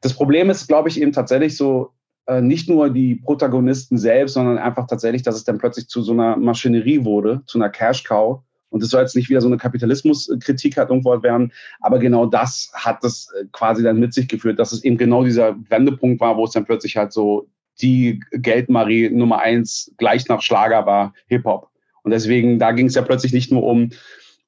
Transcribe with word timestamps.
Das 0.00 0.14
Problem 0.14 0.50
ist, 0.50 0.68
glaube 0.68 0.88
ich, 0.88 1.00
eben 1.00 1.12
tatsächlich 1.12 1.56
so, 1.56 1.92
äh, 2.26 2.42
nicht 2.42 2.68
nur 2.68 2.90
die 2.90 3.16
Protagonisten 3.16 3.98
selbst, 3.98 4.34
sondern 4.34 4.58
einfach 4.58 4.86
tatsächlich, 4.86 5.22
dass 5.22 5.34
es 5.34 5.44
dann 5.44 5.58
plötzlich 5.58 5.88
zu 5.88 6.02
so 6.02 6.12
einer 6.12 6.36
Maschinerie 6.36 7.04
wurde, 7.04 7.42
zu 7.46 7.58
einer 7.58 7.70
Cash-Cow. 7.70 8.40
Und 8.70 8.82
das 8.82 8.90
soll 8.90 9.00
jetzt 9.00 9.16
nicht 9.16 9.30
wieder 9.30 9.40
so 9.40 9.46
eine 9.46 9.56
Kapitalismuskritik 9.56 10.76
halt 10.76 10.90
irgendwo 10.90 11.22
werden, 11.22 11.52
aber 11.80 11.98
genau 11.98 12.26
das 12.26 12.70
hat 12.74 13.02
das 13.02 13.28
äh, 13.38 13.46
quasi 13.50 13.82
dann 13.82 13.98
mit 13.98 14.12
sich 14.12 14.28
geführt, 14.28 14.58
dass 14.58 14.72
es 14.72 14.84
eben 14.84 14.98
genau 14.98 15.24
dieser 15.24 15.56
Wendepunkt 15.70 16.20
war, 16.20 16.36
wo 16.36 16.44
es 16.44 16.52
dann 16.52 16.66
plötzlich 16.66 16.96
halt 16.98 17.12
so 17.12 17.48
die 17.80 18.20
Geldmarie 18.32 19.08
Nummer 19.10 19.38
eins 19.38 19.94
gleich 19.96 20.28
nach 20.28 20.42
Schlager 20.42 20.84
war, 20.84 21.14
Hip-Hop. 21.28 21.70
Und 22.02 22.10
deswegen, 22.10 22.58
da 22.58 22.72
ging 22.72 22.86
es 22.86 22.94
ja 22.94 23.02
plötzlich 23.02 23.32
nicht 23.32 23.50
nur 23.50 23.62
um, 23.62 23.90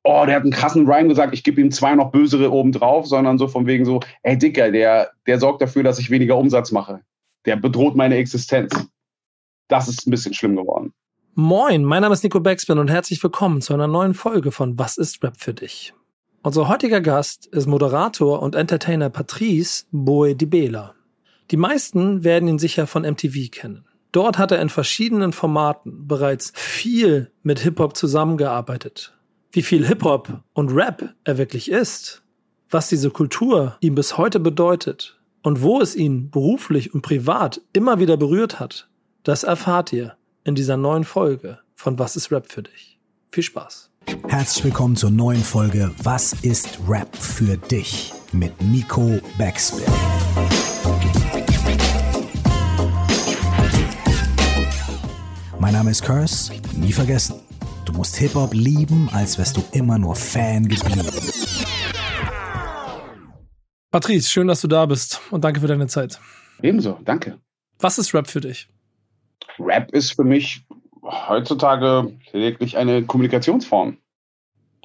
oh, 0.04 0.24
der 0.26 0.36
hat 0.36 0.42
einen 0.42 0.52
krassen 0.52 0.86
Rhyme 0.86 1.08
gesagt, 1.08 1.34
ich 1.34 1.44
gebe 1.44 1.60
ihm 1.60 1.70
zwei 1.70 1.94
noch 1.94 2.10
bösere 2.10 2.50
oben 2.50 2.72
drauf, 2.72 3.06
sondern 3.06 3.38
so 3.38 3.48
von 3.48 3.66
wegen 3.66 3.84
so, 3.84 4.00
ey 4.22 4.38
Dicker, 4.38 4.70
der, 4.70 5.10
der 5.26 5.38
sorgt 5.38 5.62
dafür, 5.62 5.82
dass 5.82 5.98
ich 5.98 6.10
weniger 6.10 6.36
Umsatz 6.36 6.72
mache. 6.72 7.00
Der 7.46 7.56
bedroht 7.56 7.96
meine 7.96 8.16
Existenz. 8.16 8.88
Das 9.68 9.88
ist 9.88 10.06
ein 10.06 10.10
bisschen 10.10 10.34
schlimm 10.34 10.56
geworden. 10.56 10.92
Moin, 11.34 11.84
mein 11.84 12.02
Name 12.02 12.12
ist 12.12 12.24
Nico 12.24 12.40
Backspin 12.40 12.78
und 12.78 12.90
herzlich 12.90 13.22
willkommen 13.22 13.60
zu 13.60 13.72
einer 13.72 13.86
neuen 13.86 14.14
Folge 14.14 14.50
von 14.50 14.78
Was 14.78 14.96
ist 14.96 15.22
Rap 15.22 15.36
für 15.38 15.54
dich? 15.54 15.94
Unser 16.42 16.68
heutiger 16.68 17.00
Gast 17.00 17.46
ist 17.46 17.66
Moderator 17.66 18.42
und 18.42 18.54
Entertainer 18.54 19.10
Patrice 19.10 19.84
Boe 19.92 20.34
Di 20.34 20.46
Bela. 20.46 20.94
Die 21.50 21.56
meisten 21.56 22.24
werden 22.24 22.48
ihn 22.48 22.58
sicher 22.58 22.86
von 22.86 23.02
MTV 23.02 23.50
kennen. 23.50 23.84
Dort 24.12 24.38
hat 24.38 24.50
er 24.50 24.60
in 24.60 24.70
verschiedenen 24.70 25.32
Formaten 25.32 26.08
bereits 26.08 26.52
viel 26.54 27.30
mit 27.42 27.60
Hip-Hop 27.60 27.96
zusammengearbeitet. 27.96 29.16
Wie 29.52 29.62
viel 29.62 29.84
Hip-Hop 29.84 30.44
und 30.52 30.70
Rap 30.70 31.12
er 31.24 31.36
wirklich 31.36 31.72
ist, 31.72 32.22
was 32.70 32.88
diese 32.88 33.10
Kultur 33.10 33.76
ihm 33.80 33.96
bis 33.96 34.16
heute 34.16 34.38
bedeutet 34.38 35.18
und 35.42 35.60
wo 35.60 35.80
es 35.80 35.96
ihn 35.96 36.30
beruflich 36.30 36.94
und 36.94 37.02
privat 37.02 37.60
immer 37.72 37.98
wieder 37.98 38.16
berührt 38.16 38.60
hat, 38.60 38.88
das 39.24 39.42
erfahrt 39.42 39.92
ihr 39.92 40.16
in 40.44 40.54
dieser 40.54 40.76
neuen 40.76 41.02
Folge 41.02 41.58
von 41.74 41.98
Was 41.98 42.14
ist 42.14 42.30
Rap 42.30 42.46
für 42.48 42.62
dich? 42.62 43.00
Viel 43.32 43.42
Spaß. 43.42 43.90
Herzlich 44.28 44.66
willkommen 44.66 44.94
zur 44.94 45.10
neuen 45.10 45.42
Folge 45.42 45.90
Was 46.04 46.32
ist 46.42 46.78
Rap 46.86 47.16
für 47.16 47.56
dich 47.56 48.12
mit 48.32 48.52
Nico 48.62 49.18
Backspin. 49.36 49.82
Mein 55.58 55.72
Name 55.72 55.90
ist 55.90 56.04
Curse, 56.04 56.52
nie 56.76 56.92
vergessen. 56.92 57.49
Du 57.90 57.96
musst 57.96 58.16
Hip-Hop 58.18 58.54
lieben, 58.54 59.08
als 59.12 59.36
wärst 59.36 59.56
du 59.56 59.64
immer 59.72 59.98
nur 59.98 60.14
Fan 60.14 60.68
geblieben. 60.68 61.10
Patrice, 63.90 64.30
schön, 64.30 64.46
dass 64.46 64.60
du 64.60 64.68
da 64.68 64.86
bist 64.86 65.20
und 65.32 65.42
danke 65.42 65.58
für 65.58 65.66
deine 65.66 65.88
Zeit. 65.88 66.20
Ebenso, 66.62 67.00
danke. 67.04 67.40
Was 67.80 67.98
ist 67.98 68.14
Rap 68.14 68.28
für 68.28 68.40
dich? 68.40 68.68
Rap 69.58 69.90
ist 69.90 70.12
für 70.12 70.22
mich 70.22 70.64
heutzutage 71.02 72.16
lediglich 72.30 72.76
eine 72.76 73.04
Kommunikationsform. 73.04 73.96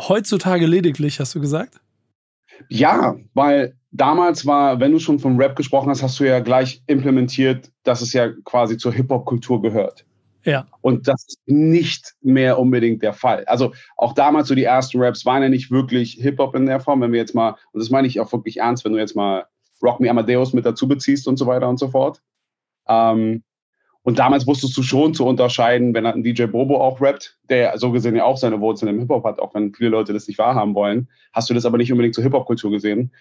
Heutzutage 0.02 0.66
lediglich, 0.66 1.20
hast 1.20 1.36
du 1.36 1.40
gesagt? 1.40 1.80
Ja, 2.70 3.18
weil 3.36 3.78
damals 3.92 4.48
war, 4.48 4.80
wenn 4.80 4.92
du 4.92 4.98
schon 4.98 5.20
von 5.20 5.40
Rap 5.40 5.56
gesprochen 5.56 5.92
hast, 5.92 6.02
hast 6.02 6.20
du 6.20 6.24
ja 6.24 6.40
gleich 6.40 6.82
implementiert, 6.88 7.72
dass 7.84 8.02
es 8.02 8.14
ja 8.14 8.32
quasi 8.46 8.78
zur 8.78 8.94
Hip-Hop-Kultur 8.94 9.62
gehört. 9.62 10.06
Ja. 10.46 10.68
Und 10.82 11.08
das 11.08 11.26
ist 11.28 11.40
nicht 11.48 12.14
mehr 12.22 12.60
unbedingt 12.60 13.02
der 13.02 13.14
Fall. 13.14 13.44
Also 13.46 13.74
auch 13.98 14.14
damals 14.14 14.48
so 14.48 14.56
die 14.56 14.64
ersten 14.64 15.02
Raps 15.02 15.26
waren 15.26 15.42
ja 15.42 15.50
nicht 15.50 15.72
wirklich 15.72 16.14
Hip-Hop 16.22 16.56
in 16.56 16.68
der 16.68 16.80
Form, 16.80 17.02
wenn 17.02 17.12
wir 17.12 17.20
jetzt 17.20 17.36
mal, 17.36 17.56
und 17.72 17.80
das 17.82 17.90
meine 17.90 18.08
ich 18.08 18.20
auch 18.20 18.32
wirklich 18.32 18.58
ernst, 18.58 18.86
wenn 18.86 18.94
du 18.94 19.00
jetzt 19.00 19.16
mal 19.16 19.46
Rock 19.84 20.00
Me 20.00 20.10
Amadeus 20.10 20.54
mit 20.54 20.66
dazu 20.66 20.88
beziehst 20.88 21.28
und 21.28 21.38
so 21.38 21.48
weiter 21.48 21.68
und 21.68 21.80
so 21.80 21.90
fort. 21.90 22.22
Ähm, 22.88 23.44
und 24.04 24.20
damals 24.20 24.46
wusstest 24.46 24.78
du 24.78 24.84
schon 24.84 25.16
zu 25.16 25.26
unterscheiden, 25.26 25.96
wenn 25.96 26.06
ein 26.06 26.22
DJ 26.22 26.46
Bobo 26.46 26.80
auch 26.80 27.02
rappt, 27.02 27.40
der 27.50 27.76
so 27.80 27.92
gesehen 27.92 28.16
ja 28.16 28.24
auch 28.24 28.38
seine 28.38 28.62
Wurzeln 28.62 28.90
im 28.94 29.00
Hip-Hop 29.00 29.24
hat, 29.24 29.40
auch 29.40 29.56
wenn 29.56 29.74
viele 29.74 29.90
Leute 29.90 30.14
das 30.14 30.28
nicht 30.28 30.38
wahrhaben 30.38 30.76
wollen, 30.76 31.10
hast 31.34 31.50
du 31.50 31.56
das 31.56 31.66
aber 31.66 31.80
nicht 31.80 31.92
unbedingt 31.92 32.14
zur 32.14 32.24
Hip-Hop-Kultur 32.24 32.70
gesehen. 32.70 33.12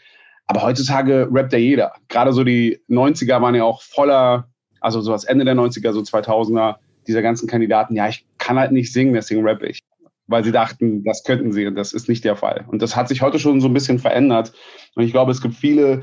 Aber 0.47 0.63
heutzutage 0.63 1.27
rappt 1.33 1.55
ja 1.55 1.59
jeder. 1.59 1.95
Gerade 2.09 2.35
so 2.35 2.45
die 2.45 2.81
90er 2.91 3.41
waren 3.41 3.55
ja 3.55 3.65
auch 3.65 3.81
voller, 3.81 4.49
also 4.81 5.01
so 5.01 5.11
das 5.11 5.25
Ende 5.25 5.47
der 5.47 5.55
90er, 5.55 5.93
so 5.93 6.01
2000er, 6.01 6.77
dieser 7.07 7.23
ganzen 7.23 7.49
Kandidaten, 7.49 7.95
ja, 7.95 8.09
ich 8.09 8.27
kann 8.39 8.59
halt 8.59 8.73
nicht 8.73 8.93
singen, 8.93 9.15
deswegen 9.15 9.47
rappe 9.47 9.67
ich. 9.67 9.81
Weil 10.27 10.43
sie 10.43 10.53
dachten, 10.53 11.05
das 11.05 11.23
könnten 11.23 11.53
sie 11.53 11.67
und 11.67 11.75
das 11.75 11.93
ist 11.93 12.09
nicht 12.09 12.25
der 12.25 12.37
Fall. 12.37 12.65
Und 12.69 12.81
das 12.81 12.97
hat 12.97 13.09
sich 13.09 13.21
heute 13.21 13.39
schon 13.39 13.61
so 13.61 13.69
ein 13.69 13.75
bisschen 13.75 13.99
verändert. 13.99 14.53
Und 14.95 15.05
ich 15.05 15.13
glaube, 15.13 15.31
es 15.31 15.43
gibt 15.43 15.55
viele, 15.55 16.01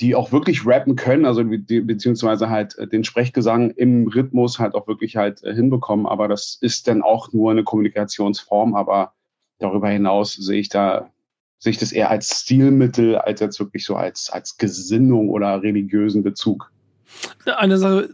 die 0.00 0.14
auch 0.14 0.32
wirklich 0.32 0.66
rappen 0.66 0.96
können, 0.96 1.26
also 1.26 1.44
beziehungsweise 1.44 2.48
halt 2.48 2.78
äh, 2.78 2.86
den 2.86 3.04
Sprechgesang 3.04 3.70
im 3.70 4.08
Rhythmus 4.08 4.58
halt 4.58 4.74
auch 4.74 4.88
wirklich 4.88 5.16
halt 5.16 5.44
äh, 5.44 5.54
hinbekommen. 5.54 6.06
Aber 6.06 6.26
das 6.26 6.56
ist 6.62 6.88
dann 6.88 7.02
auch 7.02 7.32
nur 7.32 7.50
eine 7.50 7.64
Kommunikationsform. 7.64 8.74
Aber 8.74 9.12
darüber 9.58 9.90
hinaus 9.90 10.32
sehe 10.32 10.60
ich 10.60 10.70
da, 10.70 11.10
sehe 11.58 11.72
ich 11.72 11.78
das 11.78 11.92
eher 11.92 12.10
als 12.10 12.40
Stilmittel, 12.40 13.16
als 13.16 13.40
jetzt 13.40 13.60
wirklich 13.60 13.84
so 13.84 13.94
als, 13.94 14.30
als 14.30 14.56
Gesinnung 14.56 15.28
oder 15.28 15.62
religiösen 15.62 16.22
Bezug. 16.22 16.72
Eine 17.44 17.76
Sache, 17.76 18.08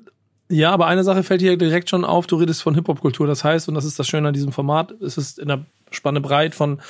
ja, 0.49 0.71
aber 0.71 0.87
eine 0.87 1.03
Sache 1.03 1.23
fällt 1.23 1.41
hier 1.41 1.57
direkt 1.57 1.91
schon 1.91 2.05
auf, 2.05 2.27
du 2.27 2.37
redest 2.37 2.63
von 2.63 2.75
Hip-Hop-Kultur. 2.75 3.27
Das 3.27 3.43
heißt, 3.43 3.69
und 3.69 3.75
das 3.75 3.85
ist 3.85 3.99
das 3.99 4.07
Schöne 4.07 4.29
an 4.29 4.35
diesem 4.35 4.53
Format, 4.53 4.93
es 5.01 5.19
ist 5.19 5.39
in 5.39 5.49
der 5.49 5.67
Spanne 5.91 6.21
breit 6.21 6.55
von 6.55 6.81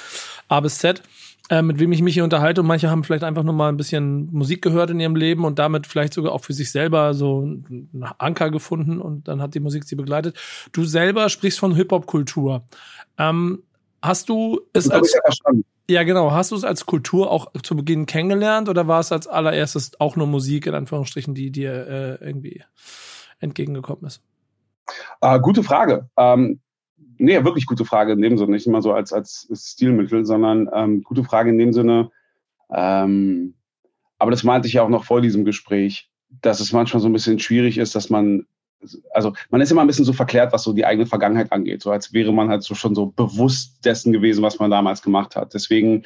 A 0.49 0.61
bis 0.61 0.78
Z, 0.78 1.03
äh, 1.49 1.62
mit 1.62 1.78
wem 1.78 1.93
ich 1.93 2.03
mich 2.03 2.15
hier 2.15 2.25
unterhalte. 2.25 2.61
Und 2.61 2.67
manche 2.67 2.91
haben 2.91 3.05
vielleicht 3.05 3.25
einfach 3.25 3.43
nur 3.43 3.55
mal 3.55 3.69
ein 3.69 3.77
bisschen 3.78 4.28
Musik 4.33 4.61
gehört 4.61 4.91
in 4.91 5.00
ihrem 5.00 5.17
Leben 5.17 5.44
und 5.44 5.59
damit 5.59 5.87
vielleicht 5.87 6.12
sogar 6.12 6.33
auch 6.33 6.44
für 6.44 6.53
sich 6.53 6.71
selber 6.71 7.15
so 7.15 7.41
einen 7.41 8.05
Anker 8.19 8.50
gefunden 8.50 9.00
und 9.00 9.28
dann 9.28 9.41
hat 9.41 9.55
die 9.55 9.61
Musik 9.61 9.84
sie 9.84 9.97
begleitet. 9.97 10.37
Du 10.73 10.84
selber 10.84 11.28
sprichst 11.28 11.59
von 11.59 11.75
Hip-Hop-Kultur. 11.75 12.62
Ähm, 13.17 13.62
hast 14.03 14.28
du 14.28 14.61
es 14.75 14.91
als 14.91 15.17
ja, 15.88 16.03
genau. 16.03 16.33
Hast 16.33 16.50
du 16.50 16.56
es 16.56 16.65
als 16.65 16.84
Kultur 16.84 17.31
auch 17.31 17.53
zu 17.62 17.77
Beginn 17.77 18.06
kennengelernt 18.06 18.69
oder 18.69 18.88
war 18.88 18.99
es 18.99 19.12
als 19.12 19.28
allererstes 19.28 19.93
auch 20.00 20.17
nur 20.17 20.27
Musik, 20.27 20.67
in 20.67 20.75
Anführungsstrichen, 20.75 21.33
die 21.33 21.50
dir 21.50 22.19
äh, 22.21 22.25
irgendwie 22.25 22.65
entgegengekommen 23.41 24.05
ist? 24.07 24.23
Äh, 25.21 25.41
gute 25.41 25.63
Frage. 25.63 26.09
Ähm, 26.17 26.61
nee, 27.19 27.43
wirklich 27.45 27.67
gute 27.67 27.85
Frage 27.85 28.13
in 28.13 28.23
dem 28.23 28.39
Sinne. 28.39 28.53
Nicht 28.53 28.67
immer 28.67 28.83
so 28.83 28.93
als, 28.93 29.13
als 29.13 29.49
Stilmittel, 29.53 30.25
sondern 30.25 30.69
ähm, 30.73 31.03
gute 31.03 31.25
Frage 31.25 31.51
in 31.51 31.59
dem 31.59 31.73
Sinne. 31.73 32.11
Ähm, 32.71 33.55
aber 34.19 34.31
das 34.31 34.45
meinte 34.45 34.69
ich 34.69 34.75
ja 34.75 34.83
auch 34.83 34.89
noch 34.89 35.05
vor 35.05 35.21
diesem 35.21 35.45
Gespräch, 35.45 36.11
dass 36.41 36.61
es 36.61 36.73
manchmal 36.73 37.01
so 37.01 37.09
ein 37.09 37.13
bisschen 37.13 37.39
schwierig 37.39 37.79
ist, 37.79 37.95
dass 37.95 38.11
man, 38.11 38.47
also 39.13 39.33
man 39.51 39.61
ist 39.61 39.71
immer 39.71 39.83
ein 39.83 39.87
bisschen 39.87 40.05
so 40.05 40.13
verklärt, 40.13 40.53
was 40.53 40.63
so 40.63 40.73
die 40.73 40.85
eigene 40.85 41.07
Vergangenheit 41.07 41.53
angeht, 41.53 41.83
so 41.83 41.91
als 41.91 42.13
wäre 42.13 42.33
man 42.33 42.49
halt 42.49 42.63
so 42.63 42.75
schon 42.75 42.95
so 42.95 43.07
bewusst 43.07 43.85
dessen 43.85 44.13
gewesen, 44.13 44.43
was 44.43 44.59
man 44.59 44.71
damals 44.71 45.03
gemacht 45.03 45.37
hat. 45.37 45.55
Deswegen 45.55 46.05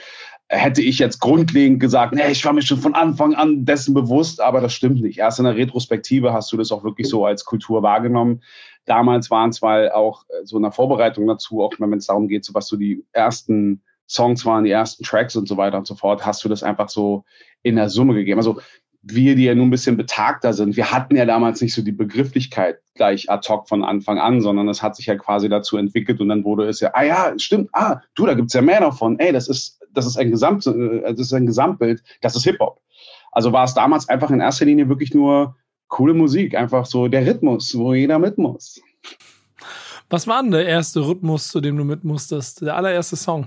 hätte 0.50 0.82
ich 0.82 0.98
jetzt 0.98 1.20
grundlegend 1.20 1.78
gesagt, 1.78 2.12
nee, 2.12 2.28
ich 2.28 2.44
war 2.44 2.52
mir 2.52 2.62
schon 2.62 2.78
von 2.78 2.94
Anfang 2.94 3.34
an 3.34 3.64
dessen 3.64 3.94
bewusst, 3.94 4.40
aber 4.40 4.60
das 4.60 4.72
stimmt 4.72 5.00
nicht. 5.00 5.18
Erst 5.18 5.38
in 5.38 5.44
der 5.44 5.56
Retrospektive 5.56 6.32
hast 6.32 6.50
du 6.50 6.56
das 6.56 6.72
auch 6.72 6.82
wirklich 6.82 7.08
so 7.08 7.24
als 7.24 7.44
Kultur 7.44 7.84
wahrgenommen. 7.84 8.42
Damals 8.84 9.30
waren 9.30 9.52
zwar 9.52 9.94
auch 9.94 10.24
äh, 10.28 10.44
so 10.44 10.56
in 10.56 10.64
der 10.64 10.72
Vorbereitung 10.72 11.28
dazu, 11.28 11.62
auch 11.62 11.72
wenn 11.78 11.92
es 11.92 12.06
darum 12.06 12.26
geht, 12.26 12.44
so 12.44 12.52
was 12.52 12.66
so 12.66 12.76
die 12.76 13.04
ersten 13.12 13.82
Songs 14.08 14.44
waren, 14.44 14.64
die 14.64 14.72
ersten 14.72 15.04
Tracks 15.04 15.36
und 15.36 15.46
so 15.46 15.56
weiter 15.56 15.78
und 15.78 15.86
so 15.86 15.94
fort, 15.94 16.26
hast 16.26 16.44
du 16.44 16.48
das 16.48 16.64
einfach 16.64 16.88
so 16.88 17.24
in 17.62 17.76
der 17.76 17.88
Summe 17.88 18.14
gegeben. 18.14 18.40
Also 18.40 18.60
wir, 19.02 19.34
die 19.34 19.44
ja 19.44 19.54
nun 19.54 19.68
ein 19.68 19.70
bisschen 19.70 19.96
betagter 19.96 20.52
sind, 20.52 20.76
wir 20.76 20.90
hatten 20.90 21.16
ja 21.16 21.24
damals 21.24 21.60
nicht 21.60 21.74
so 21.74 21.82
die 21.82 21.92
Begrifflichkeit 21.92 22.80
gleich 22.94 23.30
ad 23.30 23.48
hoc 23.48 23.68
von 23.68 23.82
Anfang 23.82 24.18
an, 24.18 24.40
sondern 24.40 24.68
es 24.68 24.82
hat 24.82 24.96
sich 24.96 25.06
ja 25.06 25.16
quasi 25.16 25.48
dazu 25.48 25.78
entwickelt 25.78 26.20
und 26.20 26.28
dann 26.28 26.44
wurde 26.44 26.68
es 26.68 26.80
ja, 26.80 26.90
ah 26.92 27.02
ja, 27.02 27.32
stimmt, 27.38 27.70
ah, 27.72 28.00
du, 28.14 28.26
da 28.26 28.34
gibt's 28.34 28.52
ja 28.52 28.60
mehr 28.60 28.80
davon, 28.80 29.18
ey, 29.18 29.32
das 29.32 29.48
ist, 29.48 29.80
das 29.92 30.06
ist 30.06 30.18
ein 30.18 30.30
Gesamt, 30.30 30.66
äh, 30.66 31.02
das 31.02 31.20
ist 31.20 31.32
ein 31.32 31.46
Gesamtbild, 31.46 32.02
das 32.20 32.36
ist 32.36 32.44
Hip-Hop. 32.44 32.80
Also 33.32 33.52
war 33.52 33.64
es 33.64 33.74
damals 33.74 34.08
einfach 34.08 34.30
in 34.30 34.40
erster 34.40 34.66
Linie 34.66 34.88
wirklich 34.88 35.14
nur 35.14 35.56
coole 35.88 36.14
Musik, 36.14 36.54
einfach 36.54 36.84
so 36.84 37.08
der 37.08 37.26
Rhythmus, 37.26 37.76
wo 37.76 37.94
jeder 37.94 38.18
mit 38.18 38.38
muss. 38.38 38.80
Was 40.10 40.26
war 40.26 40.42
denn 40.42 40.50
der 40.50 40.66
erste 40.66 41.06
Rhythmus, 41.06 41.48
zu 41.48 41.60
dem 41.60 41.76
du 41.76 41.84
mit 41.84 42.04
musstest? 42.04 42.62
Der 42.62 42.76
allererste 42.76 43.16
Song? 43.16 43.46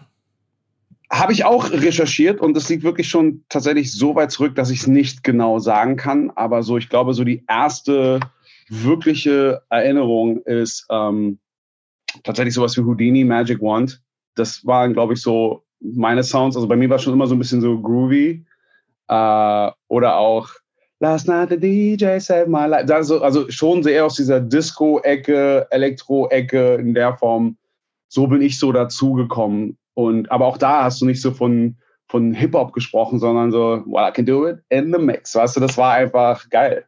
Habe 1.13 1.31
ich 1.31 1.45
auch 1.45 1.71
recherchiert 1.71 2.41
und 2.41 2.57
es 2.57 2.69
liegt 2.69 2.81
wirklich 2.81 3.07
schon 3.07 3.43
tatsächlich 3.47 3.91
so 3.91 4.15
weit 4.15 4.31
zurück, 4.31 4.55
dass 4.55 4.71
ich 4.71 4.79
es 4.79 4.87
nicht 4.87 5.23
genau 5.23 5.59
sagen 5.59 5.95
kann. 5.95 6.31
Aber 6.31 6.63
so, 6.63 6.75
ich 6.77 6.89
glaube, 6.89 7.13
so 7.13 7.23
die 7.23 7.43
erste 7.47 8.19
wirkliche 8.67 9.61
Erinnerung 9.69 10.41
ist 10.41 10.87
ähm, 10.89 11.37
tatsächlich 12.23 12.55
sowas 12.55 12.75
wie 12.77 12.81
Houdini 12.81 13.23
Magic 13.23 13.61
Wand. 13.61 14.01
Das 14.33 14.65
waren, 14.65 14.93
glaube 14.93 15.13
ich, 15.13 15.21
so 15.21 15.63
meine 15.79 16.23
Sounds. 16.23 16.55
Also 16.55 16.67
bei 16.67 16.75
mir 16.75 16.89
war 16.89 16.95
es 16.95 17.03
schon 17.03 17.13
immer 17.13 17.27
so 17.27 17.35
ein 17.35 17.39
bisschen 17.39 17.61
so 17.61 17.79
groovy. 17.79 18.43
Äh, 19.07 19.71
oder 19.89 20.17
auch 20.17 20.49
Last 20.99 21.27
Night 21.27 21.49
the 21.49 21.57
DJ 21.59 22.17
saved 22.19 22.47
my 22.47 22.65
life. 22.65 22.91
Also, 22.91 23.21
also 23.21 23.51
schon 23.51 23.83
sehr 23.83 24.05
aus 24.05 24.15
dieser 24.15 24.39
Disco-Ecke, 24.39 25.67
Elektro-Ecke 25.69 26.75
in 26.75 26.93
der 26.93 27.17
Form. 27.17 27.57
So 28.07 28.25
bin 28.25 28.41
ich 28.41 28.57
so 28.57 28.71
dazugekommen. 28.71 29.77
Und, 29.93 30.31
aber 30.31 30.47
auch 30.47 30.57
da 30.57 30.83
hast 30.83 31.01
du 31.01 31.05
nicht 31.05 31.21
so 31.21 31.31
von, 31.31 31.77
von 32.07 32.33
Hip-Hop 32.33 32.73
gesprochen, 32.73 33.19
sondern 33.19 33.51
so, 33.51 33.83
well, 33.85 34.09
I 34.09 34.11
can 34.11 34.25
do 34.25 34.47
it 34.47 34.59
in 34.69 34.91
the 34.93 34.99
mix. 34.99 35.35
Weißt 35.35 35.55
du, 35.55 35.59
das 35.59 35.77
war 35.77 35.93
einfach 35.93 36.49
geil. 36.49 36.85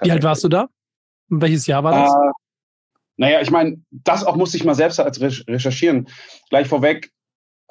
Wie 0.00 0.10
alt 0.10 0.22
warst 0.22 0.44
du 0.44 0.48
da? 0.48 0.68
Und 1.30 1.40
welches 1.40 1.66
Jahr 1.66 1.82
war 1.84 1.92
das? 1.92 2.12
Äh, 2.12 2.32
naja, 3.16 3.40
ich 3.40 3.50
meine, 3.50 3.80
das 3.90 4.24
auch 4.24 4.36
musste 4.36 4.56
ich 4.56 4.64
mal 4.64 4.74
selbst 4.74 4.98
als 5.00 5.20
recherchieren. 5.20 6.08
Gleich 6.50 6.68
vorweg, 6.68 7.12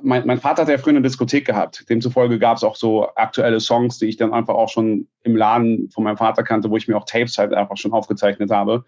mein, 0.01 0.25
mein 0.25 0.39
Vater 0.39 0.63
hat 0.63 0.69
ja 0.69 0.77
früher 0.77 0.91
eine 0.91 1.01
Diskothek 1.01 1.45
gehabt. 1.45 1.85
Demzufolge 1.89 2.39
gab 2.39 2.57
es 2.57 2.63
auch 2.63 2.75
so 2.75 3.07
aktuelle 3.15 3.59
Songs, 3.59 3.99
die 3.99 4.07
ich 4.07 4.17
dann 4.17 4.33
einfach 4.33 4.55
auch 4.55 4.69
schon 4.69 5.07
im 5.23 5.35
Laden 5.35 5.89
von 5.91 6.03
meinem 6.03 6.17
Vater 6.17 6.43
kannte, 6.43 6.69
wo 6.69 6.77
ich 6.77 6.87
mir 6.87 6.97
auch 6.97 7.05
Tapes 7.05 7.37
halt 7.37 7.53
einfach 7.53 7.77
schon 7.77 7.93
aufgezeichnet 7.93 8.51
habe. 8.51 8.85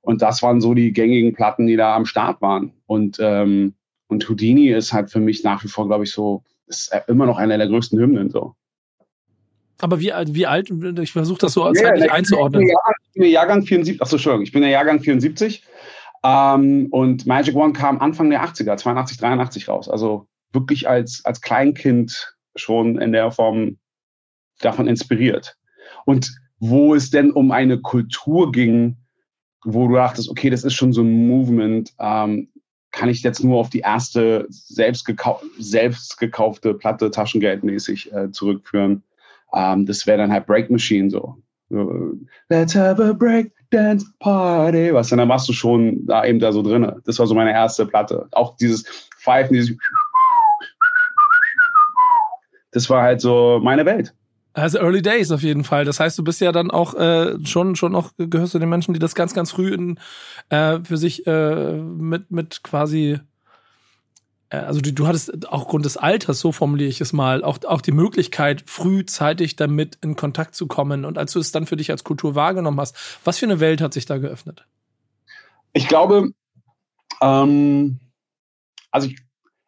Und 0.00 0.22
das 0.22 0.42
waren 0.42 0.60
so 0.60 0.74
die 0.74 0.92
gängigen 0.92 1.32
Platten, 1.32 1.66
die 1.66 1.76
da 1.76 1.96
am 1.96 2.06
Start 2.06 2.40
waren. 2.40 2.72
Und, 2.86 3.18
ähm, 3.20 3.74
und 4.08 4.28
Houdini 4.28 4.68
ist 4.68 4.92
halt 4.92 5.10
für 5.10 5.20
mich 5.20 5.42
nach 5.44 5.64
wie 5.64 5.68
vor, 5.68 5.86
glaube 5.86 6.04
ich, 6.04 6.12
so, 6.12 6.42
ist 6.66 6.92
immer 7.08 7.26
noch 7.26 7.38
einer 7.38 7.58
der 7.58 7.68
größten 7.68 7.98
Hymnen. 7.98 8.30
So. 8.30 8.54
Aber 9.78 10.00
wie, 10.00 10.12
wie 10.28 10.46
alt, 10.46 10.70
ich 11.00 11.12
versuche 11.12 11.38
das 11.38 11.52
so 11.52 11.64
als 11.64 11.80
ja, 11.80 11.88
zeitlich 11.88 12.10
einzuordnen. 12.10 12.62
Ich 12.62 13.12
bin 13.12 13.22
der 13.22 13.30
Jahrgang 13.30 13.62
74, 13.62 14.02
achso, 14.02 14.16
Entschuldigung, 14.16 14.44
ich 14.44 14.52
bin 14.52 14.62
der 14.62 14.70
Jahrgang 14.70 15.00
74 15.00 15.64
ähm, 16.24 16.88
und 16.90 17.26
Magic 17.26 17.54
One 17.54 17.72
kam 17.72 17.98
Anfang 18.00 18.30
der 18.30 18.44
80er, 18.44 18.76
82, 18.76 19.18
83 19.18 19.68
raus. 19.68 19.88
Also 19.88 20.26
wirklich 20.52 20.88
als, 20.88 21.24
als 21.24 21.40
Kleinkind 21.40 22.36
schon 22.54 22.98
in 22.98 23.12
der 23.12 23.30
Form 23.30 23.78
davon 24.60 24.86
inspiriert. 24.86 25.56
Und 26.04 26.34
wo 26.58 26.94
es 26.94 27.10
denn 27.10 27.30
um 27.32 27.50
eine 27.50 27.78
Kultur 27.78 28.50
ging, 28.52 28.96
wo 29.64 29.88
du 29.88 29.94
dachtest, 29.94 30.30
okay, 30.30 30.48
das 30.48 30.64
ist 30.64 30.74
schon 30.74 30.92
so 30.92 31.02
ein 31.02 31.26
Movement, 31.26 31.92
ähm, 31.98 32.48
kann 32.96 33.10
ich 33.10 33.22
jetzt 33.22 33.44
nur 33.44 33.58
auf 33.58 33.68
die 33.68 33.80
erste 33.80 34.46
selbst, 34.48 35.04
gekau 35.04 35.40
selbst 35.58 36.18
gekaufte 36.18 36.72
Platte 36.72 37.10
taschengeldmäßig 37.10 38.12
äh, 38.12 38.30
zurückführen. 38.32 39.02
Ähm, 39.52 39.84
das 39.84 40.06
wäre 40.06 40.18
dann 40.18 40.32
halt 40.32 40.46
Break 40.46 40.70
Machine 40.70 41.10
so. 41.10 41.36
so. 41.68 42.14
Let's 42.48 42.74
have 42.74 43.02
a 43.02 43.12
break 43.12 43.52
dance 43.70 44.06
party. 44.18 44.94
Was 44.94 45.10
dann 45.10 45.28
warst 45.28 45.46
du 45.48 45.52
schon 45.52 46.06
da 46.06 46.24
eben 46.24 46.40
da 46.40 46.50
so 46.52 46.62
drin. 46.62 46.90
Das 47.04 47.18
war 47.18 47.26
so 47.26 47.34
meine 47.34 47.52
erste 47.52 47.84
Platte. 47.84 48.28
Auch 48.32 48.56
dieses 48.56 48.84
Pfeifen, 49.20 49.52
dieses 49.54 49.76
das 52.72 52.88
war 52.88 53.02
halt 53.02 53.20
so 53.20 53.60
meine 53.62 53.84
Welt. 53.84 54.14
Also 54.56 54.78
Early 54.78 55.02
Days 55.02 55.30
auf 55.32 55.42
jeden 55.42 55.64
Fall. 55.64 55.84
Das 55.84 56.00
heißt, 56.00 56.18
du 56.18 56.24
bist 56.24 56.40
ja 56.40 56.50
dann 56.50 56.70
auch 56.70 56.94
äh, 56.94 57.36
schon 57.44 57.76
schon 57.76 57.92
noch 57.92 58.12
gehörst 58.16 58.52
zu 58.52 58.58
den 58.58 58.70
Menschen, 58.70 58.94
die 58.94 59.00
das 59.00 59.14
ganz 59.14 59.34
ganz 59.34 59.50
früh 59.50 59.74
in, 59.74 60.00
äh, 60.48 60.78
für 60.82 60.96
sich 60.96 61.26
äh, 61.26 61.74
mit 61.74 62.30
mit 62.30 62.62
quasi 62.62 63.20
äh, 64.48 64.56
also 64.56 64.80
du, 64.80 64.94
du 64.94 65.06
hattest 65.06 65.46
auch 65.52 65.68
Grund 65.68 65.84
des 65.84 65.98
Alters, 65.98 66.40
so 66.40 66.52
formuliere 66.52 66.88
ich 66.88 67.02
es 67.02 67.12
mal, 67.12 67.44
auch, 67.44 67.58
auch 67.66 67.82
die 67.82 67.92
Möglichkeit, 67.92 68.64
frühzeitig 68.66 69.56
damit 69.56 69.98
in 70.00 70.16
Kontakt 70.16 70.54
zu 70.54 70.66
kommen. 70.66 71.04
Und 71.04 71.18
als 71.18 71.34
du 71.34 71.38
es 71.38 71.52
dann 71.52 71.66
für 71.66 71.76
dich 71.76 71.90
als 71.90 72.02
Kultur 72.02 72.34
wahrgenommen 72.34 72.80
hast, 72.80 72.96
was 73.24 73.36
für 73.36 73.46
eine 73.46 73.60
Welt 73.60 73.82
hat 73.82 73.92
sich 73.92 74.06
da 74.06 74.16
geöffnet? 74.16 74.64
Ich 75.74 75.86
glaube, 75.86 76.30
ähm, 77.20 78.00
also 78.90 79.08
ich 79.08 79.25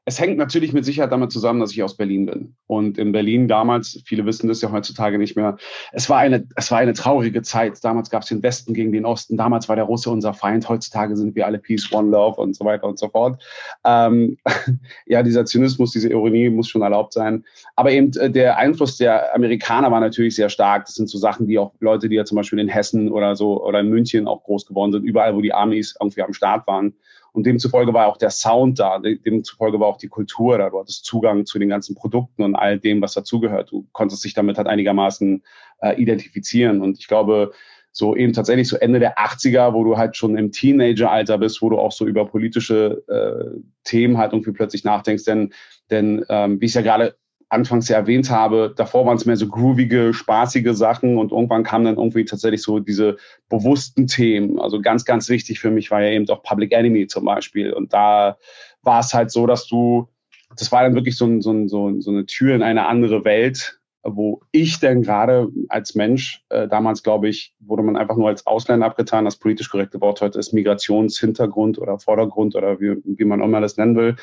es 0.09 0.19
hängt 0.19 0.39
natürlich 0.39 0.73
mit 0.73 0.87
Sicherheit 0.87 1.13
damit 1.13 1.31
zusammen, 1.31 1.61
dass 1.61 1.73
ich 1.73 1.83
aus 1.83 1.95
Berlin 1.95 2.25
bin. 2.25 2.55
Und 2.67 2.97
in 2.97 3.13
Berlin 3.13 3.47
damals, 3.47 4.03
viele 4.07 4.25
wissen 4.25 4.49
das 4.49 4.63
ja 4.63 4.73
heutzutage 4.73 5.19
nicht 5.19 5.37
mehr, 5.37 5.59
es 5.93 6.09
war 6.09 6.17
eine, 6.17 6.49
es 6.57 6.71
war 6.71 6.79
eine 6.79 6.95
traurige 6.95 7.43
Zeit. 7.43 7.85
Damals 7.85 8.09
gab 8.09 8.23
es 8.23 8.31
den 8.31 8.43
Westen 8.43 8.73
gegen 8.73 8.91
den 8.91 9.05
Osten. 9.05 9.37
Damals 9.37 9.69
war 9.69 9.77
der 9.77 9.85
Russe 9.85 10.09
unser 10.09 10.33
Feind. 10.33 10.67
Heutzutage 10.67 11.15
sind 11.15 11.37
wir 11.37 11.45
alle 11.45 11.59
Peace, 11.59 11.93
One 11.93 12.09
Love 12.09 12.41
und 12.41 12.57
so 12.57 12.65
weiter 12.65 12.87
und 12.87 12.99
so 12.99 13.11
fort. 13.11 13.43
Ähm, 13.85 14.39
ja, 15.07 15.23
dieser 15.23 15.45
Zynismus, 15.45 15.93
diese 15.93 16.09
Ironie 16.09 16.49
muss 16.49 16.69
schon 16.69 16.81
erlaubt 16.81 17.13
sein. 17.13 17.45
Aber 17.77 17.91
eben 17.91 18.11
äh, 18.17 18.31
der 18.31 18.57
Einfluss 18.57 18.97
der 18.97 19.35
Amerikaner 19.35 19.91
war 19.91 20.01
natürlich 20.01 20.37
sehr 20.37 20.49
stark. 20.49 20.87
Das 20.87 20.95
sind 20.95 21.11
so 21.11 21.19
Sachen, 21.19 21.47
die 21.47 21.59
auch 21.59 21.75
Leute, 21.81 22.09
die 22.09 22.17
ja 22.17 22.25
zum 22.25 22.37
Beispiel 22.37 22.61
in 22.61 22.69
Hessen 22.69 23.13
oder 23.13 23.37
so 23.37 23.63
oder 23.63 23.81
in 23.81 23.91
München 23.91 24.27
auch 24.27 24.43
groß 24.45 24.65
geworden 24.65 24.93
sind, 24.93 25.05
überall, 25.05 25.37
wo 25.37 25.43
die 25.43 25.53
Amis 25.53 25.95
irgendwie 26.01 26.23
am 26.23 26.33
Start 26.33 26.67
waren 26.67 26.95
und 27.39 27.45
demzufolge 27.45 27.95
war 27.95 28.09
auch 28.09 28.17
der 28.17 28.31
Sound 28.31 28.81
da, 28.81 28.99
demzufolge 28.99 29.79
war 29.79 29.87
auch 29.87 29.97
die 29.97 30.09
Kultur 30.09 30.59
da. 30.59 30.71
Du 30.71 30.81
hattest 30.81 31.05
Zugang 31.05 31.47
zu 31.47 31.61
den 31.61 31.69
ganzen 31.69 31.95
Produkten 31.95 32.43
und 32.43 32.57
all 32.57 32.81
dem, 32.81 33.01
was 33.01 33.15
dazugehört. 33.15 33.71
Du 33.71 33.87
konntest 33.93 34.25
dich 34.25 34.35
damit 34.35 34.59
halt 34.59 34.67
einigermaßen 34.67 35.45
äh, 35.81 36.03
identifizieren. 36.03 36.83
Und 36.83 36.99
ich 36.99 37.07
glaube, 37.07 37.53
so 37.93 38.17
eben 38.17 38.33
tatsächlich 38.33 38.67
so 38.67 38.77
Ende 38.77 38.99
der 38.99 39.19
80er, 39.19 39.73
wo 39.73 39.85
du 39.85 39.97
halt 39.97 40.17
schon 40.17 40.37
im 40.37 40.51
Teenageralter 40.51 41.39
bist, 41.39 41.63
wo 41.63 41.71
du 41.71 41.79
auch 41.79 41.93
so 41.93 42.09
über 42.09 42.27
politische 42.27 43.05
äh, 43.07 43.61
Themen 43.85 44.19
halt 44.19 44.33
irgendwie 44.33 44.51
plötzlich 44.51 44.83
nachdenkst. 44.83 45.23
Denn, 45.23 45.53
denn 45.93 46.25
ähm, 46.29 46.61
wie 46.61 46.67
ich 46.67 46.75
ja 46.75 46.83
gerade 46.83 47.15
anfangs 47.51 47.89
ja 47.89 47.97
erwähnt 47.97 48.31
habe, 48.31 48.75
davor 48.77 49.07
waren 49.07 49.17
es 49.17 49.25
mehr 49.25 49.37
so 49.37 49.49
groovige, 49.49 50.13
spaßige 50.13 50.73
Sachen 50.73 51.17
und 51.17 51.33
irgendwann 51.33 51.63
kamen 51.63 51.87
dann 51.87 51.97
irgendwie 51.97 52.25
tatsächlich 52.25 52.63
so 52.63 52.79
diese 52.79 53.17
bewussten 53.49 54.07
Themen. 54.07 54.61
Also 54.61 54.81
ganz, 54.81 55.05
ganz 55.05 55.29
wichtig 55.29 55.59
für 55.59 55.71
mich 55.71 55.91
war 55.91 56.03
ja 56.03 56.11
eben 56.11 56.29
auch 56.29 56.43
Public 56.43 56.73
Enemy 56.73 57.07
zum 57.07 57.25
Beispiel. 57.25 57.73
Und 57.73 57.93
da 57.93 58.37
war 58.83 59.01
es 59.01 59.15
halt 59.15 59.31
so, 59.31 59.47
dass 59.47 59.67
du, 59.67 60.09
das 60.57 60.71
war 60.73 60.83
dann 60.83 60.95
wirklich 60.95 61.17
so, 61.17 61.25
ein, 61.25 61.41
so, 61.41 61.53
ein, 61.53 61.69
so, 61.69 62.11
eine 62.11 62.27
Tür 62.27 62.55
in 62.55 62.63
eine 62.63 62.87
andere 62.87 63.25
Welt, 63.25 63.81
wo 64.03 64.43
ich 64.53 64.79
denn 64.79 65.03
gerade 65.03 65.49
als 65.69 65.95
Mensch, 65.95 66.45
äh, 66.51 66.69
damals 66.69 67.03
glaube 67.03 67.29
ich, 67.29 67.55
wurde 67.61 67.83
man 67.83 67.97
einfach 67.97 68.17
nur 68.17 68.29
als 68.29 68.47
Ausländer 68.47 68.87
abgetan. 68.87 69.25
Das 69.25 69.37
politisch 69.37 69.71
korrekte 69.71 70.01
Wort 70.03 70.21
heute 70.21 70.39
ist 70.39 70.53
Migrationshintergrund 70.53 71.79
oder 71.79 71.99
Vordergrund 71.99 72.55
oder 72.55 72.79
wie, 72.79 72.97
wie 73.05 73.25
man 73.25 73.41
immer 73.41 73.61
das 73.61 73.77
nennen 73.79 73.97
will. 73.97 74.17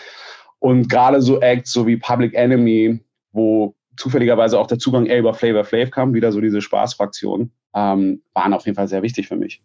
Und 0.59 0.89
gerade 0.89 1.21
so 1.21 1.41
Acts 1.41 1.71
so 1.71 1.85
wie 1.85 1.97
Public 1.97 2.33
Enemy 2.33 2.99
wo 3.35 3.75
zufälligerweise 3.97 4.59
auch 4.59 4.67
der 4.67 4.79
Zugang 4.79 5.05
eher 5.05 5.19
über 5.19 5.33
Flavor 5.33 5.63
Flav 5.63 5.91
kam, 5.91 6.13
wieder 6.13 6.31
so 6.31 6.41
diese 6.41 6.61
Spaßfraktion, 6.61 7.51
ähm, 7.73 8.21
waren 8.33 8.53
auf 8.53 8.65
jeden 8.65 8.75
Fall 8.75 8.87
sehr 8.87 9.03
wichtig 9.03 9.27
für 9.27 9.35
mich. 9.35 9.61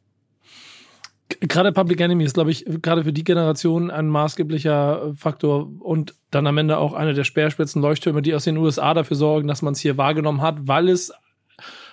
Gerade 1.40 1.72
Public 1.72 2.00
Enemy 2.00 2.24
ist, 2.24 2.34
glaube 2.34 2.50
ich, 2.50 2.64
gerade 2.82 3.04
für 3.04 3.12
die 3.12 3.24
Generation 3.24 3.90
ein 3.90 4.08
maßgeblicher 4.08 5.14
Faktor 5.16 5.70
und 5.78 6.14
dann 6.30 6.46
am 6.46 6.58
Ende 6.58 6.78
auch 6.78 6.92
eine 6.92 7.14
der 7.14 7.24
Speerspitzen 7.24 7.80
Leuchttürme, 7.80 8.20
die 8.20 8.34
aus 8.34 8.44
den 8.44 8.56
USA 8.56 8.94
dafür 8.94 9.16
sorgen, 9.16 9.46
dass 9.46 9.62
man 9.62 9.72
es 9.72 9.80
hier 9.80 9.96
wahrgenommen 9.96 10.42
hat, 10.42 10.56
weil 10.62 10.88
es 10.88 11.12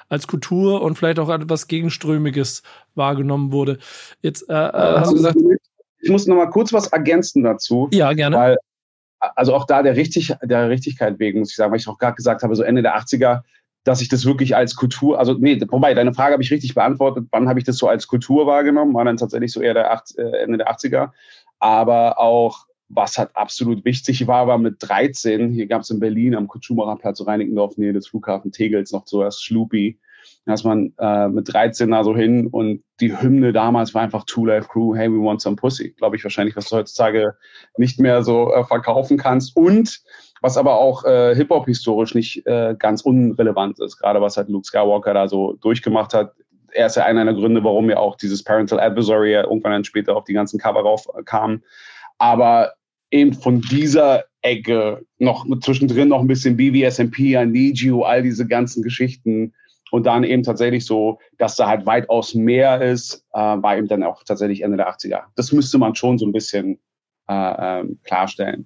als 0.10 0.28
Kultur 0.28 0.82
und 0.82 0.98
vielleicht 0.98 1.20
auch 1.20 1.30
etwas 1.30 1.68
Gegenströmiges 1.68 2.64
wahrgenommen 2.96 3.52
wurde. 3.52 3.78
Jetzt 4.22 4.50
äh, 4.50 4.54
äh 4.54 5.00
hast 5.00 5.12
du 5.12 5.16
gesagt. 5.16 5.38
Ich 6.00 6.10
muss 6.10 6.28
noch 6.28 6.36
mal 6.36 6.50
kurz 6.50 6.74
was 6.74 6.88
ergänzen 6.88 7.44
dazu. 7.44 7.90
Ja, 7.92 8.14
gerne. 8.14 8.38
Weil 8.38 8.58
also 9.20 9.54
auch 9.56 9.66
da 9.66 9.84
der, 9.84 9.96
Richtig, 9.96 10.34
der 10.44 10.70
Richtigkeit 10.70 11.20
wegen, 11.20 11.40
muss 11.40 11.50
ich 11.50 11.56
sagen, 11.56 11.72
weil 11.72 11.80
ich 11.80 11.88
auch 11.88 11.98
gerade 11.98 12.16
gesagt 12.16 12.44
habe, 12.44 12.56
so 12.56 12.64
Ende 12.64 12.82
der 12.82 12.98
80er, 12.98 13.42
dass 13.84 14.02
ich 14.02 14.10
das 14.10 14.26
wirklich 14.26 14.56
als 14.56 14.76
Kultur, 14.76 15.18
also 15.18 15.34
nee, 15.34 15.60
wobei, 15.70 15.94
deine 15.94 16.14
Frage 16.14 16.34
habe 16.34 16.44
ich 16.44 16.52
richtig 16.52 16.76
beantwortet, 16.76 17.28
wann 17.32 17.48
habe 17.48 17.60
ich 17.60 17.66
das 17.66 17.78
so 17.78 17.88
als 17.88 18.08
Kultur 18.08 18.46
wahrgenommen, 18.46 18.94
war 18.94 19.06
dann 19.06 19.18
tatsächlich 19.18 19.52
so 19.52 19.62
eher 19.62 19.74
der 19.74 19.92
8, 19.92 20.18
äh, 20.18 20.44
Ende 20.44 20.58
der 20.58 20.70
80er, 20.70 21.12
aber 21.60 22.20
auch, 22.20 22.66
was 22.90 23.18
halt 23.18 23.36
absolut 23.36 23.86
wichtig 23.86 24.28
war, 24.28 24.48
war 24.48 24.58
mit 24.58 24.76
13, 24.80 25.52
hier 25.52 25.68
gab 25.68 25.82
es 25.82 25.90
in 25.90 26.00
Berlin 26.00 26.36
am 26.36 26.48
Kutschumacher 26.48 26.98
Platz 26.98 27.26
Reinickendorf, 27.26 27.78
nähe 27.78 27.94
des 27.94 28.08
Flughafen 28.08 28.52
Tegels, 28.52 28.92
noch 28.92 29.08
so 29.08 29.24
das 29.24 29.42
Schlupi, 29.42 30.00
da 30.48 30.54
ist 30.54 30.64
man 30.64 30.94
äh, 30.98 31.28
mit 31.28 31.54
13 31.54 31.92
da 31.92 32.06
so 32.06 32.16
hin 32.16 32.48
und 32.48 32.82
die 33.02 33.20
Hymne 33.20 33.52
damals 33.52 33.94
war 33.94 34.02
einfach 34.02 34.24
Two 34.26 34.46
Life 34.46 34.70
Crew, 34.70 34.96
Hey, 34.96 35.12
we 35.12 35.22
want 35.22 35.42
some 35.42 35.58
pussy. 35.58 35.90
Glaube 35.90 36.16
ich 36.16 36.24
wahrscheinlich, 36.24 36.56
was 36.56 36.70
du 36.70 36.78
heutzutage 36.78 37.36
nicht 37.78 38.00
mehr 38.00 38.24
so 38.24 38.54
äh, 38.54 38.64
verkaufen 38.64 39.18
kannst. 39.18 39.58
Und 39.58 40.02
was 40.42 40.58
aber 40.58 40.78
auch 40.78 41.04
äh, 41.04 41.36
Hip-Hop 41.36 41.66
historisch 41.66 42.16
nicht 42.16 42.46
äh, 42.48 42.76
ganz 42.80 43.02
unrelevant 43.02 43.80
ist, 43.80 43.98
gerade 43.98 44.22
was 44.22 44.38
halt 44.38 44.48
Luke 44.50 44.66
Skywalker 44.66 45.14
da 45.14 45.28
so 45.28 45.54
durchgemacht 45.62 46.14
hat. 46.14 46.34
Er 46.72 46.88
ist 46.88 46.96
ja 46.96 47.04
einer 47.04 47.26
der 47.26 47.34
Gründe, 47.34 47.64
warum 47.64 47.90
ja 47.90 47.98
auch 47.98 48.16
dieses 48.16 48.44
Parental 48.44 48.80
Adversary 48.80 49.34
ja 49.34 49.44
irgendwann 49.44 49.74
dann 49.74 49.84
später 49.84 50.16
auf 50.16 50.26
die 50.26 50.34
ganzen 50.34 50.60
Cover 50.60 50.82
rauf 50.82 51.08
äh. 51.26 51.62
Aber 52.20 52.74
eben 53.12 53.34
von 53.34 53.62
dieser 53.62 54.26
Ecke 54.42 55.06
noch 55.18 55.46
zwischendrin 55.60 56.10
noch 56.10 56.22
ein 56.22 56.28
bisschen 56.28 56.56
BVSMP, 56.56 57.20
I 57.20 57.46
Need 57.46 57.80
You, 57.80 58.04
all 58.04 58.24
diese 58.24 58.48
ganzen 58.48 58.84
Geschichten 58.84 59.54
und 59.92 60.06
dann 60.06 60.24
eben 60.24 60.44
tatsächlich 60.44 60.86
so, 60.86 61.20
dass 61.38 61.56
da 61.56 61.68
halt 61.68 61.86
weitaus 61.86 62.34
mehr 62.34 62.82
ist, 62.82 63.26
äh, 63.34 63.40
war 63.40 63.78
eben 63.78 63.88
dann 63.88 64.04
auch 64.04 64.24
tatsächlich 64.24 64.62
Ende 64.62 64.78
der 64.78 64.90
80er. 64.90 65.24
Das 65.36 65.52
müsste 65.52 65.78
man 65.78 65.96
schon 65.96 66.18
so 66.18 66.26
ein 66.26 66.32
bisschen 66.32 66.80
äh, 67.28 67.80
ähm, 67.80 68.00
klarstellen. 68.04 68.66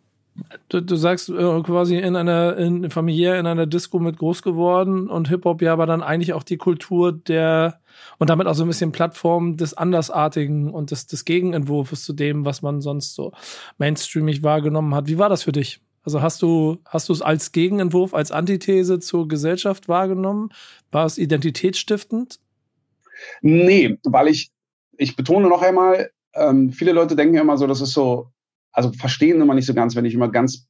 Du, 0.69 0.81
du 0.81 0.95
sagst 0.95 1.29
äh, 1.29 1.61
quasi 1.61 1.97
in 1.97 2.15
einer 2.15 2.55
in, 2.57 2.89
familiär 2.89 3.37
in 3.37 3.45
einer 3.45 3.65
Disco 3.65 3.99
mit 3.99 4.17
groß 4.17 4.41
geworden 4.41 5.09
und 5.09 5.27
Hip-Hop 5.27 5.61
ja 5.61 5.73
aber 5.73 5.85
dann 5.85 6.01
eigentlich 6.01 6.31
auch 6.33 6.43
die 6.43 6.57
Kultur 6.57 7.11
der 7.11 7.81
und 8.17 8.29
damit 8.29 8.47
auch 8.47 8.53
so 8.53 8.63
ein 8.63 8.69
bisschen 8.69 8.93
Plattform 8.93 9.57
des 9.57 9.73
Andersartigen 9.73 10.71
und 10.71 10.91
des, 10.91 11.05
des 11.07 11.25
Gegenentwurfs 11.25 12.05
zu 12.05 12.13
dem, 12.13 12.45
was 12.45 12.61
man 12.61 12.79
sonst 12.79 13.13
so 13.13 13.33
mainstreamig 13.77 14.41
wahrgenommen 14.41 14.95
hat. 14.95 15.07
Wie 15.07 15.17
war 15.17 15.27
das 15.27 15.43
für 15.43 15.51
dich? 15.51 15.81
Also 16.03 16.21
hast 16.21 16.41
du, 16.41 16.79
hast 16.85 17.09
du 17.09 17.13
es 17.13 17.21
als 17.21 17.51
Gegenentwurf, 17.51 18.13
als 18.13 18.31
Antithese 18.31 18.99
zur 18.99 19.27
Gesellschaft 19.27 19.87
wahrgenommen? 19.87 20.49
War 20.91 21.05
es 21.05 21.17
identitätsstiftend? 21.17 22.39
Nee, 23.41 23.97
weil 24.03 24.27
ich, 24.27 24.51
ich 24.97 25.15
betone 25.15 25.47
noch 25.47 25.61
einmal, 25.61 26.11
ähm, 26.33 26.71
viele 26.71 26.91
Leute 26.91 27.15
denken 27.15 27.35
immer 27.35 27.57
so, 27.57 27.67
das 27.67 27.81
ist 27.81 27.93
so, 27.93 28.31
also 28.71 28.91
verstehen 28.93 29.41
immer 29.41 29.53
nicht 29.53 29.67
so 29.67 29.73
ganz, 29.73 29.95
wenn 29.95 30.05
ich 30.05 30.13
immer 30.13 30.29
ganz 30.29 30.67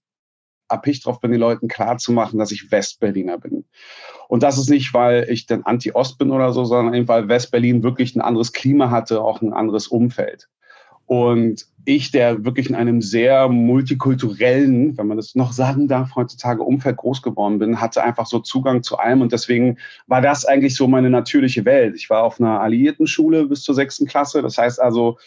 erpicht 0.68 1.06
drauf 1.06 1.20
bin, 1.20 1.32
den 1.32 1.40
Leuten 1.40 1.68
klarzumachen, 1.68 2.40
dass 2.40 2.52
ich 2.52 2.72
Westberliner 2.72 3.38
bin. 3.38 3.66
Und 4.28 4.44
das 4.44 4.58
ist 4.58 4.70
nicht, 4.70 4.94
weil 4.94 5.30
ich 5.30 5.46
dann 5.46 5.64
Anti-Ost 5.64 6.18
bin 6.18 6.32
oder 6.32 6.54
so, 6.54 6.64
sondern 6.66 6.94
eben, 6.94 7.08
weil 7.08 7.28
Westberlin 7.28 7.84
wirklich 7.84 8.16
ein 8.16 8.22
anderes 8.22 8.54
Klima 8.54 8.90
hatte, 8.90 9.22
auch 9.22 9.42
ein 9.42 9.54
anderes 9.54 9.88
Umfeld. 9.88 10.48
Und 11.12 11.68
ich, 11.84 12.12
der 12.12 12.46
wirklich 12.46 12.70
in 12.70 12.76
einem 12.76 13.02
sehr 13.02 13.50
multikulturellen, 13.50 14.98
wenn 14.98 15.08
man 15.08 15.18
das 15.18 15.36
noch 15.36 15.52
sagen 15.52 15.90
darf, 15.90 16.16
heutzutage 16.16 16.64
Umfeld 16.64 16.96
groß 16.96 17.22
geworden 17.22 17.60
bin, 17.60 17.82
hatte 17.82 18.02
einfach 18.02 18.26
so 18.26 18.40
Zugang 18.40 18.82
zu 18.82 18.98
allem. 18.98 19.20
Und 19.20 19.34
deswegen 19.34 19.78
war 20.08 20.22
das 20.22 20.46
eigentlich 20.46 20.74
so 20.74 20.88
meine 20.88 21.10
natürliche 21.10 21.66
Welt. 21.66 21.96
Ich 21.98 22.10
war 22.10 22.24
auf 22.24 22.40
einer 22.40 22.62
alliierten 22.62 23.08
Schule 23.08 23.48
bis 23.48 23.64
zur 23.64 23.76
sechsten 23.76 24.08
Klasse. 24.08 24.42
Das 24.42 24.58
heißt 24.58 24.82
also, 24.82 25.18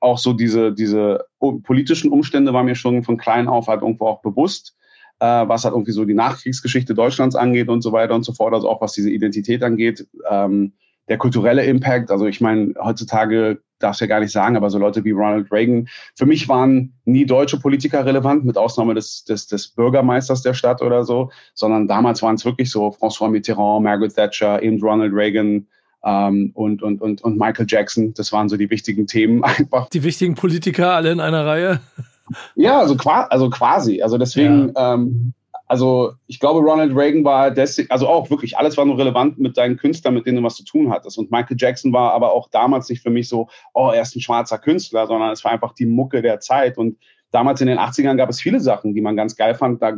auch 0.00 0.16
so 0.16 0.32
diese, 0.32 0.72
diese 0.72 1.26
politischen 1.38 2.10
Umstände 2.10 2.54
waren 2.54 2.64
mir 2.64 2.74
schon 2.74 3.04
von 3.04 3.18
klein 3.18 3.46
auf 3.46 3.66
halt 3.66 3.82
irgendwo 3.82 4.06
auch 4.06 4.22
bewusst, 4.22 4.74
äh, 5.20 5.26
was 5.26 5.64
halt 5.64 5.74
irgendwie 5.74 5.92
so 5.92 6.06
die 6.06 6.14
Nachkriegsgeschichte 6.14 6.94
Deutschlands 6.94 7.36
angeht 7.36 7.68
und 7.68 7.82
so 7.82 7.92
weiter 7.92 8.14
und 8.14 8.24
so 8.24 8.32
fort, 8.32 8.54
also 8.54 8.70
auch 8.70 8.80
was 8.80 8.94
diese 8.94 9.10
Identität 9.10 9.62
angeht. 9.62 10.08
Ähm, 10.30 10.72
der 11.08 11.18
kulturelle 11.18 11.64
Impact, 11.64 12.10
also 12.10 12.26
ich 12.26 12.40
meine, 12.40 12.74
heutzutage 12.82 13.60
darf 13.78 13.94
es 13.94 14.00
ja 14.00 14.06
gar 14.06 14.20
nicht 14.20 14.32
sagen, 14.32 14.56
aber 14.56 14.70
so 14.70 14.78
Leute 14.78 15.04
wie 15.04 15.10
Ronald 15.10 15.52
Reagan, 15.52 15.88
für 16.16 16.26
mich 16.26 16.48
waren 16.48 16.94
nie 17.04 17.26
deutsche 17.26 17.58
Politiker 17.58 18.06
relevant, 18.06 18.44
mit 18.44 18.56
Ausnahme 18.56 18.94
des, 18.94 19.24
des, 19.24 19.46
des 19.46 19.68
Bürgermeisters 19.68 20.42
der 20.42 20.54
Stadt 20.54 20.80
oder 20.80 21.04
so, 21.04 21.30
sondern 21.52 21.86
damals 21.86 22.22
waren 22.22 22.36
es 22.36 22.44
wirklich 22.44 22.70
so 22.70 22.88
François 22.88 23.28
Mitterrand, 23.28 23.84
Margaret 23.84 24.14
Thatcher, 24.14 24.62
eben 24.62 24.80
Ronald 24.80 25.12
Reagan, 25.12 25.66
ähm, 26.04 26.50
und, 26.54 26.82
und, 26.82 27.00
und, 27.00 27.22
und 27.22 27.38
Michael 27.38 27.66
Jackson. 27.68 28.12
Das 28.14 28.32
waren 28.32 28.48
so 28.48 28.56
die 28.56 28.70
wichtigen 28.70 29.06
Themen 29.06 29.42
einfach. 29.44 29.88
Die 29.90 30.02
wichtigen 30.02 30.34
Politiker 30.34 30.92
alle 30.92 31.10
in 31.10 31.20
einer 31.20 31.46
Reihe? 31.46 31.80
Ja, 32.54 32.78
also, 32.78 32.96
also 32.96 33.50
quasi. 33.50 34.02
Also 34.02 34.18
deswegen, 34.18 34.72
ja. 34.74 34.94
ähm, 34.94 35.34
also 35.66 36.12
ich 36.26 36.40
glaube, 36.40 36.60
Ronald 36.60 36.94
Reagan 36.94 37.24
war 37.24 37.50
deswegen, 37.50 37.90
also 37.90 38.06
auch 38.06 38.28
wirklich, 38.30 38.58
alles 38.58 38.76
war 38.76 38.84
nur 38.84 38.98
relevant 38.98 39.38
mit 39.38 39.56
deinen 39.56 39.76
Künstlern, 39.76 40.14
mit 40.14 40.26
denen 40.26 40.38
du 40.38 40.42
was 40.42 40.56
zu 40.56 40.64
tun 40.64 40.90
hattest. 40.90 41.18
Und 41.18 41.30
Michael 41.30 41.56
Jackson 41.58 41.92
war 41.92 42.12
aber 42.12 42.32
auch 42.32 42.48
damals 42.50 42.88
nicht 42.88 43.02
für 43.02 43.10
mich 43.10 43.28
so, 43.28 43.48
oh, 43.72 43.90
er 43.94 44.02
ist 44.02 44.14
ein 44.14 44.20
schwarzer 44.20 44.58
Künstler, 44.58 45.06
sondern 45.06 45.30
es 45.30 45.42
war 45.44 45.52
einfach 45.52 45.72
die 45.72 45.86
Mucke 45.86 46.20
der 46.20 46.40
Zeit. 46.40 46.76
Und 46.76 46.98
damals 47.30 47.60
in 47.62 47.66
den 47.66 47.78
80ern 47.78 48.16
gab 48.16 48.28
es 48.28 48.40
viele 48.40 48.60
Sachen, 48.60 48.94
die 48.94 49.00
man 49.00 49.16
ganz 49.16 49.36
geil 49.36 49.54
fand. 49.54 49.80
Da 49.80 49.96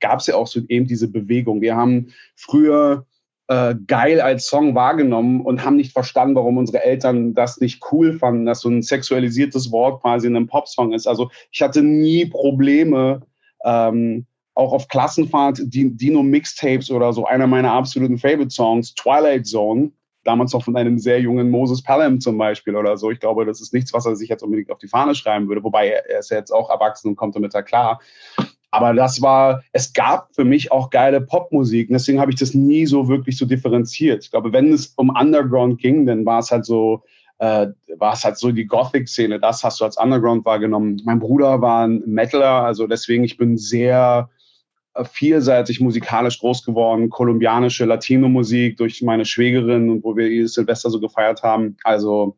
gab 0.00 0.20
es 0.20 0.26
ja 0.26 0.36
auch 0.36 0.46
so 0.46 0.60
eben 0.68 0.86
diese 0.86 1.10
Bewegung. 1.10 1.60
Wir 1.60 1.76
haben 1.76 2.12
früher 2.34 3.06
äh, 3.48 3.74
geil 3.86 4.22
als 4.22 4.46
Song 4.46 4.74
wahrgenommen 4.74 5.42
und 5.42 5.64
haben 5.64 5.76
nicht 5.76 5.92
verstanden, 5.92 6.34
warum 6.34 6.56
unsere 6.56 6.82
Eltern 6.82 7.34
das 7.34 7.60
nicht 7.60 7.82
cool 7.92 8.14
fanden, 8.14 8.46
dass 8.46 8.60
so 8.60 8.70
ein 8.70 8.80
sexualisiertes 8.80 9.70
Wort 9.70 10.00
quasi 10.00 10.26
in 10.26 10.36
einem 10.36 10.46
Popsong 10.46 10.94
ist. 10.94 11.06
Also 11.06 11.30
ich 11.50 11.60
hatte 11.60 11.82
nie 11.82 12.24
Probleme, 12.24 13.20
ähm, 13.66 14.26
auch 14.54 14.72
auf 14.72 14.88
Klassenfahrt, 14.88 15.60
Dino 15.64 16.22
Mixtapes 16.22 16.90
oder 16.90 17.12
so, 17.12 17.26
einer 17.26 17.46
meiner 17.46 17.72
absoluten 17.72 18.18
Favorite 18.18 18.50
Songs, 18.50 18.94
Twilight 18.94 19.46
Zone, 19.46 19.90
damals 20.24 20.52
noch 20.52 20.64
von 20.64 20.76
einem 20.76 20.98
sehr 20.98 21.20
jungen 21.20 21.50
Moses 21.50 21.82
Pelham 21.82 22.20
zum 22.20 22.38
Beispiel 22.38 22.76
oder 22.76 22.96
so. 22.96 23.10
Ich 23.10 23.20
glaube, 23.20 23.44
das 23.44 23.60
ist 23.60 23.74
nichts, 23.74 23.92
was 23.92 24.06
er 24.06 24.16
sich 24.16 24.28
jetzt 24.28 24.42
unbedingt 24.42 24.70
auf 24.70 24.78
die 24.78 24.88
Fahne 24.88 25.14
schreiben 25.14 25.48
würde, 25.48 25.62
wobei 25.62 25.88
er, 25.88 26.18
ist 26.18 26.30
ja 26.30 26.38
jetzt 26.38 26.52
auch 26.52 26.70
erwachsen 26.70 27.08
und 27.08 27.16
kommt 27.16 27.36
damit 27.36 27.54
da 27.54 27.62
klar. 27.62 28.00
Aber 28.70 28.92
das 28.92 29.22
war, 29.22 29.62
es 29.70 29.92
gab 29.92 30.34
für 30.34 30.44
mich 30.44 30.72
auch 30.72 30.90
geile 30.90 31.20
Popmusik. 31.20 31.88
Und 31.88 31.92
deswegen 31.92 32.20
habe 32.20 32.32
ich 32.32 32.38
das 32.38 32.54
nie 32.54 32.86
so 32.86 33.06
wirklich 33.06 33.38
so 33.38 33.46
differenziert. 33.46 34.24
Ich 34.24 34.30
glaube, 34.32 34.52
wenn 34.52 34.72
es 34.72 34.94
um 34.96 35.10
Underground 35.10 35.80
ging, 35.80 36.06
dann 36.06 36.26
war 36.26 36.40
es 36.40 36.50
halt 36.50 36.64
so, 36.64 37.04
äh, 37.38 37.68
war 37.98 38.14
es 38.14 38.24
halt 38.24 38.36
so 38.36 38.50
die 38.50 38.66
Gothic-Szene. 38.66 39.38
Das 39.38 39.62
hast 39.62 39.80
du 39.80 39.84
als 39.84 39.96
Underground 39.96 40.44
wahrgenommen. 40.44 41.00
Mein 41.04 41.20
Bruder 41.20 41.60
war 41.60 41.86
ein 41.86 42.02
Metaler, 42.04 42.64
also 42.64 42.88
deswegen, 42.88 43.22
ich 43.22 43.36
bin 43.36 43.56
sehr 43.56 44.28
vielseitig 45.02 45.80
musikalisch 45.80 46.38
groß 46.38 46.64
geworden. 46.64 47.10
Kolumbianische 47.10 47.84
Latino-Musik 47.84 48.76
durch 48.76 49.02
meine 49.02 49.24
Schwägerin 49.24 49.90
und 49.90 50.04
wo 50.04 50.16
wir 50.16 50.28
jedes 50.28 50.54
Silvester 50.54 50.90
so 50.90 51.00
gefeiert 51.00 51.42
haben. 51.42 51.76
Also 51.82 52.36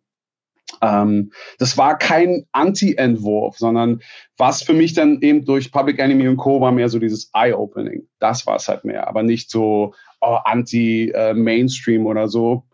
ähm, 0.83 1.33
das 1.59 1.77
war 1.79 1.97
kein 1.99 2.47
Anti-Entwurf, 2.53 3.59
sondern 3.59 4.01
was 4.37 4.63
für 4.63 4.73
mich 4.73 4.95
dann 4.95 5.21
eben 5.21 5.45
durch 5.45 5.71
Public 5.71 5.99
Enemy 5.99 6.29
und 6.29 6.37
Co. 6.37 6.61
war 6.61 6.73
mehr 6.73 6.89
so 6.89 6.99
dieses 6.99 7.31
Eye-Opening. 7.35 8.07
Das 8.19 8.47
war 8.47 8.57
es 8.57 8.69
halt 8.69 8.85
mehr, 8.85 9.07
aber 9.07 9.23
nicht 9.23 9.51
so 9.51 9.95
oh, 10.21 10.39
Anti-Mainstream 10.45 12.07
oder 12.07 12.29
so. 12.29 12.65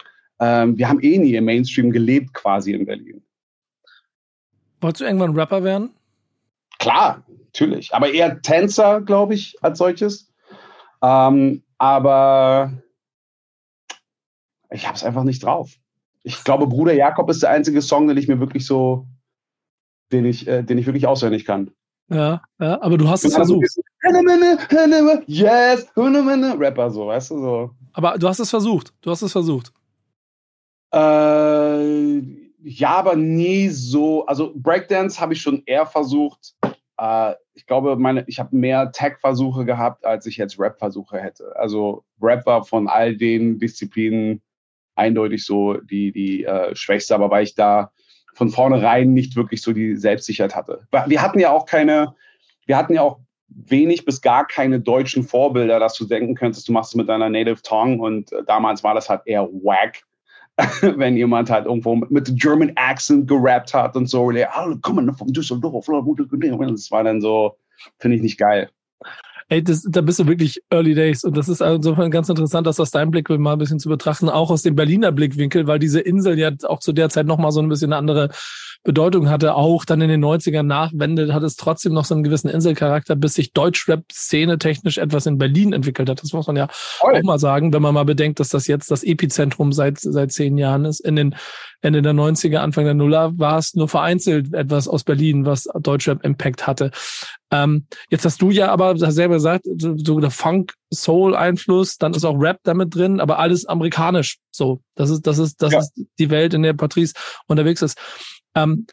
Ähm, 0.41 0.77
wir 0.79 0.89
haben 0.89 1.01
eh 1.01 1.19
nie 1.19 1.35
im 1.35 1.45
Mainstream 1.45 1.91
gelebt 1.91 2.33
quasi 2.35 2.73
in 2.73 2.87
Berlin. 2.87 3.23
Wolltest 4.81 5.03
du 5.03 5.05
irgendwann 5.05 5.39
Rapper 5.39 5.63
werden? 5.63 5.91
Klar, 6.79 7.23
natürlich. 7.55 7.95
Aber 7.95 8.11
eher 8.11 8.41
Tänzer, 8.43 9.01
glaube 9.01 9.35
ich, 9.35 9.57
als 9.63 9.79
solches. 9.79 10.33
Ähm, 11.03 11.63
aber 11.79 12.73
ich 14.71 14.87
habe 14.87 14.97
es 14.97 15.05
einfach 15.05 15.25
nicht 15.25 15.43
drauf 15.43 15.79
ich 16.25 16.45
glaube, 16.45 16.67
Bruder 16.67 16.93
Jakob 16.93 17.29
ist 17.31 17.43
der 17.43 17.51
einzige 17.51 17.83
Song, 17.83 18.09
den 18.09 18.17
ich 18.17 18.29
mir 18.29 18.41
wirklich 18.41 18.67
so, 18.67 19.07
den 20.13 20.25
ich, 20.25 20.47
äh, 20.47 20.63
den 20.63 20.79
ich 20.79 20.87
wirklich 20.87 21.07
auswendig 21.07 21.45
kann. 21.45 21.71
Ja, 22.09 22.43
ja, 22.61 22.81
aber 22.83 22.99
du 22.99 23.09
hast 23.09 23.25
es 23.25 23.35
versucht. 23.35 23.67
Yes, 25.27 25.87
Rapper, 25.97 26.91
so, 26.91 27.07
weißt 27.07 27.31
du, 27.31 27.39
so. 27.39 27.71
Aber 27.93 28.19
du 28.19 28.29
hast 28.29 28.39
es 28.39 28.51
versucht. 28.51 28.93
Du 29.01 29.11
hast 29.11 29.23
es 29.23 29.33
versucht. 29.33 29.73
Äh, 30.93 32.19
ja, 32.65 32.91
aber 32.91 33.17
nie 33.17 33.69
so. 33.69 34.27
Also 34.27 34.53
Breakdance 34.55 35.19
habe 35.21 35.33
ich 35.33 35.41
schon 35.41 35.63
eher 35.65 35.87
versucht. 35.87 36.55
Äh, 37.03 37.35
ich 37.55 37.67
glaube, 37.67 37.97
meine, 37.97 38.25
ich 38.29 38.39
habe 38.39 38.57
mehr 38.57 38.93
Tech-Versuche 38.93 39.65
gehabt, 39.65 40.05
als 40.05 40.25
ich 40.27 40.37
jetzt 40.37 40.59
Rap-Versuche 40.59 41.19
hätte. 41.19 41.53
Also 41.57 42.05
Rap 42.21 42.47
war 42.47 42.65
von 42.65 42.89
all 42.89 43.17
den 43.17 43.59
Disziplinen 43.59 44.41
eindeutig 44.95 45.45
so 45.45 45.75
die, 45.75 46.13
die 46.13 46.45
äh, 46.45 46.75
Schwächste, 46.77 47.15
aber 47.15 47.31
weil 47.31 47.45
ich 47.45 47.55
da 47.55 47.91
von 48.35 48.51
vornherein 48.51 49.13
nicht 49.13 49.37
wirklich 49.37 49.61
so 49.63 49.73
die 49.73 49.97
Selbstsicherheit 49.97 50.55
hatte. 50.55 50.87
Wir 51.07 51.21
hatten 51.21 51.41
ja 51.41 51.51
auch 51.51 51.67
keine, 51.67 52.15
wir 52.67 52.77
hatten 52.77 52.95
ja 52.95 53.03
auch 53.03 53.19
wenig 53.49 54.05
bis 54.05 54.23
gar 54.23 54.47
keine 54.47 54.81
deutschen 54.81 55.25
Vorbilder, 55.25 55.79
dass 55.79 55.95
du 55.95 56.07
denken 56.07 56.35
könntest, 56.35 56.69
du 56.69 56.73
machst 56.73 56.93
es 56.93 56.95
mit 56.95 57.09
deiner 57.09 57.29
Native 57.29 57.61
Tongue 57.63 58.01
und 58.01 58.33
äh, 58.33 58.45
damals 58.47 58.85
war 58.85 58.95
das 58.95 59.09
halt 59.09 59.23
eher 59.27 59.49
wack, 59.49 60.03
wenn 60.97 61.17
jemand 61.17 61.51
halt 61.51 61.67
irgendwo 61.67 61.97
mit, 61.97 62.31
German 62.39 62.73
Accent 62.77 63.27
gerappt 63.29 63.73
hat 63.73 63.97
und 63.97 64.07
so, 64.07 64.31
oh, 64.31 64.75
komm 64.83 65.15
von 65.15 65.33
Düsseldorf, 65.33 65.87
das 65.87 66.91
war 66.91 67.05
dann 67.05 67.21
so, 67.21 67.57
finde 67.99 68.17
ich 68.17 68.23
nicht 68.23 68.39
geil. 68.39 68.71
Ey, 69.49 69.63
das, 69.63 69.83
da 69.83 70.01
bist 70.01 70.19
du 70.19 70.27
wirklich 70.27 70.63
Early 70.71 70.95
Days. 70.95 71.25
Und 71.25 71.37
das 71.37 71.49
ist 71.49 71.61
insofern 71.61 72.11
ganz 72.11 72.29
interessant, 72.31 72.67
das 72.67 72.81
aus 72.81 72.91
deinem 72.91 73.11
Blickwinkel 73.11 73.43
mal 73.43 73.53
ein 73.53 73.59
bisschen 73.59 73.79
zu 73.79 73.91
betrachten, 73.91 74.31
auch 74.31 74.51
aus 74.51 74.63
dem 74.63 74.77
Berliner 74.77 75.13
Blickwinkel, 75.13 75.67
weil 75.67 75.79
diese 75.79 76.01
Insel 76.01 76.39
ja 76.39 76.53
auch 76.65 76.81
zu 76.81 76.93
der 76.93 77.11
Zeit 77.11 77.27
nochmal 77.27 77.53
so 77.53 77.61
ein 77.61 77.69
bisschen 77.69 77.93
eine 77.93 77.99
andere 77.99 78.31
Bedeutung 78.85 79.29
hatte. 79.29 79.55
Auch 79.55 79.85
dann 79.85 80.01
in 80.01 80.09
den 80.09 80.25
90ern 80.25 80.65
nachwendet, 80.65 81.33
hat 81.33 81.43
es 81.43 81.57
trotzdem 81.57 81.93
noch 81.93 82.05
so 82.05 82.15
einen 82.15 82.25
gewissen 82.25 82.49
Inselcharakter, 82.49 83.17
bis 83.17 83.35
sich 83.35 83.53
Deutschrap-Szene 83.53 84.59
technisch 84.59 84.99
etwas 84.99 85.27
in 85.27 85.39
Berlin 85.39 85.73
entwickelt 85.73 86.09
hat. 86.09 86.23
Das 86.23 86.33
muss 86.33 86.47
man 86.47 86.57
ja 86.57 86.69
Voll. 86.71 87.17
auch 87.17 87.23
mal 87.23 87.39
sagen, 87.39 87.73
wenn 87.73 87.83
man 87.83 87.95
mal 87.95 88.05
bedenkt, 88.05 88.41
dass 88.41 88.49
das 88.49 88.67
jetzt 88.67 88.91
das 88.91 89.05
Epizentrum 89.05 89.73
seit, 89.73 90.01
seit 90.01 90.33
zehn 90.33 90.59
Jahren 90.59 90.85
ist. 90.85 91.01
In 91.01 91.17
den 91.17 91.35
Ende 91.81 92.03
der 92.03 92.13
90er, 92.13 92.59
Anfang 92.59 92.85
der 92.85 92.95
Nuller 92.95 93.39
war 93.39 93.59
es 93.59 93.75
nur 93.75 93.89
vereinzelt 93.89 94.55
etwas 94.55 94.89
aus 94.89 95.05
Berlin, 95.05 95.45
was 95.47 95.69
Deutschrap 95.81 96.25
Impact 96.25 96.67
hatte. 96.67 96.91
Ähm, 97.53 97.87
jetzt 98.09 98.25
hast 98.25 98.41
du 98.41 98.51
ja 98.51 98.71
aber 98.71 98.97
selber 98.97 99.35
gesagt, 99.35 99.67
so, 99.79 99.97
so 99.97 100.21
der 100.21 100.31
Funk-Soul-Einfluss, 100.31 101.99
dann 101.99 102.15
ist 102.15 102.25
auch 102.25 102.39
Rap 102.39 102.59
damit 102.63 102.95
drin, 102.95 103.21
aber 103.21 103.39
alles 103.39 103.67
amerikanisch. 103.67 104.39
So, 104.51 104.81
das 104.95 105.11
ist, 105.11 105.27
das 105.27 105.39
ist, 105.39 105.61
das 105.61 105.73
ja. 105.73 105.81
ist 105.81 105.93
die 106.19 106.31
Welt, 106.31 106.55
in 106.55 106.63
der 106.63 106.73
Patrice 106.73 107.15
unterwegs 107.47 107.83
ist. 107.83 107.99
Ähm, 108.55 108.87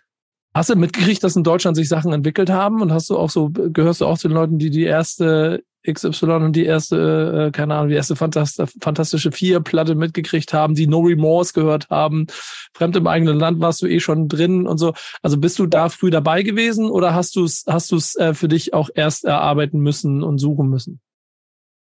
Hast 0.53 0.71
du 0.71 0.75
mitgekriegt, 0.75 1.23
dass 1.23 1.35
in 1.35 1.43
Deutschland 1.43 1.77
sich 1.77 1.87
Sachen 1.87 2.11
entwickelt 2.11 2.49
haben 2.49 2.81
und 2.81 2.91
hast 2.91 3.09
du 3.09 3.17
auch 3.17 3.29
so, 3.29 3.49
gehörst 3.51 4.01
du 4.01 4.07
auch 4.07 4.17
zu 4.17 4.27
den 4.27 4.35
Leuten, 4.35 4.57
die 4.57 4.71
die 4.71 4.83
erste 4.83 5.63
XY 5.89 6.25
und 6.25 6.55
die 6.55 6.65
erste, 6.65 7.47
äh, 7.47 7.51
keine 7.51 7.75
Ahnung, 7.75 7.89
die 7.89 7.95
erste 7.95 8.15
Fantast 8.15 8.61
fantastische 8.81 9.31
Vier-Platte 9.31 9.95
mitgekriegt 9.95 10.51
haben, 10.51 10.75
die 10.75 10.87
No 10.87 11.01
Remorse 11.01 11.53
gehört 11.53 11.89
haben. 11.89 12.27
Fremd 12.73 12.95
im 12.95 13.07
eigenen 13.07 13.37
Land 13.37 13.61
warst 13.61 13.81
du 13.81 13.87
eh 13.87 13.99
schon 13.99 14.27
drin 14.27 14.67
und 14.67 14.79
so. 14.79 14.93
Also 15.21 15.37
bist 15.37 15.59
du 15.59 15.67
da 15.67 15.87
früh 15.89 16.09
dabei 16.09 16.41
gewesen 16.41 16.89
oder 16.89 17.13
hast 17.13 17.35
du 17.35 17.45
es 17.45 17.63
hast 17.67 17.91
du's, 17.91 18.15
äh, 18.15 18.33
für 18.33 18.47
dich 18.47 18.73
auch 18.73 18.89
erst 18.93 19.25
erarbeiten 19.25 19.79
müssen 19.79 20.23
und 20.23 20.39
suchen 20.39 20.67
müssen? 20.67 20.99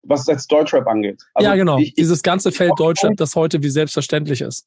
Was 0.02 0.26
jetzt 0.26 0.50
Deutschrap 0.50 0.86
angeht. 0.86 1.22
Also 1.34 1.48
ja, 1.48 1.54
genau. 1.54 1.78
Ich, 1.78 1.94
Dieses 1.94 2.22
ganze 2.22 2.50
Feld 2.50 2.72
Deutschrap, 2.76 3.16
das 3.16 3.36
heute 3.36 3.62
wie 3.62 3.70
selbstverständlich 3.70 4.40
ist. 4.40 4.66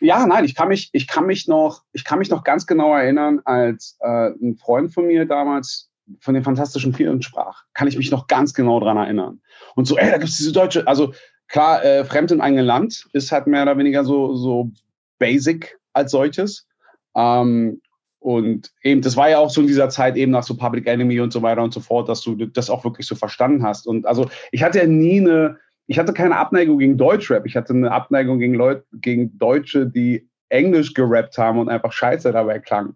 Ja, 0.00 0.26
nein, 0.26 0.44
ich 0.44 0.54
kann 0.54 0.68
mich, 0.68 0.90
ich 0.92 1.06
kann 1.06 1.26
mich 1.26 1.46
noch, 1.46 1.82
ich 1.92 2.04
kann 2.04 2.18
mich 2.18 2.30
noch 2.30 2.42
ganz 2.42 2.66
genau 2.66 2.94
erinnern, 2.96 3.40
als 3.44 3.96
äh, 4.00 4.30
ein 4.30 4.56
Freund 4.56 4.92
von 4.92 5.06
mir 5.06 5.26
damals 5.26 5.90
von 6.20 6.34
den 6.34 6.42
Fantastischen 6.42 6.94
Vieren 6.94 7.22
sprach, 7.22 7.64
kann 7.74 7.86
ich 7.86 7.96
mich 7.96 8.10
noch 8.10 8.26
ganz 8.26 8.54
genau 8.54 8.80
dran 8.80 8.96
erinnern. 8.96 9.40
Und 9.76 9.86
so, 9.86 9.96
ey, 9.96 10.10
da 10.10 10.18
gibt's 10.18 10.38
diese 10.38 10.52
deutsche, 10.52 10.86
also 10.88 11.12
klar, 11.48 11.84
äh, 11.84 12.04
Fremd 12.04 12.30
im 12.32 12.40
eigenen 12.40 12.64
Land 12.64 13.06
ist 13.12 13.30
halt 13.30 13.46
mehr 13.46 13.62
oder 13.62 13.78
weniger 13.78 14.04
so, 14.04 14.34
so 14.34 14.70
basic 15.18 15.78
als 15.92 16.10
solches. 16.10 16.66
Ähm, 17.14 17.80
und 18.20 18.70
eben, 18.82 19.00
das 19.00 19.16
war 19.16 19.30
ja 19.30 19.38
auch 19.38 19.50
so 19.50 19.60
in 19.62 19.66
dieser 19.66 19.88
Zeit 19.88 20.16
eben 20.16 20.32
nach 20.32 20.42
so 20.42 20.56
Public 20.56 20.86
Enemy 20.86 21.20
und 21.20 21.32
so 21.32 21.42
weiter 21.42 21.62
und 21.62 21.72
so 21.72 21.80
fort, 21.80 22.08
dass 22.08 22.20
du 22.20 22.34
das 22.34 22.68
auch 22.68 22.84
wirklich 22.84 23.06
so 23.06 23.14
verstanden 23.14 23.64
hast. 23.64 23.86
Und 23.86 24.06
also 24.06 24.28
ich 24.52 24.62
hatte 24.62 24.78
ja 24.78 24.86
nie 24.86 25.20
eine, 25.20 25.58
ich 25.90 25.98
hatte 25.98 26.12
keine 26.12 26.36
Abneigung 26.36 26.78
gegen 26.78 26.96
Deutschrap. 26.96 27.44
Ich 27.46 27.56
hatte 27.56 27.72
eine 27.72 27.90
Abneigung 27.90 28.38
gegen 28.38 28.54
Leute, 28.54 28.84
gegen 28.92 29.36
Deutsche, 29.38 29.88
die 29.88 30.30
Englisch 30.48 30.94
gerappt 30.94 31.36
haben 31.36 31.58
und 31.58 31.68
einfach 31.68 31.90
scheiße 31.90 32.30
dabei 32.30 32.60
klangen. 32.60 32.94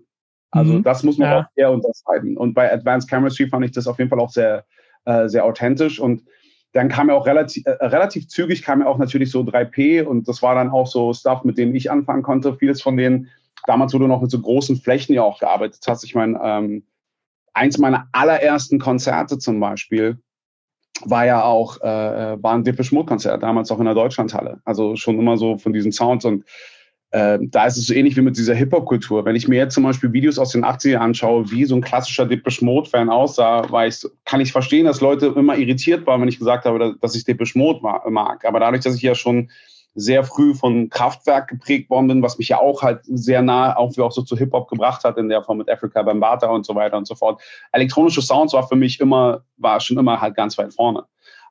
Also 0.53 0.75
mhm. 0.75 0.85
das 0.85 1.03
muss 1.03 1.19
man 1.19 1.29
ja. 1.29 1.41
auch 1.41 1.45
eher 1.57 1.73
unterscheiden. 1.73 2.37
Und 2.37 2.55
bei 2.55 2.73
Advanced 2.73 3.11
Chemistry 3.11 3.49
fand 3.49 3.65
ich 3.65 3.73
das 3.73 3.89
auf 3.89 3.99
jeden 3.99 4.11
Fall 4.11 4.21
auch 4.21 4.31
sehr, 4.31 4.65
äh, 5.07 5.27
sehr 5.29 5.45
authentisch. 5.45 5.99
Und 5.99 6.23
dann 6.73 6.89
kam 6.89 7.09
ja 7.09 7.17
auch 7.17 7.27
relativ, 7.27 7.67
äh, 7.67 7.73
relativ 7.85 8.29
zügig 8.29 8.63
kam 8.63 8.81
ja 8.81 8.87
auch 8.87 8.99
natürlich 8.99 9.33
so 9.33 9.41
3P 9.41 10.05
und 10.05 10.29
das 10.29 10.41
war 10.41 10.55
dann 10.55 10.71
auch 10.71 10.87
so 10.87 11.13
Stuff, 11.13 11.43
mit 11.43 11.59
dem 11.59 11.75
ich 11.75 11.91
anfangen 11.91 12.23
konnte. 12.23 12.55
Vieles 12.55 12.81
von 12.81 12.97
denen 12.97 13.29
damals, 13.67 13.93
wo 13.93 13.99
du 13.99 14.07
noch 14.07 14.23
mit 14.23 14.31
so 14.31 14.41
großen 14.41 14.77
Flächen 14.77 15.17
ja 15.17 15.23
auch 15.23 15.41
gearbeitet 15.41 15.81
hast. 15.89 16.05
Ich 16.05 16.15
meine, 16.15 16.39
ähm, 16.41 16.85
eins 17.55 17.77
meiner 17.77 18.07
allerersten 18.13 18.79
Konzerte 18.79 19.39
zum 19.39 19.59
Beispiel 19.59 20.21
war 21.03 21.27
ja 21.27 21.43
auch, 21.43 21.81
äh, 21.81 22.43
war 22.43 22.55
ein 22.55 22.65
Depeche 22.65 22.95
Mode 22.95 23.09
Konzert, 23.09 23.43
damals 23.43 23.71
auch 23.71 23.79
in 23.79 23.85
der 23.85 23.95
Deutschlandhalle. 23.95 24.61
Also 24.65 24.97
schon 24.97 25.19
immer 25.19 25.37
so 25.37 25.59
von 25.59 25.73
diesen 25.73 25.93
Sounds 25.93 26.25
und 26.25 26.45
äh, 27.15 27.39
da 27.43 27.67
ist 27.67 27.77
es 27.77 27.87
so 27.87 27.95
ähnlich 27.95 28.17
wie 28.17 28.23
mit 28.23 28.37
dieser 28.37 28.55
Hip-Hop-Kultur. 28.55 29.25
Wenn 29.25 29.37
ich 29.37 29.47
mir 29.47 29.57
jetzt 29.57 29.75
zum 29.75 29.85
Beispiel 29.85 30.13
Videos 30.13 30.37
aus 30.37 30.51
den 30.51 30.65
80ern 30.65 30.97
anschaue, 30.97 31.49
wie 31.51 31.65
so 31.65 31.77
ein 31.77 31.81
klassischer 31.81 32.27
Depeche 32.27 32.65
Mode-Fan 32.65 33.09
aussah, 33.09 33.63
ich, 33.87 34.05
kann 34.25 34.41
ich 34.41 34.51
verstehen, 34.51 34.87
dass 34.87 35.01
Leute 35.01 35.27
immer 35.27 35.57
irritiert 35.57 36.07
waren, 36.09 36.21
wenn 36.21 36.29
ich 36.29 36.41
gesagt 36.41 36.65
habe, 36.65 36.97
dass 37.01 37.15
ich 37.15 37.25
Depeche 37.25 37.57
Mode 37.57 37.81
mag. 38.11 38.45
Aber 38.45 38.59
dadurch, 38.59 38.83
dass 38.83 38.97
ich 38.97 39.03
ja 39.03 39.15
schon 39.15 39.49
sehr 39.95 40.25
früh 40.25 40.55
von 40.55 40.89
Kraftwerk 40.91 41.49
geprägt 41.49 41.91
worden 41.91 42.09
bin, 42.09 42.23
was 42.23 42.39
mich 42.39 42.49
ja 42.49 42.59
auch 42.59 42.83
halt 42.83 43.01
sehr 43.05 43.43
nah 43.43 43.77
auch, 43.77 43.97
auch 43.99 44.13
so 44.13 44.23
zu 44.23 44.37
Hip-Hop 44.37 44.69
gebracht 44.69 45.05
hat, 45.05 45.17
in 45.19 45.29
der 45.29 45.43
Form 45.43 45.59
mit 45.59 45.71
Africa 45.71 46.03
Bambata 46.03 46.49
und 46.49 46.67
so 46.67 46.75
weiter 46.75 46.97
und 46.97 47.07
so 47.07 47.15
fort. 47.15 47.41
Elektronische 47.73 48.23
Sounds 48.23 48.53
war 48.53 48.67
für 48.67 48.77
mich 48.77 49.01
immer, 49.01 49.45
war 49.57 49.81
schon 49.81 49.99
immer 49.99 50.21
halt 50.21 50.35
ganz 50.35 50.59
weit 50.59 50.75
vorne. 50.75 51.05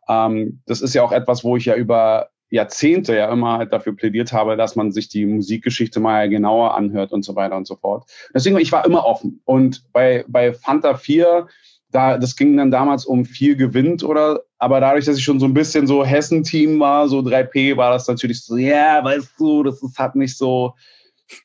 Ähm, 0.10 0.62
das 0.66 0.82
ist 0.82 0.94
ja 0.94 1.04
auch 1.04 1.12
etwas, 1.12 1.44
wo 1.44 1.56
ich 1.56 1.66
ja 1.66 1.76
über 1.76 2.30
Jahrzehnte 2.50 3.16
ja 3.16 3.32
immer 3.32 3.58
halt 3.58 3.74
dafür 3.74 3.96
plädiert 3.96 4.32
habe, 4.32 4.58
dass 4.58 4.76
man 4.76 4.92
sich 4.92 5.10
die 5.10 5.26
Musikgeschichte 5.26 6.00
mal 6.00 6.30
genauer 6.30 6.76
anhört 6.76 7.12
und 7.12 7.24
so 7.24 7.36
weiter 7.36 7.58
und 7.58 7.66
so 7.66 7.76
fort. 7.76 8.06
Deswegen, 8.34 8.58
ich 8.58 8.72
war 8.72 8.86
immer 8.86 9.06
offen. 9.06 9.42
Und 9.46 9.92
bei, 9.92 10.24
bei 10.28 10.54
Fanta 10.54 10.96
4 10.96 11.48
da, 11.94 12.18
das 12.18 12.36
ging 12.36 12.58
dann 12.58 12.72
damals 12.72 13.06
um 13.06 13.26
viel 13.26 13.56
gewinnt 13.56 14.04
oder, 14.04 14.42
aber 14.63 14.79
dadurch, 14.79 15.03
dass 15.03 15.17
ich 15.17 15.24
schon 15.25 15.41
so 15.41 15.46
ein 15.46 15.53
bisschen 15.53 15.88
so 15.88 16.05
Hessen-Team 16.05 16.79
war, 16.79 17.10
so 17.10 17.20
3P, 17.20 17.75
war 17.75 17.91
das 17.91 18.08
natürlich 18.08 18.46
so, 18.46 18.55
ja, 18.55 18.96
yeah, 18.96 19.03
weißt 19.03 19.34
du, 19.38 19.62
das 19.62 19.84
ist 19.84 20.00
halt 20.00 20.15
nicht 20.15 20.38
so, 20.38 20.74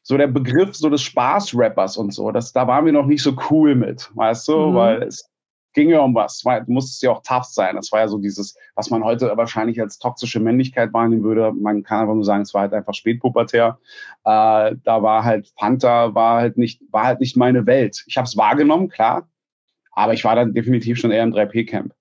so 0.05 0.17
der 0.17 0.29
Begriff 0.29 0.77
so 0.77 0.89
des 0.89 1.03
Spaß-Rappers 1.03 1.97
und 1.97 2.15
so, 2.15 2.31
das, 2.31 2.53
da 2.53 2.69
waren 2.69 2.85
wir 2.85 2.93
noch 2.93 3.07
nicht 3.07 3.25
so 3.25 3.37
cool 3.51 3.75
mit, 3.75 4.09
weißt 4.15 4.47
du, 4.47 4.57
mhm. 4.57 4.75
weil 4.75 5.03
es 5.03 5.29
ging 5.75 5.91
ja 5.91 5.99
um 5.99 6.15
was, 6.15 6.45
weil 6.45 6.65
du 6.65 6.71
musstest 6.71 7.03
ja 7.03 7.11
auch 7.11 7.23
tough 7.25 7.47
sein, 7.47 7.75
das 7.75 7.91
war 7.91 7.99
ja 7.99 8.09
so 8.09 8.19
dieses, 8.19 8.57
was 8.77 8.89
man 8.89 9.03
heute 9.03 9.37
wahrscheinlich 9.37 9.81
als 9.81 9.99
toxische 9.99 10.39
Männlichkeit 10.39 10.93
wahrnehmen 10.93 11.25
würde, 11.25 11.53
man 11.53 11.83
kann 11.83 12.03
einfach 12.03 12.15
nur 12.15 12.25
sagen, 12.25 12.43
es 12.43 12.55
war 12.55 12.63
halt 12.63 12.73
einfach 12.73 12.95
spätpubertär, 12.95 13.81
äh, 14.27 14.77
da 14.85 15.03
war 15.03 15.25
halt 15.25 15.53
Panther, 15.57 16.15
war 16.15 16.41
halt 16.41 16.57
nicht, 16.57 16.81
war 16.93 17.07
halt 17.07 17.19
nicht 17.19 17.37
meine 17.37 17.67
Welt. 17.67 18.05
Ich 18.07 18.17
habe 18.17 18.27
es 18.27 18.37
wahrgenommen, 18.37 18.89
klar, 18.89 19.29
aber 19.91 20.15
ich 20.15 20.23
war 20.23 20.37
dann 20.37 20.55
definitiv 20.55 20.99
schon 20.99 21.11
eher 21.11 21.25
im 21.25 21.35
3P-Camp. 21.35 21.93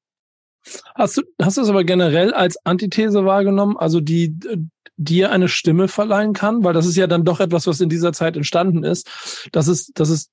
Hast 0.95 1.17
du, 1.17 1.21
hast 1.41 1.57
du 1.57 1.62
es 1.62 1.69
aber 1.69 1.83
generell 1.83 2.33
als 2.33 2.57
Antithese 2.65 3.25
wahrgenommen, 3.25 3.77
also 3.77 4.00
die 4.00 4.38
dir 4.97 5.31
eine 5.31 5.47
Stimme 5.47 5.88
verleihen 5.88 6.33
kann? 6.33 6.63
Weil 6.63 6.74
das 6.74 6.86
ist 6.86 6.97
ja 6.97 7.07
dann 7.07 7.24
doch 7.24 7.39
etwas, 7.39 7.67
was 7.67 7.81
in 7.81 7.89
dieser 7.89 8.13
Zeit 8.13 8.36
entstanden 8.36 8.83
ist, 8.83 9.50
dass 9.51 9.67
es, 9.67 9.88
dass 9.93 10.09
es 10.09 10.31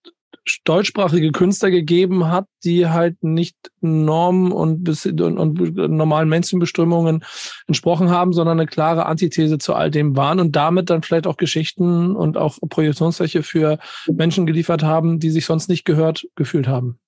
deutschsprachige 0.64 1.32
Künstler 1.32 1.70
gegeben 1.70 2.28
hat, 2.28 2.46
die 2.64 2.88
halt 2.88 3.22
nicht 3.22 3.56
Normen 3.80 4.52
und, 4.52 4.88
und, 5.06 5.38
und 5.38 5.76
normalen 5.76 6.28
Mainstream-Bestimmungen 6.28 7.24
entsprochen 7.66 8.10
haben, 8.10 8.32
sondern 8.32 8.58
eine 8.58 8.66
klare 8.66 9.06
Antithese 9.06 9.58
zu 9.58 9.74
all 9.74 9.90
dem 9.90 10.16
waren 10.16 10.40
und 10.40 10.54
damit 10.54 10.90
dann 10.90 11.02
vielleicht 11.02 11.26
auch 11.26 11.36
Geschichten 11.36 12.14
und 12.14 12.36
auch 12.36 12.58
Projektionsfläche 12.68 13.42
für 13.42 13.78
Menschen 14.10 14.46
geliefert 14.46 14.82
haben, 14.82 15.18
die 15.18 15.30
sich 15.30 15.46
sonst 15.46 15.68
nicht 15.68 15.84
gehört 15.84 16.26
gefühlt 16.34 16.68
haben. 16.68 16.98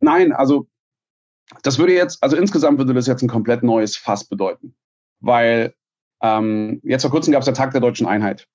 Nein, 0.00 0.32
also 0.32 0.66
das 1.62 1.78
würde 1.78 1.94
jetzt, 1.94 2.22
also 2.22 2.36
insgesamt 2.36 2.78
würde 2.78 2.94
das 2.94 3.06
jetzt 3.06 3.22
ein 3.22 3.28
komplett 3.28 3.62
neues 3.62 3.96
Fass 3.96 4.24
bedeuten. 4.24 4.74
Weil 5.20 5.74
ähm, 6.22 6.80
jetzt 6.84 7.02
vor 7.02 7.10
kurzem 7.10 7.32
gab 7.32 7.40
es 7.40 7.46
der 7.46 7.54
Tag 7.54 7.72
der 7.72 7.80
deutschen 7.80 8.06
Einheit. 8.06 8.46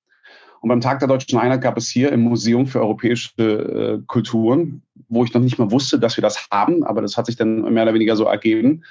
Und 0.61 0.69
beim 0.69 0.81
Tag 0.81 0.99
der 0.99 1.07
deutschen 1.07 1.37
Einheit 1.37 1.61
gab 1.61 1.77
es 1.77 1.89
hier 1.89 2.11
im 2.11 2.21
Museum 2.21 2.65
für 2.65 2.79
europäische 2.79 3.29
äh, 3.37 4.01
Kulturen, 4.07 4.81
wo 5.09 5.23
ich 5.23 5.33
noch 5.33 5.41
nicht 5.41 5.59
mal 5.59 5.69
wusste, 5.69 5.99
dass 5.99 6.17
wir 6.17 6.23
das 6.23 6.47
haben, 6.49 6.83
aber 6.83 7.01
das 7.01 7.17
hat 7.17 7.27
sich 7.27 7.35
dann 7.35 7.71
mehr 7.71 7.83
oder 7.83 7.93
weniger 7.93 8.15
so 8.15 8.25
ergeben. 8.25 8.83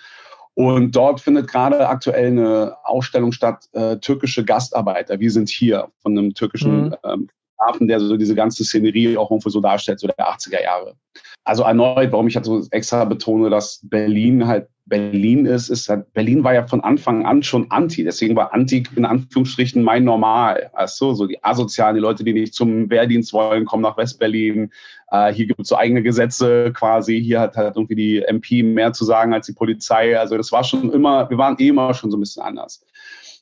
Und 0.55 0.95
dort 0.95 1.21
findet 1.21 1.49
gerade 1.49 1.89
aktuell 1.89 2.29
eine 2.29 2.77
Ausstellung 2.85 3.33
statt, 3.33 3.69
äh, 3.73 3.97
türkische 3.97 4.45
Gastarbeiter. 4.45 5.19
Wir 5.19 5.33
sind 5.33 5.49
hier 5.49 5.89
von 5.99 6.17
einem 6.17 6.35
türkischen 6.35 6.91
mhm. 6.91 6.97
ähm, 7.03 7.29
Hafen, 7.67 7.89
der 7.89 8.01
so 8.01 8.17
diese 8.17 8.35
ganze 8.35 8.65
Szenerie 8.65 9.17
auch 9.17 9.31
irgendwo 9.31 9.49
so 9.49 9.61
darstellt, 9.61 10.01
so 10.01 10.07
der 10.07 10.17
80er 10.19 10.63
Jahre 10.63 10.97
also 11.45 11.63
erneut, 11.63 12.11
warum 12.11 12.27
ich 12.27 12.37
halt 12.37 12.47
so 12.47 12.67
extra 12.71 13.05
betone, 13.05 13.51
dass 13.51 13.81
Berlin 13.83 14.47
halt 14.47 14.69
Berlin 14.87 15.47
ist, 15.47 15.71
ist 15.71 15.89
halt, 15.89 16.13
Berlin 16.13 16.45
war 16.45 16.53
ja 16.53 16.67
von 16.67 16.83
Anfang 16.83 17.25
an 17.25 17.43
schon 17.43 17.71
anti. 17.71 18.05
Deswegen 18.05 18.37
war 18.37 18.53
anti 18.53 18.83
in 18.97 19.07
Anführungsstrichen 19.07 19.83
mein 19.83 20.05
Normal. 20.05 20.71
Also 20.75 21.15
so 21.15 21.27
die 21.27 21.43
Asozialen, 21.43 21.95
die 21.95 22.03
Leute, 22.03 22.23
die 22.23 22.35
nicht 22.35 22.53
zum 22.53 22.91
Wehrdienst 22.91 23.33
wollen, 23.33 23.65
kommen 23.65 23.83
nach 23.83 23.97
Westberlin. 23.97 24.71
Äh, 25.11 25.33
hier 25.33 25.47
gibt 25.47 25.61
es 25.61 25.69
so 25.69 25.77
eigene 25.77 26.03
Gesetze 26.03 26.71
quasi. 26.75 27.23
Hier 27.23 27.41
hat 27.41 27.57
halt 27.57 27.77
irgendwie 27.77 27.95
die 27.95 28.23
MP 28.23 28.63
mehr 28.63 28.93
zu 28.93 29.07
sagen 29.07 29.33
als 29.33 29.47
die 29.47 29.55
Polizei. 29.55 30.19
Also 30.19 30.37
das 30.37 30.53
war 30.53 30.65
schon 30.65 30.93
immer, 30.93 31.31
wir 31.31 31.39
waren 31.39 31.57
eh 31.59 31.69
immer 31.69 31.95
schon 31.95 32.11
so 32.11 32.19
ein 32.19 32.21
bisschen 32.21 32.43
anders. 32.43 32.85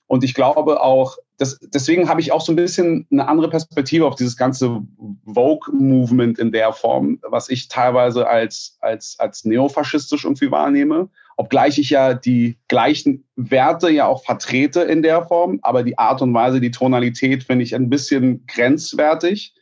Und 0.06 0.22
ich 0.22 0.34
glaube 0.34 0.80
auch, 0.80 1.16
das, 1.42 1.58
deswegen 1.74 2.08
habe 2.08 2.20
ich 2.20 2.30
auch 2.30 2.40
so 2.40 2.52
ein 2.52 2.56
bisschen 2.56 3.04
eine 3.10 3.26
andere 3.26 3.50
Perspektive 3.50 4.06
auf 4.06 4.14
dieses 4.14 4.36
ganze 4.36 4.80
Vogue-Movement 5.26 6.38
in 6.38 6.52
der 6.52 6.72
Form, 6.72 7.18
was 7.22 7.48
ich 7.50 7.66
teilweise 7.66 8.28
als, 8.28 8.78
als, 8.80 9.16
als 9.18 9.44
neofaschistisch 9.44 10.24
irgendwie 10.24 10.52
wahrnehme. 10.52 11.08
Obgleich 11.36 11.78
ich 11.78 11.90
ja 11.90 12.14
die 12.14 12.58
gleichen 12.68 13.24
Werte 13.34 13.90
ja 13.90 14.06
auch 14.06 14.24
vertrete 14.24 14.82
in 14.82 15.02
der 15.02 15.26
Form, 15.26 15.58
aber 15.62 15.82
die 15.82 15.98
Art 15.98 16.22
und 16.22 16.32
Weise, 16.32 16.60
die 16.60 16.70
Tonalität 16.70 17.42
finde 17.42 17.64
ich 17.64 17.74
ein 17.74 17.90
bisschen 17.90 18.46
grenzwertig 18.46 19.52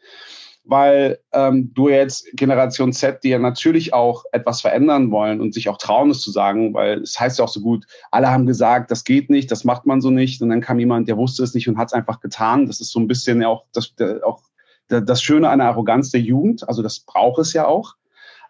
weil 0.70 1.18
ähm, 1.32 1.72
du 1.74 1.88
jetzt 1.88 2.26
Generation 2.34 2.92
Z, 2.92 3.24
die 3.24 3.30
ja 3.30 3.40
natürlich 3.40 3.92
auch 3.92 4.24
etwas 4.30 4.60
verändern 4.60 5.10
wollen 5.10 5.40
und 5.40 5.52
sich 5.52 5.68
auch 5.68 5.78
trauen, 5.78 6.10
es 6.10 6.22
zu 6.22 6.30
sagen, 6.30 6.72
weil 6.74 7.00
es 7.00 7.18
heißt 7.18 7.40
ja 7.40 7.44
auch 7.44 7.50
so 7.50 7.60
gut, 7.60 7.86
alle 8.12 8.30
haben 8.30 8.46
gesagt, 8.46 8.90
das 8.92 9.02
geht 9.02 9.30
nicht, 9.30 9.50
das 9.50 9.64
macht 9.64 9.84
man 9.84 10.00
so 10.00 10.10
nicht. 10.10 10.40
Und 10.40 10.48
dann 10.48 10.60
kam 10.60 10.78
jemand, 10.78 11.08
der 11.08 11.16
wusste 11.16 11.42
es 11.42 11.54
nicht 11.54 11.68
und 11.68 11.76
hat 11.76 11.88
es 11.88 11.92
einfach 11.92 12.20
getan. 12.20 12.66
Das 12.66 12.80
ist 12.80 12.92
so 12.92 13.00
ein 13.00 13.08
bisschen 13.08 13.42
ja 13.42 13.48
auch 13.48 13.64
das, 13.72 13.92
auch 14.22 14.42
das 14.88 15.22
Schöne 15.22 15.48
an 15.48 15.58
der 15.58 15.68
Arroganz 15.68 16.10
der 16.10 16.20
Jugend. 16.20 16.68
Also 16.68 16.82
das 16.82 17.00
braucht 17.00 17.40
es 17.40 17.52
ja 17.52 17.66
auch. 17.66 17.96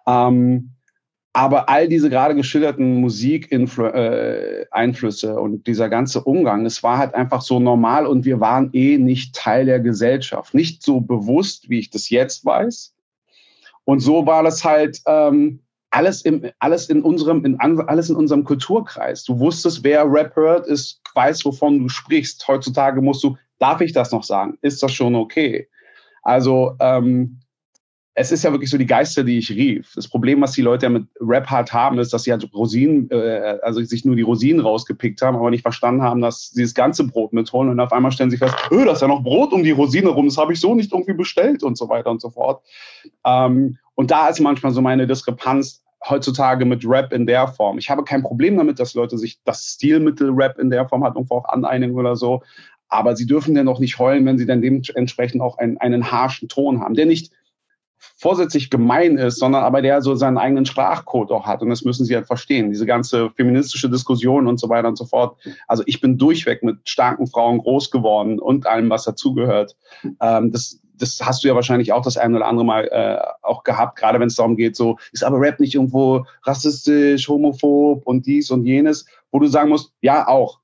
Ähm, 0.06 0.72
aber 1.33 1.69
all 1.69 1.88
diese 1.88 2.11
gerade 2.11 2.35
geschilderten 2.35 3.01
Musikeinflüsse 3.01 5.29
äh, 5.29 5.38
und 5.38 5.64
dieser 5.66 5.88
ganze 5.88 6.23
Umgang, 6.23 6.66
es 6.66 6.83
war 6.83 6.99
halt 6.99 7.14
einfach 7.14 7.40
so 7.43 7.61
normal 7.61 8.07
und 8.07 8.25
wir 8.25 8.40
waren 8.40 8.71
eh 8.73 8.99
nicht 8.99 9.37
Teil 9.37 9.66
der 9.66 9.79
Gesellschaft. 9.79 10.55
Nicht 10.55 10.83
so 10.83 11.01
bewusst, 11.01 11.71
wie 11.71 11.79
ich 11.79 11.90
das 11.90 12.11
jetzt 12.11 12.45
weiß. 12.45 12.97
Und 13.85 14.01
so 14.01 14.27
war 14.27 14.43
das 14.43 14.64
halt 14.64 15.01
ähm, 15.07 15.61
alles, 15.90 16.23
im, 16.23 16.51
alles, 16.59 16.88
in 16.88 17.03
unserem, 17.03 17.45
in, 17.45 17.61
alles 17.61 18.11
in 18.11 18.16
unserem 18.16 18.43
Kulturkreis. 18.45 19.23
Du 19.25 19.38
wusstest, 19.38 19.85
wer 19.85 20.11
Rap 20.11 20.35
hört, 20.35 20.66
ist, 20.66 21.01
weiß, 21.14 21.45
wovon 21.45 21.79
du 21.79 21.88
sprichst. 21.88 22.47
Heutzutage 22.49 23.01
musst 23.01 23.23
du, 23.23 23.37
darf 23.59 23.81
ich 23.81 23.93
das 23.93 24.11
noch 24.11 24.25
sagen? 24.25 24.59
Ist 24.62 24.83
das 24.83 24.93
schon 24.93 25.14
okay? 25.14 25.69
Also 26.23 26.75
ähm, 26.81 27.40
es 28.14 28.33
ist 28.33 28.42
ja 28.42 28.51
wirklich 28.51 28.70
so 28.70 28.77
die 28.77 28.87
Geister, 28.87 29.23
die 29.23 29.38
ich 29.38 29.51
rief. 29.51 29.92
Das 29.94 30.09
Problem, 30.09 30.40
was 30.40 30.53
die 30.53 30.62
Leute 30.62 30.87
ja 30.87 30.90
mit 30.90 31.07
Rap 31.20 31.46
hart 31.46 31.73
haben, 31.73 31.99
ist, 31.99 32.12
dass 32.12 32.25
sie 32.25 32.33
halt 32.33 32.53
Rosinen, 32.53 33.09
äh, 33.11 33.59
also 33.62 33.83
sich 33.83 34.05
nur 34.05 34.16
die 34.16 34.23
Rosinen 34.23 34.61
rausgepickt 34.61 35.23
haben, 35.23 35.37
aber 35.37 35.51
nicht 35.51 35.62
verstanden 35.62 36.03
haben, 36.03 36.20
dass 36.20 36.51
sie 36.51 36.62
das 36.62 36.75
ganze 36.75 37.07
Brot 37.07 37.33
mitholen 37.33 37.70
und 37.70 37.79
auf 37.79 37.92
einmal 37.92 38.11
stellen 38.11 38.31
sie 38.31 38.37
fest, 38.37 38.55
öh, 38.70 38.85
da 38.85 38.92
ist 38.92 39.03
ja 39.03 39.09
noch 39.09 39.23
Brot 39.23 39.53
um 39.53 39.62
die 39.62 39.70
Rosine 39.70 40.09
rum, 40.09 40.27
das 40.27 40.38
habe 40.38 40.53
ich 40.53 40.61
so 40.61 40.75
nicht 40.75 40.92
irgendwie 40.92 41.12
bestellt 41.12 41.62
und 41.62 41.79
so 41.79 41.88
weiter 41.88 42.11
und 42.11 42.20
so 42.20 42.31
fort. 42.31 42.62
Ähm, 43.25 43.79
und 43.94 44.11
da 44.11 44.29
ist 44.29 44.40
manchmal 44.40 44.73
so 44.73 44.83
meine 44.83 45.07
Diskrepanz 45.07 45.83
heutzutage 46.09 46.64
mit 46.64 46.85
Rap 46.85 47.12
in 47.12 47.27
der 47.27 47.46
Form. 47.49 47.79
Ich 47.79 47.90
habe 47.90 48.05
kein 48.05 48.23
Problem 48.23 48.57
damit, 48.57 48.81
dass 48.81 48.94
Leute 48.94 49.18
sich 49.18 49.40
das 49.44 49.75
Stilmittel 49.75 50.31
Rap 50.31 50.59
in 50.59 50.70
der 50.70 50.88
Form 50.88 51.05
hat 51.05 51.14
irgendwo 51.14 51.37
auch 51.37 51.49
aneinigen 51.49 51.94
oder 51.94 52.16
so. 52.16 52.42
Aber 52.88 53.14
sie 53.14 53.27
dürfen 53.27 53.55
ja 53.55 53.62
noch 53.62 53.79
nicht 53.79 53.99
heulen, 53.99 54.27
wenn 54.27 54.38
sie 54.38 54.46
dann 54.46 54.62
dementsprechend 54.62 55.42
auch 55.42 55.59
einen, 55.59 55.79
einen 55.79 56.11
harschen 56.11 56.49
Ton 56.49 56.81
haben, 56.81 56.94
der 56.94 57.07
nicht 57.07 57.31
vorsätzlich 58.17 58.71
gemein 58.71 59.17
ist, 59.17 59.39
sondern 59.39 59.65
aber 59.65 59.83
der 59.83 60.03
so 60.03 60.15
seinen 60.15 60.39
eigenen 60.39 60.67
Sprachcode 60.67 61.31
auch 61.33 61.47
hat. 61.47 61.63
Und 61.63 61.71
das 61.71 61.85
müssen 61.85 62.05
Sie 62.05 62.15
halt 62.15 62.27
verstehen. 62.27 62.71
Diese 62.71 62.87
ganze 62.87 63.31
feministische 63.31 63.91
Diskussion 63.91 64.47
und 64.47 64.59
so 64.59 64.69
weiter 64.69 64.89
und 64.89 64.97
so 64.97 65.05
fort. 65.05 65.37
Also 65.67 65.83
ich 65.87 66.01
bin 66.01 66.19
durchweg 66.19 66.63
mit 66.63 66.89
starken 66.89 67.27
Frauen 67.27 67.59
groß 67.59 67.91
geworden 67.91 68.39
und 68.39 68.67
allem, 68.67 68.91
was 68.91 69.05
dazugehört. 69.05 69.77
Ähm, 70.21 70.51
das, 70.53 70.81
das 70.95 71.21
hast 71.23 71.43
du 71.43 71.49
ja 71.49 71.55
wahrscheinlich 71.55 71.93
auch 71.93 72.03
das 72.03 72.17
ein 72.17 72.35
oder 72.35 72.47
andere 72.47 72.65
Mal 72.65 72.89
äh, 72.89 73.19
auch 73.43 73.65
gehabt, 73.65 73.99
gerade 73.99 74.21
wenn 74.21 74.29
es 74.29 74.37
darum 74.37 74.57
geht, 74.57 74.77
so, 74.77 74.99
ist 75.13 75.25
aber 75.25 75.41
Rap 75.41 75.61
nicht 75.61 75.75
irgendwo 75.75 76.25
rassistisch, 76.45 77.29
homophob 77.29 78.07
und 78.07 78.27
dies 78.27 78.51
und 78.51 78.65
jenes, 78.65 79.07
wo 79.31 79.39
du 79.39 79.47
sagen 79.47 79.71
musst, 79.71 79.93
ja, 80.01 80.29
auch. 80.29 80.61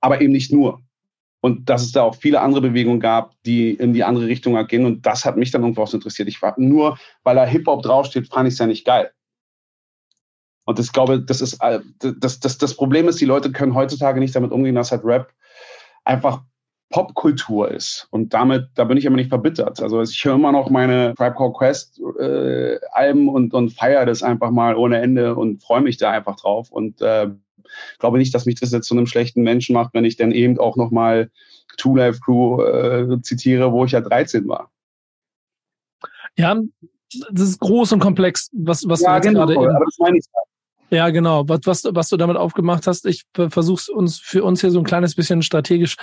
Aber 0.00 0.20
eben 0.20 0.32
nicht 0.32 0.52
nur. 0.52 0.82
Und 1.46 1.70
dass 1.70 1.84
es 1.84 1.92
da 1.92 2.02
auch 2.02 2.16
viele 2.16 2.40
andere 2.40 2.60
Bewegungen 2.60 2.98
gab, 2.98 3.40
die 3.44 3.70
in 3.70 3.92
die 3.92 4.02
andere 4.02 4.26
Richtung 4.26 4.58
gehen. 4.66 4.84
Und 4.84 5.06
das 5.06 5.24
hat 5.24 5.36
mich 5.36 5.52
dann 5.52 5.62
irgendwo 5.62 5.82
auch 5.82 5.86
so 5.86 5.96
interessiert. 5.96 6.26
Ich 6.26 6.42
war 6.42 6.54
nur, 6.56 6.98
weil 7.22 7.36
da 7.36 7.44
Hip-Hop 7.44 7.84
draufsteht, 7.84 8.26
fand 8.26 8.48
ich 8.48 8.54
es 8.54 8.58
ja 8.58 8.66
nicht 8.66 8.84
geil. 8.84 9.12
Und 10.64 10.80
ich 10.80 10.92
glaube, 10.92 11.22
das 11.22 11.40
ist 11.40 11.62
äh, 11.62 11.78
das, 12.00 12.40
das, 12.40 12.58
das 12.58 12.74
Problem 12.74 13.06
ist, 13.06 13.20
die 13.20 13.26
Leute 13.26 13.52
können 13.52 13.76
heutzutage 13.76 14.18
nicht 14.18 14.34
damit 14.34 14.50
umgehen, 14.50 14.74
dass 14.74 14.90
halt 14.90 15.04
Rap 15.04 15.32
einfach 16.02 16.42
Popkultur 16.90 17.70
ist. 17.70 18.08
Und 18.10 18.34
damit, 18.34 18.70
da 18.74 18.82
bin 18.82 18.96
ich 18.96 19.04
immer 19.04 19.14
nicht 19.14 19.28
verbittert. 19.28 19.80
Also 19.80 20.02
ich 20.02 20.24
höre 20.24 20.34
immer 20.34 20.50
noch 20.50 20.68
meine 20.68 21.14
Tribe 21.14 21.36
Called 21.36 21.54
Quest 21.54 22.00
äh, 22.18 22.80
Alben 22.90 23.28
und, 23.28 23.54
und 23.54 23.72
feiere 23.72 24.04
das 24.04 24.24
einfach 24.24 24.50
mal 24.50 24.74
ohne 24.74 24.98
Ende 24.98 25.36
und 25.36 25.62
freue 25.62 25.80
mich 25.80 25.96
da 25.96 26.10
einfach 26.10 26.34
drauf. 26.34 26.72
Und 26.72 27.00
äh, 27.02 27.28
glaube 27.98 28.18
nicht, 28.18 28.34
dass 28.34 28.46
mich 28.46 28.60
das 28.60 28.72
jetzt 28.72 28.86
zu 28.86 28.94
einem 28.94 29.06
schlechten 29.06 29.42
Menschen 29.42 29.74
macht, 29.74 29.94
wenn 29.94 30.04
ich 30.04 30.16
dann 30.16 30.32
eben 30.32 30.58
auch 30.58 30.76
noch 30.76 30.90
mal 30.90 31.30
Two 31.76 31.96
Life 31.96 32.20
Crew 32.20 32.62
äh, 32.62 33.20
zitiere, 33.22 33.72
wo 33.72 33.84
ich 33.84 33.92
ja 33.92 34.00
13 34.00 34.48
war. 34.48 34.70
Ja, 36.38 36.60
das 37.30 37.48
ist 37.48 37.60
groß 37.60 37.92
und 37.92 38.00
komplex, 38.00 38.50
was, 38.52 38.86
was 38.88 39.00
ja, 39.00 39.10
du 39.10 39.14
jetzt 39.16 39.24
genau, 39.26 39.46
gerade. 39.46 39.58
aber 39.58 39.84
das 39.84 39.98
meine 39.98 40.18
ich. 40.18 40.24
Ja, 40.90 41.10
genau. 41.10 41.48
Was, 41.48 41.60
was, 41.64 41.84
was 41.90 42.08
du 42.08 42.16
damit 42.16 42.36
aufgemacht 42.36 42.86
hast, 42.86 43.06
ich 43.06 43.24
versuche 43.34 43.92
uns 43.92 44.18
für 44.18 44.44
uns 44.44 44.60
hier 44.60 44.70
so 44.70 44.78
ein 44.78 44.84
kleines 44.84 45.14
bisschen 45.14 45.42
strategisch 45.42 45.96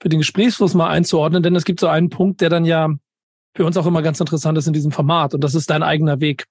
für 0.00 0.08
den 0.08 0.18
Gesprächsfluss 0.18 0.74
mal 0.74 0.90
einzuordnen, 0.90 1.42
denn 1.42 1.56
es 1.56 1.64
gibt 1.64 1.80
so 1.80 1.86
einen 1.86 2.10
Punkt, 2.10 2.40
der 2.42 2.50
dann 2.50 2.66
ja 2.66 2.90
für 3.54 3.64
uns 3.64 3.78
auch 3.78 3.86
immer 3.86 4.02
ganz 4.02 4.20
interessant 4.20 4.58
ist 4.58 4.66
in 4.66 4.74
diesem 4.74 4.92
Format 4.92 5.32
und 5.32 5.42
das 5.42 5.54
ist 5.54 5.70
dein 5.70 5.82
eigener 5.82 6.20
Weg. 6.20 6.44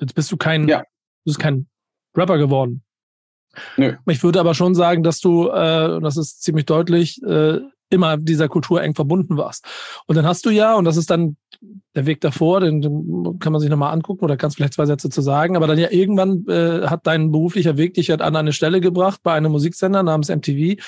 Jetzt 0.00 0.14
bist 0.14 0.32
du 0.32 0.38
kein, 0.38 0.66
ja. 0.66 0.78
du 0.78 0.84
bist 1.26 1.38
kein 1.38 1.66
Rapper 2.16 2.38
geworden. 2.38 2.82
Nö. 3.76 3.94
Ich 4.06 4.22
würde 4.22 4.40
aber 4.40 4.54
schon 4.54 4.74
sagen, 4.74 5.02
dass 5.02 5.20
du, 5.20 5.48
äh, 5.48 6.00
das 6.00 6.16
ist 6.16 6.42
ziemlich 6.42 6.66
deutlich, 6.66 7.22
äh, 7.22 7.60
immer 7.90 8.16
dieser 8.16 8.48
Kultur 8.48 8.82
eng 8.82 8.94
verbunden 8.94 9.36
warst. 9.36 9.66
Und 10.06 10.16
dann 10.16 10.26
hast 10.26 10.46
du 10.46 10.50
ja, 10.50 10.74
und 10.76 10.84
das 10.84 10.96
ist 10.96 11.10
dann 11.10 11.36
der 11.94 12.06
Weg 12.06 12.20
davor, 12.20 12.60
den, 12.60 12.80
den 12.80 13.38
kann 13.40 13.52
man 13.52 13.60
sich 13.60 13.68
nochmal 13.68 13.92
angucken 13.92 14.24
oder 14.24 14.36
kannst 14.36 14.56
vielleicht 14.56 14.74
zwei 14.74 14.86
Sätze 14.86 15.10
zu 15.10 15.20
sagen, 15.20 15.56
aber 15.56 15.66
dann 15.66 15.78
ja 15.78 15.90
irgendwann 15.90 16.46
äh, 16.48 16.86
hat 16.86 17.06
dein 17.06 17.32
beruflicher 17.32 17.76
Weg 17.76 17.94
dich 17.94 18.10
halt 18.10 18.22
an 18.22 18.36
eine 18.36 18.52
Stelle 18.52 18.80
gebracht 18.80 19.20
bei 19.22 19.34
einem 19.34 19.52
Musiksender 19.52 20.02
namens 20.02 20.28
MTV, 20.28 20.80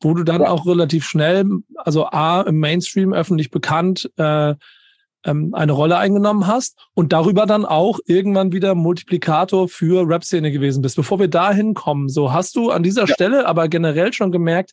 wo 0.00 0.14
du 0.14 0.22
dann 0.22 0.42
ja. 0.42 0.50
auch 0.50 0.66
relativ 0.66 1.06
schnell, 1.06 1.46
also 1.76 2.06
A, 2.06 2.42
im 2.42 2.60
Mainstream 2.60 3.12
öffentlich 3.12 3.50
bekannt, 3.50 4.10
äh, 4.18 4.54
ähm, 5.24 5.54
eine 5.54 5.72
Rolle 5.72 5.98
eingenommen 5.98 6.46
hast 6.46 6.78
und 6.94 7.12
darüber 7.12 7.46
dann 7.46 7.64
auch 7.64 7.98
irgendwann 8.06 8.52
wieder 8.52 8.74
Multiplikator 8.74 9.68
für 9.68 10.08
Rap-Szene 10.08 10.50
gewesen 10.52 10.82
bist. 10.82 10.96
Bevor 10.96 11.18
wir 11.18 11.28
dahin 11.28 11.74
kommen, 11.74 12.08
so 12.08 12.32
hast 12.32 12.56
du 12.56 12.70
an 12.70 12.82
dieser 12.82 13.06
ja. 13.06 13.14
Stelle 13.14 13.46
aber 13.46 13.68
generell 13.68 14.12
schon 14.12 14.32
gemerkt, 14.32 14.72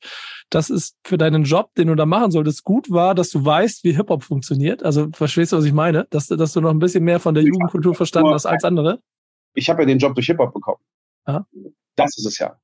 dass 0.49 0.69
es 0.69 0.95
für 1.03 1.17
deinen 1.17 1.43
Job, 1.43 1.73
den 1.75 1.88
du 1.88 1.95
da 1.95 2.05
machen 2.05 2.31
solltest, 2.31 2.63
gut 2.63 2.89
war, 2.89 3.15
dass 3.15 3.29
du 3.29 3.43
weißt, 3.43 3.83
wie 3.83 3.95
Hip-Hop 3.95 4.23
funktioniert. 4.23 4.83
Also 4.83 5.10
verstehst 5.13 5.51
du, 5.51 5.57
was 5.57 5.65
ich 5.65 5.73
meine? 5.73 6.07
Dass, 6.10 6.27
dass 6.27 6.53
du 6.53 6.62
noch 6.62 6.71
ein 6.71 6.79
bisschen 6.79 7.03
mehr 7.03 7.19
von 7.19 7.33
der 7.33 7.43
Jugendkultur 7.43 7.95
verstanden 7.95 8.33
hast 8.33 8.45
als 8.45 8.63
andere? 8.63 9.01
Ich 9.53 9.69
habe 9.69 9.81
ja 9.81 9.88
den 9.88 9.99
Job 9.99 10.15
durch 10.15 10.27
Hip-Hop 10.27 10.53
bekommen. 10.53 10.79
Ja. 11.27 11.45
Das 11.95 12.17
ist 12.17 12.25
es 12.25 12.38
ja 12.38 12.57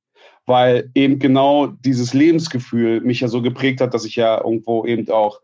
weil 0.46 0.90
eben 0.94 1.18
genau 1.18 1.66
dieses 1.66 2.12
Lebensgefühl 2.12 3.00
mich 3.00 3.20
ja 3.20 3.28
so 3.28 3.42
geprägt 3.42 3.80
hat, 3.80 3.94
dass 3.94 4.04
ich 4.04 4.16
ja 4.16 4.42
irgendwo 4.42 4.84
eben 4.84 5.08
auch 5.10 5.40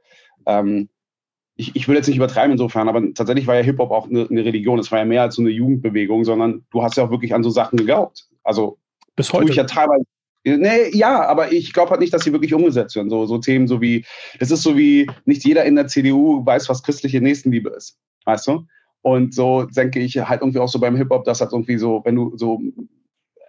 ähm, 0.47 0.89
ich, 1.61 1.77
ich 1.77 1.87
will 1.87 1.97
jetzt 1.97 2.07
nicht 2.07 2.17
übertreiben 2.17 2.53
insofern, 2.53 2.89
aber 2.89 3.03
tatsächlich 3.15 3.47
war 3.47 3.55
ja 3.55 3.63
Hip-Hop 3.63 3.91
auch 3.91 4.09
eine, 4.09 4.27
eine, 4.29 4.45
Religion. 4.45 4.79
Es 4.79 4.91
war 4.91 4.99
ja 4.99 5.05
mehr 5.05 5.23
als 5.23 5.35
so 5.35 5.43
eine 5.43 5.51
Jugendbewegung, 5.51 6.25
sondern 6.25 6.65
du 6.71 6.83
hast 6.83 6.97
ja 6.97 7.05
auch 7.05 7.11
wirklich 7.11 7.35
an 7.35 7.43
so 7.43 7.51
Sachen 7.51 7.77
geglaubt. 7.77 8.27
Also 8.43 8.79
bis 9.15 9.33
heute. 9.33 9.51
Ich 9.51 9.57
ja 9.57 9.65
teilweise, 9.65 10.05
Nee, 10.43 10.89
ja, 10.93 11.27
aber 11.27 11.53
ich 11.53 11.75
glaube 11.75 11.91
halt 11.91 12.01
nicht, 12.01 12.15
dass 12.15 12.25
sie 12.25 12.33
wirklich 12.33 12.55
umgesetzt 12.55 12.97
werden. 12.97 13.11
So, 13.11 13.27
so 13.27 13.37
Themen 13.37 13.69
so 13.69 13.83
wie, 13.83 14.07
das 14.39 14.51
ist 14.51 14.63
so 14.63 14.75
wie, 14.75 15.07
nicht 15.27 15.45
jeder 15.45 15.67
in 15.67 15.77
der 15.77 15.87
CDU 15.87 16.45
weiß, 16.47 16.67
was 16.71 16.83
christliche 16.83 17.21
Nächstenliebe 17.21 17.69
ist. 17.69 17.99
Weißt 18.25 18.47
du? 18.47 18.67
Und 19.03 19.35
so 19.35 19.65
denke 19.65 20.01
ich 20.01 20.17
halt 20.17 20.41
irgendwie 20.41 20.59
auch 20.59 20.69
so 20.69 20.79
beim 20.79 20.97
Hip-Hop, 20.97 21.25
dass 21.25 21.43
halt 21.43 21.53
irgendwie 21.53 21.77
so, 21.77 22.01
wenn 22.05 22.17
du 22.17 22.37
so 22.39 22.59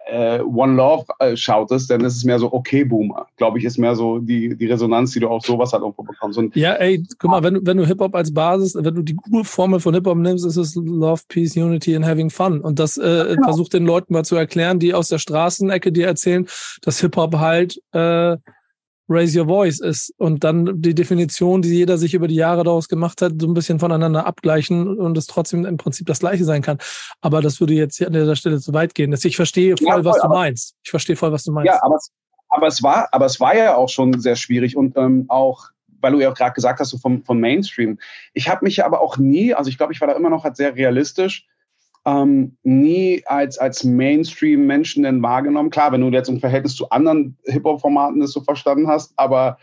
äh, 0.06 0.40
One 0.40 0.74
Love 0.74 1.06
äh, 1.18 1.36
schautest, 1.36 1.90
dann 1.90 2.02
ist 2.02 2.16
es 2.16 2.24
mehr 2.24 2.38
so 2.38 2.52
okay 2.52 2.84
Boomer. 2.84 3.26
Glaube 3.36 3.58
ich, 3.58 3.64
ist 3.64 3.78
mehr 3.78 3.94
so 3.94 4.18
die, 4.18 4.56
die 4.56 4.66
Resonanz, 4.66 5.12
die 5.12 5.20
du 5.20 5.28
auf 5.28 5.44
sowas 5.44 5.72
halt 5.72 5.82
irgendwo 5.82 6.02
bekommst. 6.02 6.38
Und 6.38 6.54
ja, 6.56 6.72
ey, 6.74 7.02
guck 7.18 7.30
mal, 7.30 7.42
wenn, 7.42 7.64
wenn 7.66 7.76
du 7.76 7.86
Hip-Hop 7.86 8.14
als 8.14 8.32
Basis, 8.32 8.74
wenn 8.74 8.94
du 8.94 9.02
die 9.02 9.16
Urformel 9.30 9.80
von 9.80 9.94
Hip-Hop 9.94 10.16
nimmst, 10.16 10.44
ist 10.44 10.56
es 10.56 10.74
Love, 10.74 11.22
Peace, 11.28 11.56
Unity 11.56 11.94
and 11.96 12.06
Having 12.06 12.30
Fun. 12.30 12.60
Und 12.60 12.78
das 12.78 12.96
äh, 12.98 13.26
genau. 13.28 13.44
versucht 13.44 13.72
den 13.72 13.84
Leuten 13.84 14.12
mal 14.12 14.24
zu 14.24 14.36
erklären, 14.36 14.78
die 14.78 14.94
aus 14.94 15.08
der 15.08 15.18
Straßenecke 15.18 15.92
dir 15.92 16.06
erzählen, 16.06 16.46
dass 16.82 17.00
Hip-Hop 17.00 17.38
halt 17.38 17.80
äh, 17.92 18.36
Raise 19.12 19.38
Your 19.38 19.46
Voice 19.46 19.80
ist 19.80 20.12
und 20.18 20.44
dann 20.44 20.80
die 20.80 20.94
Definition, 20.94 21.62
die 21.62 21.70
jeder 21.70 21.98
sich 21.98 22.14
über 22.14 22.28
die 22.28 22.34
Jahre 22.34 22.64
daraus 22.64 22.88
gemacht 22.88 23.22
hat, 23.22 23.32
so 23.40 23.46
ein 23.46 23.54
bisschen 23.54 23.78
voneinander 23.78 24.26
abgleichen 24.26 24.98
und 24.98 25.16
es 25.16 25.26
trotzdem 25.26 25.64
im 25.64 25.76
Prinzip 25.76 26.06
das 26.06 26.20
Gleiche 26.20 26.44
sein 26.44 26.62
kann. 26.62 26.78
Aber 27.20 27.40
das 27.40 27.60
würde 27.60 27.74
jetzt 27.74 27.98
hier 27.98 28.06
an 28.06 28.12
der 28.12 28.34
Stelle 28.36 28.60
zu 28.60 28.72
weit 28.72 28.94
gehen. 28.94 29.12
Ich 29.12 29.36
verstehe 29.36 29.76
voll, 29.76 29.86
ja, 29.86 29.94
voll 29.94 30.04
was 30.04 30.20
du 30.20 30.28
meinst. 30.28 30.74
Ich 30.82 30.90
verstehe 30.90 31.16
voll, 31.16 31.32
was 31.32 31.44
du 31.44 31.52
meinst. 31.52 31.66
Ja, 31.66 31.78
aber, 31.82 31.98
aber 32.48 32.66
es 32.66 32.82
war, 32.82 33.08
aber 33.12 33.26
es 33.26 33.38
war 33.40 33.56
ja 33.56 33.76
auch 33.76 33.88
schon 33.88 34.18
sehr 34.20 34.36
schwierig 34.36 34.76
und 34.76 34.96
ähm, 34.96 35.26
auch 35.28 35.70
weil 36.02 36.12
du 36.12 36.20
ja 36.20 36.30
auch 36.30 36.34
gerade 36.34 36.52
gesagt 36.52 36.80
hast, 36.80 36.90
so 36.90 36.98
vom, 36.98 37.24
vom 37.24 37.38
Mainstream. 37.38 37.98
Ich 38.34 38.48
habe 38.48 38.64
mich 38.64 38.84
aber 38.84 39.00
auch 39.00 39.18
nie, 39.18 39.54
also 39.54 39.70
ich 39.70 39.78
glaube, 39.78 39.92
ich 39.92 40.00
war 40.00 40.08
da 40.08 40.14
immer 40.14 40.30
noch 40.30 40.42
halt 40.42 40.56
sehr 40.56 40.74
realistisch 40.74 41.46
ähm, 42.04 42.56
nie 42.62 43.22
als, 43.26 43.58
als 43.58 43.84
Mainstream-Menschen 43.84 45.04
denn 45.04 45.22
wahrgenommen. 45.22 45.70
Klar, 45.70 45.92
wenn 45.92 46.00
du 46.00 46.08
jetzt 46.08 46.28
im 46.28 46.40
Verhältnis 46.40 46.74
zu 46.74 46.90
anderen 46.90 47.36
Hip-Hop-Formaten 47.44 48.20
das 48.20 48.32
so 48.32 48.40
verstanden 48.40 48.88
hast, 48.88 49.12
aber 49.16 49.58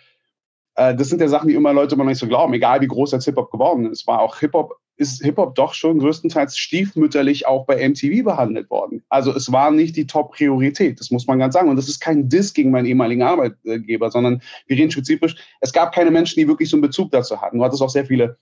äh, 0.76 0.96
das 0.96 1.10
sind 1.10 1.20
ja 1.22 1.28
Sachen, 1.28 1.50
die 1.50 1.56
immer 1.56 1.74
Leute 1.74 1.96
immer 1.96 2.06
nicht 2.06 2.20
so 2.20 2.28
glauben, 2.28 2.54
egal 2.54 2.80
wie 2.82 2.88
groß 2.88 3.12
jetzt 3.12 3.26
Hip-Hop 3.26 3.52
geworden 3.52 3.86
ist. 3.92 4.08
War 4.08 4.22
auch 4.22 4.40
Hip-Hop, 4.40 4.78
ist 4.96 5.22
Hip-Hop 5.22 5.56
doch 5.56 5.74
schon 5.74 6.00
größtenteils 6.00 6.58
stiefmütterlich 6.58 7.46
auch 7.46 7.66
bei 7.66 7.88
MTV 7.88 8.24
behandelt 8.24 8.70
worden. 8.70 9.04
Also 9.10 9.36
es 9.36 9.52
war 9.52 9.72
nicht 9.72 9.98
die 9.98 10.08
Top-Priorität, 10.08 11.00
das 11.00 11.12
muss 11.12 11.28
man 11.28 11.40
ganz 11.40 11.56
sagen. 11.56 11.70
Und 11.70 11.76
das 11.76 11.90
ist 11.90 12.00
kein 12.00 12.30
Diss 12.30 12.54
gegen 12.54 12.72
meinen 12.72 12.86
ehemaligen 12.86 13.24
Arbeitgeber, 13.24 14.12
sondern 14.12 14.42
wir 14.68 14.78
reden 14.78 14.92
spezifisch, 14.92 15.36
es 15.60 15.74
gab 15.74 15.94
keine 15.94 16.12
Menschen, 16.12 16.40
die 16.40 16.48
wirklich 16.48 16.70
so 16.70 16.78
einen 16.78 16.84
Bezug 16.84 17.12
dazu 17.12 17.42
hatten. 17.42 17.58
Du 17.58 17.66
hattest 17.66 17.82
auch 17.82 17.90
sehr 17.90 18.06
viele 18.06 18.38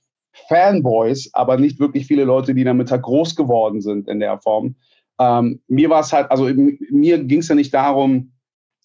Fanboys, 0.47 1.30
aber 1.34 1.58
nicht 1.58 1.80
wirklich 1.80 2.08
viele 2.08 2.23
Leute, 2.23 2.54
die 2.54 2.63
damit 2.63 2.91
halt 2.91 3.04
groß 3.04 3.36
geworden 3.36 3.82
sind 3.82 4.08
in 4.08 4.19
der 4.19 4.39
Form. 4.39 4.76
Ähm, 5.19 5.62
mir 5.67 5.89
war 5.89 6.02
es 6.02 6.13
halt, 6.13 6.30
also 6.32 6.45
mir 6.45 7.23
ging 7.23 7.39
es 7.39 7.47
ja 7.47 7.56
nicht 7.56 7.73
darum, 7.73 8.32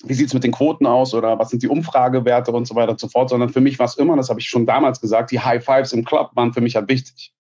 wie 0.04 0.14
sieht 0.14 0.28
es 0.28 0.34
mit 0.34 0.44
den 0.44 0.52
Quoten 0.52 0.86
aus 0.86 1.14
oder 1.14 1.38
was 1.38 1.50
sind 1.50 1.62
die 1.62 1.68
Umfragewerte 1.68 2.50
und 2.52 2.66
so 2.66 2.74
weiter 2.74 2.92
und 2.92 3.00
so 3.00 3.08
fort, 3.08 3.28
sondern 3.28 3.50
für 3.50 3.60
mich 3.60 3.78
war 3.78 3.86
es 3.86 3.96
immer, 3.96 4.16
das 4.16 4.30
habe 4.30 4.40
ich 4.40 4.48
schon 4.48 4.66
damals 4.66 5.00
gesagt, 5.00 5.30
die 5.30 5.40
High 5.40 5.64
Fives 5.64 5.92
im 5.92 6.04
Club 6.04 6.30
waren 6.34 6.52
für 6.52 6.60
mich 6.60 6.74
halt 6.74 6.88
wichtig. 6.88 7.32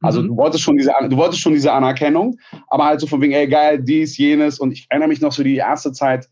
Also 0.00 0.20
mhm. 0.20 0.28
du 0.28 0.36
wolltest 0.36 0.62
schon 0.62 0.76
diese, 0.76 0.92
du 1.08 1.16
wolltest 1.16 1.40
schon 1.40 1.54
diese 1.54 1.72
Anerkennung, 1.72 2.38
aber 2.68 2.84
halt 2.84 3.00
so 3.00 3.06
von 3.06 3.20
wegen, 3.20 3.32
ey 3.32 3.48
geil, 3.48 3.82
dies, 3.82 4.16
jenes 4.16 4.58
und 4.58 4.72
ich 4.72 4.86
erinnere 4.90 5.08
mich 5.08 5.20
noch 5.20 5.32
so 5.32 5.42
die 5.42 5.56
erste 5.56 5.92
Zeit, 5.92 6.28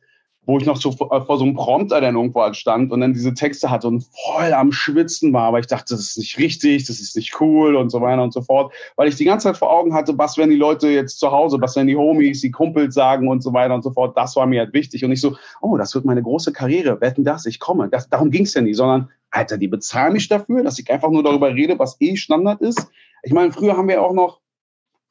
wo 0.50 0.58
ich 0.58 0.66
noch 0.66 0.76
so 0.76 0.90
vor, 0.90 1.24
vor 1.24 1.38
so 1.38 1.44
einem 1.44 1.54
Prompter 1.54 2.00
dann 2.00 2.16
irgendwo 2.16 2.42
halt 2.42 2.56
stand 2.56 2.90
und 2.90 3.00
dann 3.00 3.12
diese 3.12 3.34
Texte 3.34 3.70
hatte 3.70 3.86
und 3.86 4.04
voll 4.26 4.52
am 4.52 4.72
Schwitzen 4.72 5.32
war, 5.32 5.44
aber 5.44 5.60
ich 5.60 5.66
dachte, 5.66 5.94
das 5.94 6.00
ist 6.00 6.18
nicht 6.18 6.38
richtig, 6.38 6.86
das 6.86 6.98
ist 6.98 7.14
nicht 7.14 7.40
cool 7.40 7.76
und 7.76 7.90
so 7.90 8.00
weiter 8.00 8.22
und 8.22 8.32
so 8.32 8.42
fort, 8.42 8.72
weil 8.96 9.08
ich 9.08 9.14
die 9.14 9.24
ganze 9.24 9.44
Zeit 9.44 9.56
vor 9.56 9.70
Augen 9.70 9.94
hatte, 9.94 10.18
was 10.18 10.36
werden 10.36 10.50
die 10.50 10.56
Leute 10.56 10.88
jetzt 10.88 11.20
zu 11.20 11.30
Hause, 11.30 11.58
was 11.60 11.76
werden 11.76 11.86
die 11.86 11.96
Homies, 11.96 12.40
die 12.40 12.50
Kumpels 12.50 12.94
sagen 12.94 13.28
und 13.28 13.42
so 13.42 13.52
weiter 13.52 13.74
und 13.74 13.82
so 13.82 13.92
fort, 13.92 14.16
das 14.16 14.34
war 14.34 14.46
mir 14.46 14.60
halt 14.60 14.74
wichtig. 14.74 15.04
Und 15.04 15.10
nicht 15.10 15.20
so, 15.20 15.36
oh, 15.60 15.76
das 15.76 15.94
wird 15.94 16.04
meine 16.04 16.22
große 16.22 16.52
Karriere, 16.52 17.00
wetten 17.00 17.22
das, 17.22 17.46
ich 17.46 17.60
komme, 17.60 17.88
das, 17.88 18.08
darum 18.08 18.30
ging 18.30 18.42
es 18.42 18.54
ja 18.54 18.60
nie, 18.60 18.74
sondern, 18.74 19.08
Alter, 19.30 19.56
die 19.56 19.68
bezahlen 19.68 20.14
mich 20.14 20.26
dafür, 20.26 20.64
dass 20.64 20.80
ich 20.80 20.90
einfach 20.90 21.10
nur 21.10 21.22
darüber 21.22 21.54
rede, 21.54 21.78
was 21.78 21.96
eh 22.00 22.16
Standard 22.16 22.60
ist. 22.60 22.90
Ich 23.22 23.32
meine, 23.32 23.52
früher 23.52 23.76
haben 23.76 23.86
wir 23.86 24.02
auch 24.02 24.12
noch 24.12 24.40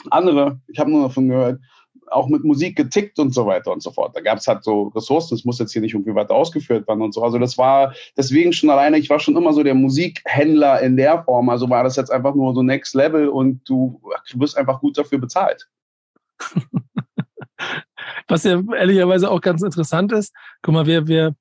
andere, 0.10 0.60
ich 0.68 0.80
habe 0.80 0.92
nur 0.92 1.04
davon 1.04 1.30
gehört, 1.30 1.62
auch 2.12 2.28
mit 2.28 2.44
Musik 2.44 2.76
getickt 2.76 3.20
und 3.20 3.34
so 3.34 3.46
weiter 3.46 3.72
und 3.72 3.82
so 3.82 3.92
fort. 3.92 4.16
Da 4.16 4.22
gab 4.22 4.38
es 4.40 4.48
halt 4.48 4.64
so 4.64 4.88
Ressourcen, 4.96 5.36
das 5.36 5.46
muss 5.46 5.60
jetzt 5.60 5.74
hier 5.74 5.82
nicht 5.82 5.94
irgendwie 5.94 6.16
weiter 6.16 6.36
ausgeführt 6.36 6.88
werden 6.88 7.02
und 7.02 7.14
so. 7.14 7.24
Also 7.24 7.38
das 7.38 7.58
war 7.58 7.94
deswegen 8.18 8.54
schon 8.54 8.70
alleine, 8.70 8.98
ich 8.98 9.10
war 9.10 9.20
schon 9.20 9.36
immer 9.36 9.54
so 9.54 9.64
der 9.64 9.76
Musikhändler 9.76 10.82
in 10.82 10.98
der 10.98 11.24
Form. 11.24 11.50
Also 11.50 11.70
war 11.70 11.84
das 11.84 11.96
jetzt 11.96 12.12
einfach 12.12 12.36
nur 12.36 12.54
so 12.54 12.64
Next 12.64 12.96
Level 12.96 13.30
und 13.30 13.62
du, 13.68 14.02
du 14.32 14.40
wirst 14.40 14.58
einfach 14.58 14.80
gut 14.80 14.98
dafür 14.98 15.20
bezahlt. 15.20 15.68
Was 18.28 18.44
ja 18.44 18.62
ehrlicherweise 18.78 19.30
auch 19.30 19.42
ganz 19.42 19.62
interessant 19.62 20.12
ist, 20.12 20.34
guck 20.62 20.74
mal, 20.74 20.86
wir, 20.86 21.08
wir 21.08 21.36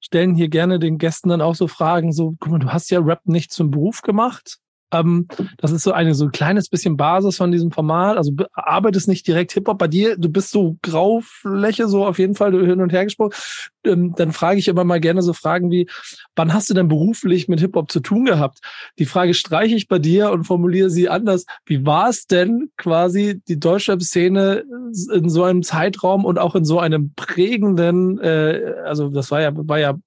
stellen 0.00 0.34
hier 0.34 0.48
gerne 0.48 0.78
den 0.78 0.98
Gästen 0.98 1.28
dann 1.28 1.40
auch 1.40 1.54
so 1.54 1.68
Fragen, 1.68 2.12
so, 2.12 2.34
guck 2.40 2.52
mal, 2.52 2.58
du 2.58 2.72
hast 2.72 2.90
ja 2.90 3.00
Rap 3.00 3.20
nicht 3.24 3.52
zum 3.52 3.70
Beruf 3.70 4.02
gemacht, 4.02 4.58
Ähm, 4.92 5.26
das 5.56 5.72
ist 5.72 5.82
so 5.82 5.92
eine 5.92 6.14
so 6.14 6.26
ein 6.26 6.32
kleines 6.32 6.68
bisschen 6.68 6.96
Basis 6.96 7.36
von 7.36 7.50
diesem 7.50 7.72
Format. 7.72 8.16
Also 8.16 8.32
arbeitest 8.52 9.08
nicht 9.08 9.26
direkt 9.26 9.52
Hip-Hop 9.52 9.78
bei 9.78 9.88
dir. 9.88 10.16
Du 10.16 10.28
bist 10.28 10.50
so 10.50 10.76
Graufläche, 10.82 11.88
so 11.88 12.06
auf 12.06 12.18
jeden 12.18 12.34
Fall 12.34 12.52
hin 12.52 12.80
und 12.80 12.92
her 12.92 13.04
gesprochen. 13.04 13.32
Ähm, 13.84 14.14
dann 14.16 14.32
frage 14.32 14.58
ich 14.58 14.68
immer 14.68 14.84
mal 14.84 15.00
gerne 15.00 15.22
so 15.22 15.32
Fragen 15.32 15.70
wie, 15.70 15.88
wann 16.36 16.52
hast 16.52 16.70
du 16.70 16.74
denn 16.74 16.88
beruflich 16.88 17.48
mit 17.48 17.60
Hip-Hop 17.60 17.90
zu 17.90 18.00
tun 18.00 18.26
gehabt? 18.26 18.58
Die 18.98 19.06
Frage 19.06 19.34
streiche 19.34 19.74
ich 19.74 19.88
bei 19.88 19.98
dir 19.98 20.30
und 20.30 20.44
formuliere 20.44 20.90
sie 20.90 21.08
anders. 21.08 21.46
Wie 21.64 21.84
war 21.86 22.10
es 22.10 22.26
denn 22.26 22.70
quasi 22.76 23.40
die 23.48 23.58
Deutschrap-Szene 23.58 24.64
in 25.12 25.28
so 25.28 25.44
einem 25.44 25.62
Zeitraum 25.62 26.24
und 26.24 26.38
auch 26.38 26.54
in 26.54 26.64
so 26.64 26.78
einem 26.78 27.12
prägenden, 27.14 28.18
äh, 28.18 28.74
also 28.84 29.08
das 29.08 29.30
war 29.30 29.40
ja, 29.40 29.50
war 29.54 29.78
ja 29.78 29.98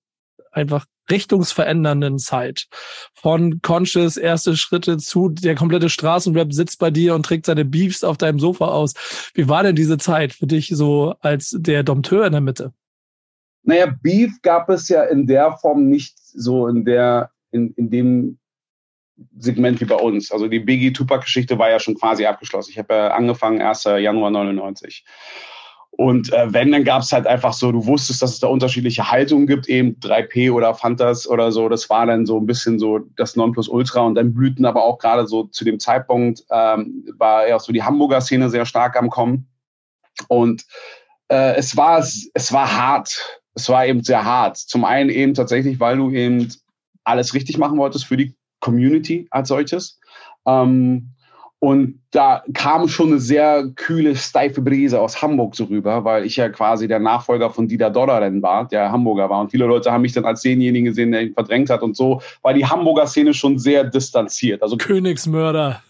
einfach 0.52 0.86
richtungsverändernden 1.10 2.20
Zeit. 2.20 2.68
Von 3.13 3.62
Conscious 3.62 4.18
erste 4.18 4.58
Schritte 4.58 4.98
zu 4.98 5.30
der 5.30 5.56
komplette 5.56 5.89
Straßenrap 5.89 6.54
sitzt 6.54 6.80
bei 6.80 6.91
dir 6.91 7.15
und 7.15 7.26
trägt 7.26 7.46
seine 7.46 7.65
Beefs 7.65 8.04
auf 8.04 8.18
deinem 8.18 8.39
Sofa 8.39 8.65
aus. 8.65 8.94
Wie 9.34 9.48
war 9.48 9.63
denn 9.63 9.76
diese 9.76 9.98
Zeit 9.98 10.34
für 10.34 10.48
dich 10.48 10.70
so 10.70 11.15
als 11.22 11.56
der 11.58 11.84
Dompteur 11.84 12.26
in 12.26 12.32
der 12.32 12.41
Mitte? 12.41 12.74
Naja, 13.63 13.94
Beef 14.02 14.32
gab 14.44 14.70
es 14.70 14.89
ja 14.89 15.04
in 15.04 15.26
der 15.26 15.58
Form 15.58 15.89
nicht 15.89 16.18
so 16.18 16.68
in 16.68 16.86
der, 16.86 17.32
in, 17.52 17.74
in 17.74 17.89
dem 17.89 18.38
Segment 19.38 19.82
wie 19.82 19.86
bei 19.86 19.96
uns. 19.96 20.32
Also 20.32 20.48
die 20.48 20.60
Biggie 20.60 20.94
Tupac 20.94 21.24
Geschichte 21.24 21.58
war 21.58 21.70
ja 21.70 21.80
schon 21.80 21.96
quasi 21.96 22.26
abgeschlossen. 22.26 22.72
Ich 22.72 22.78
habe 22.78 22.94
ja 22.94 23.08
angefangen 23.10 23.62
1. 23.62 23.84
Januar 23.86 24.30
99. 24.30 25.04
Und 25.97 26.34
äh, 26.34 26.51
wenn, 26.51 26.73
dann 26.73 26.84
gab 26.84 27.03
es 27.03 27.13
halt 27.13 27.25
einfach 27.25 27.53
so, 27.53 27.71
du 27.71 27.86
wusstest, 27.86 28.21
dass 28.21 28.34
es 28.34 28.39
da 28.39 28.47
unterschiedliche 28.47 29.10
Haltungen 29.10 29.47
gibt, 29.47 29.69
eben 29.69 29.97
3P 30.01 30.51
oder 30.51 30.73
Fantas 30.73 31.25
oder 31.25 31.53
so. 31.53 31.69
Das 31.69 31.89
war 31.89 32.05
dann 32.05 32.25
so 32.25 32.38
ein 32.38 32.45
bisschen 32.45 32.79
so 32.79 32.99
das 33.15 33.38
Nonplusultra. 33.38 34.01
Und 34.01 34.15
dann 34.15 34.34
blühten 34.34 34.65
aber 34.65 34.84
auch 34.84 34.97
gerade 34.97 35.25
so 35.25 35.45
zu 35.45 35.63
dem 35.63 35.79
Zeitpunkt, 35.79 36.43
ähm, 36.51 37.05
war 37.17 37.47
ja 37.47 37.55
auch 37.55 37.62
so 37.62 37.71
die 37.71 37.84
Hamburger 37.84 38.19
Szene 38.19 38.49
sehr 38.49 38.65
stark 38.65 38.97
am 38.97 39.10
Kommen. 39.10 39.47
Und 40.27 40.65
äh, 41.29 41.55
es, 41.55 41.77
war, 41.77 41.99
es 41.99 42.53
war 42.53 42.77
hart. 42.77 43.41
Es 43.53 43.69
war 43.69 43.86
eben 43.86 44.03
sehr 44.03 44.25
hart. 44.25 44.58
Zum 44.58 44.84
einen 44.84 45.10
eben 45.10 45.34
tatsächlich, 45.34 45.79
weil 45.79 45.95
du 45.95 46.12
eben 46.12 46.53
alles 47.05 47.34
richtig 47.34 47.58
machen 47.58 47.77
wolltest 47.77 48.05
für 48.05 48.17
die 48.17 48.36
Community 48.60 49.27
als 49.31 49.47
solches. 49.47 49.97
Ähm, 50.45 51.14
und 51.60 52.02
da 52.12 52.44
kam 52.54 52.88
schon 52.88 53.08
eine 53.08 53.20
sehr 53.20 53.68
kühle, 53.76 54.15
steife 54.15 54.62
Brise 54.62 55.00
aus 55.00 55.22
Hamburg 55.22 55.56
so 55.56 55.65
rüber, 55.65 56.04
weil 56.04 56.26
ich 56.26 56.36
ja 56.36 56.50
quasi 56.50 56.88
der 56.88 57.00
Nachfolger 57.00 57.50
von 57.50 57.68
Dieter 57.68 57.89
Dodderin 57.89 58.41
war, 58.41 58.68
der 58.68 58.91
Hamburger 58.91 59.30
war. 59.30 59.41
Und 59.41 59.52
viele 59.52 59.65
Leute 59.65 59.91
haben 59.91 60.02
mich 60.02 60.13
dann 60.13 60.26
als 60.26 60.41
denjenigen 60.41 60.86
gesehen, 60.86 61.12
der 61.12 61.24
ihn 61.24 61.34
verdrängt 61.34 61.70
hat. 61.70 61.82
Und 61.82 61.96
so 61.96 62.22
war 62.41 62.54
die 62.54 62.65
Hamburger 62.65 63.08
Szene 63.08 63.34
schon 63.34 63.58
sehr 63.58 63.84
distanziert. 63.84 64.62
Also 64.62 64.78
Königsmörder. 64.78 65.82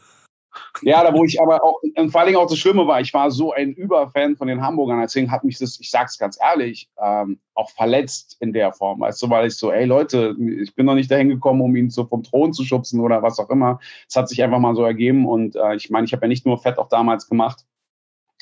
Ja, 0.82 1.04
da 1.04 1.14
wo 1.14 1.24
ich 1.24 1.42
aber 1.42 1.64
auch, 1.64 1.80
und 1.96 2.12
vor 2.12 2.22
allen 2.22 2.28
Dingen 2.28 2.40
auch 2.40 2.50
das 2.50 2.58
Schlimme 2.58 2.86
war, 2.88 3.00
ich 3.00 3.14
war 3.14 3.32
so 3.32 3.54
ein 3.54 3.74
Überfan 3.74 4.36
von 4.36 4.48
den 4.48 4.62
Hamburgern, 4.62 5.00
deswegen 5.02 5.32
hat 5.32 5.44
mich 5.44 5.58
das, 5.58 5.80
ich 5.80 5.90
sag's 5.90 6.18
ganz 6.18 6.38
ehrlich, 6.42 6.90
ähm, 7.02 7.40
auch 7.54 7.70
verletzt 7.70 8.38
in 8.40 8.52
der 8.52 8.74
Form, 8.74 9.00
weißt 9.00 9.22
du, 9.22 9.30
weil 9.30 9.48
ich 9.48 9.58
so, 9.58 9.72
ey 9.72 9.86
Leute, 9.86 10.36
ich 10.62 10.76
bin 10.76 10.86
noch 10.86 10.96
nicht 10.96 11.10
dahin 11.10 11.30
gekommen, 11.30 11.62
um 11.62 11.76
ihn 11.76 11.90
so 11.90 12.06
vom 12.06 12.24
Thron 12.24 12.54
zu 12.54 12.64
schubsen 12.64 13.00
oder 13.00 13.24
was 13.24 13.40
auch 13.40 13.50
immer. 13.50 13.80
Es 14.10 14.16
hat 14.16 14.28
sich 14.28 14.44
einfach 14.44 14.60
mal 14.60 14.76
so 14.76 14.84
ergeben 14.84 15.28
und 15.28 15.56
äh, 15.56 15.76
ich 15.76 15.90
meine, 15.90 16.06
ich 16.06 16.14
habe 16.14 16.26
ja 16.26 16.28
nicht 16.28 16.46
nur 16.46 16.58
Fett 16.58 16.78
auch 16.78 16.90
damals 16.90 17.30
gemacht 17.30 17.66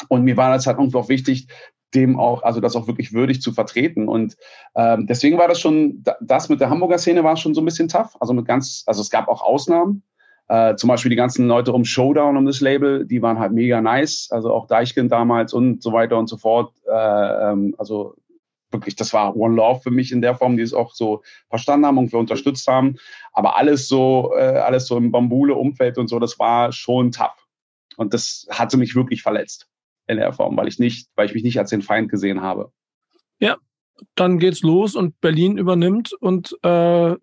und 0.10 0.24
mir 0.24 0.38
war 0.38 0.52
das 0.52 0.66
halt 0.66 0.78
irgendwie 0.80 0.98
auch 0.98 1.10
wichtig, 1.10 1.48
dem 1.94 2.20
auch, 2.20 2.44
also 2.44 2.60
das 2.60 2.76
auch 2.76 2.88
wirklich 2.88 3.14
würdig 3.14 3.42
zu 3.42 3.52
vertreten. 3.52 4.08
Und 4.08 4.36
ähm, 4.76 5.06
deswegen 5.08 5.38
war 5.38 5.48
das 5.48 5.60
schon, 5.60 6.04
das 6.22 6.50
mit 6.50 6.60
der 6.60 6.70
Hamburger 6.70 6.98
Szene 6.98 7.24
war 7.24 7.38
schon 7.38 7.54
so 7.54 7.62
ein 7.62 7.66
bisschen 7.66 7.88
tough. 7.88 8.18
Also 8.20 8.34
mit 8.34 8.46
ganz, 8.46 8.84
also 8.88 9.02
es 9.02 9.10
gab 9.10 9.28
auch 9.28 9.42
Ausnahmen. 9.42 10.04
Äh, 10.54 10.76
zum 10.76 10.88
Beispiel 10.88 11.10
die 11.10 11.16
ganzen 11.16 11.48
Leute 11.48 11.74
um 11.74 11.84
Showdown, 11.84 12.38
um 12.38 12.46
das 12.46 12.62
Label, 12.62 13.08
die 13.08 13.24
waren 13.24 13.40
halt 13.40 13.54
mega 13.54 13.82
nice. 13.82 14.28
Also 14.30 14.54
auch 14.54 14.68
Deichkind 14.68 15.12
damals 15.12 15.52
und 15.52 15.82
so 15.82 15.94
weiter 15.94 16.16
und 16.20 16.28
so 16.30 16.38
fort. 16.38 16.76
Äh, 16.86 16.92
ähm, 16.92 17.74
also 17.80 18.14
wirklich, 18.70 18.96
das 18.96 19.14
war 19.14 19.36
One 19.36 19.56
Love 19.56 19.82
für 19.82 19.90
mich 19.90 20.12
in 20.12 20.22
der 20.22 20.36
Form, 20.36 20.56
die 20.56 20.62
es 20.62 20.76
auch 20.76 20.94
so 20.94 21.24
verstanden 21.50 21.88
haben 21.88 21.98
und 21.98 22.12
wir 22.12 22.20
unterstützt 22.20 22.68
haben. 22.68 22.98
Aber 23.32 23.58
alles 23.58 23.88
so, 23.88 24.32
äh, 24.38 24.60
alles 24.60 24.86
so 24.86 24.96
im 24.96 25.12
Bambule-Umfeld 25.12 25.98
und 25.98 26.08
so, 26.08 26.20
das 26.20 26.38
war 26.38 26.72
schon 26.72 27.12
tough. 27.12 27.48
Und 27.98 28.14
das 28.14 28.46
hatte 28.52 28.78
mich 28.78 28.94
wirklich 28.94 29.24
verletzt 29.24 29.68
in 30.06 30.18
der 30.18 30.34
Form, 30.34 30.56
weil 30.56 30.68
ich 30.68 30.78
nicht, 30.78 31.10
weil 31.16 31.26
ich 31.26 31.34
mich 31.34 31.44
nicht 31.44 31.58
als 31.58 31.72
den 31.72 31.82
Feind 31.82 32.12
gesehen 32.12 32.44
habe. 32.44 32.72
Ja, 33.40 33.58
dann 34.16 34.40
geht's 34.40 34.62
los 34.62 34.96
und 34.96 35.20
Berlin 35.22 35.58
übernimmt 35.58 36.14
und 36.14 36.58
äh, 36.64 37.16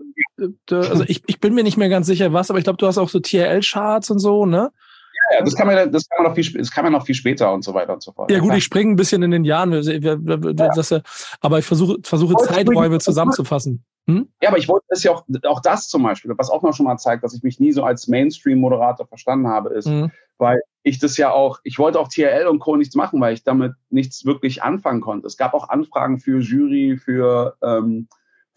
also 0.71 1.05
ich, 1.07 1.23
ich 1.27 1.41
bin 1.41 1.55
mir 1.55 1.65
nicht 1.65 1.77
mehr 1.77 1.89
ganz 1.89 2.07
sicher 2.07 2.33
was, 2.33 2.51
aber 2.51 2.59
ich 2.59 2.65
glaube, 2.65 2.79
du 2.79 2.87
hast 2.87 2.99
auch 2.99 3.09
so 3.09 3.21
TRL-Charts 3.21 4.11
und 4.11 4.19
so, 4.19 4.47
ne? 4.47 4.71
Ja, 5.33 5.45
das 5.45 5.55
kann 5.55 5.67
man, 5.67 5.93
das 5.93 6.09
kann 6.09 6.23
man 6.23 6.31
noch 6.31 6.35
viel, 6.35 6.59
das 6.59 6.71
kann 6.71 6.85
man 6.85 6.93
noch 6.93 7.07
viel 7.07 7.15
später 7.15 7.53
und 7.53 7.63
so 7.63 7.73
weiter 7.73 7.95
und 7.95 8.03
so 8.03 8.13
fort. 8.13 8.31
Ja 8.31 8.41
gut, 8.41 8.55
ich 8.55 8.65
springe 8.65 8.93
ein 8.93 8.97
bisschen 8.97 9.23
in 9.23 9.31
den 9.31 9.45
Jahren, 9.45 9.71
das, 9.71 10.95
aber 11.41 11.59
ich 11.59 11.65
versuche, 11.65 11.99
versuche 12.03 12.35
Zeiträume 12.47 12.99
zusammenzufassen. 12.99 13.85
Hm? 14.07 14.29
Ja, 14.43 14.49
aber 14.49 14.59
ich 14.59 14.69
wollte 14.69 14.87
das 14.89 15.05
ja 15.05 15.13
auch, 15.13 15.25
auch 15.45 15.61
das 15.61 15.89
zum 15.89 16.03
Beispiel, 16.03 16.33
was 16.37 16.51
auch 16.51 16.63
noch 16.63 16.75
schon 16.75 16.87
mal 16.87 16.97
zeigt, 16.97 17.23
dass 17.23 17.35
ich 17.35 17.43
mich 17.43 17.61
nie 17.61 17.71
so 17.71 17.85
als 17.85 18.09
Mainstream-Moderator 18.09 19.07
verstanden 19.07 19.49
habe, 19.49 19.71
ist, 19.71 19.87
mhm. 19.87 20.11
weil 20.39 20.61
ich 20.83 20.99
das 20.99 21.17
ja 21.17 21.31
auch, 21.31 21.61
ich 21.63 21.79
wollte 21.79 22.01
auch 22.01 22.09
TRL 22.09 22.47
und 22.47 22.59
Co. 22.59 22.77
nichts 22.77 22.95
machen, 22.95 23.21
weil 23.21 23.35
ich 23.35 23.45
damit 23.45 23.73
nichts 23.91 24.25
wirklich 24.25 24.63
anfangen 24.63 25.01
konnte. 25.01 25.27
Es 25.27 25.37
gab 25.37 25.55
auch 25.55 25.69
Anfragen 25.69 26.19
für 26.19 26.41
Jury, 26.41 26.97
für, 26.97 27.57
ähm, 27.63 28.09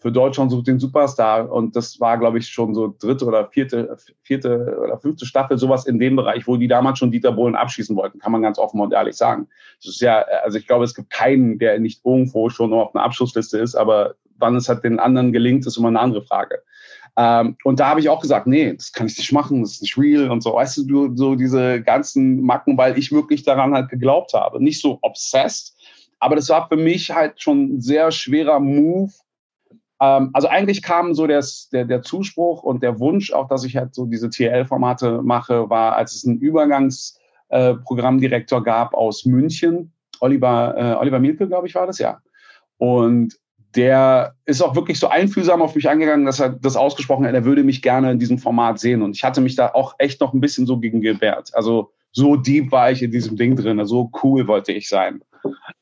für 0.04 0.12
Deutschland 0.12 0.50
sucht 0.50 0.66
den 0.66 0.78
Superstar 0.78 1.50
und 1.50 1.74
das 1.74 1.98
war, 1.98 2.18
glaube 2.18 2.36
ich, 2.36 2.48
schon 2.48 2.74
so 2.74 2.94
dritte 2.98 3.24
oder 3.24 3.48
vierte, 3.48 3.96
vierte 4.20 4.78
oder 4.84 4.98
fünfte 4.98 5.24
Staffel, 5.24 5.56
sowas 5.56 5.86
in 5.86 5.98
dem 5.98 6.14
Bereich, 6.14 6.46
wo 6.46 6.58
die 6.58 6.68
damals 6.68 6.98
schon 6.98 7.10
Dieter 7.10 7.32
Bohlen 7.32 7.54
abschießen 7.54 7.96
wollten, 7.96 8.18
kann 8.18 8.30
man 8.30 8.42
ganz 8.42 8.58
offen 8.58 8.82
und 8.82 8.92
ehrlich 8.92 9.16
sagen. 9.16 9.48
Das 9.78 9.94
ist 9.94 10.02
ja, 10.02 10.22
also 10.44 10.58
ich 10.58 10.66
glaube, 10.66 10.84
es 10.84 10.94
gibt 10.94 11.08
keinen, 11.08 11.58
der 11.58 11.78
nicht 11.78 12.04
irgendwo 12.04 12.50
schon 12.50 12.74
auf 12.74 12.94
einer 12.94 13.02
Abschlussliste 13.02 13.56
ist, 13.56 13.76
aber 13.76 14.16
wann 14.36 14.56
es 14.56 14.68
halt 14.68 14.84
den 14.84 14.98
anderen 14.98 15.32
gelingt, 15.32 15.66
ist 15.66 15.78
immer 15.78 15.88
eine 15.88 16.00
andere 16.00 16.20
Frage. 16.20 16.58
Ähm, 17.16 17.56
und 17.64 17.80
da 17.80 17.88
habe 17.88 18.00
ich 18.00 18.10
auch 18.10 18.20
gesagt, 18.20 18.46
nee, 18.46 18.74
das 18.74 18.92
kann 18.92 19.06
ich 19.06 19.16
nicht 19.16 19.32
machen, 19.32 19.62
das 19.62 19.72
ist 19.72 19.82
nicht 19.82 19.96
real 19.96 20.30
und 20.30 20.42
so. 20.42 20.52
Weißt 20.52 20.76
du, 20.86 21.16
so 21.16 21.34
diese 21.34 21.80
ganzen 21.80 22.42
Macken, 22.42 22.76
weil 22.76 22.98
ich 22.98 23.10
wirklich 23.10 23.42
daran 23.42 23.72
halt 23.72 23.88
geglaubt 23.88 24.34
habe. 24.34 24.62
Nicht 24.62 24.82
so 24.82 24.98
obsessed, 25.00 25.74
aber 26.18 26.36
das 26.36 26.50
war 26.50 26.68
für 26.68 26.76
mich 26.76 27.10
halt 27.10 27.40
schon 27.40 27.76
ein 27.76 27.80
sehr 27.80 28.10
schwerer 28.10 28.60
Move. 28.60 29.14
Ähm, 30.04 30.30
also 30.32 30.48
eigentlich 30.48 30.82
kam 30.82 31.14
so 31.14 31.26
das, 31.26 31.68
der, 31.70 31.84
der 31.84 32.02
Zuspruch 32.02 32.62
und 32.62 32.82
der 32.82 33.00
Wunsch, 33.00 33.32
auch 33.32 33.48
dass 33.48 33.64
ich 33.64 33.76
halt 33.76 33.94
so 33.94 34.06
diese 34.06 34.30
TL-Formate 34.30 35.22
mache, 35.22 35.68
war, 35.70 35.96
als 35.96 36.14
es 36.14 36.24
einen 36.26 36.38
Übergangsprogrammdirektor 36.38 38.60
äh, 38.60 38.64
gab 38.64 38.94
aus 38.94 39.24
München, 39.24 39.92
Oliver, 40.20 40.74
äh, 40.76 40.94
Oliver 41.00 41.18
Mielke, 41.18 41.48
glaube 41.48 41.66
ich, 41.66 41.74
war 41.74 41.86
das, 41.86 41.98
ja. 41.98 42.20
Und 42.78 43.36
der 43.74 44.34
ist 44.44 44.62
auch 44.62 44.76
wirklich 44.76 45.00
so 45.00 45.08
einfühlsam 45.08 45.62
auf 45.62 45.74
mich 45.74 45.90
angegangen, 45.90 46.26
dass 46.26 46.38
er 46.38 46.50
das 46.50 46.76
ausgesprochen 46.76 47.26
hat, 47.26 47.34
er 47.34 47.44
würde 47.44 47.64
mich 47.64 47.82
gerne 47.82 48.12
in 48.12 48.20
diesem 48.20 48.38
Format 48.38 48.78
sehen. 48.78 49.02
Und 49.02 49.16
ich 49.16 49.24
hatte 49.24 49.40
mich 49.40 49.56
da 49.56 49.72
auch 49.72 49.96
echt 49.98 50.20
noch 50.20 50.32
ein 50.32 50.40
bisschen 50.40 50.66
so 50.66 50.78
gegen 50.78 51.00
gewehrt. 51.00 51.50
Also 51.54 51.90
so 52.14 52.36
deep 52.36 52.72
war 52.72 52.90
ich 52.90 53.02
in 53.02 53.10
diesem 53.10 53.36
Ding 53.36 53.56
drin, 53.56 53.84
so 53.84 54.10
cool 54.22 54.46
wollte 54.46 54.72
ich 54.72 54.88
sein. 54.88 55.20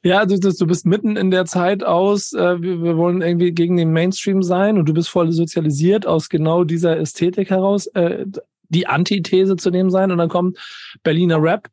Ja, 0.03 0.27
du, 0.27 0.39
du 0.39 0.67
bist 0.67 0.87
mitten 0.87 1.17
in 1.17 1.31
der 1.31 1.45
Zeit 1.45 1.85
aus, 1.85 2.33
äh, 2.33 2.61
wir, 2.61 2.83
wir, 2.83 2.97
wollen 2.97 3.23
irgendwie 3.23 3.53
gegen 3.53 3.77
den 3.77 3.93
Mainstream 3.93 4.43
sein 4.43 4.77
und 4.77 4.89
du 4.89 4.95
bist 4.95 5.09
voll 5.09 5.31
sozialisiert 5.31 6.05
aus 6.07 6.29
genau 6.29 6.65
dieser 6.65 6.99
Ästhetik 6.99 7.51
heraus, 7.51 7.87
äh, 7.89 8.27
die 8.69 8.89
Antithese 8.89 9.55
zu 9.55 9.71
dem 9.71 9.91
sein 9.91 10.11
und 10.11 10.19
dann 10.19 10.29
kommt 10.29 10.59
Berliner 11.05 11.41
Rap. 11.41 11.69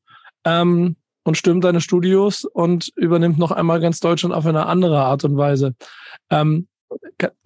Ähm, 0.46 0.96
und 1.24 1.36
stürmt 1.36 1.64
seine 1.64 1.82
Studios 1.82 2.46
und 2.46 2.92
übernimmt 2.96 3.38
noch 3.38 3.52
einmal 3.52 3.80
ganz 3.80 4.00
Deutschland 4.00 4.34
auf 4.34 4.46
eine 4.46 4.66
andere 4.66 5.02
Art 5.02 5.24
und 5.26 5.38
Weise. 5.38 5.76
Ähm, 6.32 6.69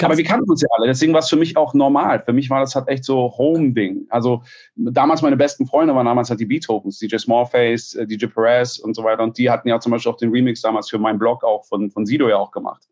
aber 0.01 0.17
wir 0.17 0.23
kannten 0.23 0.49
uns 0.49 0.61
ja 0.61 0.67
alle, 0.71 0.87
deswegen 0.87 1.13
war 1.13 1.19
es 1.19 1.29
für 1.29 1.35
mich 1.35 1.57
auch 1.57 1.73
normal. 1.73 2.23
Für 2.23 2.33
mich 2.33 2.49
war 2.49 2.61
das 2.61 2.75
halt 2.75 2.87
echt 2.87 3.03
so 3.03 3.33
Home-Ding. 3.37 4.05
Also 4.09 4.43
damals 4.75 5.21
meine 5.21 5.37
besten 5.37 5.65
Freunde 5.65 5.95
waren 5.95 6.05
damals 6.05 6.29
halt 6.29 6.39
die 6.39 6.45
Beethovens, 6.45 6.99
DJ 6.99 7.17
Smallface, 7.17 7.95
äh, 7.95 8.07
DJ 8.07 8.27
Perez 8.27 8.79
und 8.79 8.95
so 8.95 9.03
weiter. 9.03 9.23
Und 9.23 9.37
die 9.37 9.49
hatten 9.49 9.67
ja 9.67 9.79
zum 9.79 9.91
Beispiel 9.91 10.11
auch 10.11 10.17
den 10.17 10.31
Remix 10.31 10.61
damals 10.61 10.89
für 10.89 10.99
meinen 10.99 11.19
Blog 11.19 11.43
auch 11.43 11.65
von, 11.65 11.89
von 11.91 12.05
Sido 12.05 12.29
ja 12.29 12.37
auch 12.37 12.51
gemacht. 12.51 12.87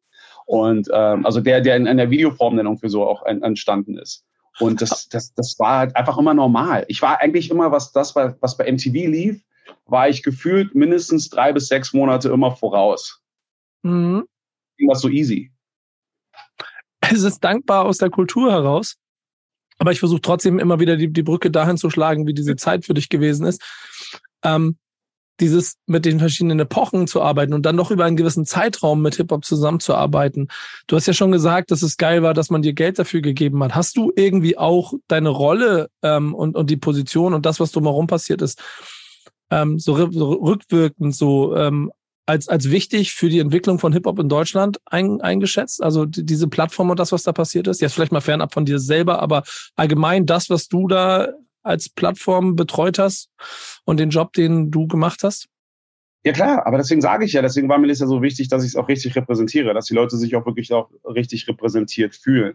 Und 0.46 0.90
ähm, 0.94 1.26
also 1.26 1.40
der, 1.40 1.62
der 1.62 1.78
in, 1.78 1.98
der 1.98 2.10
Videoform 2.10 2.58
dann 2.58 2.66
irgendwie 2.66 2.90
so 2.90 3.06
auch 3.06 3.26
entstanden 3.26 3.98
ist. 3.98 4.26
Und 4.60 4.82
das, 4.82 5.08
das, 5.08 5.34
das 5.34 5.56
war 5.60 5.80
halt 5.80 5.96
einfach 5.96 6.18
immer 6.18 6.34
normal. 6.34 6.86
Ich 6.88 7.02
war 7.02 7.22
eigentlich 7.22 7.50
immer, 7.50 7.72
was 7.72 7.92
das, 7.92 8.16
was 8.16 8.58
bei 8.58 8.70
MTV 8.70 8.94
lief, 8.94 9.44
war 9.86 10.10
ich 10.10 10.24
gefühlt 10.24 10.76
mindestens 10.76 11.30
drei 11.30 11.54
bis 11.54 11.68
sechs 11.68 11.94
Monate 11.94 12.30
immer 12.30 12.52
voraus. 12.52 13.22
Mhm. 13.84 14.26
Ging 14.78 14.90
das 14.90 15.02
so 15.02 15.10
easy. 15.10 15.52
Es 17.02 17.24
ist 17.24 17.44
dankbar 17.44 17.86
aus 17.86 17.98
der 17.98 18.10
Kultur 18.10 18.52
heraus. 18.52 18.96
Aber 19.80 19.92
ich 19.92 20.00
versuche 20.00 20.22
trotzdem 20.22 20.60
immer 20.60 20.80
wieder 20.80 20.96
die, 20.96 21.12
die 21.12 21.24
Brücke 21.24 21.50
dahin 21.50 21.76
zu 21.76 21.90
schlagen, 21.90 22.28
wie 22.28 22.34
diese 22.36 22.56
Zeit 22.56 22.86
für 22.86 22.94
dich 22.94 23.10
gewesen 23.10 23.48
ist. 23.48 23.62
Ähm, 24.44 24.78
dieses 25.40 25.78
mit 25.88 26.06
den 26.06 26.20
verschiedenen 26.20 26.60
Epochen 26.60 27.08
zu 27.08 27.22
arbeiten 27.22 27.54
und 27.54 27.66
dann 27.66 27.76
doch 27.76 27.90
über 27.90 28.06
einen 28.06 28.16
gewissen 28.16 28.46
Zeitraum 28.46 29.02
mit 29.02 29.16
Hip-Hop 29.16 29.44
zusammenzuarbeiten. 29.44 30.50
Du 30.86 30.96
hast 30.96 31.08
ja 31.08 31.14
schon 31.14 31.32
gesagt, 31.32 31.72
dass 31.72 31.82
es 31.82 31.98
geil 31.98 32.22
war, 32.22 32.36
dass 32.36 32.52
man 32.52 32.62
dir 32.62 32.74
Geld 32.74 33.00
dafür 33.00 33.22
gegeben 33.22 33.64
hat. 33.64 33.74
Hast 33.74 33.98
du 33.98 34.12
irgendwie 34.16 34.58
auch 34.58 34.94
deine 35.08 35.30
Rolle 35.30 35.90
ähm, 36.04 36.36
und, 36.36 36.56
und 36.56 36.70
die 36.70 36.78
Position 36.78 37.34
und 37.34 37.46
das, 37.46 37.60
was 37.60 37.72
drumherum 37.72 38.06
passiert 38.06 38.42
ist, 38.44 38.62
ähm, 39.50 39.80
so, 39.80 40.12
so 40.12 40.32
rückwirkend 40.34 41.16
so 41.16 41.56
ähm, 41.56 41.92
als, 42.32 42.48
als 42.48 42.72
wichtig 42.72 43.12
für 43.12 43.28
die 43.28 43.40
Entwicklung 43.40 43.78
von 43.78 43.92
Hip-Hop 43.92 44.18
in 44.18 44.30
Deutschland 44.30 44.80
ein, 44.86 45.20
eingeschätzt? 45.20 45.84
Also 45.84 46.06
die, 46.06 46.26
diese 46.26 46.48
Plattform 46.48 46.90
und 46.90 46.98
das, 46.98 47.12
was 47.12 47.24
da 47.24 47.34
passiert 47.34 47.68
ist? 47.68 47.82
Jetzt 47.82 47.94
vielleicht 47.94 48.14
mal 48.14 48.22
fernab 48.22 48.54
von 48.54 48.64
dir 48.64 48.80
selber, 48.80 49.22
aber 49.22 49.44
allgemein 49.76 50.26
das, 50.26 50.50
was 50.50 50.70
du 50.70 50.88
da 50.88 51.28
als 51.62 51.90
Plattform 51.90 52.56
betreut 52.56 53.00
hast 53.00 53.30
und 53.84 54.00
den 54.00 54.12
Job, 54.12 54.32
den 54.32 54.72
du 54.72 54.88
gemacht 54.88 55.24
hast? 55.24 55.48
Ja 56.24 56.32
klar, 56.32 56.66
aber 56.66 56.78
deswegen 56.78 57.02
sage 57.02 57.26
ich 57.26 57.34
ja, 57.34 57.42
deswegen 57.42 57.68
war 57.68 57.80
mir 57.80 57.88
das 57.88 58.00
ja 58.00 58.08
so 58.08 58.22
wichtig, 58.22 58.48
dass 58.48 58.64
ich 58.64 58.70
es 58.70 58.76
auch 58.78 58.88
richtig 58.88 59.14
repräsentiere, 59.18 59.74
dass 59.74 59.88
die 59.88 59.94
Leute 59.94 60.16
sich 60.16 60.34
auch 60.38 60.46
wirklich 60.46 60.72
auch 60.72 60.90
richtig 61.04 61.50
repräsentiert 61.50 62.16
fühlen. 62.16 62.54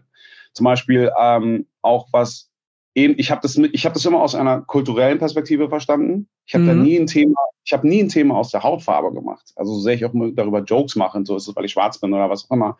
Zum 0.53 0.63
Beispiel 0.63 1.11
ähm, 1.21 1.67
auch 1.83 2.07
was 2.11 2.49
eben, 2.97 3.13
ich 3.17 3.29
habe 3.29 3.41
das, 3.41 3.55
ich 3.57 3.85
habe 3.85 3.93
das 3.93 4.05
immer 4.05 4.21
aus 4.21 4.33
einer 4.33 4.61
kulturellen 4.61 5.19
Perspektive 5.19 5.69
verstanden. 5.69 6.27
Ich 6.45 6.55
habe 6.55 6.63
mhm. 6.63 6.67
da 6.67 6.73
nie 6.73 6.97
ein 6.97 7.07
Thema, 7.07 7.39
ich 7.63 7.71
habe 7.71 7.87
nie 7.87 8.01
ein 8.01 8.09
Thema 8.09 8.35
aus 8.35 8.49
der 8.49 8.63
Hautfarbe 8.63 9.13
gemacht. 9.13 9.53
Also 9.55 9.75
so 9.75 9.81
sehr 9.81 9.93
ich 9.93 10.03
auch 10.03 10.13
darüber 10.33 10.63
Jokes 10.63 10.95
mache, 10.95 11.17
und 11.17 11.27
so 11.27 11.35
ist 11.35 11.47
es, 11.47 11.55
weil 11.55 11.65
ich 11.65 11.71
schwarz 11.71 11.99
bin 11.99 12.13
oder 12.13 12.29
was 12.29 12.45
auch 12.45 12.55
immer, 12.55 12.77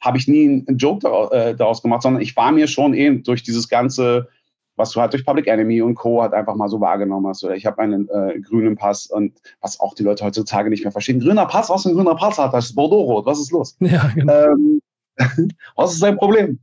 habe 0.00 0.18
ich 0.18 0.28
nie 0.28 0.44
einen 0.44 0.76
Joke 0.76 1.00
daraus, 1.00 1.32
äh, 1.32 1.56
daraus 1.56 1.82
gemacht, 1.82 2.02
sondern 2.02 2.22
ich 2.22 2.36
war 2.36 2.52
mir 2.52 2.68
schon 2.68 2.92
eben 2.92 3.22
durch 3.22 3.42
dieses 3.42 3.68
ganze 3.68 4.28
was 4.76 4.90
du 4.90 5.00
halt 5.00 5.12
durch 5.12 5.24
Public 5.24 5.46
Enemy 5.46 5.82
und 5.82 5.94
Co. 5.94 6.20
halt 6.20 6.34
einfach 6.34 6.56
mal 6.56 6.68
so 6.68 6.80
wahrgenommen 6.80 7.28
hast. 7.28 7.44
Oder 7.44 7.54
ich 7.54 7.64
habe 7.64 7.80
einen 7.80 8.08
äh, 8.08 8.40
grünen 8.40 8.74
Pass 8.76 9.06
und 9.06 9.40
was 9.60 9.78
auch 9.78 9.94
die 9.94 10.02
Leute 10.02 10.24
heutzutage 10.24 10.68
nicht 10.68 10.82
mehr 10.82 10.90
verstehen. 10.90 11.20
Grüner 11.20 11.46
Pass, 11.46 11.70
was 11.70 11.84
ein 11.84 11.94
grüner 11.94 12.16
Pass 12.16 12.38
hat, 12.38 12.52
das 12.52 12.66
ist 12.66 12.74
Bordeaux-Rot, 12.74 13.24
was 13.24 13.38
ist 13.38 13.52
los? 13.52 13.76
Ja, 13.78 14.10
genau. 14.12 14.32
Ähm, 14.32 14.80
was 15.76 15.92
ist 15.94 16.02
dein 16.02 16.16
Problem? 16.16 16.58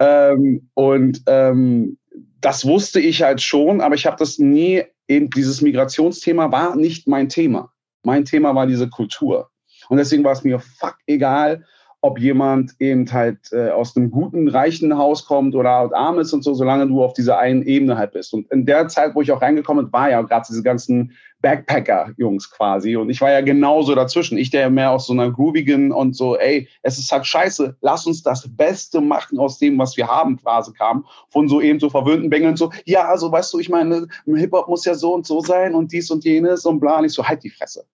Ähm, 0.00 0.68
und 0.74 1.22
ähm, 1.26 1.96
das 2.44 2.66
wusste 2.66 3.00
ich 3.00 3.22
halt 3.22 3.40
schon, 3.40 3.80
aber 3.80 3.94
ich 3.94 4.04
habe 4.04 4.16
das 4.18 4.38
nie, 4.38 4.84
eben 5.08 5.30
dieses 5.30 5.62
Migrationsthema 5.62 6.52
war 6.52 6.76
nicht 6.76 7.08
mein 7.08 7.30
Thema. 7.30 7.72
Mein 8.02 8.26
Thema 8.26 8.54
war 8.54 8.66
diese 8.66 8.88
Kultur. 8.88 9.50
Und 9.88 9.96
deswegen 9.96 10.24
war 10.24 10.32
es 10.32 10.44
mir 10.44 10.60
fuck 10.60 10.96
egal, 11.06 11.64
ob 12.04 12.18
jemand 12.18 12.72
eben 12.80 13.10
halt 13.10 13.50
äh, 13.50 13.70
aus 13.70 13.96
einem 13.96 14.10
guten, 14.10 14.48
reichen 14.48 14.98
Haus 14.98 15.24
kommt 15.24 15.54
oder 15.54 15.70
halt 15.70 15.94
arm 15.94 16.18
ist 16.18 16.34
und 16.34 16.44
so, 16.44 16.52
solange 16.52 16.86
du 16.86 17.02
auf 17.02 17.14
dieser 17.14 17.38
einen 17.38 17.62
Ebene 17.62 17.96
halt 17.96 18.12
bist. 18.12 18.34
Und 18.34 18.50
in 18.52 18.66
der 18.66 18.88
Zeit, 18.88 19.14
wo 19.14 19.22
ich 19.22 19.32
auch 19.32 19.40
reingekommen 19.40 19.86
bin, 19.86 19.92
war 19.94 20.10
ja 20.10 20.20
gerade 20.20 20.44
diese 20.46 20.62
ganzen 20.62 21.12
Backpacker-Jungs 21.40 22.50
quasi. 22.50 22.96
Und 22.96 23.08
ich 23.08 23.22
war 23.22 23.30
ja 23.30 23.40
genauso 23.40 23.94
dazwischen. 23.94 24.36
Ich, 24.36 24.50
der 24.50 24.68
mehr 24.68 24.90
aus 24.90 25.06
so 25.06 25.14
einer 25.14 25.30
groovigen 25.30 25.92
und 25.92 26.14
so, 26.14 26.36
ey, 26.36 26.68
es 26.82 26.98
ist 26.98 27.10
halt 27.10 27.26
scheiße, 27.26 27.78
lass 27.80 28.06
uns 28.06 28.22
das 28.22 28.54
Beste 28.54 29.00
machen 29.00 29.38
aus 29.38 29.58
dem, 29.58 29.78
was 29.78 29.96
wir 29.96 30.06
haben, 30.06 30.38
Phase 30.38 30.74
kam. 30.74 31.06
Von 31.30 31.48
so 31.48 31.62
eben 31.62 31.80
so 31.80 31.88
verwöhnten 31.88 32.28
Bängeln 32.28 32.58
so, 32.58 32.70
ja, 32.84 33.08
also 33.08 33.32
weißt 33.32 33.54
du, 33.54 33.60
ich 33.60 33.70
meine, 33.70 34.08
Hip-Hop 34.26 34.68
muss 34.68 34.84
ja 34.84 34.94
so 34.94 35.14
und 35.14 35.26
so 35.26 35.40
sein 35.40 35.74
und 35.74 35.90
dies 35.90 36.10
und 36.10 36.22
jenes 36.22 36.66
und 36.66 36.80
bla. 36.80 36.98
Und 36.98 37.06
ich 37.06 37.14
so, 37.14 37.26
halt 37.26 37.42
die 37.42 37.50
Fresse. 37.50 37.86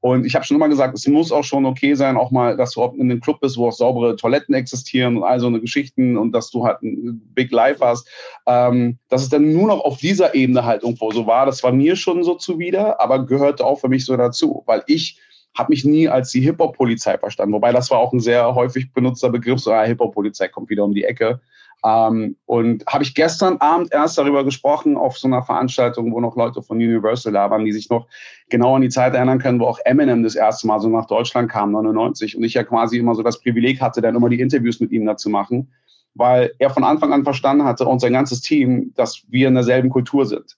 Und 0.00 0.24
ich 0.24 0.34
habe 0.34 0.44
schon 0.44 0.56
immer 0.56 0.68
gesagt, 0.68 0.94
es 0.94 1.06
muss 1.08 1.32
auch 1.32 1.42
schon 1.42 1.66
okay 1.66 1.94
sein, 1.94 2.16
auch 2.16 2.30
mal, 2.30 2.56
dass 2.56 2.72
du 2.72 2.84
in 2.84 3.10
einem 3.10 3.20
Club 3.20 3.40
bist, 3.40 3.56
wo 3.56 3.66
auch 3.66 3.72
saubere 3.72 4.14
Toiletten 4.14 4.54
existieren 4.54 5.16
und 5.16 5.24
all 5.24 5.40
so 5.40 5.48
eine 5.48 5.60
Geschichten 5.60 6.16
und 6.16 6.32
dass 6.32 6.50
du 6.50 6.64
halt 6.64 6.82
ein 6.82 7.20
Big 7.34 7.50
Life 7.50 7.84
hast. 7.84 8.08
Ähm, 8.46 8.98
dass 9.08 9.22
es 9.22 9.28
dann 9.28 9.52
nur 9.52 9.66
noch 9.66 9.80
auf 9.80 9.98
dieser 9.98 10.34
Ebene 10.34 10.64
halt 10.64 10.84
irgendwo 10.84 11.10
so 11.10 11.26
war, 11.26 11.46
das 11.46 11.64
war 11.64 11.72
mir 11.72 11.96
schon 11.96 12.22
so 12.22 12.36
zuwider, 12.36 13.00
aber 13.00 13.26
gehörte 13.26 13.66
auch 13.66 13.80
für 13.80 13.88
mich 13.88 14.04
so 14.04 14.16
dazu, 14.16 14.62
weil 14.66 14.84
ich 14.86 15.18
habe 15.54 15.70
mich 15.70 15.84
nie 15.84 16.08
als 16.08 16.30
die 16.30 16.40
Hip-Hop-Polizei 16.40 17.18
verstanden. 17.18 17.54
Wobei 17.54 17.72
das 17.72 17.90
war 17.90 17.98
auch 17.98 18.12
ein 18.12 18.20
sehr 18.20 18.54
häufig 18.54 18.92
benutzter 18.92 19.30
Begriff, 19.30 19.58
so, 19.58 19.72
ah, 19.72 19.82
Hip-Hop-Polizei 19.82 20.46
kommt 20.48 20.70
wieder 20.70 20.84
um 20.84 20.94
die 20.94 21.04
Ecke. 21.04 21.40
Ähm, 21.84 22.36
und 22.46 22.84
habe 22.86 23.04
ich 23.04 23.14
gestern 23.14 23.58
Abend 23.58 23.92
erst 23.92 24.18
darüber 24.18 24.44
gesprochen 24.44 24.96
auf 24.96 25.16
so 25.16 25.28
einer 25.28 25.42
Veranstaltung, 25.42 26.12
wo 26.12 26.20
noch 26.20 26.36
Leute 26.36 26.62
von 26.62 26.78
Universal 26.78 27.32
da 27.32 27.50
waren, 27.50 27.64
die 27.64 27.72
sich 27.72 27.88
noch 27.88 28.08
genau 28.48 28.74
an 28.74 28.82
die 28.82 28.88
Zeit 28.88 29.14
erinnern 29.14 29.38
können, 29.38 29.60
wo 29.60 29.66
auch 29.66 29.78
Eminem 29.84 30.24
das 30.24 30.34
erste 30.34 30.66
Mal 30.66 30.80
so 30.80 30.88
nach 30.88 31.06
Deutschland 31.06 31.50
kam, 31.50 31.72
99. 31.72 32.36
Und 32.36 32.42
ich 32.42 32.54
ja 32.54 32.64
quasi 32.64 32.98
immer 32.98 33.14
so 33.14 33.22
das 33.22 33.40
Privileg 33.40 33.80
hatte, 33.80 34.00
dann 34.00 34.16
immer 34.16 34.28
die 34.28 34.40
Interviews 34.40 34.80
mit 34.80 34.90
ihm 34.90 35.06
da 35.06 35.16
zu 35.16 35.30
machen, 35.30 35.72
weil 36.14 36.52
er 36.58 36.70
von 36.70 36.82
Anfang 36.82 37.12
an 37.12 37.22
verstanden 37.22 37.64
hatte 37.64 37.86
und 37.86 38.00
sein 38.00 38.12
ganzes 38.12 38.40
Team, 38.40 38.92
dass 38.96 39.22
wir 39.28 39.46
in 39.46 39.54
derselben 39.54 39.90
Kultur 39.90 40.26
sind. 40.26 40.56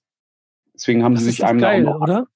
Deswegen 0.75 1.05
haben 1.05 1.15
das 1.15 1.25
sie 1.25 1.31
sich 1.31 1.45
einem 1.45 1.61
geil, 1.61 1.85
da 1.85 1.97
oder? 1.97 2.27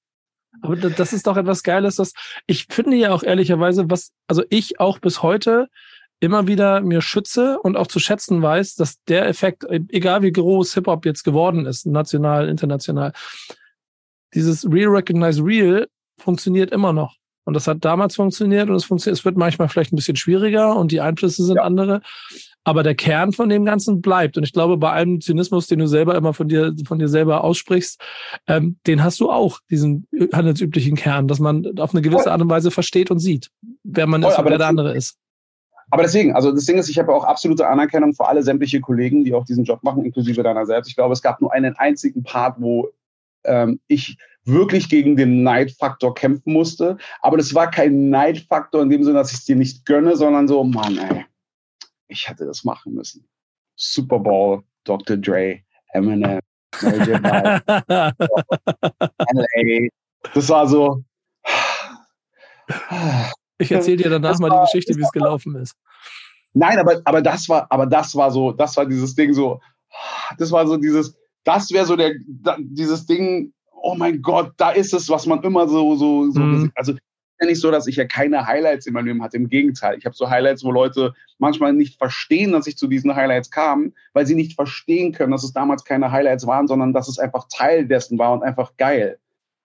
Aber 0.61 0.75
das 0.75 1.11
ist 1.11 1.27
doch 1.27 1.37
etwas 1.37 1.63
Geiles, 1.63 1.95
dass 1.95 2.13
ich 2.47 2.67
finde 2.69 2.95
ja 2.95 3.11
auch 3.11 3.23
ehrlicherweise, 3.23 3.89
was, 3.89 4.13
also 4.27 4.43
ich 4.49 4.79
auch 4.79 4.99
bis 4.99 5.21
heute 5.21 5.69
immer 6.25 6.47
wieder 6.47 6.81
mir 6.81 7.01
schütze 7.01 7.59
und 7.59 7.77
auch 7.77 7.87
zu 7.87 7.99
schätzen 7.99 8.41
weiß, 8.41 8.75
dass 8.75 9.01
der 9.05 9.27
Effekt, 9.27 9.65
egal 9.69 10.21
wie 10.21 10.31
groß 10.31 10.73
Hip-Hop 10.73 11.05
jetzt 11.05 11.23
geworden 11.23 11.65
ist, 11.65 11.85
national, 11.85 12.49
international, 12.49 13.13
dieses 14.33 14.69
Real 14.69 14.89
Recognize 14.89 15.43
Real 15.43 15.87
funktioniert 16.19 16.71
immer 16.71 16.93
noch. 16.93 17.15
Und 17.45 17.53
das 17.53 17.67
hat 17.67 17.85
damals 17.85 18.15
funktioniert 18.15 18.69
und 18.69 18.75
es 18.75 18.85
funktioniert, 18.85 19.19
es 19.19 19.25
wird 19.25 19.37
manchmal 19.37 19.69
vielleicht 19.69 19.93
ein 19.93 19.95
bisschen 19.95 20.15
schwieriger 20.15 20.75
und 20.75 20.91
die 20.91 20.99
Einflüsse 20.99 21.45
sind 21.45 21.57
ja. 21.57 21.61
andere. 21.61 22.01
Aber 22.63 22.81
der 22.81 22.95
Kern 22.95 23.31
von 23.31 23.47
dem 23.47 23.63
Ganzen 23.63 24.01
bleibt. 24.01 24.37
Und 24.37 24.43
ich 24.43 24.51
glaube, 24.51 24.77
bei 24.77 24.91
allem 24.91 25.21
Zynismus, 25.21 25.67
den 25.67 25.77
du 25.77 25.87
selber 25.87 26.15
immer 26.15 26.33
von 26.33 26.47
dir, 26.47 26.73
von 26.87 26.97
dir 26.97 27.07
selber 27.07 27.43
aussprichst, 27.43 28.01
ähm, 28.47 28.77
den 28.87 29.03
hast 29.03 29.19
du 29.19 29.29
auch, 29.29 29.59
diesen 29.69 30.07
handelsüblichen 30.33 30.95
Kern, 30.95 31.27
dass 31.27 31.39
man 31.39 31.77
auf 31.77 31.93
eine 31.93 32.01
gewisse 32.01 32.31
Art 32.31 32.41
und 32.41 32.49
Weise 32.49 32.71
versteht 32.71 33.11
und 33.11 33.19
sieht, 33.19 33.51
wer 33.83 34.07
man 34.07 34.23
Voll, 34.23 34.31
ist 34.31 34.39
und 34.39 34.45
wer 34.45 34.57
der 34.57 34.67
andere 34.67 34.97
ist. 34.97 35.19
Aber 35.91 36.03
deswegen, 36.03 36.33
also 36.33 36.51
das 36.51 36.65
Ding 36.65 36.77
ist, 36.77 36.89
ich 36.89 36.97
habe 36.99 37.13
auch 37.13 37.23
absolute 37.23 37.67
Anerkennung 37.67 38.13
für 38.13 38.27
alle 38.27 38.43
sämtliche 38.43 38.81
Kollegen, 38.81 39.23
die 39.23 39.33
auch 39.33 39.45
diesen 39.45 39.63
Job 39.63 39.83
machen, 39.83 40.03
inklusive 40.03 40.43
deiner 40.43 40.65
selbst. 40.65 40.89
Ich 40.89 40.95
glaube, 40.95 41.13
es 41.13 41.21
gab 41.21 41.41
nur 41.41 41.53
einen 41.53 41.75
einzigen 41.75 42.23
Part, 42.23 42.55
wo 42.59 42.89
ähm, 43.43 43.79
ich 43.87 44.17
wirklich 44.45 44.89
gegen 44.89 45.15
den 45.15 45.43
Neidfaktor 45.43 46.13
kämpfen 46.13 46.53
musste. 46.53 46.97
Aber 47.21 47.37
das 47.37 47.53
war 47.53 47.69
kein 47.69 48.09
Neidfaktor 48.09 48.81
in 48.81 48.89
dem 48.89 49.03
Sinne, 49.03 49.19
dass 49.19 49.31
ich 49.31 49.39
es 49.39 49.45
dir 49.45 49.55
nicht 49.55 49.85
gönne, 49.85 50.15
sondern 50.15 50.47
so, 50.47 50.63
Mann, 50.63 50.97
ey, 50.97 51.25
ich 52.07 52.29
hätte 52.29 52.45
das 52.45 52.63
machen 52.63 52.93
müssen. 52.93 53.27
Super 53.75 54.19
Bowl, 54.19 54.63
Dr. 54.83 55.17
Dre, 55.17 55.59
Eminem, 55.93 56.39
LA. 56.81 57.61
Das 60.33 60.49
war 60.49 60.67
so. 60.67 61.03
Ich 63.57 63.71
erzähle 63.71 63.97
dir 63.97 64.09
danach 64.09 64.39
war, 64.39 64.49
mal 64.49 64.57
die 64.57 64.65
Geschichte, 64.65 64.95
wie 64.95 65.03
es 65.03 65.11
gelaufen 65.11 65.55
ist. 65.55 65.75
Nein, 66.53 66.79
aber, 66.79 67.01
aber 67.05 67.21
das 67.21 67.47
war, 67.49 67.67
aber 67.69 67.85
das 67.85 68.15
war 68.15 68.31
so, 68.31 68.51
das 68.51 68.75
war 68.77 68.85
dieses 68.85 69.15
Ding 69.15 69.33
so, 69.33 69.59
das 70.37 70.51
war 70.51 70.65
so 70.67 70.77
dieses, 70.77 71.17
das 71.43 71.71
wäre 71.71 71.85
so 71.85 71.95
der, 71.95 72.15
dieses 72.59 73.05
Ding, 73.05 73.53
oh 73.71 73.95
mein 73.95 74.21
Gott, 74.21 74.53
da 74.57 74.71
ist 74.71 74.93
es, 74.93 75.09
was 75.09 75.25
man 75.25 75.43
immer 75.43 75.67
so, 75.67 75.95
so, 75.95 76.31
so, 76.31 76.39
mhm. 76.39 76.71
also 76.75 76.93
ja 77.39 77.47
nicht 77.47 77.59
so, 77.59 77.71
dass 77.71 77.87
ich 77.87 77.97
ja 77.97 78.05
keine 78.05 78.47
Highlights 78.47 78.85
in 78.85 78.93
meinem 78.93 79.07
Leben 79.07 79.23
hatte. 79.23 79.37
Im 79.37 79.49
Gegenteil, 79.49 79.97
ich 79.97 80.05
habe 80.05 80.15
so 80.15 80.29
Highlights, 80.29 80.63
wo 80.63 80.71
Leute 80.71 81.13
manchmal 81.37 81.73
nicht 81.73 81.97
verstehen, 81.97 82.53
dass 82.53 82.67
ich 82.67 82.77
zu 82.77 82.87
diesen 82.87 83.15
Highlights 83.15 83.51
kam, 83.51 83.93
weil 84.13 84.25
sie 84.25 84.35
nicht 84.35 84.55
verstehen 84.55 85.11
können, 85.11 85.31
dass 85.31 85.43
es 85.43 85.53
damals 85.53 85.83
keine 85.83 86.11
Highlights 86.11 86.47
waren, 86.47 86.67
sondern 86.67 86.93
dass 86.93 87.07
es 87.07 87.19
einfach 87.19 87.47
Teil 87.53 87.85
dessen 87.85 88.17
war 88.17 88.31
und 88.31 88.43
einfach 88.43 88.77
geil 88.77 89.19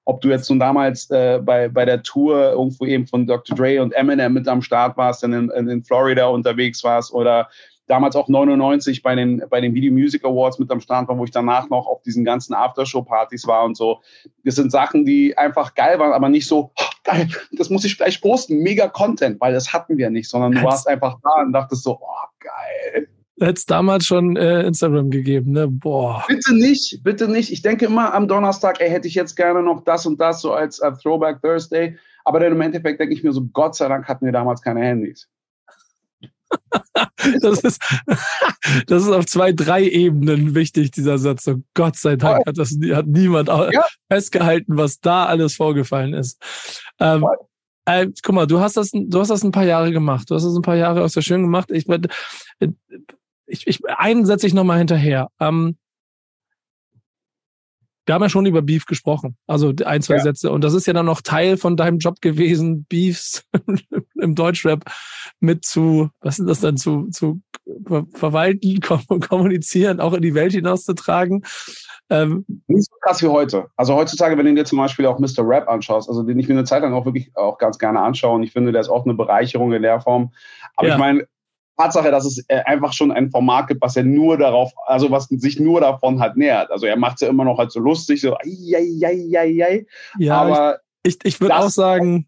ob 0.05 0.21
du 0.21 0.29
jetzt 0.29 0.49
nun 0.49 0.59
damals 0.59 1.11
äh, 1.11 1.41
bei, 1.43 1.69
bei 1.69 1.85
der 1.85 2.03
Tour 2.03 2.53
irgendwo 2.53 2.85
eben 2.85 3.07
von 3.07 3.27
Dr. 3.27 3.57
Dre 3.57 3.83
und 3.83 3.93
Eminem 3.93 4.33
mit 4.33 4.49
am 4.49 4.63
Start 4.63 4.97
warst, 4.97 5.23
dann 5.23 5.33
in, 5.33 5.69
in 5.69 5.85
Florida 5.85 6.27
unterwegs 6.27 6.83
warst 6.83 7.13
oder 7.13 7.49
damals 7.87 8.15
auch 8.17 8.29
99 8.29 9.03
bei 9.03 9.15
den, 9.15 9.43
bei 9.51 9.61
den 9.61 9.75
Video 9.75 9.93
Music 9.93 10.25
Awards 10.25 10.59
mit 10.59 10.71
am 10.71 10.81
Start 10.81 11.09
war, 11.09 11.19
wo 11.19 11.25
ich 11.25 11.33
danach 11.33 11.69
noch 11.69 11.87
auf 11.87 12.03
diesen 12.03 12.25
ganzen 12.25 12.55
Aftershow-Partys 12.55 13.47
war 13.47 13.65
und 13.65 13.77
so. 13.77 14.01
Das 14.45 14.55
sind 14.55 14.71
Sachen, 14.71 15.05
die 15.05 15.37
einfach 15.37 15.75
geil 15.75 15.99
waren, 15.99 16.13
aber 16.13 16.29
nicht 16.29 16.47
so, 16.47 16.71
oh, 16.75 16.85
geil, 17.05 17.29
das 17.53 17.69
muss 17.69 17.85
ich 17.85 17.97
gleich 17.97 18.21
posten, 18.21 18.59
mega 18.59 18.89
Content, 18.89 19.41
weil 19.41 19.53
das 19.53 19.73
hatten 19.73 19.99
wir 19.99 20.11
nicht, 20.11 20.29
sondern 20.29 20.53
du 20.53 20.63
warst 20.63 20.87
einfach 20.87 21.19
da 21.23 21.43
und 21.43 21.53
dachtest 21.53 21.83
so, 21.83 21.99
oh, 22.01 22.27
geil 22.39 23.09
hätte 23.41 23.55
es 23.55 23.67
damals 23.67 24.05
schon 24.05 24.37
äh, 24.37 24.63
Instagram 24.63 25.11
gegeben, 25.11 25.53
ne? 25.53 25.67
Boah. 25.69 26.25
Bitte 26.29 26.55
nicht, 26.55 27.01
bitte 27.03 27.29
nicht. 27.29 27.51
Ich 27.51 27.63
denke 27.63 27.87
immer 27.87 28.15
am 28.15 28.29
Donnerstag, 28.29 28.81
ey, 28.81 28.91
hätte 28.91 29.09
ich 29.09 29.15
jetzt 29.15 29.35
gerne 29.35 29.63
noch 29.63 29.83
das 29.85 30.07
und 30.07 30.21
das 30.21 30.43
so 30.43 30.53
als 30.53 30.81
uh, 30.81 30.91
Throwback 30.91 31.41
Thursday. 31.43 31.97
Aber 32.25 32.41
dann 32.41 32.53
im 32.53 32.61
Endeffekt 32.61 33.01
denke 33.01 33.15
ich 33.15 33.25
mir 33.25 33.33
so, 33.33 33.47
Gott 33.53 33.75
sei 33.75 33.89
Dank 33.89 34.07
hatten 34.07 34.27
wir 34.27 34.33
damals 34.33 34.61
keine 34.63 34.81
Handys. 34.81 35.27
das, 37.41 37.61
ist, 37.61 37.81
das 38.87 39.03
ist 39.03 39.11
auf 39.11 39.27
zwei, 39.27 39.53
drei 39.53 39.85
Ebenen 39.85 40.55
wichtig, 40.55 40.91
dieser 40.91 41.19
Satz. 41.19 41.45
So, 41.45 41.63
Gott 41.75 41.97
sei 41.97 42.17
Dank 42.17 42.47
hat 42.47 42.59
das 42.59 42.77
hat 42.93 43.07
niemand 43.07 43.49
ja. 43.49 43.85
festgehalten, 44.11 44.77
was 44.77 45.01
da 45.01 45.27
alles 45.27 45.55
vorgefallen 45.55 46.15
ist. 46.15 46.43
Ähm, 46.99 47.25
äh, 47.87 48.09
guck 48.23 48.35
mal, 48.35 48.47
du 48.47 48.61
hast 48.61 48.77
das, 48.77 48.91
du 48.93 49.21
hast 49.21 49.31
das 49.31 49.43
ein 49.43 49.53
paar 49.53 49.65
Jahre 49.65 49.93
gemacht. 49.93 50.31
Du 50.31 50.35
hast 50.35 50.45
das 50.45 50.55
ein 50.55 50.63
paar 50.63 50.77
Jahre 50.77 51.03
aus 51.03 51.13
der 51.13 51.23
Schön 51.23 51.43
gemacht. 51.43 51.71
Ich, 51.71 51.87
ich, 53.51 53.67
ich 53.67 53.81
einen 53.87 54.27
setze 54.27 54.47
ich 54.47 54.55
nochmal 54.55 54.79
hinterher. 54.79 55.29
Ähm, 55.41 55.77
wir 58.07 58.15
haben 58.15 58.23
ja 58.23 58.29
schon 58.29 58.47
über 58.47 58.63
Beef 58.63 58.87
gesprochen, 58.87 59.37
also 59.47 59.73
ein, 59.85 60.03
zwei 60.03 60.17
ja. 60.17 60.23
Sätze. 60.23 60.51
Und 60.51 60.65
das 60.65 60.75
ist 60.75 60.87
ja 60.87 60.93
dann 60.93 61.07
noch 61.07 61.21
Teil 61.21 61.57
von 61.57 61.77
deinem 61.77 61.99
Job 61.99 62.21
gewesen, 62.21 62.85
Beefs 62.89 63.45
im 64.21 64.35
Deutschrap 64.35 64.85
mit 65.39 65.65
zu, 65.65 66.11
was 66.21 66.39
ist 66.39 66.49
das 66.49 66.61
dann, 66.61 66.77
zu, 66.77 67.09
zu 67.11 67.41
verwalten, 68.15 68.81
kommunizieren, 69.29 70.01
auch 70.01 70.13
in 70.15 70.23
die 70.23 70.35
Welt 70.35 70.53
hinauszutragen. 70.53 71.45
Ähm, 72.09 72.45
Nicht 72.67 72.91
so 72.91 72.97
krass 73.03 73.23
wie 73.23 73.29
heute. 73.29 73.69
Also 73.77 73.95
heutzutage, 73.95 74.37
wenn 74.37 74.47
du 74.47 74.55
dir 74.55 74.65
zum 74.65 74.79
Beispiel 74.79 75.07
auch 75.07 75.21
Mr. 75.21 75.47
Rap 75.47 75.69
anschaust, 75.69 76.09
also 76.09 76.25
den 76.25 76.39
ich 76.39 76.49
mir 76.49 76.55
eine 76.55 76.65
Zeit 76.65 76.83
lang 76.83 76.93
auch 76.93 77.05
wirklich 77.05 77.31
auch 77.37 77.59
ganz 77.59 77.79
gerne 77.79 78.01
anschaue 78.01 78.35
und 78.35 78.43
ich 78.43 78.53
finde, 78.53 78.73
der 78.73 78.81
ist 78.81 78.89
auch 78.89 79.05
eine 79.05 79.15
Bereicherung 79.15 79.73
in 79.73 79.83
der 79.83 80.01
Form. 80.01 80.33
Aber 80.75 80.89
ja. 80.89 80.95
ich 80.95 80.99
meine, 80.99 81.27
Tatsache, 81.81 82.11
dass 82.11 82.25
es 82.25 82.45
äh, 82.49 82.61
einfach 82.65 82.93
schon 82.93 83.11
ein 83.11 83.31
Format 83.31 83.69
gibt, 83.69 83.81
was 83.81 83.97
er 83.97 84.05
nur 84.05 84.37
darauf, 84.37 84.73
also 84.87 85.11
was 85.11 85.25
sich 85.25 85.59
nur 85.59 85.81
davon 85.81 86.21
halt 86.21 86.37
nähert. 86.37 86.71
Also 86.71 86.87
er 86.87 86.97
macht 86.97 87.15
es 87.17 87.21
ja 87.23 87.29
immer 87.29 87.45
noch 87.45 87.59
halt 87.59 87.73
so 87.73 87.81
lustig, 87.81 88.21
so 88.21 88.35
ai, 88.35 88.77
ai, 88.77 89.39
ai, 89.39 89.65
ai, 89.65 89.87
Ja, 90.19 90.43
aber 90.43 90.81
ich, 91.03 91.15
ich, 91.15 91.35
ich 91.35 91.41
würde 91.41 91.57
auch 91.57 91.71
sagen, 91.71 92.27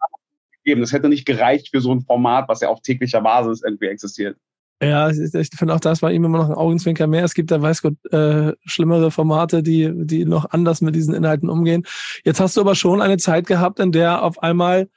das 0.64 0.92
hätte 0.92 1.08
nicht 1.08 1.26
gereicht 1.26 1.68
für 1.70 1.80
so 1.80 1.92
ein 1.92 2.02
Format, 2.02 2.48
was 2.48 2.60
ja 2.60 2.68
auf 2.68 2.80
täglicher 2.80 3.20
Basis 3.20 3.62
irgendwie 3.62 3.86
existiert. 3.86 4.36
Ja, 4.82 5.10
ich, 5.10 5.32
ich 5.34 5.50
finde 5.54 5.74
auch, 5.74 5.80
das 5.80 6.02
war 6.02 6.10
ihm 6.10 6.24
immer 6.24 6.38
noch 6.38 6.48
ein 6.48 6.56
Augenzwinker 6.56 7.06
mehr. 7.06 7.24
Es 7.24 7.34
gibt 7.34 7.50
da, 7.50 7.62
weiß 7.62 7.82
Gott, 7.82 7.94
äh, 8.12 8.52
schlimmere 8.64 9.10
Formate, 9.10 9.62
die, 9.62 9.92
die 9.94 10.24
noch 10.24 10.50
anders 10.50 10.80
mit 10.80 10.96
diesen 10.96 11.14
Inhalten 11.14 11.48
umgehen. 11.48 11.84
Jetzt 12.24 12.40
hast 12.40 12.56
du 12.56 12.62
aber 12.62 12.74
schon 12.74 13.00
eine 13.00 13.18
Zeit 13.18 13.46
gehabt, 13.46 13.78
in 13.78 13.92
der 13.92 14.22
auf 14.22 14.42
einmal 14.42 14.88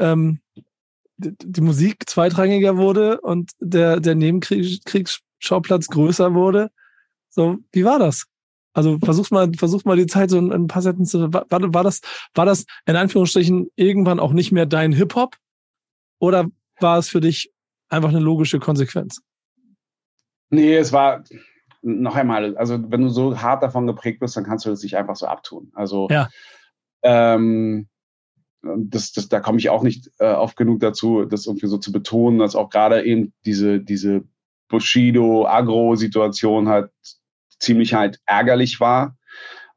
ähm, 0.00 0.41
die 1.16 1.60
Musik 1.60 2.08
zweitrangiger 2.08 2.76
wurde 2.76 3.20
und 3.20 3.52
der, 3.60 4.00
der 4.00 4.14
Nebenkriegsschauplatz 4.14 5.88
größer 5.88 6.34
wurde. 6.34 6.70
So, 7.28 7.58
wie 7.72 7.84
war 7.84 7.98
das? 7.98 8.26
Also 8.74 8.98
versuch 8.98 9.30
mal, 9.30 9.52
versuch 9.54 9.84
mal 9.84 9.96
die 9.96 10.06
Zeit 10.06 10.30
so 10.30 10.38
in 10.38 10.52
ein 10.52 10.66
paar 10.66 10.82
Sätzen 10.82 11.04
zu. 11.04 11.32
War, 11.32 11.46
war, 11.48 11.84
das, 11.84 12.00
war 12.34 12.46
das 12.46 12.64
in 12.86 12.96
Anführungsstrichen 12.96 13.70
irgendwann 13.76 14.20
auch 14.20 14.32
nicht 14.32 14.52
mehr 14.52 14.66
dein 14.66 14.92
Hip-Hop? 14.92 15.36
Oder 16.18 16.46
war 16.80 16.98
es 16.98 17.08
für 17.08 17.20
dich 17.20 17.52
einfach 17.88 18.08
eine 18.08 18.20
logische 18.20 18.58
Konsequenz? 18.58 19.20
Nee, 20.48 20.76
es 20.76 20.92
war 20.92 21.24
noch 21.82 22.14
einmal, 22.14 22.56
also 22.56 22.78
wenn 22.90 23.02
du 23.02 23.08
so 23.08 23.40
hart 23.40 23.62
davon 23.62 23.86
geprägt 23.86 24.20
bist, 24.20 24.36
dann 24.36 24.44
kannst 24.44 24.64
du 24.64 24.70
das 24.70 24.82
nicht 24.82 24.96
einfach 24.96 25.16
so 25.16 25.26
abtun. 25.26 25.72
Also 25.74 26.08
ja. 26.10 26.28
ähm, 27.02 27.88
das, 28.62 29.12
das, 29.12 29.28
da 29.28 29.40
komme 29.40 29.58
ich 29.58 29.70
auch 29.70 29.82
nicht 29.82 30.10
äh, 30.18 30.32
oft 30.32 30.56
genug 30.56 30.80
dazu, 30.80 31.24
das 31.24 31.46
irgendwie 31.46 31.66
so 31.66 31.78
zu 31.78 31.92
betonen, 31.92 32.38
dass 32.38 32.56
auch 32.56 32.70
gerade 32.70 33.04
eben 33.04 33.32
diese, 33.44 33.80
diese 33.80 34.22
Bushido-Agro-Situation 34.68 36.68
halt 36.68 36.90
ziemlich 37.58 37.94
halt 37.94 38.20
ärgerlich 38.26 38.80
war, 38.80 39.16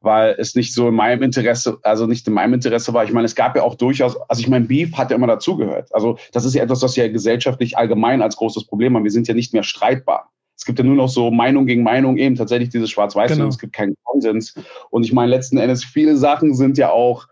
weil 0.00 0.36
es 0.38 0.54
nicht 0.54 0.72
so 0.72 0.88
in 0.88 0.94
meinem 0.94 1.22
Interesse, 1.22 1.78
also 1.82 2.06
nicht 2.06 2.26
in 2.26 2.34
meinem 2.34 2.54
Interesse 2.54 2.94
war. 2.94 3.04
Ich 3.04 3.12
meine, 3.12 3.26
es 3.26 3.34
gab 3.34 3.56
ja 3.56 3.62
auch 3.62 3.74
durchaus, 3.74 4.16
also 4.28 4.40
ich 4.40 4.48
meine, 4.48 4.66
Beef 4.66 4.96
hat 4.96 5.10
ja 5.10 5.16
immer 5.16 5.26
dazugehört. 5.26 5.94
Also 5.94 6.18
das 6.32 6.44
ist 6.44 6.54
ja 6.54 6.62
etwas, 6.62 6.82
was 6.82 6.96
ja 6.96 7.08
gesellschaftlich 7.08 7.76
allgemein 7.76 8.22
als 8.22 8.36
großes 8.36 8.66
Problem 8.66 8.94
haben. 8.94 9.04
Wir 9.04 9.10
sind 9.10 9.28
ja 9.28 9.34
nicht 9.34 9.52
mehr 9.52 9.64
streitbar. 9.64 10.30
Es 10.56 10.64
gibt 10.64 10.78
ja 10.78 10.84
nur 10.84 10.96
noch 10.96 11.08
so 11.08 11.30
Meinung 11.30 11.66
gegen 11.66 11.82
Meinung, 11.82 12.16
eben 12.16 12.34
tatsächlich 12.34 12.70
dieses 12.70 12.90
Schwarz-Weiß, 12.90 13.32
genau. 13.32 13.48
es 13.48 13.58
gibt 13.58 13.74
keinen 13.74 13.94
Konsens. 14.04 14.54
Und 14.90 15.04
ich 15.04 15.12
meine, 15.12 15.30
letzten 15.30 15.58
Endes, 15.58 15.84
viele 15.84 16.16
Sachen 16.16 16.54
sind 16.54 16.78
ja 16.78 16.90
auch 16.90 17.26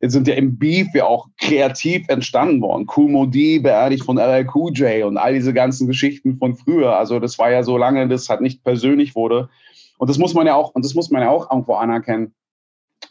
sind 0.00 0.28
ja 0.28 0.34
im 0.34 0.58
Beef 0.58 0.88
ja 0.94 1.06
auch 1.06 1.28
kreativ 1.40 2.08
entstanden 2.08 2.60
worden. 2.60 2.86
Cool 2.94 3.10
Modi 3.10 3.58
beerdigt 3.58 4.04
von 4.04 4.18
LLQJ 4.18 5.04
und 5.04 5.16
all 5.16 5.34
diese 5.34 5.54
ganzen 5.54 5.86
Geschichten 5.86 6.36
von 6.36 6.54
früher. 6.54 6.96
Also 6.96 7.18
das 7.18 7.38
war 7.38 7.50
ja 7.50 7.62
so 7.62 7.76
lange, 7.76 8.06
das 8.08 8.28
halt 8.28 8.40
nicht 8.42 8.62
persönlich 8.62 9.14
wurde. 9.14 9.48
Und 9.98 10.10
das 10.10 10.18
muss 10.18 10.34
man 10.34 10.46
ja 10.46 10.54
auch, 10.54 10.74
und 10.74 10.84
das 10.84 10.94
muss 10.94 11.10
man 11.10 11.22
ja 11.22 11.30
auch 11.30 11.50
irgendwo 11.50 11.74
anerkennen 11.74 12.34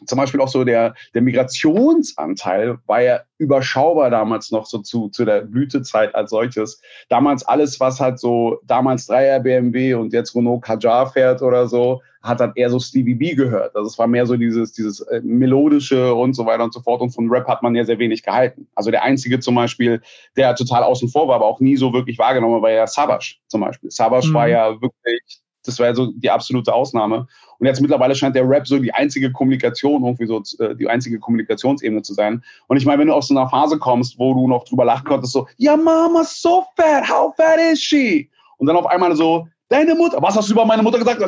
zum 0.04 0.18
Beispiel 0.18 0.40
auch 0.40 0.48
so 0.48 0.64
der, 0.64 0.94
der 1.14 1.22
Migrationsanteil 1.22 2.78
war 2.86 3.00
ja 3.00 3.20
überschaubar 3.38 4.10
damals 4.10 4.50
noch 4.50 4.66
so 4.66 4.78
zu, 4.78 5.08
zu 5.08 5.24
der 5.24 5.42
Blütezeit 5.42 6.14
als 6.14 6.30
solches. 6.30 6.80
Damals 7.08 7.46
alles, 7.46 7.80
was 7.80 8.00
halt 8.00 8.18
so, 8.18 8.60
damals 8.64 9.06
Dreier 9.06 9.40
BMW 9.40 9.94
und 9.94 10.12
jetzt 10.12 10.34
Renault 10.34 10.62
Kadjar 10.62 11.10
fährt 11.10 11.42
oder 11.42 11.66
so, 11.68 12.02
hat 12.22 12.40
dann 12.40 12.52
eher 12.56 12.70
so 12.70 12.78
Stevie 12.78 13.14
B 13.14 13.34
gehört. 13.34 13.76
Also 13.76 13.88
es 13.88 13.98
war 13.98 14.06
mehr 14.06 14.26
so 14.26 14.36
dieses, 14.36 14.72
dieses 14.72 15.00
äh, 15.00 15.20
melodische 15.22 16.14
und 16.14 16.34
so 16.34 16.44
weiter 16.44 16.64
und 16.64 16.74
so 16.74 16.80
fort. 16.80 17.00
Und 17.00 17.10
von 17.10 17.30
Rap 17.30 17.46
hat 17.46 17.62
man 17.62 17.74
ja 17.74 17.84
sehr 17.84 17.98
wenig 17.98 18.22
gehalten. 18.22 18.66
Also 18.74 18.90
der 18.90 19.02
einzige 19.02 19.38
zum 19.38 19.54
Beispiel, 19.54 20.02
der 20.36 20.54
total 20.56 20.82
außen 20.82 21.08
vor 21.08 21.28
war, 21.28 21.36
aber 21.36 21.46
auch 21.46 21.60
nie 21.60 21.76
so 21.76 21.92
wirklich 21.92 22.18
wahrgenommen, 22.18 22.62
war 22.62 22.70
ja 22.70 22.86
Sabash 22.86 23.40
zum 23.46 23.60
Beispiel. 23.60 23.90
Sabash 23.90 24.28
mhm. 24.28 24.34
war 24.34 24.48
ja 24.48 24.80
wirklich 24.80 25.40
das 25.66 25.78
war 25.78 25.86
ja 25.86 25.94
so 25.94 26.12
die 26.12 26.30
absolute 26.30 26.72
Ausnahme. 26.72 27.26
Und 27.58 27.66
jetzt 27.66 27.80
mittlerweile 27.80 28.14
scheint 28.14 28.36
der 28.36 28.48
Rap 28.48 28.66
so 28.66 28.78
die 28.78 28.92
einzige 28.92 29.32
Kommunikation, 29.32 30.04
irgendwie 30.04 30.26
so 30.26 30.42
äh, 30.58 30.74
die 30.74 30.88
einzige 30.88 31.18
Kommunikationsebene 31.18 32.02
zu 32.02 32.14
sein. 32.14 32.42
Und 32.66 32.76
ich 32.76 32.86
meine, 32.86 33.00
wenn 33.00 33.08
du 33.08 33.14
aus 33.14 33.28
so 33.28 33.36
einer 33.36 33.48
Phase 33.48 33.78
kommst, 33.78 34.18
wo 34.18 34.34
du 34.34 34.48
noch 34.48 34.64
drüber 34.64 34.84
lachen 34.84 35.06
konntest, 35.06 35.32
so, 35.32 35.46
ja, 35.56 35.76
Mama, 35.76 36.24
so 36.24 36.64
fat, 36.76 37.08
how 37.08 37.34
fat 37.36 37.58
is 37.58 37.80
she? 37.80 38.30
Und 38.58 38.66
dann 38.66 38.76
auf 38.76 38.86
einmal 38.86 39.14
so, 39.16 39.46
deine 39.68 39.94
Mutter, 39.94 40.20
was 40.20 40.36
hast 40.36 40.48
du 40.48 40.52
über 40.52 40.64
meine 40.64 40.82
Mutter 40.82 40.98
gesagt? 40.98 41.20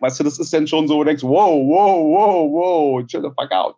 Weißt 0.00 0.20
du, 0.20 0.24
das 0.24 0.38
ist 0.38 0.52
dann 0.52 0.66
schon 0.66 0.88
so, 0.88 0.98
du 0.98 1.04
denkst, 1.04 1.22
wow, 1.22 1.60
wow, 1.66 2.04
wow, 2.04 2.52
wow, 2.52 3.06
chill 3.06 3.22
the 3.22 3.28
fuck 3.28 3.52
out. 3.52 3.76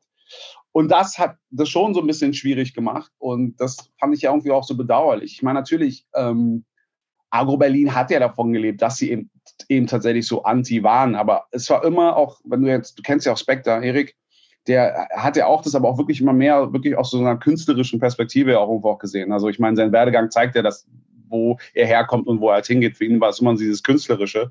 Und 0.73 0.91
das 0.91 1.19
hat 1.19 1.37
das 1.51 1.71
schon 1.71 1.95
so 1.95 2.01
ein 2.01 2.07
bisschen 2.07 2.35
schwierig 2.35 2.75
gemacht. 2.75 3.11
Und 3.19 3.59
das 3.59 3.91
fand 3.99 4.15
ich 4.15 4.23
ja 4.23 4.31
irgendwie 4.31 4.51
auch 4.51 4.65
so 4.65 4.77
bedauerlich. 4.77 5.33
Ich 5.33 5.43
meine, 5.43 5.59
natürlich, 5.59 6.07
ähm, 6.15 6.67
Agro 7.31 7.57
Berlin 7.57 7.95
hat 7.95 8.11
ja 8.11 8.19
davon 8.19 8.53
gelebt, 8.53 8.83
dass 8.83 8.97
sie 8.97 9.11
eben, 9.11 9.31
eben 9.69 9.87
tatsächlich 9.87 10.27
so 10.27 10.43
anti 10.45 10.83
waren. 10.83 11.15
Aber 11.15 11.47
es 11.51 11.69
war 11.71 11.85
immer 11.85 12.17
auch, 12.17 12.41
wenn 12.45 12.63
du 12.63 12.69
jetzt, 12.69 12.99
du 12.99 13.03
kennst 13.03 13.27
ja 13.27 13.33
auch 13.33 13.39
Spectre, 13.39 13.85
Erik, 13.85 14.17
der 14.67 15.09
hat 15.15 15.37
ja 15.37 15.47
auch 15.47 15.63
das 15.63 15.75
aber 15.75 15.89
auch 15.89 15.99
wirklich 15.99 16.21
immer 16.21 16.33
mehr, 16.33 16.73
wirklich 16.73 16.97
aus 16.97 17.11
so 17.11 17.19
einer 17.19 17.37
künstlerischen 17.37 18.01
Perspektive 18.01 18.59
auch 18.59 18.69
irgendwo 18.69 18.91
auch 18.91 18.99
gesehen. 18.99 19.33
Also 19.33 19.49
ich 19.49 19.59
meine, 19.59 19.77
sein 19.77 19.93
Werdegang 19.93 20.31
zeigt 20.31 20.57
ja, 20.57 20.63
dass, 20.63 20.87
wo 21.29 21.57
er 21.75 21.87
herkommt 21.87 22.27
und 22.27 22.41
wo 22.41 22.49
er 22.49 22.57
halt 22.57 22.67
hingeht. 22.67 22.97
Für 22.97 23.05
ihn 23.05 23.21
war 23.21 23.31
es 23.31 23.41
immer 23.41 23.55
dieses 23.55 23.83
Künstlerische. 23.83 24.51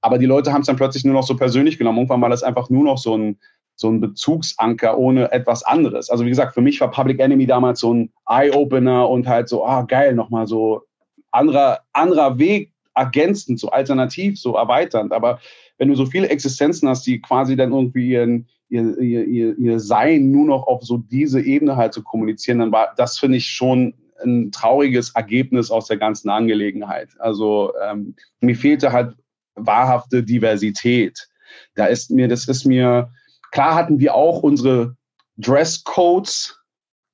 Aber 0.00 0.18
die 0.18 0.26
Leute 0.26 0.52
haben 0.52 0.62
es 0.62 0.66
dann 0.66 0.76
plötzlich 0.76 1.04
nur 1.04 1.14
noch 1.14 1.26
so 1.26 1.36
persönlich 1.36 1.78
genommen. 1.78 1.98
Irgendwann 1.98 2.22
war 2.22 2.30
das 2.30 2.42
einfach 2.42 2.70
nur 2.70 2.84
noch 2.84 2.96
so 2.96 3.16
ein, 3.16 3.38
so 3.76 3.90
ein 3.90 4.00
Bezugsanker 4.00 4.96
ohne 4.98 5.30
etwas 5.32 5.62
anderes. 5.62 6.10
Also 6.10 6.24
wie 6.24 6.30
gesagt, 6.30 6.54
für 6.54 6.62
mich 6.62 6.80
war 6.80 6.90
Public 6.90 7.20
Enemy 7.20 7.46
damals 7.46 7.80
so 7.80 7.92
ein 7.92 8.12
Eye-Opener 8.28 9.08
und 9.08 9.26
halt 9.26 9.48
so, 9.48 9.64
ah 9.64 9.82
geil, 9.82 10.14
nochmal 10.14 10.46
so 10.46 10.82
anderer, 11.30 11.80
anderer 11.92 12.38
Weg 12.38 12.72
ergänzend, 12.94 13.60
so 13.60 13.70
alternativ, 13.70 14.38
so 14.40 14.56
erweiternd. 14.56 15.12
Aber 15.12 15.40
wenn 15.78 15.88
du 15.88 15.94
so 15.94 16.06
viele 16.06 16.28
Existenzen 16.28 16.88
hast, 16.88 17.06
die 17.06 17.20
quasi 17.20 17.56
dann 17.56 17.72
irgendwie 17.72 18.10
ihren, 18.10 18.48
ihr, 18.68 18.98
ihr, 18.98 19.24
ihr, 19.26 19.58
ihr 19.58 19.80
Sein 19.80 20.30
nur 20.30 20.46
noch 20.46 20.66
auf 20.66 20.82
so 20.82 20.98
diese 20.98 21.40
Ebene 21.40 21.76
halt 21.76 21.94
zu 21.94 22.02
kommunizieren, 22.02 22.58
dann 22.58 22.72
war 22.72 22.94
das, 22.96 23.18
finde 23.18 23.38
ich, 23.38 23.46
schon 23.46 23.94
ein 24.22 24.52
trauriges 24.52 25.10
Ergebnis 25.14 25.70
aus 25.70 25.86
der 25.86 25.96
ganzen 25.96 26.28
Angelegenheit. 26.28 27.08
Also 27.18 27.72
ähm, 27.82 28.14
mir 28.40 28.54
fehlte 28.54 28.92
halt 28.92 29.14
wahrhafte 29.54 30.22
Diversität. 30.22 31.28
Da 31.74 31.86
ist 31.86 32.10
mir, 32.10 32.28
das 32.28 32.46
ist 32.46 32.64
mir, 32.64 33.10
klar 33.50 33.74
hatten 33.74 33.98
wir 33.98 34.14
auch 34.14 34.42
unsere 34.42 34.96
Dresscodes, 35.38 36.58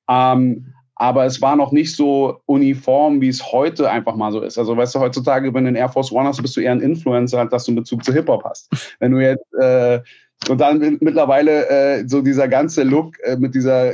ähm, 0.08 0.72
aber 0.96 1.26
es 1.26 1.42
war 1.42 1.56
noch 1.56 1.72
nicht 1.72 1.94
so 1.94 2.40
uniform, 2.46 3.20
wie 3.20 3.28
es 3.28 3.52
heute 3.52 3.90
einfach 3.90 4.16
mal 4.16 4.32
so 4.32 4.40
ist. 4.40 4.58
Also 4.58 4.76
weißt 4.76 4.94
du, 4.94 5.00
heutzutage, 5.00 5.52
wenn 5.52 5.64
du 5.64 5.68
einen 5.68 5.76
Air 5.76 5.90
Force 5.90 6.10
One 6.10 6.26
hast, 6.26 6.40
bist 6.40 6.56
du 6.56 6.60
eher 6.60 6.72
ein 6.72 6.80
Influencer, 6.80 7.44
dass 7.44 7.64
du 7.64 7.72
einen 7.72 7.76
Bezug 7.76 8.02
zu 8.02 8.12
Hip-Hop 8.12 8.44
hast. 8.44 8.70
Wenn 8.98 9.12
du 9.12 9.18
jetzt 9.20 9.44
äh, 9.60 10.00
und 10.48 10.60
dann 10.60 10.98
mittlerweile 11.00 11.68
äh, 11.68 12.08
so 12.08 12.22
dieser 12.22 12.48
ganze 12.48 12.82
Look 12.82 13.18
äh, 13.24 13.36
mit 13.36 13.54
dieser 13.54 13.92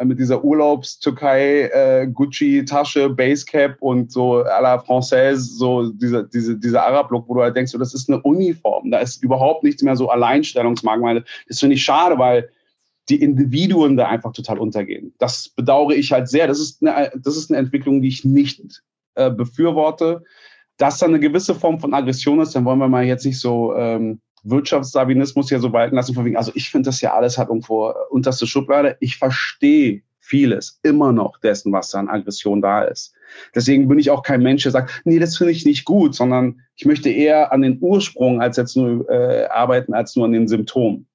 äh, 0.00 0.04
mit 0.04 0.18
dieser 0.18 0.42
Urlaubs-Türkei 0.42 1.70
äh, 1.72 2.06
Basecap 2.06 3.76
und 3.80 4.10
so 4.10 4.42
à 4.44 4.60
la 4.62 4.76
Française, 4.76 5.36
so 5.36 5.90
dieser, 5.90 6.22
diese, 6.22 6.56
dieser 6.56 6.84
Arab-Look, 6.84 7.28
wo 7.28 7.34
du 7.34 7.42
halt 7.42 7.56
denkst, 7.56 7.72
so, 7.72 7.78
das 7.78 7.92
ist 7.92 8.08
eine 8.08 8.20
Uniform. 8.22 8.90
Da 8.90 8.98
ist 8.98 9.22
überhaupt 9.22 9.62
nichts 9.62 9.82
mehr 9.82 9.96
so 9.96 10.08
Alleinstellungsmerkmal. 10.08 11.24
Das 11.48 11.60
finde 11.60 11.76
ich 11.76 11.82
schade, 11.82 12.18
weil 12.18 12.48
die 13.10 13.20
Individuen 13.20 13.96
da 13.96 14.08
einfach 14.08 14.32
total 14.32 14.58
untergehen. 14.58 15.14
Das 15.18 15.48
bedauere 15.48 15.92
ich 15.92 16.12
halt 16.12 16.28
sehr. 16.28 16.46
Das 16.46 16.60
ist 16.60 16.82
eine, 16.82 17.10
das 17.16 17.36
ist 17.36 17.50
eine 17.50 17.58
Entwicklung, 17.58 18.00
die 18.00 18.08
ich 18.08 18.24
nicht 18.24 18.82
äh, 19.14 19.30
befürworte. 19.30 20.22
Dass 20.76 20.98
da 20.98 21.06
eine 21.06 21.20
gewisse 21.20 21.54
Form 21.54 21.78
von 21.78 21.92
Aggression 21.92 22.40
ist, 22.40 22.54
dann 22.54 22.64
wollen 22.64 22.78
wir 22.78 22.88
mal 22.88 23.04
jetzt 23.04 23.26
nicht 23.26 23.38
so 23.38 23.74
ähm, 23.74 24.20
Wirtschaftsdarwinismus 24.44 25.48
hier 25.50 25.60
so 25.60 25.72
walten 25.72 25.96
lassen. 25.96 26.14
Von 26.14 26.24
wegen, 26.24 26.36
also 26.36 26.52
ich 26.54 26.70
finde 26.70 26.88
das 26.88 27.00
ja 27.00 27.14
alles 27.14 27.36
hat 27.36 27.48
irgendwo 27.48 27.92
unterste 28.10 28.46
Schublade. 28.46 28.96
Ich 29.00 29.16
verstehe 29.16 30.02
vieles 30.20 30.78
immer 30.82 31.12
noch 31.12 31.38
dessen, 31.38 31.72
was 31.72 31.90
da 31.90 31.98
an 31.98 32.08
Aggression 32.08 32.62
da 32.62 32.82
ist. 32.82 33.12
Deswegen 33.54 33.88
bin 33.88 33.98
ich 33.98 34.10
auch 34.10 34.22
kein 34.22 34.42
Mensch, 34.42 34.62
der 34.62 34.72
sagt, 34.72 35.02
nee, 35.04 35.18
das 35.18 35.36
finde 35.36 35.52
ich 35.52 35.66
nicht 35.66 35.84
gut, 35.84 36.14
sondern 36.14 36.60
ich 36.76 36.86
möchte 36.86 37.10
eher 37.10 37.52
an 37.52 37.62
den 37.62 37.78
Ursprung 37.80 38.40
als 38.40 38.56
jetzt 38.56 38.76
nur 38.76 39.08
äh, 39.10 39.46
arbeiten, 39.46 39.92
als 39.92 40.16
nur 40.16 40.26
an 40.26 40.32
den 40.32 40.48
Symptomen. 40.48 41.06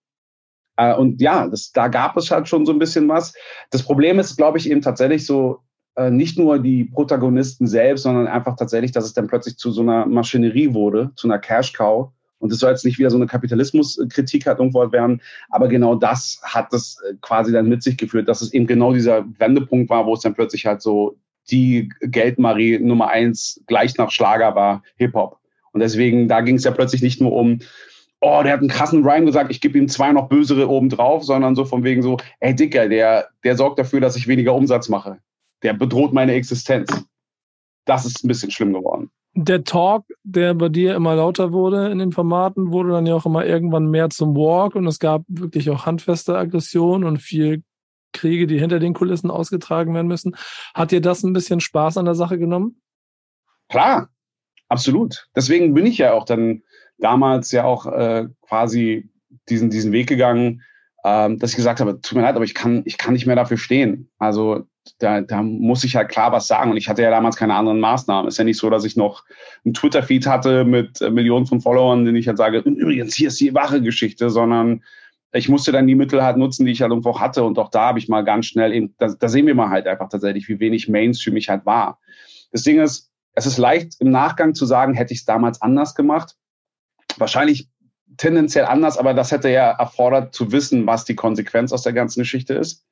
Äh, 0.77 0.95
und 0.95 1.21
ja, 1.21 1.47
das, 1.47 1.71
da 1.71 1.87
gab 1.87 2.17
es 2.17 2.31
halt 2.31 2.47
schon 2.47 2.65
so 2.65 2.71
ein 2.71 2.79
bisschen 2.79 3.07
was. 3.07 3.33
Das 3.71 3.83
Problem 3.83 4.19
ist, 4.19 4.37
glaube 4.37 4.57
ich, 4.57 4.69
eben 4.69 4.81
tatsächlich 4.81 5.25
so, 5.25 5.61
äh, 5.95 6.11
nicht 6.11 6.37
nur 6.37 6.59
die 6.59 6.85
Protagonisten 6.85 7.67
selbst, 7.67 8.03
sondern 8.03 8.27
einfach 8.27 8.55
tatsächlich, 8.55 8.91
dass 8.91 9.05
es 9.05 9.13
dann 9.13 9.27
plötzlich 9.27 9.57
zu 9.57 9.71
so 9.71 9.81
einer 9.81 10.05
Maschinerie 10.05 10.73
wurde, 10.73 11.11
zu 11.15 11.27
einer 11.27 11.39
Cash-Cow 11.39 12.11
Und 12.39 12.51
das 12.51 12.59
soll 12.59 12.71
jetzt 12.71 12.83
nicht 12.83 12.99
wieder 12.99 13.09
so 13.09 13.17
eine 13.17 13.27
Kapitalismuskritik 13.27 14.45
halt 14.45 14.59
irgendwo 14.59 14.91
werden, 14.91 15.21
aber 15.49 15.69
genau 15.69 15.95
das 15.95 16.41
hat 16.43 16.73
das 16.73 16.97
äh, 17.09 17.13
quasi 17.21 17.53
dann 17.53 17.69
mit 17.69 17.81
sich 17.81 17.97
geführt, 17.97 18.27
dass 18.27 18.41
es 18.41 18.53
eben 18.53 18.67
genau 18.67 18.93
dieser 18.93 19.25
Wendepunkt 19.39 19.89
war, 19.89 20.05
wo 20.05 20.13
es 20.13 20.21
dann 20.21 20.33
plötzlich 20.33 20.65
halt 20.65 20.81
so 20.81 21.17
die 21.49 21.89
Geldmarie 22.01 22.79
Nummer 22.79 23.09
eins 23.09 23.61
gleich 23.67 23.97
nach 23.97 24.11
Schlager 24.11 24.55
war, 24.55 24.83
Hip-Hop. 24.97 25.39
Und 25.71 25.79
deswegen, 25.79 26.27
da 26.27 26.41
ging 26.41 26.55
es 26.55 26.63
ja 26.63 26.71
plötzlich 26.71 27.01
nicht 27.01 27.21
nur 27.21 27.33
um, 27.33 27.59
oh, 28.25 28.41
der 28.41 28.53
hat 28.53 28.59
einen 28.59 28.69
krassen 28.69 29.07
Rhyme 29.07 29.25
gesagt, 29.25 29.51
ich 29.51 29.61
gebe 29.61 29.77
ihm 29.77 29.87
zwei 29.87 30.11
noch 30.11 30.27
bösere 30.27 30.67
obendrauf, 30.67 31.23
sondern 31.23 31.55
so 31.55 31.63
von 31.63 31.83
wegen 31.83 32.01
so, 32.01 32.17
ey 32.39 32.55
Dicker, 32.55 32.89
der, 32.89 33.27
der 33.43 33.55
sorgt 33.55 33.77
dafür, 33.77 34.01
dass 34.01 34.15
ich 34.15 34.27
weniger 34.27 34.55
Umsatz 34.55 34.89
mache. 34.89 35.19
Der 35.61 35.73
bedroht 35.73 36.11
meine 36.11 36.33
Existenz. 36.33 37.05
Das 37.85 38.05
ist 38.05 38.23
ein 38.23 38.27
bisschen 38.27 38.49
schlimm 38.49 38.73
geworden. 38.73 39.11
Der 39.35 39.63
Talk, 39.63 40.05
der 40.23 40.55
bei 40.55 40.69
dir 40.69 40.95
immer 40.95 41.15
lauter 41.15 41.51
wurde 41.51 41.91
in 41.91 41.99
den 41.99 42.11
Formaten, 42.11 42.71
wurde 42.71 42.91
dann 42.91 43.05
ja 43.05 43.13
auch 43.13 43.27
immer 43.27 43.45
irgendwann 43.45 43.91
mehr 43.91 44.09
zum 44.09 44.35
Walk 44.35 44.75
und 44.75 44.87
es 44.87 44.97
gab 44.97 45.23
wirklich 45.27 45.69
auch 45.69 45.85
handfeste 45.85 46.35
Aggression 46.35 47.03
und 47.03 47.21
viel 47.21 47.63
Kriege, 48.11 48.47
die 48.47 48.57
hinter 48.57 48.79
den 48.79 48.93
Kulissen 48.93 49.29
ausgetragen 49.29 49.93
werden 49.93 50.07
müssen. 50.07 50.35
Hat 50.73 50.91
dir 50.91 51.01
das 51.01 51.21
ein 51.23 51.33
bisschen 51.33 51.59
Spaß 51.59 51.97
an 51.97 52.05
der 52.05 52.15
Sache 52.15 52.39
genommen? 52.39 52.81
Klar, 53.69 54.09
absolut. 54.69 55.27
Deswegen 55.35 55.73
bin 55.73 55.85
ich 55.85 55.97
ja 55.97 56.13
auch 56.13 56.25
dann 56.25 56.63
damals 56.97 57.51
ja 57.51 57.63
auch 57.63 57.85
äh, 57.85 58.27
quasi 58.47 59.09
diesen, 59.49 59.69
diesen 59.69 59.91
Weg 59.91 60.07
gegangen, 60.07 60.61
ähm, 61.03 61.37
dass 61.39 61.51
ich 61.51 61.55
gesagt 61.57 61.79
habe, 61.79 62.01
tut 62.01 62.15
mir 62.17 62.23
leid, 62.23 62.35
aber 62.35 62.45
ich 62.45 62.55
kann, 62.55 62.81
ich 62.85 62.97
kann 62.97 63.13
nicht 63.13 63.25
mehr 63.25 63.35
dafür 63.35 63.57
stehen. 63.57 64.09
Also 64.17 64.65
da, 64.99 65.21
da 65.21 65.41
muss 65.41 65.83
ich 65.83 65.95
halt 65.95 66.09
klar 66.09 66.31
was 66.31 66.47
sagen. 66.47 66.71
Und 66.71 66.77
ich 66.77 66.89
hatte 66.89 67.01
ja 67.01 67.09
damals 67.09 67.35
keine 67.35 67.55
anderen 67.55 67.79
Maßnahmen. 67.79 68.27
Ist 68.27 68.37
ja 68.37 68.43
nicht 68.43 68.57
so, 68.57 68.69
dass 68.69 68.85
ich 68.85 68.95
noch 68.95 69.23
einen 69.63 69.73
Twitter-Feed 69.73 70.27
hatte 70.27 70.63
mit 70.63 71.01
äh, 71.01 71.09
Millionen 71.09 71.45
von 71.45 71.61
Followern, 71.61 72.05
den 72.05 72.15
ich 72.15 72.27
halt 72.27 72.37
sage, 72.37 72.59
übrigens, 72.59 73.15
hier 73.15 73.27
ist 73.27 73.39
die 73.39 73.53
wahre 73.53 73.81
Geschichte, 73.81 74.29
sondern 74.29 74.83
ich 75.31 75.49
musste 75.49 75.71
dann 75.71 75.87
die 75.87 75.95
Mittel 75.95 76.23
halt 76.23 76.37
nutzen, 76.37 76.65
die 76.65 76.71
ich 76.71 76.81
halt 76.81 76.91
irgendwo 76.91 77.19
hatte. 77.19 77.43
Und 77.43 77.59
auch 77.59 77.69
da 77.69 77.87
habe 77.87 77.99
ich 77.99 78.07
mal 78.07 78.23
ganz 78.23 78.45
schnell 78.45 78.73
eben, 78.73 78.95
da, 78.97 79.13
da 79.19 79.27
sehen 79.27 79.47
wir 79.47 79.55
mal 79.55 79.69
halt 79.69 79.87
einfach 79.87 80.09
tatsächlich, 80.09 80.47
wie 80.47 80.59
wenig 80.59 80.87
Mainstream 80.87 81.35
ich 81.35 81.49
halt 81.49 81.65
war. 81.65 81.99
Das 82.51 82.63
Ding 82.63 82.79
ist, 82.79 83.11
es 83.33 83.45
ist 83.45 83.57
leicht 83.57 83.95
im 83.99 84.11
Nachgang 84.11 84.55
zu 84.55 84.65
sagen, 84.65 84.93
hätte 84.93 85.13
ich 85.13 85.19
es 85.19 85.25
damals 85.25 85.61
anders 85.61 85.93
gemacht. 85.93 86.35
Wahrscheinlich 87.19 87.69
tendenziell 88.17 88.65
anders, 88.65 88.97
aber 88.97 89.13
das 89.13 89.31
hätte 89.31 89.49
ja 89.49 89.71
erfordert 89.71 90.33
zu 90.33 90.51
wissen, 90.51 90.87
was 90.87 91.05
die 91.05 91.15
Konsequenz 91.15 91.71
aus 91.73 91.83
der 91.83 91.93
ganzen 91.93 92.21
Geschichte 92.21 92.53
ist. 92.53 92.85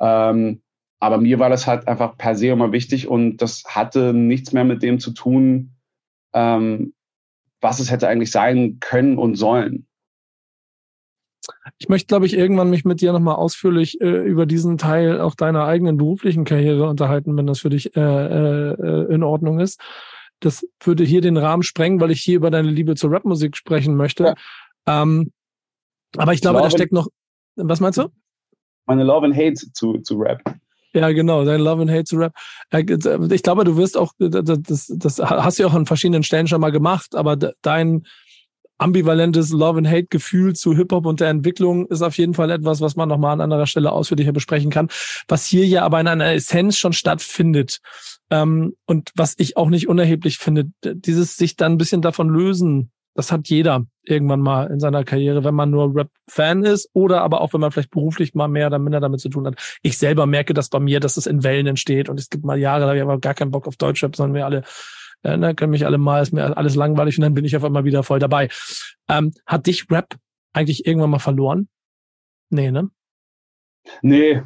Ähm, 0.00 0.62
aber 1.00 1.18
mir 1.18 1.38
war 1.38 1.50
das 1.50 1.66
halt 1.66 1.88
einfach 1.88 2.16
per 2.16 2.36
se 2.36 2.48
immer 2.48 2.72
wichtig 2.72 3.08
und 3.08 3.38
das 3.38 3.64
hatte 3.66 4.12
nichts 4.12 4.52
mehr 4.52 4.64
mit 4.64 4.82
dem 4.82 5.00
zu 5.00 5.10
tun, 5.10 5.72
ähm, 6.32 6.94
was 7.60 7.80
es 7.80 7.90
hätte 7.90 8.08
eigentlich 8.08 8.30
sein 8.30 8.78
können 8.80 9.18
und 9.18 9.34
sollen. 9.34 9.86
Ich 11.78 11.88
möchte, 11.88 12.06
glaube 12.06 12.26
ich, 12.26 12.34
irgendwann 12.34 12.70
mich 12.70 12.84
mit 12.84 13.00
dir 13.00 13.12
nochmal 13.12 13.34
ausführlich 13.34 14.00
äh, 14.00 14.06
über 14.06 14.46
diesen 14.46 14.78
Teil 14.78 15.20
auch 15.20 15.34
deiner 15.34 15.64
eigenen 15.64 15.96
beruflichen 15.96 16.44
Karriere 16.44 16.88
unterhalten, 16.88 17.36
wenn 17.36 17.46
das 17.46 17.60
für 17.60 17.70
dich 17.70 17.96
äh, 17.96 18.00
äh, 18.00 19.12
in 19.12 19.22
Ordnung 19.24 19.58
ist. 19.58 19.80
Das 20.42 20.66
würde 20.80 21.04
hier 21.04 21.20
den 21.20 21.36
Rahmen 21.36 21.62
sprengen, 21.62 22.00
weil 22.00 22.10
ich 22.10 22.20
hier 22.20 22.36
über 22.36 22.50
deine 22.50 22.70
Liebe 22.70 22.94
zur 22.96 23.12
Rapmusik 23.12 23.56
sprechen 23.56 23.96
möchte. 23.96 24.34
Ja. 24.86 25.02
Ähm, 25.02 25.32
aber 26.16 26.32
ich 26.34 26.40
glaube, 26.40 26.58
Love 26.58 26.68
da 26.68 26.76
steckt 26.76 26.92
noch. 26.92 27.08
Was 27.56 27.80
meinst 27.80 27.98
du? 27.98 28.08
Meine 28.86 29.04
Love 29.04 29.26
and 29.26 29.36
Hate 29.36 29.54
zu, 29.54 29.98
zu 29.98 30.18
Rap. 30.18 30.42
Ja, 30.94 31.10
genau, 31.12 31.44
dein 31.44 31.60
Love 31.60 31.82
and 31.82 31.90
Hate 31.90 32.04
zu 32.04 32.16
Rap. 32.16 32.34
Äh, 32.70 32.84
ich 33.32 33.42
glaube, 33.42 33.64
du 33.64 33.76
wirst 33.76 33.96
auch, 33.96 34.12
das, 34.18 34.92
das 34.94 35.18
hast 35.18 35.58
du 35.58 35.62
ja 35.62 35.68
auch 35.68 35.74
an 35.74 35.86
verschiedenen 35.86 36.22
Stellen 36.22 36.48
schon 36.48 36.60
mal 36.60 36.72
gemacht, 36.72 37.14
aber 37.14 37.36
dein 37.36 38.04
ambivalentes 38.78 39.50
Love 39.50 39.78
and 39.78 39.88
Hate 39.88 40.06
Gefühl 40.06 40.54
zu 40.54 40.74
Hip 40.74 40.92
Hop 40.92 41.06
und 41.06 41.20
der 41.20 41.28
Entwicklung 41.28 41.86
ist 41.86 42.02
auf 42.02 42.18
jeden 42.18 42.34
Fall 42.34 42.50
etwas, 42.50 42.80
was 42.80 42.96
man 42.96 43.08
nochmal 43.08 43.32
an 43.34 43.40
anderer 43.40 43.66
Stelle 43.66 43.92
ausführlicher 43.92 44.32
besprechen 44.32 44.70
kann, 44.70 44.88
was 45.28 45.46
hier 45.46 45.66
ja 45.66 45.84
aber 45.84 46.00
in 46.00 46.08
einer 46.08 46.32
Essenz 46.32 46.76
schon 46.76 46.92
stattfindet. 46.92 47.80
Ähm, 48.32 48.74
und 48.86 49.10
was 49.14 49.34
ich 49.36 49.58
auch 49.58 49.68
nicht 49.68 49.88
unerheblich 49.88 50.38
finde, 50.38 50.70
dieses 50.82 51.36
sich 51.36 51.54
dann 51.56 51.72
ein 51.72 51.78
bisschen 51.78 52.00
davon 52.00 52.30
lösen, 52.30 52.90
das 53.14 53.30
hat 53.30 53.48
jeder 53.48 53.84
irgendwann 54.04 54.40
mal 54.40 54.70
in 54.70 54.80
seiner 54.80 55.04
Karriere, 55.04 55.44
wenn 55.44 55.54
man 55.54 55.68
nur 55.68 55.94
Rap-Fan 55.94 56.64
ist 56.64 56.88
oder 56.94 57.20
aber 57.20 57.42
auch, 57.42 57.52
wenn 57.52 57.60
man 57.60 57.70
vielleicht 57.70 57.90
beruflich 57.90 58.34
mal 58.34 58.48
mehr 58.48 58.68
oder 58.68 58.78
minder 58.78 59.00
damit 59.00 59.20
zu 59.20 59.28
tun 59.28 59.46
hat. 59.46 59.78
Ich 59.82 59.98
selber 59.98 60.24
merke 60.24 60.54
das 60.54 60.70
bei 60.70 60.80
mir, 60.80 60.98
dass 60.98 61.18
es 61.18 61.26
in 61.26 61.44
Wellen 61.44 61.66
entsteht 61.66 62.08
und 62.08 62.18
es 62.18 62.30
gibt 62.30 62.42
mal 62.42 62.58
Jahre, 62.58 62.80
da 62.80 62.86
habe 62.86 62.96
ich 62.96 63.02
aber 63.02 63.20
gar 63.20 63.34
keinen 63.34 63.50
Bock 63.50 63.68
auf 63.68 63.76
Deutschrap, 63.76 64.16
sondern 64.16 64.34
wir 64.34 64.46
alle 64.46 64.62
äh, 65.24 65.36
ne, 65.36 65.54
können 65.54 65.70
mich 65.70 65.84
alle 65.84 65.98
mal, 65.98 66.22
ist 66.22 66.32
mir 66.32 66.56
alles 66.56 66.74
langweilig 66.74 67.18
und 67.18 67.22
dann 67.22 67.34
bin 67.34 67.44
ich 67.44 67.54
auf 67.54 67.64
einmal 67.64 67.84
wieder 67.84 68.02
voll 68.02 68.18
dabei. 68.18 68.48
Ähm, 69.08 69.32
hat 69.44 69.66
dich 69.66 69.90
Rap 69.90 70.16
eigentlich 70.54 70.86
irgendwann 70.86 71.10
mal 71.10 71.18
verloren? 71.18 71.68
Nee, 72.48 72.70
ne? 72.70 72.88
Nee. 74.00 74.42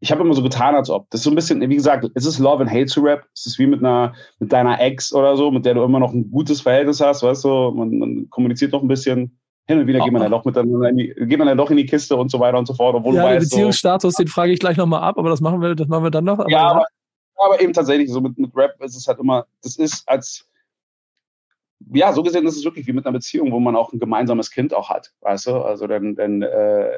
Ich 0.00 0.12
habe 0.12 0.22
immer 0.22 0.34
so 0.34 0.42
getan, 0.42 0.74
als 0.74 0.90
ob. 0.90 1.10
Das 1.10 1.20
ist 1.20 1.24
so 1.24 1.30
ein 1.30 1.34
bisschen, 1.34 1.60
wie 1.60 1.74
gesagt, 1.74 2.08
es 2.14 2.24
ist 2.24 2.38
Love 2.38 2.62
and 2.62 2.70
Hate 2.70 2.86
zu 2.86 3.00
Rap. 3.00 3.26
Es 3.34 3.46
ist 3.46 3.58
wie 3.58 3.66
mit 3.66 3.80
einer, 3.80 4.14
mit 4.38 4.52
deiner 4.52 4.80
Ex 4.80 5.12
oder 5.12 5.36
so, 5.36 5.50
mit 5.50 5.64
der 5.64 5.74
du 5.74 5.82
immer 5.82 5.98
noch 5.98 6.12
ein 6.12 6.30
gutes 6.30 6.60
Verhältnis 6.60 7.00
hast, 7.00 7.22
weißt 7.22 7.44
du, 7.44 7.72
man, 7.72 7.98
man 7.98 8.30
kommuniziert 8.30 8.72
noch 8.72 8.82
ein 8.82 8.88
bisschen. 8.88 9.38
Hin 9.66 9.80
und 9.80 9.86
wieder 9.86 10.00
oh. 10.00 10.04
geht 10.04 10.12
man 10.12 10.22
dann 10.22 10.30
doch 10.30 10.44
miteinander 10.44 10.88
in 10.88 10.96
die, 10.96 11.08
geht 11.08 11.38
man 11.38 11.46
dann 11.46 11.58
doch 11.58 11.70
in 11.70 11.76
die 11.76 11.84
Kiste 11.84 12.16
und 12.16 12.30
so 12.30 12.40
weiter 12.40 12.58
und 12.58 12.66
so 12.66 12.74
fort, 12.74 12.94
obwohl 12.94 13.14
ja, 13.14 13.22
du 13.22 13.28
weißt, 13.28 13.50
Beziehungsstatus, 13.50 14.14
so, 14.14 14.22
den 14.22 14.28
frage 14.28 14.52
ich 14.52 14.60
gleich 14.60 14.78
nochmal 14.78 15.02
ab, 15.02 15.18
aber 15.18 15.28
das 15.28 15.42
machen 15.42 15.60
wir, 15.60 15.74
das 15.74 15.88
machen 15.88 16.04
wir 16.04 16.10
dann 16.10 16.24
noch. 16.24 16.38
Aber 16.38 16.50
ja, 16.50 16.68
aber 16.68 16.86
aber 17.38 17.60
eben 17.60 17.72
tatsächlich, 17.72 18.10
so 18.10 18.20
mit, 18.20 18.36
mit 18.38 18.54
Rap 18.54 18.80
ist 18.82 18.96
es 18.96 19.06
halt 19.06 19.18
immer, 19.20 19.46
das 19.62 19.76
ist 19.76 20.08
als, 20.08 20.46
ja, 21.92 22.12
so 22.12 22.22
gesehen 22.22 22.46
ist 22.46 22.56
es 22.56 22.64
wirklich 22.64 22.86
wie 22.86 22.92
mit 22.92 23.06
einer 23.06 23.12
Beziehung, 23.12 23.52
wo 23.52 23.60
man 23.60 23.76
auch 23.76 23.92
ein 23.92 24.00
gemeinsames 24.00 24.50
Kind 24.50 24.74
auch 24.74 24.90
hat, 24.90 25.12
weißt 25.20 25.46
du? 25.46 25.56
Also 25.58 25.86
dann, 25.86 26.16
dann 26.16 26.42
äh, 26.42 26.90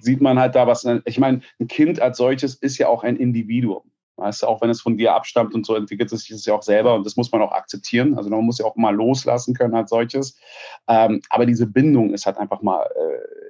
sieht 0.00 0.20
man 0.20 0.38
halt 0.38 0.54
da 0.54 0.66
was, 0.66 0.86
ich 1.04 1.18
meine, 1.18 1.40
ein 1.60 1.68
Kind 1.68 2.00
als 2.00 2.18
solches 2.18 2.54
ist 2.54 2.78
ja 2.78 2.88
auch 2.88 3.04
ein 3.04 3.16
Individuum. 3.16 3.90
Weißt 4.16 4.42
du, 4.42 4.46
auch 4.48 4.60
wenn 4.60 4.70
es 4.70 4.80
von 4.80 4.96
dir 4.96 5.14
abstammt 5.14 5.54
und 5.54 5.64
so 5.64 5.76
entwickelt 5.76 6.12
es 6.12 6.22
sich 6.22 6.30
das 6.30 6.44
ja 6.44 6.54
auch 6.54 6.62
selber 6.62 6.94
und 6.96 7.06
das 7.06 7.16
muss 7.16 7.30
man 7.30 7.40
auch 7.40 7.52
akzeptieren. 7.52 8.16
Also 8.16 8.30
man 8.30 8.44
muss 8.44 8.58
ja 8.58 8.64
auch 8.64 8.74
mal 8.74 8.94
loslassen 8.94 9.54
können 9.54 9.74
als 9.74 9.90
solches. 9.90 10.36
Ähm, 10.88 11.20
aber 11.30 11.46
diese 11.46 11.66
Bindung 11.66 12.12
ist 12.12 12.26
halt 12.26 12.36
einfach 12.36 12.60
mal 12.60 12.82
äh, 12.82 13.48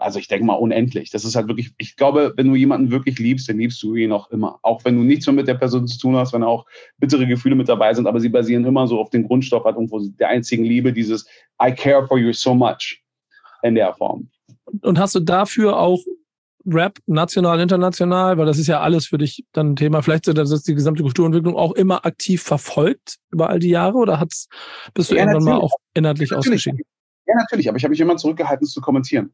also 0.00 0.18
ich 0.18 0.28
denke 0.28 0.46
mal 0.46 0.54
unendlich. 0.54 1.10
Das 1.10 1.24
ist 1.24 1.36
halt 1.36 1.48
wirklich, 1.48 1.72
ich 1.78 1.96
glaube, 1.96 2.32
wenn 2.36 2.48
du 2.48 2.54
jemanden 2.54 2.90
wirklich 2.90 3.18
liebst, 3.18 3.48
dann 3.48 3.58
liebst 3.58 3.82
du 3.82 3.94
ihn 3.94 4.12
auch 4.12 4.30
immer. 4.30 4.58
Auch 4.62 4.84
wenn 4.84 4.96
du 4.96 5.02
nichts 5.02 5.26
mehr 5.26 5.34
mit 5.34 5.48
der 5.48 5.54
Person 5.54 5.86
zu 5.86 5.98
tun 5.98 6.16
hast, 6.16 6.32
wenn 6.32 6.42
auch 6.42 6.66
bittere 6.98 7.26
Gefühle 7.26 7.54
mit 7.54 7.68
dabei 7.68 7.94
sind, 7.94 8.06
aber 8.06 8.20
sie 8.20 8.28
basieren 8.28 8.64
immer 8.64 8.86
so 8.86 9.00
auf 9.00 9.10
dem 9.10 9.26
Grundstoff 9.26 9.64
halt 9.64 9.76
irgendwo 9.76 10.00
der 10.00 10.28
einzigen 10.28 10.64
Liebe, 10.64 10.92
dieses 10.92 11.26
I 11.62 11.72
care 11.72 12.06
for 12.06 12.18
you 12.18 12.32
so 12.32 12.54
much 12.54 13.02
in 13.62 13.74
der 13.74 13.94
Form. 13.94 14.30
Und 14.82 14.98
hast 14.98 15.14
du 15.14 15.20
dafür 15.20 15.78
auch 15.78 16.00
Rap, 16.66 16.98
national, 17.06 17.58
international, 17.60 18.36
weil 18.36 18.46
das 18.46 18.58
ist 18.58 18.66
ja 18.66 18.80
alles 18.80 19.06
für 19.06 19.18
dich 19.18 19.44
dann 19.52 19.72
ein 19.72 19.76
Thema, 19.76 20.02
vielleicht 20.02 20.26
so, 20.26 20.32
dass 20.32 20.62
die 20.62 20.74
gesamte 20.74 21.02
Kulturentwicklung 21.02 21.56
auch 21.56 21.72
immer 21.72 22.04
aktiv 22.04 22.42
verfolgt 22.42 23.16
über 23.30 23.48
all 23.48 23.58
die 23.58 23.70
Jahre 23.70 23.96
oder 23.96 24.20
hat's, 24.20 24.46
bist 24.92 25.10
du 25.10 25.14
ja, 25.14 25.22
irgendwann 25.22 25.44
natürlich. 25.44 25.58
mal 25.58 25.64
auch 25.64 25.74
inhaltlich 25.94 26.34
ausgeschieden? 26.34 26.80
Ja, 27.26 27.34
natürlich, 27.36 27.68
aber 27.68 27.78
ich 27.78 27.84
habe 27.84 27.90
mich 27.90 28.00
immer 28.00 28.16
zurückgehalten, 28.16 28.66
es 28.66 28.72
zu 28.72 28.80
kommentieren. 28.80 29.32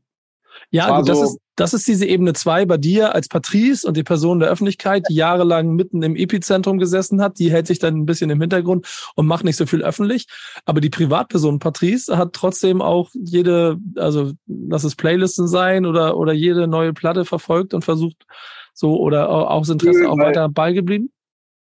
Ja, 0.71 0.95
also, 0.95 1.13
das, 1.13 1.23
ist, 1.23 1.39
das 1.57 1.75
ist 1.75 1.89
diese 1.89 2.07
Ebene 2.07 2.33
zwei 2.33 2.65
bei 2.67 2.77
dir 2.77 3.15
als 3.15 3.29
Patrice 3.29 3.87
und 3.87 3.97
die 3.97 4.03
Person 4.03 4.41
der 4.41 4.49
Öffentlichkeit, 4.49 5.05
die 5.09 5.15
jahrelang 5.15 5.75
mitten 5.75 6.03
im 6.03 6.17
Epizentrum 6.17 6.79
gesessen 6.79 7.21
hat. 7.23 7.39
Die 7.39 7.51
hält 7.51 7.67
sich 7.67 7.79
dann 7.79 7.97
ein 7.97 8.07
bisschen 8.07 8.31
im 8.31 8.41
Hintergrund 8.41 8.87
und 9.15 9.27
macht 9.27 9.45
nicht 9.45 9.57
so 9.57 9.67
viel 9.67 9.83
öffentlich. 9.83 10.27
Aber 10.65 10.81
die 10.81 10.91
Privatperson 10.91 11.59
Patrice 11.59 12.17
hat 12.17 12.33
trotzdem 12.33 12.83
auch 12.83 13.11
jede, 13.15 13.79
also 13.97 14.33
lass 14.47 14.85
es 14.85 14.97
Playlisten 14.97 15.49
sein 15.49 15.87
oder, 15.87 16.17
oder 16.17 16.33
jede 16.33 16.67
neue 16.67 16.93
Platte 16.93 17.25
verfolgt 17.25 17.75
und 17.75 17.85
versucht 17.85 18.27
so 18.75 18.99
oder 18.99 19.31
auch 19.31 19.61
das 19.61 19.71
Interesse 19.71 20.09
auch 20.11 20.19
weiter 20.19 20.49
beigeblieben. 20.49 21.11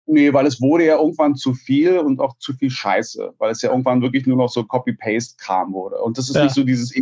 Nee, 0.08 0.32
weil 0.34 0.46
es 0.46 0.62
wurde 0.62 0.86
ja 0.86 0.98
irgendwann 0.98 1.36
zu 1.36 1.54
viel 1.54 1.98
und 1.98 2.20
auch 2.20 2.38
zu 2.38 2.54
viel 2.54 2.70
Scheiße, 2.70 3.34
weil 3.40 3.52
es 3.52 3.62
ja 3.64 3.72
irgendwann 3.72 4.02
wirklich 4.02 4.28
nur 4.28 4.38
noch 4.38 4.50
so 4.50 4.64
Copy-Paste-Kram 4.64 5.74
wurde. 5.74 5.98
Und 5.98 6.18
das 6.18 6.30
ist 6.30 6.36
ja. 6.36 6.44
nicht 6.44 6.54
so 6.54 6.64
dieses, 6.64 6.96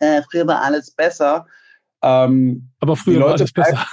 äh, 0.00 0.22
früher 0.28 0.46
war 0.46 0.62
alles 0.62 0.90
besser. 0.90 1.46
Ähm, 2.02 2.68
Aber 2.80 2.96
früher 2.96 3.20
war 3.20 3.32
alles 3.34 3.52
besser. 3.52 3.86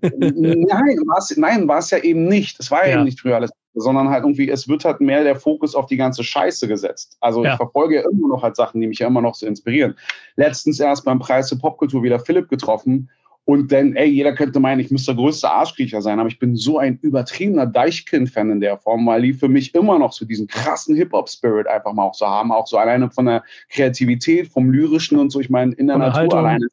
nein, 0.00 1.68
war 1.68 1.78
es 1.78 1.90
ja 1.90 1.98
eben 1.98 2.26
nicht. 2.26 2.58
Es 2.58 2.70
war 2.70 2.82
ja, 2.82 2.90
ja, 2.90 2.96
eben 2.96 3.04
nicht 3.04 3.20
früher 3.20 3.36
alles 3.36 3.50
besser, 3.50 3.84
sondern 3.84 4.08
halt 4.08 4.24
irgendwie, 4.24 4.50
es 4.50 4.68
wird 4.68 4.84
halt 4.84 5.00
mehr 5.00 5.22
der 5.22 5.36
Fokus 5.36 5.76
auf 5.76 5.86
die 5.86 5.96
ganze 5.96 6.24
Scheiße 6.24 6.66
gesetzt. 6.66 7.16
Also 7.20 7.44
ja. 7.44 7.52
ich 7.52 7.56
verfolge 7.56 7.96
ja 7.96 8.02
immer 8.10 8.28
noch 8.28 8.42
halt 8.42 8.56
Sachen, 8.56 8.80
die 8.80 8.88
mich 8.88 8.98
ja 8.98 9.06
immer 9.06 9.22
noch 9.22 9.36
so 9.36 9.46
inspirieren. 9.46 9.96
Letztens 10.34 10.80
erst 10.80 11.04
beim 11.04 11.20
Preis 11.20 11.48
für 11.48 11.56
Popkultur 11.56 12.02
wieder 12.02 12.18
Philipp 12.18 12.48
getroffen 12.48 13.08
und 13.44 13.72
dann, 13.72 13.96
ey, 13.96 14.08
jeder 14.08 14.34
könnte 14.34 14.60
meinen, 14.60 14.80
ich 14.80 14.90
müsste 14.90 15.12
der 15.14 15.22
größte 15.22 15.50
Arschkriecher 15.50 16.02
sein, 16.02 16.20
aber 16.20 16.28
ich 16.28 16.38
bin 16.38 16.54
so 16.56 16.78
ein 16.78 16.98
übertriebener 17.00 17.66
Deichkind-Fan 17.66 18.50
in 18.50 18.60
der 18.60 18.78
Form, 18.78 19.06
weil 19.06 19.22
die 19.22 19.32
für 19.32 19.48
mich 19.48 19.74
immer 19.74 19.98
noch 19.98 20.12
so 20.12 20.24
diesen 20.24 20.46
krassen 20.46 20.94
Hip-Hop-Spirit 20.94 21.66
einfach 21.66 21.92
mal 21.92 22.04
auch 22.04 22.14
so 22.14 22.26
haben, 22.26 22.52
auch 22.52 22.66
so 22.66 22.76
alleine 22.76 23.10
von 23.10 23.26
der 23.26 23.42
Kreativität, 23.70 24.48
vom 24.48 24.70
Lyrischen 24.70 25.18
und 25.18 25.30
so, 25.30 25.40
ich 25.40 25.50
meine, 25.50 25.72
in 25.72 25.88
der 25.88 25.96
von 25.96 26.06
Natur 26.06 26.38
alleine 26.38 26.66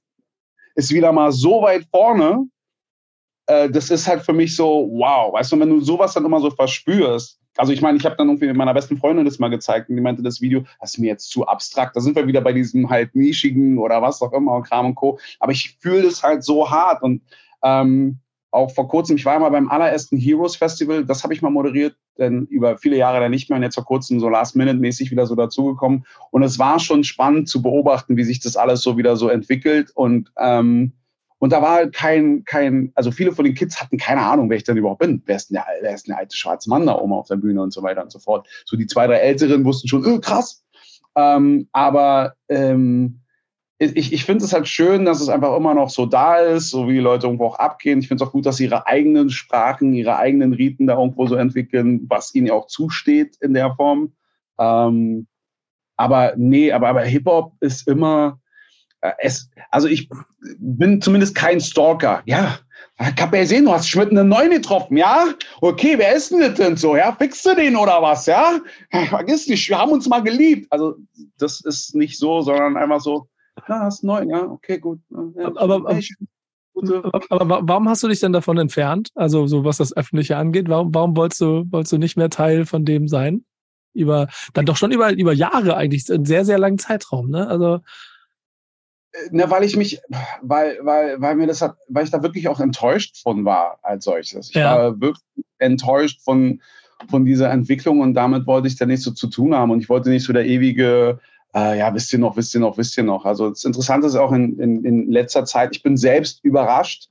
ist 0.76 0.94
wieder 0.94 1.12
mal 1.12 1.32
so 1.32 1.64
weit 1.64 1.86
vorne. 1.90 2.48
Äh, 3.48 3.70
das 3.70 3.90
ist 3.90 4.08
halt 4.08 4.22
für 4.22 4.34
mich 4.34 4.56
so, 4.56 4.88
wow, 4.94 5.34
weißt 5.34 5.52
du, 5.52 5.60
wenn 5.60 5.70
du 5.70 5.82
sowas 5.82 6.14
dann 6.14 6.26
immer 6.26 6.40
so 6.40 6.52
verspürst, 6.52 7.40
also 7.58 7.74
ich 7.74 7.82
meine, 7.82 7.98
ich 7.98 8.06
habe 8.06 8.16
dann 8.16 8.28
irgendwie 8.28 8.52
meiner 8.54 8.74
besten 8.74 8.98
Freundin 8.98 9.26
das 9.26 9.40
mal 9.40 9.50
gezeigt 9.50 9.90
und 9.90 9.96
die 9.96 10.02
meinte, 10.02 10.24
das 10.24 10.42
Video, 10.42 10.64
das 10.80 10.94
ist 10.94 11.00
mir 11.00 11.08
jetzt 11.08 11.30
zu 11.30 11.46
abstrakt. 11.48 11.96
Da 11.96 12.02
sind 12.02 12.16
wir 12.16 12.28
wieder 12.28 12.42
bei 12.42 12.54
diesem 12.54 12.90
halt 12.90 13.16
nischigen 13.16 13.78
oder 13.78 14.02
was 14.02 14.22
auch 14.22 14.34
immer, 14.34 14.62
Kram 14.62 14.88
und 14.88 14.96
Co. 14.96 15.20
Aber 15.40 15.52
ich 15.52 15.78
fühle 15.80 16.04
das 16.04 16.24
halt 16.24 16.44
so 16.44 16.70
hart 16.70 17.02
und 17.04 17.22
ähm, 17.64 18.20
auch 18.52 18.72
vor 18.72 18.88
kurzem, 18.88 19.18
ich 19.18 19.26
war 19.26 19.40
mal 19.40 19.50
beim 19.50 19.70
allerersten 19.70 20.18
Heroes 20.18 20.56
Festival, 20.56 21.06
das 21.06 21.24
habe 21.24 21.34
ich 21.34 21.42
mal 21.42 21.50
moderiert, 21.50 21.96
denn 22.18 22.46
über 22.46 22.78
viele 22.78 22.98
Jahre 22.98 23.20
dann 23.20 23.32
nicht 23.32 23.50
mehr 23.50 23.58
und 23.58 23.64
jetzt 23.64 23.76
vor 23.76 23.86
kurzem 23.86 24.20
so 24.20 24.30
Last-Minute-mäßig 24.30 25.12
wieder 25.12 25.26
so 25.26 25.36
dazugekommen. 25.36 26.06
Und 26.32 26.44
es 26.44 26.58
war 26.58 26.80
schon 26.80 27.04
spannend 27.04 27.50
zu 27.50 27.62
beobachten, 27.62 28.18
wie 28.18 28.24
sich 28.24 28.40
das 28.40 28.56
alles 28.56 28.82
so 28.82 28.98
wieder 28.98 29.16
so 29.18 29.30
entwickelt 29.30 29.92
und 29.94 30.32
ähm, 30.40 30.94
und 31.40 31.54
da 31.54 31.62
war 31.62 31.76
halt 31.76 31.94
kein, 31.94 32.44
kein, 32.46 32.92
also 32.96 33.12
viele 33.12 33.32
von 33.32 33.46
den 33.46 33.54
Kids 33.54 33.80
hatten 33.80 33.98
keine 33.98 34.22
Ahnung, 34.22 34.50
wer 34.50 34.58
ich 34.58 34.64
denn 34.64 34.78
überhaupt 34.78 35.02
bin. 35.02 35.22
Wer 35.26 35.36
ist 35.36 35.50
denn 35.50 35.56
der, 35.56 35.66
wer 35.82 35.94
ist 35.94 36.08
denn 36.08 36.14
der 36.14 36.20
alte 36.20 36.36
schwarze 36.36 36.70
Mann 36.70 36.88
da 36.88 36.96
oben 36.96 37.14
auf 37.14 37.28
der 37.28 37.36
Bühne 37.36 37.62
und 37.62 37.72
so 37.72 37.84
weiter 37.84 38.02
und 38.02 38.12
so 38.12 38.20
fort. 38.20 38.48
So 38.66 38.76
die 38.76 38.88
zwei, 38.88 39.06
drei 39.06 39.18
Älteren 39.18 39.64
wussten 39.64 39.88
schon, 39.88 40.04
öh, 40.04 40.20
krass. 40.20 40.64
Ähm, 41.16 41.68
aber 41.72 42.34
ähm, 42.50 43.22
ich, 43.80 44.12
ich 44.12 44.26
finde 44.26 44.44
es 44.44 44.54
halt 44.54 44.68
schön, 44.68 45.06
dass 45.06 45.22
es 45.22 45.30
einfach 45.30 45.56
immer 45.56 45.76
noch 45.76 45.92
so 45.92 46.08
da 46.08 46.38
ist, 46.38 46.72
so 46.72 46.88
wie 46.88 46.94
die 46.94 47.00
Leute 47.00 47.28
irgendwo 47.28 47.46
auch 47.46 47.60
abgehen. 47.60 48.00
Ich 48.00 48.08
finde 48.08 48.24
es 48.24 48.28
auch 48.28 48.34
gut, 48.34 48.48
dass 48.48 48.58
sie 48.58 48.66
ihre 48.66 48.88
eigenen 48.88 49.30
Sprachen, 49.30 49.94
ihre 49.94 50.18
eigenen 50.18 50.54
Riten 50.54 50.88
da 50.88 50.98
irgendwo 50.98 51.28
so 51.28 51.36
entwickeln, 51.36 52.06
was 52.10 52.34
ihnen 52.34 52.48
ja 52.48 52.54
auch 52.54 52.66
zusteht 52.66 53.38
in 53.42 53.54
der 53.54 53.76
Form. 53.76 54.14
Ähm, 54.58 55.28
aber 55.96 56.34
nee, 56.38 56.72
aber, 56.72 56.88
aber 56.88 57.02
Hip-Hop 57.02 57.54
ist 57.60 57.88
immer, 57.88 58.40
es, 59.20 59.50
also 59.72 59.88
ich 59.88 60.10
bin 60.58 61.02
zumindest 61.02 61.36
kein 61.36 61.60
Stalker. 61.60 62.22
Ja, 62.26 62.60
ich 63.00 63.22
habe 63.22 63.38
ja 63.38 63.44
gesehen, 63.44 63.66
du 63.66 63.72
hast 63.72 63.90
Schmidt 63.90 64.10
einen 64.10 64.28
neuen 64.28 64.52
getroffen, 64.52 64.98
ja? 64.98 65.26
Okay, 65.62 65.96
wer 65.98 66.16
ist 66.16 66.32
denn 66.32 66.40
das 66.40 66.56
denn 66.56 66.78
so? 66.78 66.96
Ja, 66.96 67.16
fixst 67.16 67.46
du 67.46 67.56
den 67.56 67.76
oder 67.76 68.02
was, 68.02 68.26
ja? 68.26 68.60
Vergiss 69.10 69.48
nicht, 69.48 69.70
wir 69.70 69.78
haben 69.78 69.92
uns 69.92 70.08
mal 70.08 70.24
geliebt. 70.24 70.68
Also 70.72 70.96
das 71.38 71.62
ist 71.62 71.96
nicht 71.96 72.18
so, 72.18 72.42
sondern 72.42 72.76
einfach 72.76 73.00
so, 73.00 73.28
ja, 73.68 73.80
hast 73.82 74.04
neu, 74.04 74.24
ja, 74.24 74.44
okay, 74.44 74.80
gut. 74.80 75.00
Ja, 75.10 75.48
aber, 75.56 75.76
aber, 75.76 76.00
aber, 77.30 77.42
aber, 77.42 77.60
warum 77.68 77.90
hast 77.90 78.04
du 78.04 78.08
dich 78.08 78.20
denn 78.20 78.34
davon 78.34 78.58
entfernt? 78.58 79.10
Also 79.14 79.46
so 79.46 79.64
was 79.64 79.78
das 79.78 79.96
Öffentliche 79.96 80.38
angeht, 80.38 80.68
warum, 80.68 80.94
warum 80.94 81.16
wolltest 81.16 81.42
du, 81.42 81.66
wolltest 81.70 81.94
du 81.94 81.98
nicht 81.98 82.18
mehr 82.18 82.30
Teil 82.30 82.66
von 82.66 82.84
dem 82.84 83.08
sein? 83.08 83.46
Über, 83.94 84.28
dann 84.54 84.66
doch 84.66 84.78
schon 84.78 84.92
über, 84.92 85.12
über 85.12 85.34
Jahre 85.34 85.76
eigentlich, 85.76 86.12
einen 86.12 86.26
sehr, 86.26 86.46
sehr 86.46 86.60
langen 86.60 86.78
Zeitraum, 86.78 87.30
ne? 87.30 87.48
Also 87.48 87.80
na, 89.32 89.50
weil 89.50 89.64
ich 89.64 89.76
mich, 89.76 90.00
weil, 90.42 90.78
weil, 90.82 91.20
weil 91.22 91.36
mir 91.36 91.48
das 91.48 91.62
hat, 91.62 91.76
weil 91.88 92.04
ich 92.04 92.12
da 92.12 92.24
wirklich 92.24 92.48
auch 92.48 92.60
enttäuscht 92.60 93.18
von 93.18 93.46
war 93.46 93.80
als 93.82 94.06
solches. 94.06 94.50
Ich 94.50 94.56
ja. 94.56 94.78
war 94.78 95.02
wirklich 95.02 95.24
enttäuscht 95.60 96.22
von, 96.22 96.62
von 97.10 97.26
dieser 97.26 97.50
Entwicklung 97.52 98.02
und 98.02 98.14
damit 98.14 98.46
wollte 98.48 98.68
ich 98.68 98.78
da 98.78 98.86
nichts 98.86 99.06
so 99.06 99.12
zu 99.12 99.28
tun 99.28 99.56
haben 99.56 99.72
und 99.72 99.82
ich 99.82 99.90
wollte 99.90 100.10
nicht 100.10 100.24
so 100.24 100.34
der 100.34 100.46
ewige, 100.46 101.20
äh, 101.56 101.80
ja, 101.80 101.94
wisst 101.94 102.14
ihr 102.14 102.20
noch, 102.20 102.38
wisst 102.38 102.54
ihr 102.54 102.60
noch, 102.60 102.78
wisst 102.78 102.98
ihr 102.98 103.04
noch. 103.04 103.26
Also 103.26 103.50
das 103.50 103.64
Interessante 103.64 104.08
ist 104.08 104.16
auch 104.16 104.32
in, 104.32 104.60
in, 104.60 104.84
in 104.84 105.12
letzter 105.12 105.46
Zeit, 105.46 105.76
ich 105.76 105.84
bin 105.84 105.98
selbst 105.98 106.44
überrascht, 106.44 107.10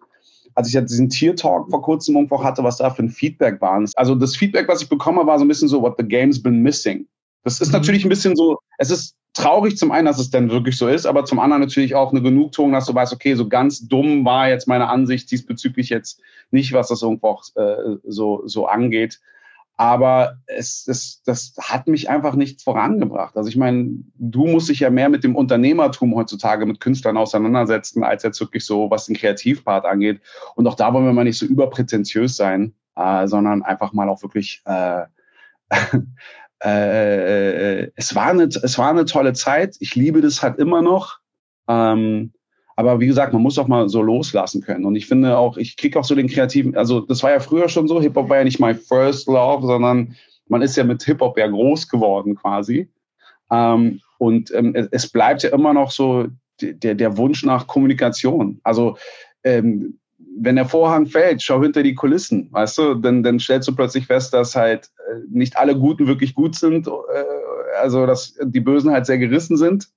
als 0.54 0.68
ich 0.68 0.74
ja 0.74 0.80
diesen 0.80 1.10
Tier-Talk 1.10 1.70
vor 1.70 1.82
kurzem 1.82 2.16
irgendwo 2.16 2.42
hatte, 2.42 2.64
was 2.64 2.78
da 2.78 2.90
für 2.90 3.02
ein 3.02 3.10
Feedback 3.10 3.60
war. 3.60 3.84
Also 3.94 4.14
das 4.14 4.36
Feedback, 4.36 4.68
was 4.68 4.82
ich 4.82 4.88
bekomme, 4.88 5.26
war 5.26 5.38
so 5.38 5.44
ein 5.44 5.48
bisschen 5.48 5.68
so, 5.68 5.82
what 5.82 5.96
the 5.98 6.04
game's 6.06 6.42
been 6.42 6.62
missing. 6.62 7.06
Das 7.44 7.60
ist 7.60 7.68
mhm. 7.68 7.74
natürlich 7.74 8.04
ein 8.04 8.08
bisschen 8.08 8.34
so, 8.36 8.58
es 8.78 8.90
ist 8.90 9.14
traurig 9.36 9.76
zum 9.76 9.92
einen, 9.92 10.06
dass 10.06 10.18
es 10.18 10.30
denn 10.30 10.50
wirklich 10.50 10.78
so 10.78 10.88
ist, 10.88 11.06
aber 11.06 11.24
zum 11.24 11.38
anderen 11.38 11.60
natürlich 11.60 11.94
auch 11.94 12.10
eine 12.10 12.22
Genugtuung, 12.22 12.72
dass 12.72 12.86
du 12.86 12.94
weißt, 12.94 13.12
okay, 13.12 13.34
so 13.34 13.48
ganz 13.48 13.86
dumm 13.86 14.24
war 14.24 14.48
jetzt 14.48 14.66
meine 14.66 14.88
Ansicht 14.88 15.30
diesbezüglich 15.30 15.90
jetzt 15.90 16.20
nicht, 16.50 16.72
was 16.72 16.88
das 16.88 17.02
irgendwo 17.02 17.28
auch, 17.28 17.44
äh, 17.56 17.96
so, 18.04 18.42
so 18.46 18.66
angeht. 18.66 19.20
Aber 19.78 20.38
es, 20.46 20.88
es, 20.88 21.22
das 21.24 21.54
hat 21.60 21.86
mich 21.86 22.08
einfach 22.08 22.34
nicht 22.34 22.62
vorangebracht. 22.62 23.36
Also 23.36 23.50
ich 23.50 23.56
meine, 23.56 23.90
du 24.14 24.46
musst 24.46 24.70
dich 24.70 24.80
ja 24.80 24.88
mehr 24.88 25.10
mit 25.10 25.22
dem 25.22 25.36
Unternehmertum 25.36 26.14
heutzutage 26.14 26.64
mit 26.64 26.80
Künstlern 26.80 27.18
auseinandersetzen, 27.18 28.02
als 28.02 28.22
jetzt 28.22 28.40
wirklich 28.40 28.64
so, 28.64 28.90
was 28.90 29.04
den 29.04 29.16
Kreativpart 29.16 29.84
angeht. 29.84 30.22
Und 30.54 30.66
auch 30.66 30.76
da 30.76 30.94
wollen 30.94 31.04
wir 31.04 31.12
mal 31.12 31.24
nicht 31.24 31.38
so 31.38 31.44
überprätentiös 31.44 32.36
sein, 32.36 32.72
äh, 32.96 33.26
sondern 33.26 33.62
einfach 33.62 33.92
mal 33.92 34.08
auch 34.08 34.22
wirklich 34.22 34.62
äh, 34.64 35.02
äh, 36.64 37.82
äh, 37.82 37.90
es, 37.96 38.14
war 38.14 38.28
eine, 38.28 38.44
es 38.44 38.78
war 38.78 38.90
eine 38.90 39.04
tolle 39.04 39.32
Zeit. 39.32 39.76
Ich 39.80 39.94
liebe 39.94 40.20
das 40.20 40.42
halt 40.42 40.58
immer 40.58 40.82
noch. 40.82 41.18
Ähm, 41.68 42.32
aber 42.76 43.00
wie 43.00 43.06
gesagt, 43.06 43.32
man 43.32 43.42
muss 43.42 43.58
auch 43.58 43.68
mal 43.68 43.88
so 43.88 44.02
loslassen 44.02 44.60
können. 44.62 44.84
Und 44.84 44.96
ich 44.96 45.06
finde 45.06 45.38
auch, 45.38 45.56
ich 45.56 45.76
kriege 45.76 45.98
auch 45.98 46.04
so 46.04 46.14
den 46.14 46.28
kreativen, 46.28 46.76
also 46.76 47.00
das 47.00 47.22
war 47.22 47.30
ja 47.30 47.40
früher 47.40 47.68
schon 47.68 47.88
so, 47.88 48.00
Hip-Hop 48.00 48.28
war 48.28 48.38
ja 48.38 48.44
nicht 48.44 48.60
my 48.60 48.74
first 48.74 49.26
love, 49.28 49.66
sondern 49.66 50.14
man 50.48 50.62
ist 50.62 50.76
ja 50.76 50.84
mit 50.84 51.02
Hip-Hop 51.02 51.38
ja 51.38 51.46
groß 51.46 51.88
geworden 51.88 52.36
quasi. 52.36 52.90
Ähm, 53.50 54.00
und 54.18 54.52
ähm, 54.54 54.74
es 54.90 55.10
bleibt 55.10 55.42
ja 55.42 55.50
immer 55.50 55.72
noch 55.72 55.90
so 55.90 56.26
der, 56.60 56.94
der 56.94 57.16
Wunsch 57.16 57.44
nach 57.44 57.66
Kommunikation. 57.66 58.60
Also 58.62 58.96
ähm, 59.44 59.98
wenn 60.18 60.56
der 60.56 60.66
Vorhang 60.66 61.06
fällt, 61.06 61.42
schau 61.42 61.62
hinter 61.62 61.82
die 61.82 61.94
Kulissen, 61.94 62.48
weißt 62.52 62.78
du, 62.78 62.94
dann, 62.94 63.22
dann 63.22 63.38
stellst 63.38 63.68
du 63.68 63.74
plötzlich 63.74 64.06
fest, 64.06 64.32
dass 64.32 64.54
halt 64.54 64.90
äh, 65.08 65.20
nicht 65.30 65.56
alle 65.56 65.78
Guten 65.78 66.06
wirklich 66.06 66.34
gut 66.34 66.54
sind, 66.54 66.86
äh, 66.86 66.90
also 67.80 68.06
dass 68.06 68.34
die 68.42 68.60
Bösen 68.60 68.90
halt 68.90 69.06
sehr 69.06 69.18
gerissen 69.18 69.56
sind. 69.56 69.88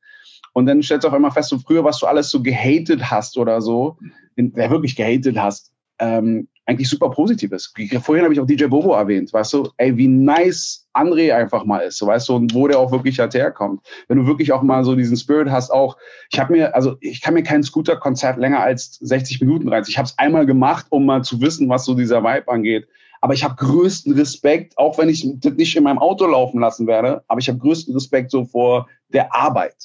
Und 0.53 0.65
dann 0.65 0.82
stellst 0.82 1.05
du 1.05 1.09
auch 1.09 1.13
immer 1.13 1.32
fest, 1.32 1.49
so 1.49 1.59
früher, 1.59 1.84
was 1.84 1.99
du 1.99 2.07
alles 2.07 2.30
so 2.30 2.41
gehatet 2.41 3.09
hast 3.09 3.38
oder 3.38 3.61
so, 3.61 3.97
wer 4.36 4.70
wirklich 4.72 4.95
gehatet 4.95 5.38
hast, 5.38 5.72
ähm, 5.99 6.47
eigentlich 6.70 6.88
super 6.88 7.09
positiv 7.09 7.51
ist. 7.51 7.74
Vorhin 8.03 8.24
habe 8.24 8.34
ich 8.34 8.39
auch 8.39 8.45
DJ 8.45 8.65
Bobo 8.65 8.93
erwähnt, 8.93 9.34
weißt 9.34 9.53
du, 9.53 9.70
ey, 9.78 9.97
wie 9.97 10.07
nice 10.07 10.88
André 10.93 11.34
einfach 11.34 11.65
mal 11.65 11.80
ist, 11.80 11.97
so 11.97 12.05
weißt 12.05 12.30
du, 12.30 12.36
und 12.36 12.53
wo 12.53 12.67
der 12.67 12.78
auch 12.78 12.91
wirklich 12.91 13.20
halt 13.20 13.34
herkommt. 13.34 13.82
Wenn 14.07 14.20
du 14.20 14.28
wirklich 14.28 14.51
auch 14.51 14.61
mal 14.61 14.84
so 14.84 14.95
diesen 14.95 15.17
Spirit 15.17 15.49
hast, 15.49 15.72
auch, 15.72 15.97
ich 16.32 16.39
habe 16.39 16.53
mir, 16.53 16.76
also 16.76 16.95
ich 17.01 17.22
kann 17.22 17.34
mir 17.34 17.41
kein 17.41 17.63
Scooter-Konzert 17.63 18.38
länger 18.38 18.59
als 18.59 18.99
60 19.01 19.41
Minuten 19.41 19.67
reizen. 19.67 19.89
Ich 19.89 19.97
habe 19.97 20.05
es 20.05 20.17
einmal 20.20 20.45
gemacht, 20.45 20.86
um 20.89 21.07
mal 21.07 21.24
zu 21.24 21.41
wissen, 21.41 21.70
was 21.70 21.86
so 21.86 21.95
dieser 21.95 22.24
Vibe 22.24 22.47
angeht. 22.47 22.88
Aber 23.22 23.34
ich 23.34 23.43
habe 23.43 23.55
größten 23.55 24.13
Respekt, 24.13 24.78
auch 24.78 24.99
wenn 24.99 25.09
ich 25.09 25.28
das 25.39 25.53
nicht 25.53 25.76
in 25.76 25.84
meinem 25.84 25.97
Auto 25.97 26.28
laufen 26.28 26.61
lassen 26.61 26.86
werde, 26.86 27.24
aber 27.28 27.39
ich 27.39 27.49
habe 27.49 27.57
größten 27.57 27.95
Respekt 27.95 28.30
so 28.30 28.45
vor 28.45 28.88
der 29.11 29.34
Arbeit, 29.34 29.76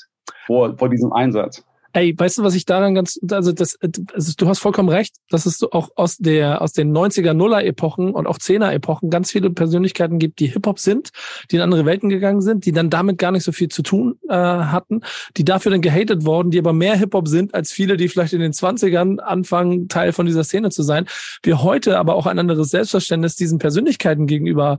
vor, 0.46 0.76
vor 0.76 0.90
diesem 0.90 1.14
Einsatz. 1.14 1.64
Ey, 1.96 2.12
weißt 2.18 2.38
du, 2.38 2.42
was 2.42 2.56
ich 2.56 2.64
daran 2.64 2.96
ganz, 2.96 3.20
also 3.30 3.52
das, 3.52 3.78
also 4.12 4.32
du 4.36 4.48
hast 4.48 4.58
vollkommen 4.58 4.88
recht, 4.88 5.14
dass 5.30 5.46
es 5.46 5.62
auch 5.62 5.90
aus 5.94 6.16
der, 6.16 6.60
aus 6.60 6.72
den 6.72 6.92
90er, 6.92 7.34
Nuller 7.34 7.64
Epochen 7.64 8.12
und 8.12 8.26
auch 8.26 8.36
10er 8.36 8.72
Epochen 8.72 9.10
ganz 9.10 9.30
viele 9.30 9.50
Persönlichkeiten 9.50 10.18
gibt, 10.18 10.40
die 10.40 10.48
Hip-Hop 10.48 10.80
sind, 10.80 11.10
die 11.52 11.56
in 11.56 11.62
andere 11.62 11.86
Welten 11.86 12.08
gegangen 12.08 12.40
sind, 12.40 12.66
die 12.66 12.72
dann 12.72 12.90
damit 12.90 13.18
gar 13.18 13.30
nicht 13.30 13.44
so 13.44 13.52
viel 13.52 13.68
zu 13.68 13.84
tun 13.84 14.18
äh, 14.28 14.34
hatten, 14.34 15.02
die 15.36 15.44
dafür 15.44 15.70
dann 15.70 15.82
gehatet 15.82 16.24
worden, 16.24 16.50
die 16.50 16.58
aber 16.58 16.72
mehr 16.72 16.96
Hip-Hop 16.96 17.28
sind 17.28 17.54
als 17.54 17.70
viele, 17.70 17.96
die 17.96 18.08
vielleicht 18.08 18.32
in 18.32 18.40
den 18.40 18.52
20ern 18.52 19.20
anfangen, 19.20 19.86
Teil 19.86 20.12
von 20.12 20.26
dieser 20.26 20.42
Szene 20.42 20.70
zu 20.70 20.82
sein. 20.82 21.06
Wir 21.44 21.62
heute 21.62 22.00
aber 22.00 22.16
auch 22.16 22.26
ein 22.26 22.40
anderes 22.40 22.70
Selbstverständnis 22.70 23.36
diesen 23.36 23.60
Persönlichkeiten 23.60 24.26
gegenüber 24.26 24.78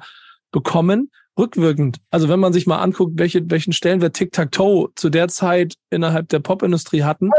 bekommen, 0.51 1.11
rückwirkend. 1.37 1.97
Also 2.11 2.29
wenn 2.29 2.39
man 2.39 2.53
sich 2.53 2.67
mal 2.67 2.79
anguckt, 2.79 3.13
welche, 3.17 3.49
welchen 3.49 3.73
Stellenwert 3.73 4.15
Tic-Tac-Toe 4.15 4.89
zu 4.95 5.09
der 5.09 5.27
Zeit 5.27 5.75
innerhalb 5.89 6.29
der 6.29 6.39
Popindustrie 6.39 7.03
hatten 7.03 7.29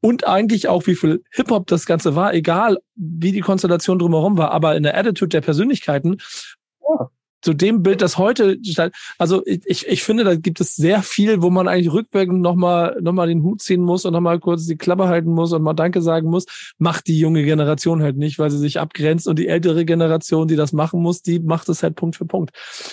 und 0.00 0.26
eigentlich 0.26 0.68
auch 0.68 0.86
wie 0.86 0.94
viel 0.94 1.22
Hip-Hop 1.30 1.66
das 1.66 1.86
Ganze 1.86 2.14
war, 2.14 2.34
egal 2.34 2.78
wie 2.94 3.32
die 3.32 3.40
Konstellation 3.40 3.98
drumherum 3.98 4.36
war, 4.36 4.50
aber 4.50 4.76
in 4.76 4.82
der 4.82 4.96
Attitude 4.96 5.30
der 5.30 5.40
Persönlichkeiten, 5.40 6.18
zu 7.42 7.54
dem 7.54 7.82
Bild, 7.82 8.00
das 8.00 8.18
heute, 8.18 8.58
also 9.18 9.42
ich, 9.44 9.86
ich 9.86 10.02
finde, 10.04 10.24
da 10.24 10.36
gibt 10.36 10.60
es 10.60 10.76
sehr 10.76 11.02
viel, 11.02 11.42
wo 11.42 11.50
man 11.50 11.66
eigentlich 11.66 11.92
rückwirkend 11.92 12.40
nochmal 12.40 12.96
noch 13.00 13.12
mal 13.12 13.26
den 13.26 13.42
Hut 13.42 13.60
ziehen 13.60 13.82
muss 13.82 14.04
und 14.04 14.12
nochmal 14.12 14.38
kurz 14.38 14.66
die 14.66 14.76
Klappe 14.76 15.08
halten 15.08 15.32
muss 15.32 15.52
und 15.52 15.62
mal 15.62 15.74
Danke 15.74 16.02
sagen 16.02 16.30
muss, 16.30 16.46
macht 16.78 17.08
die 17.08 17.18
junge 17.18 17.42
Generation 17.42 18.00
halt 18.02 18.16
nicht, 18.16 18.38
weil 18.38 18.50
sie 18.50 18.58
sich 18.58 18.78
abgrenzt. 18.78 19.26
Und 19.26 19.38
die 19.38 19.48
ältere 19.48 19.84
Generation, 19.84 20.46
die 20.46 20.56
das 20.56 20.72
machen 20.72 21.02
muss, 21.02 21.22
die 21.22 21.40
macht 21.40 21.68
es 21.68 21.82
halt 21.82 21.96
Punkt 21.96 22.16
für 22.16 22.26
Punkt. 22.26 22.52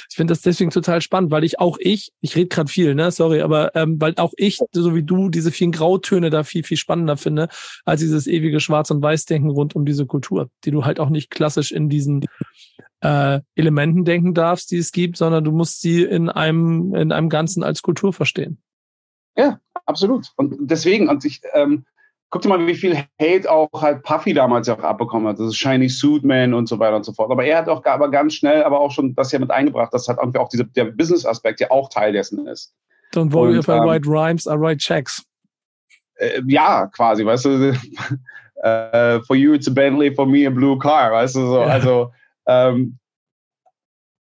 Ich 0.10 0.16
finde 0.16 0.32
das 0.32 0.42
deswegen 0.42 0.72
total 0.72 1.02
spannend, 1.02 1.30
weil 1.32 1.44
ich 1.44 1.60
auch 1.60 1.78
ich, 1.80 2.12
ich 2.22 2.36
rede 2.36 2.48
gerade 2.48 2.72
viel, 2.72 2.96
ne, 2.96 3.12
sorry, 3.12 3.42
aber 3.42 3.76
ähm, 3.76 4.02
weil 4.02 4.16
auch 4.18 4.34
ich, 4.36 4.60
so 4.72 4.96
wie 4.96 5.04
du, 5.04 5.30
diese 5.30 5.52
vielen 5.52 5.72
Grautöne 5.72 6.32
da 6.32 6.44
viel, 6.44 6.64
viel 6.64 6.78
spannender 6.78 7.18
finde, 7.18 7.50
als 7.86 8.02
dieses 8.02 8.26
ewige 8.26 8.60
Schwarz- 8.60 8.90
und 8.90 9.04
Weiß-Denken 9.04 9.50
rund 9.52 9.76
um 9.76 9.86
diese 9.86 10.08
Kultur, 10.08 10.50
die 10.66 10.72
du 10.72 10.86
halt 10.86 11.00
auch 11.00 11.10
nicht 11.10 11.30
klassisch 11.30 11.72
in 11.72 11.90
diesen 11.90 12.26
äh, 13.02 13.40
Elementen 13.56 14.06
denken 14.06 14.34
darfst, 14.34 14.72
die 14.72 14.78
es 14.78 14.92
gibt, 14.92 15.18
sondern 15.18 15.44
du 15.44 15.52
musst 15.52 15.82
sie 15.82 16.04
in 16.04 16.30
einem, 16.30 16.94
in 16.96 17.12
einem 17.12 17.30
Ganzen 17.30 17.64
als 17.64 17.82
Kultur 17.82 18.14
verstehen. 18.14 18.62
Ja, 19.38 19.60
absolut. 19.86 20.32
Und 20.36 20.56
deswegen, 20.60 21.08
und 21.08 21.24
ich, 21.24 21.42
ähm, 21.54 21.86
guck 22.30 22.42
dir 22.42 22.50
mal, 22.50 22.66
wie 22.68 22.76
viel 22.76 22.96
Hate 23.22 23.50
auch 23.50 23.70
halt 23.82 24.04
Puffy 24.04 24.34
damals 24.34 24.70
auch 24.70 24.80
abbekommen 24.80 25.28
hat. 25.28 25.40
Das 25.40 25.48
ist 25.48 25.58
Shiny 25.58 25.90
Suit 25.90 26.24
Man 26.24 26.54
und 26.54 26.68
so 26.68 26.78
weiter 26.80 26.96
und 26.96 27.06
so 27.06 27.14
fort. 27.14 27.32
Aber 27.32 27.44
er 27.44 27.60
hat 27.60 27.70
auch 27.70 27.84
aber 27.86 28.12
ganz 28.12 28.36
schnell 28.36 28.64
aber 28.64 28.80
auch 28.80 28.92
schon 28.92 29.16
das 29.16 29.32
ja 29.32 29.40
mit 29.40 29.52
eingebracht, 29.52 29.94
dass 29.94 30.08
halt 30.08 30.20
irgendwie 30.20 30.40
auch 30.40 30.50
diese, 30.50 30.66
der 30.66 30.86
Business-Aspekt 30.86 31.60
ja 31.60 31.72
auch 31.72 31.90
Teil 31.90 32.14
dessen 32.14 32.48
ist. 32.48 32.74
Don't 33.14 33.34
worry 33.34 33.54
und, 33.54 33.60
if 33.60 33.68
I 33.68 33.74
ähm, 33.74 33.84
write 33.86 34.08
rhymes, 34.08 34.46
I 34.46 34.56
write 34.60 34.78
checks. 34.78 35.24
Äh, 36.16 36.42
ja, 36.48 36.88
quasi, 36.88 37.26
weißt 37.26 37.46
du. 37.46 37.72
uh, 38.64 39.24
for 39.26 39.36
you 39.36 39.54
it's 39.54 39.68
a 39.68 39.72
Bentley, 39.72 40.14
for 40.14 40.28
me 40.28 40.46
a 40.46 40.52
blue 40.52 40.78
car, 40.78 41.12
weißt 41.12 41.36
du 41.36 41.40
so. 41.48 41.62
Ja. 41.62 41.66
Also 41.66 42.12
ähm, 42.50 42.98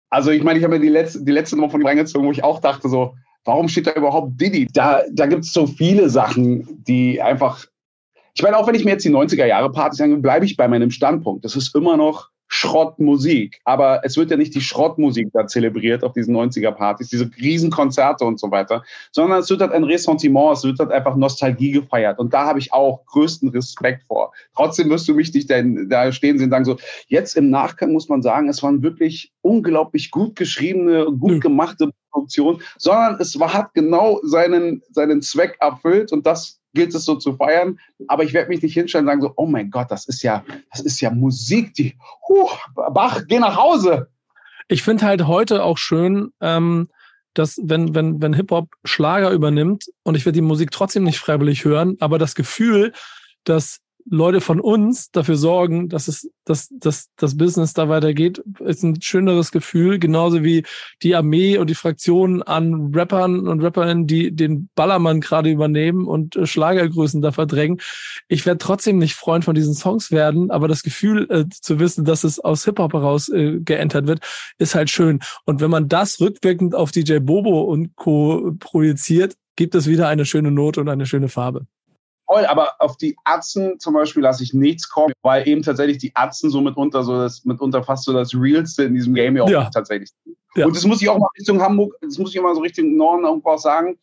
Also 0.10 0.32
ich 0.32 0.44
meine, 0.44 0.60
ich 0.60 0.64
habe 0.64 0.76
mir 0.76 0.82
die 0.82 0.90
letzte, 0.90 1.24
die 1.24 1.32
letzte 1.32 1.56
Nummer 1.56 1.70
von 1.70 1.82
ihm 1.82 1.88
reingezogen, 1.88 2.28
wo 2.28 2.32
ich 2.32 2.44
auch 2.44 2.60
dachte 2.60 2.90
so, 2.90 3.16
warum 3.46 3.68
steht 3.68 3.88
da 3.88 3.94
überhaupt 3.94 4.40
Diddy? 4.40 4.68
Da, 4.74 5.04
da 5.12 5.26
gibt 5.26 5.44
es 5.46 5.54
so 5.54 5.68
viele 5.68 6.10
Sachen, 6.10 6.84
die 6.86 7.22
einfach, 7.22 7.66
ich 8.34 8.44
meine, 8.44 8.58
auch 8.58 8.68
wenn 8.68 8.76
ich 8.76 8.86
mir 8.86 8.92
jetzt 8.92 9.06
die 9.06 9.10
90er 9.10 9.46
Jahre 9.46 9.72
Partys 9.72 10.02
angucke, 10.02 10.22
bleibe 10.22 10.46
ich 10.46 10.58
bei 10.58 10.68
meinem 10.68 10.92
Standpunkt. 10.92 11.44
Das 11.44 11.56
ist 11.56 11.76
immer 11.76 11.98
noch 11.98 12.30
Schrottmusik. 12.48 13.60
Aber 13.66 14.02
es 14.04 14.18
wird 14.18 14.32
ja 14.32 14.38
nicht 14.38 14.56
die 14.56 14.62
Schrottmusik 14.62 15.30
da 15.34 15.48
zelebriert 15.48 16.04
auf 16.04 16.14
diesen 16.14 16.36
90er-Partys, 16.36 17.10
diese 17.10 17.30
Riesenkonzerte 17.40 18.26
und 18.26 18.40
so 18.40 18.52
weiter, 18.52 18.84
sondern 19.12 19.40
es 19.40 19.50
wird 19.50 19.62
halt 19.62 19.74
ein 19.74 19.84
Ressentiment, 19.84 20.58
es 20.58 20.64
wird 20.64 20.80
halt 20.80 20.92
einfach 20.92 21.16
Nostalgie 21.16 21.72
gefeiert. 21.72 22.20
Und 22.20 22.34
da 22.34 22.46
habe 22.46 22.60
ich 22.60 22.74
auch 22.74 23.06
größten 23.06 23.50
Respekt 23.50 24.04
vor. 24.04 24.32
Trotzdem 24.56 24.90
wirst 24.90 25.08
du 25.08 25.14
mich 25.14 25.34
nicht 25.34 25.50
da 25.50 26.12
stehen 26.12 26.38
sehen 26.38 26.46
und 26.46 26.52
sagen 26.52 26.66
so, 26.66 26.78
jetzt 27.08 27.36
im 27.36 27.50
Nachgang 27.50 27.92
muss 27.92 28.10
man 28.10 28.22
sagen, 28.22 28.50
es 28.50 28.64
waren 28.64 28.82
wirklich 28.82 29.32
unglaublich 29.42 30.12
gut 30.12 30.36
geschriebene, 30.36 31.06
gut 31.06 31.42
gemachte 31.42 31.92
Produktionen, 32.18 32.62
sondern 32.78 33.18
es 33.20 33.40
war, 33.40 33.54
hat 33.54 33.74
genau 33.74 34.20
seinen, 34.24 34.82
seinen 34.90 35.22
Zweck 35.22 35.58
erfüllt 35.60 36.12
und 36.12 36.26
das 36.26 36.60
gilt 36.74 36.94
es 36.96 37.06
so 37.06 37.16
zu 37.16 37.34
feiern. 37.36 37.80
Aber 38.08 38.24
ich 38.24 38.34
werde 38.34 38.50
mich 38.50 38.62
nicht 38.62 38.74
hinstellen 38.74 39.06
und 39.06 39.12
sagen 39.12 39.22
so, 39.22 39.34
oh 39.36 39.46
mein 39.46 39.70
Gott, 39.70 39.92
das 39.92 40.08
ist 40.08 40.24
ja, 40.24 40.44
das 40.72 40.82
ist 40.82 41.00
ja 41.02 41.12
Musik, 41.12 41.74
die, 41.76 41.96
huh, 42.28 42.50
Bach, 42.92 43.22
geh 43.28 43.40
nach 43.40 43.56
Hause. 43.56 44.10
Ich 44.68 44.84
finde 44.84 45.06
halt 45.06 45.28
heute 45.28 45.64
auch 45.64 45.78
schön, 45.78 46.32
ähm, 46.42 46.90
dass 47.34 47.60
wenn, 47.64 47.94
wenn, 47.94 48.22
wenn 48.22 48.34
Hip-Hop 48.34 48.70
Schlager 48.84 49.32
übernimmt 49.32 49.86
und 50.04 50.16
ich 50.16 50.26
werde 50.26 50.38
die 50.38 50.42
Musik 50.42 50.72
trotzdem 50.72 51.04
nicht 51.04 51.20
freiwillig 51.20 51.66
hören, 51.66 51.96
aber 52.00 52.18
das 52.18 52.36
Gefühl, 52.36 52.94
dass 53.44 53.80
Leute 54.10 54.42
von 54.42 54.60
uns 54.60 55.12
dafür 55.12 55.36
sorgen, 55.36 55.90
dass 55.90 56.08
es, 56.08 56.30
dass, 56.46 56.70
dass 56.72 57.10
das 57.18 57.36
Business 57.38 57.74
da 57.74 57.90
weitergeht, 57.90 58.42
ist 58.60 58.84
ein 58.84 59.02
schöneres 59.02 59.52
Gefühl, 59.52 60.00
genauso 60.00 60.44
wie 60.44 60.64
die 61.02 61.16
Armee 61.16 61.58
und 61.58 61.70
die 61.70 61.76
Fraktionen 61.76 62.42
an 62.42 62.94
Rappern 62.94 63.48
und 63.48 63.62
Rapperinnen, 63.62 64.08
die 64.08 64.34
den 64.34 64.70
Ballermann 64.76 65.20
gerade 65.20 65.50
übernehmen 65.50 66.08
und 66.08 66.36
äh, 66.36 66.46
Schlagergrößen 66.46 67.22
da 67.22 67.32
verdrängen. 67.32 67.80
Ich 68.28 68.46
werde 68.46 68.60
trotzdem 68.60 68.98
nicht 68.98 69.16
Freund 69.16 69.44
von 69.46 69.56
diesen 69.56 69.74
Songs 69.74 70.12
werden, 70.12 70.52
aber 70.52 70.68
das 70.68 70.84
Gefühl 70.84 71.28
äh, 71.30 71.46
zu 71.50 71.80
wissen, 71.80 72.06
dass 72.06 72.24
es 72.24 72.40
aus 72.40 72.66
Hip-Hop 72.66 72.94
heraus 72.94 73.30
äh, 73.30 73.60
geentert 73.60 74.08
wird, 74.08 74.22
ist 74.58 74.76
halt 74.76 74.90
schön. 74.90 75.20
Und 75.46 75.60
wenn 75.60 75.72
man 75.72 75.90
das 75.90 76.20
rückwirkend 76.22 76.76
auf 76.76 76.92
DJ 76.92 77.20
Bobo 77.20 77.62
und 77.62 77.96
Co. 77.96 78.54
projiziert, 78.60 79.36
gibt 79.56 79.76
es 79.76 79.88
wieder 79.88 80.08
eine 80.08 80.26
schöne 80.26 80.52
Note 80.52 80.80
und 80.80 80.90
eine 80.90 81.06
schöne 81.06 81.30
Farbe 81.30 81.66
toll, 82.28 82.46
aber 82.46 82.76
auf 82.80 82.98
die 82.98 83.18
Atzen 83.24 83.80
zum 83.80 83.94
Beispiel 83.94 84.24
lasse 84.24 84.44
ich 84.44 84.54
nichts 84.54 84.90
kommen, 84.90 85.14
weil 85.22 85.48
eben 85.48 85.62
tatsächlich 85.62 85.98
die 85.98 86.16
Atzen 86.16 86.50
so 86.50 86.62
mitunter 86.62 87.04
so 87.04 87.18
das 87.18 87.46
mitunter 87.46 87.84
fast 87.84 88.04
so 88.04 88.14
das 88.14 88.34
Realste 88.34 88.84
in 88.84 88.94
diesem 88.94 89.14
Game 89.14 89.38
ja 89.38 89.44
auch 89.44 89.50
ja. 89.50 89.70
tatsächlich. 89.70 90.12
Ja. 90.56 90.66
Und 90.66 90.76
das 90.76 90.86
muss 90.86 91.02
ich 91.02 91.10
auch 91.10 91.18
mal 91.18 91.30
Richtung 91.38 91.62
Hamburg, 91.62 91.96
das 92.02 92.18
muss 92.18 92.34
ich 92.34 92.42
mal 92.42 92.56
so 92.56 92.62
Richtung 92.62 92.96
Norden 92.96 93.26
irgendwo 93.26 93.50
auch 93.50 93.60
sagen. 93.60 93.98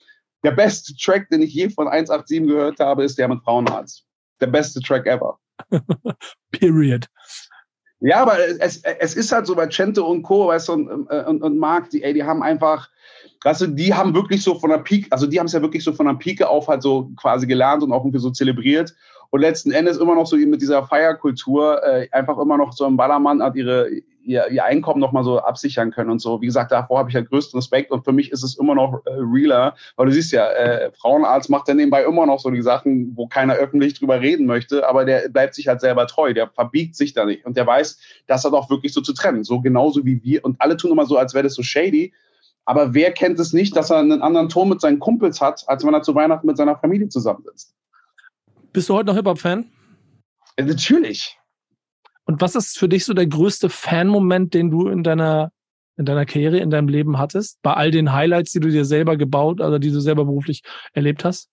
Der 0.44 0.52
beste 0.52 0.94
Track, 0.96 1.28
den 1.30 1.42
ich 1.42 1.54
je 1.54 1.70
von 1.70 1.88
187 1.88 2.46
gehört 2.46 2.78
habe, 2.78 3.04
ist 3.04 3.18
der 3.18 3.28
mit 3.28 3.42
Frauenarzt. 3.42 4.04
Der 4.40 4.46
beste 4.48 4.80
Track 4.80 5.06
ever. 5.06 5.38
Period. 6.50 7.06
Ja, 8.06 8.20
aber 8.20 8.36
es, 8.60 8.82
es 8.82 9.14
ist 9.14 9.32
halt 9.32 9.46
so 9.46 9.54
bei 9.54 9.66
Cento 9.66 10.04
und 10.06 10.22
Co. 10.22 10.48
Weißt 10.48 10.68
du, 10.68 10.74
und, 10.74 11.06
und, 11.06 11.42
und 11.42 11.58
Marc, 11.58 11.88
die, 11.88 12.02
ey, 12.02 12.12
die 12.12 12.22
haben 12.22 12.42
einfach, 12.42 12.90
weißt 13.44 13.62
du, 13.62 13.66
die 13.68 13.94
haben 13.94 14.14
wirklich 14.14 14.42
so 14.42 14.58
von 14.58 14.68
der 14.68 14.78
Pike, 14.78 15.06
also 15.10 15.26
die 15.26 15.38
haben 15.38 15.46
es 15.46 15.54
ja 15.54 15.62
wirklich 15.62 15.82
so 15.82 15.92
von 15.94 16.06
der 16.06 16.14
Pike 16.14 16.46
auf 16.46 16.68
halt 16.68 16.82
so 16.82 17.10
quasi 17.16 17.46
gelernt 17.46 17.82
und 17.82 17.92
auch 17.92 18.04
irgendwie 18.04 18.18
so 18.18 18.30
zelebriert. 18.30 18.94
Und 19.30 19.40
letzten 19.40 19.72
Endes 19.72 19.98
immer 19.98 20.14
noch 20.14 20.26
so 20.26 20.36
mit 20.36 20.62
dieser 20.62 20.86
Feierkultur 20.86 21.82
äh, 21.82 22.08
einfach 22.12 22.38
immer 22.38 22.56
noch 22.56 22.72
so 22.72 22.86
im 22.86 22.96
Ballermann 22.96 23.42
hat 23.42 23.56
ihre, 23.56 23.88
ihr, 24.24 24.50
ihr 24.50 24.64
Einkommen 24.64 25.00
nochmal 25.00 25.24
so 25.24 25.38
absichern 25.38 25.90
können 25.90 26.10
und 26.10 26.20
so. 26.20 26.40
Wie 26.40 26.46
gesagt, 26.46 26.72
davor 26.72 26.98
habe 26.98 27.10
ich 27.10 27.14
ja 27.14 27.20
größten 27.20 27.58
Respekt 27.58 27.90
und 27.90 28.04
für 28.04 28.12
mich 28.12 28.32
ist 28.32 28.42
es 28.42 28.58
immer 28.58 28.74
noch 28.74 29.02
äh, 29.06 29.10
realer, 29.16 29.74
weil 29.96 30.06
du 30.06 30.12
siehst 30.12 30.32
ja, 30.32 30.50
äh, 30.50 30.90
Frauenarzt 30.92 31.50
macht 31.50 31.68
dann 31.68 31.76
nebenbei 31.76 32.04
immer 32.04 32.26
noch 32.26 32.40
so 32.40 32.50
die 32.50 32.62
Sachen, 32.62 33.12
wo 33.16 33.26
keiner 33.26 33.54
öffentlich 33.54 33.98
drüber 33.98 34.20
reden 34.20 34.46
möchte, 34.46 34.88
aber 34.88 35.04
der 35.04 35.28
bleibt 35.28 35.54
sich 35.54 35.68
halt 35.68 35.80
selber 35.80 36.06
treu, 36.06 36.32
der 36.34 36.48
verbiegt 36.48 36.96
sich 36.96 37.12
da 37.12 37.24
nicht 37.24 37.44
und 37.44 37.56
der 37.56 37.66
weiß, 37.66 37.98
dass 38.26 38.44
er 38.44 38.50
doch 38.50 38.70
wirklich 38.70 38.92
so 38.92 39.00
zu 39.00 39.12
trennen, 39.12 39.44
so 39.44 39.60
genauso 39.60 40.04
wie 40.04 40.22
wir 40.22 40.44
und 40.44 40.60
alle 40.60 40.76
tun 40.76 40.92
immer 40.92 41.06
so, 41.06 41.16
als 41.16 41.34
wäre 41.34 41.44
das 41.44 41.54
so 41.54 41.62
shady, 41.62 42.12
aber 42.64 42.94
wer 42.94 43.12
kennt 43.12 43.38
es 43.38 43.52
nicht, 43.52 43.76
dass 43.76 43.90
er 43.90 43.98
einen 43.98 44.22
anderen 44.22 44.48
Ton 44.48 44.68
mit 44.68 44.80
seinen 44.80 44.98
Kumpels 44.98 45.40
hat, 45.40 45.64
als 45.66 45.84
wenn 45.84 45.94
er 45.94 46.02
zu 46.02 46.14
Weihnachten 46.14 46.46
mit 46.46 46.56
seiner 46.56 46.76
Familie 46.76 47.08
zusammensitzt? 47.08 47.74
Bist 48.74 48.88
du 48.88 48.94
heute 48.94 49.06
noch 49.06 49.14
Hip-Hop-Fan? 49.14 49.66
Ja, 50.58 50.64
natürlich. 50.64 51.38
Und 52.24 52.40
was 52.40 52.56
ist 52.56 52.76
für 52.76 52.88
dich 52.88 53.04
so 53.04 53.14
der 53.14 53.28
größte 53.28 53.68
Fan-Moment, 53.68 54.52
den 54.52 54.70
du 54.72 54.88
in 54.88 55.04
deiner, 55.04 55.52
in 55.96 56.06
deiner 56.06 56.26
Karriere, 56.26 56.58
in 56.58 56.70
deinem 56.70 56.88
Leben 56.88 57.16
hattest? 57.16 57.62
Bei 57.62 57.74
all 57.74 57.92
den 57.92 58.12
Highlights, 58.12 58.50
die 58.50 58.58
du 58.58 58.70
dir 58.70 58.84
selber 58.84 59.16
gebaut, 59.16 59.60
oder 59.60 59.78
die 59.78 59.92
du 59.92 60.00
selber 60.00 60.24
beruflich 60.24 60.62
erlebt 60.92 61.24
hast? 61.24 61.50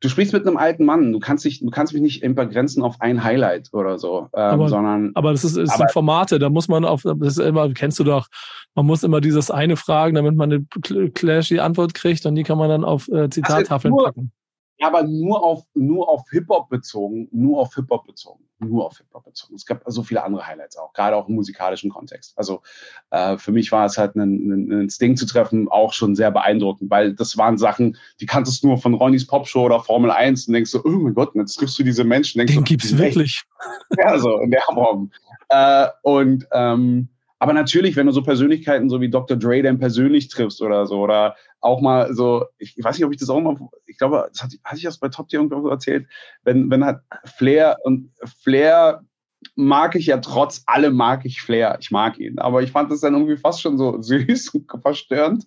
du 0.00 0.08
sprichst 0.08 0.32
mit 0.32 0.46
einem 0.46 0.56
alten 0.56 0.84
Mann. 0.84 1.12
Du 1.12 1.18
kannst 1.18 1.44
dich, 1.44 1.60
du 1.60 1.70
kannst 1.70 1.92
mich 1.92 2.02
nicht 2.02 2.22
begrenzen 2.34 2.82
auf 2.82 3.00
ein 3.00 3.24
Highlight 3.24 3.68
oder 3.72 3.98
so, 3.98 4.28
ähm, 4.32 4.40
aber, 4.40 4.68
sondern. 4.68 5.10
Aber 5.14 5.32
das 5.32 5.44
ist, 5.44 5.56
ist 5.56 5.72
aber, 5.72 5.88
Formate. 5.88 6.38
Da 6.38 6.50
muss 6.50 6.68
man 6.68 6.84
auf, 6.84 7.02
das 7.02 7.36
ist 7.36 7.38
immer, 7.38 7.68
kennst 7.72 7.98
du 7.98 8.04
doch. 8.04 8.28
Man 8.74 8.86
muss 8.86 9.02
immer 9.02 9.20
dieses 9.20 9.50
eine 9.50 9.76
fragen, 9.76 10.14
damit 10.14 10.36
man 10.36 10.52
eine 10.52 11.10
clashy 11.10 11.58
Antwort 11.58 11.94
kriegt 11.94 12.24
und 12.26 12.36
die 12.36 12.44
kann 12.44 12.58
man 12.58 12.68
dann 12.68 12.84
auf 12.84 13.08
äh, 13.08 13.28
Zitattafeln 13.28 13.94
packen. 13.96 14.32
Ja, 14.78 14.86
aber 14.86 15.02
nur 15.02 15.42
auf, 15.42 15.64
nur 15.74 16.08
auf 16.08 16.22
Hip-Hop 16.30 16.68
bezogen, 16.68 17.28
nur 17.32 17.58
auf 17.60 17.74
Hip-Hop 17.74 18.06
bezogen, 18.06 18.44
nur 18.60 18.86
auf 18.86 18.98
Hip-Hop 18.98 19.24
bezogen. 19.24 19.56
Es 19.56 19.66
gab 19.66 19.82
so 19.86 20.04
viele 20.04 20.22
andere 20.22 20.46
Highlights 20.46 20.76
auch, 20.76 20.92
gerade 20.92 21.16
auch 21.16 21.28
im 21.28 21.34
musikalischen 21.34 21.90
Kontext. 21.90 22.38
Also 22.38 22.62
äh, 23.10 23.36
für 23.38 23.50
mich 23.50 23.72
war 23.72 23.86
es 23.86 23.98
halt 23.98 24.14
ein, 24.14 24.88
Sting 24.88 25.16
zu 25.16 25.26
treffen 25.26 25.68
auch 25.68 25.92
schon 25.92 26.14
sehr 26.14 26.30
beeindruckend, 26.30 26.90
weil 26.90 27.12
das 27.12 27.36
waren 27.36 27.58
Sachen, 27.58 27.96
die 28.20 28.26
kanntest 28.26 28.62
du 28.62 28.68
nur 28.68 28.78
von 28.78 28.94
Ronnys 28.94 29.26
Popshow 29.26 29.64
oder 29.64 29.80
Formel 29.80 30.12
1 30.12 30.46
und 30.46 30.54
denkst 30.54 30.70
so, 30.70 30.80
oh 30.84 30.90
mein 30.90 31.14
Gott, 31.14 31.34
jetzt 31.34 31.56
triffst 31.56 31.76
du 31.80 31.82
diese 31.82 32.04
Menschen. 32.04 32.38
Denkst 32.38 32.54
Den 32.54 32.60
so, 32.60 32.64
gibt's 32.64 32.96
wirklich. 32.96 33.42
Ja, 33.98 34.16
so 34.18 34.38
in 34.38 34.50
der 34.52 34.62
Form. 34.62 35.10
Äh, 35.48 35.88
und 36.02 36.46
ähm, 36.52 37.08
aber 37.38 37.52
natürlich, 37.52 37.96
wenn 37.96 38.06
du 38.06 38.12
so 38.12 38.22
Persönlichkeiten 38.22 38.88
so 38.88 39.00
wie 39.00 39.10
Dr. 39.10 39.36
Dre 39.36 39.62
dann 39.62 39.78
persönlich 39.78 40.28
triffst 40.28 40.60
oder 40.60 40.86
so, 40.86 41.00
oder 41.00 41.36
auch 41.60 41.80
mal 41.80 42.12
so, 42.14 42.46
ich, 42.58 42.76
weiß 42.80 42.96
nicht, 42.96 43.04
ob 43.04 43.12
ich 43.12 43.20
das 43.20 43.30
auch 43.30 43.40
mal, 43.40 43.56
ich 43.86 43.98
glaube, 43.98 44.28
das 44.32 44.42
hatte, 44.42 44.56
hatte 44.64 44.78
ich 44.78 44.84
das 44.84 44.98
bei 44.98 45.08
Top 45.08 45.28
Tier 45.28 45.40
irgendwo 45.40 45.68
erzählt, 45.68 46.06
wenn, 46.42 46.70
wenn 46.70 46.84
halt 46.84 46.98
Flair 47.24 47.78
und 47.84 48.10
Flair 48.42 49.02
mag 49.54 49.94
ich 49.94 50.06
ja 50.06 50.18
trotz 50.18 50.62
allem 50.66 50.94
mag 50.94 51.24
ich 51.24 51.40
Flair. 51.40 51.78
Ich 51.80 51.90
mag 51.90 52.18
ihn. 52.18 52.38
Aber 52.38 52.62
ich 52.62 52.72
fand 52.72 52.90
das 52.90 53.00
dann 53.00 53.14
irgendwie 53.14 53.36
fast 53.36 53.60
schon 53.60 53.78
so 53.78 54.00
süß 54.02 54.50
und 54.50 54.70
verstörend, 54.82 55.46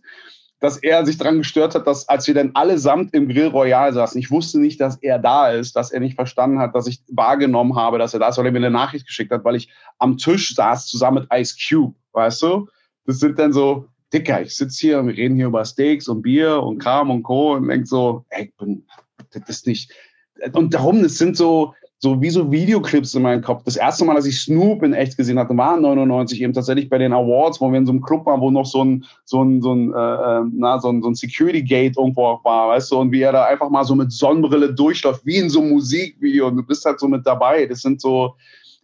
dass 0.61 0.77
er 0.77 1.03
sich 1.05 1.17
daran 1.17 1.39
gestört 1.39 1.73
hat, 1.73 1.87
dass 1.87 2.07
als 2.07 2.27
wir 2.27 2.35
dann 2.35 2.51
allesamt 2.53 3.15
im 3.15 3.27
Grill 3.27 3.47
Royal 3.47 3.91
saßen, 3.91 4.19
ich 4.19 4.29
wusste 4.29 4.59
nicht, 4.59 4.79
dass 4.79 4.97
er 5.01 5.17
da 5.17 5.49
ist, 5.49 5.75
dass 5.75 5.91
er 5.91 5.99
nicht 5.99 6.15
verstanden 6.15 6.59
hat, 6.59 6.75
dass 6.75 6.85
ich 6.85 7.01
wahrgenommen 7.09 7.75
habe, 7.75 7.97
dass 7.97 8.13
er 8.13 8.19
da 8.19 8.29
ist, 8.29 8.37
weil 8.37 8.45
er 8.45 8.51
mir 8.51 8.59
eine 8.59 8.69
Nachricht 8.69 9.07
geschickt 9.07 9.31
hat, 9.31 9.43
weil 9.43 9.55
ich 9.55 9.69
am 9.97 10.17
Tisch 10.17 10.55
saß 10.55 10.85
zusammen 10.85 11.23
mit 11.23 11.33
Ice 11.33 11.57
Cube, 11.57 11.95
weißt 12.13 12.43
du? 12.43 12.67
Das 13.07 13.19
sind 13.19 13.39
dann 13.39 13.51
so, 13.51 13.87
Dicker, 14.13 14.41
ich 14.43 14.55
sitze 14.55 14.79
hier 14.79 14.99
und 14.99 15.07
wir 15.07 15.17
reden 15.17 15.35
hier 15.35 15.47
über 15.47 15.65
Steaks 15.65 16.07
und 16.07 16.21
Bier 16.21 16.61
und 16.61 16.77
Kram 16.77 17.09
und 17.09 17.23
Co. 17.23 17.53
und 17.53 17.67
denk 17.67 17.87
so, 17.87 18.23
ey, 18.29 18.53
bin, 18.59 18.85
das 19.31 19.49
ist 19.49 19.65
nicht. 19.65 19.91
Und 20.53 20.75
darum, 20.75 21.01
das 21.01 21.17
sind 21.17 21.35
so, 21.35 21.73
so 22.03 22.19
wie 22.19 22.31
so 22.31 22.51
Videoclips 22.51 23.13
in 23.13 23.21
meinem 23.21 23.43
Kopf. 23.43 23.61
Das 23.63 23.75
erste 23.75 24.03
Mal, 24.05 24.15
dass 24.15 24.25
ich 24.25 24.41
Snoop 24.41 24.81
in 24.81 24.93
echt 24.93 25.17
gesehen 25.17 25.37
hatte, 25.37 25.55
war 25.55 25.77
99 25.77 26.41
eben 26.41 26.51
tatsächlich 26.51 26.89
bei 26.89 26.97
den 26.97 27.13
Awards, 27.13 27.61
wo 27.61 27.69
wir 27.69 27.77
in 27.77 27.85
so 27.85 27.91
einem 27.91 28.01
Club 28.01 28.25
waren, 28.25 28.41
wo 28.41 28.49
noch 28.49 28.65
so 28.65 28.83
ein, 28.83 29.05
so 29.23 29.43
ein, 29.43 29.61
so 29.61 29.73
ein, 29.73 29.93
äh, 29.93 30.15
äh 30.15 30.41
na, 30.51 30.79
so 30.79 30.89
ein, 30.89 31.03
so 31.03 31.09
ein 31.09 31.15
Security 31.15 31.61
Gate 31.61 31.95
irgendwo 31.97 32.39
war, 32.43 32.69
weißt 32.69 32.91
du, 32.91 32.97
und 32.97 33.11
wie 33.11 33.21
er 33.21 33.31
da 33.31 33.45
einfach 33.45 33.69
mal 33.69 33.83
so 33.83 33.93
mit 33.93 34.11
Sonnenbrille 34.11 34.73
durchläuft, 34.73 35.23
wie 35.27 35.37
in 35.37 35.51
so 35.51 35.61
einem 35.61 35.69
Musikvideo 35.69 36.47
und 36.47 36.57
du 36.57 36.63
bist 36.63 36.83
halt 36.85 36.99
so 36.99 37.07
mit 37.07 37.25
dabei. 37.27 37.67
Das 37.67 37.81
sind 37.81 38.01
so, 38.01 38.33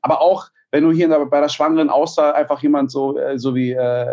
aber 0.03 0.21
auch, 0.21 0.45
wenn 0.69 0.83
du 0.83 0.91
hier 0.91 1.09
bei 1.09 1.41
der 1.41 1.49
schwangeren 1.49 1.89
Auster 1.89 2.35
einfach 2.35 2.61
jemand 2.61 2.91
so, 2.91 3.17
äh, 3.17 3.39
so 3.39 3.55
wie 3.55 3.71
äh, 3.71 4.05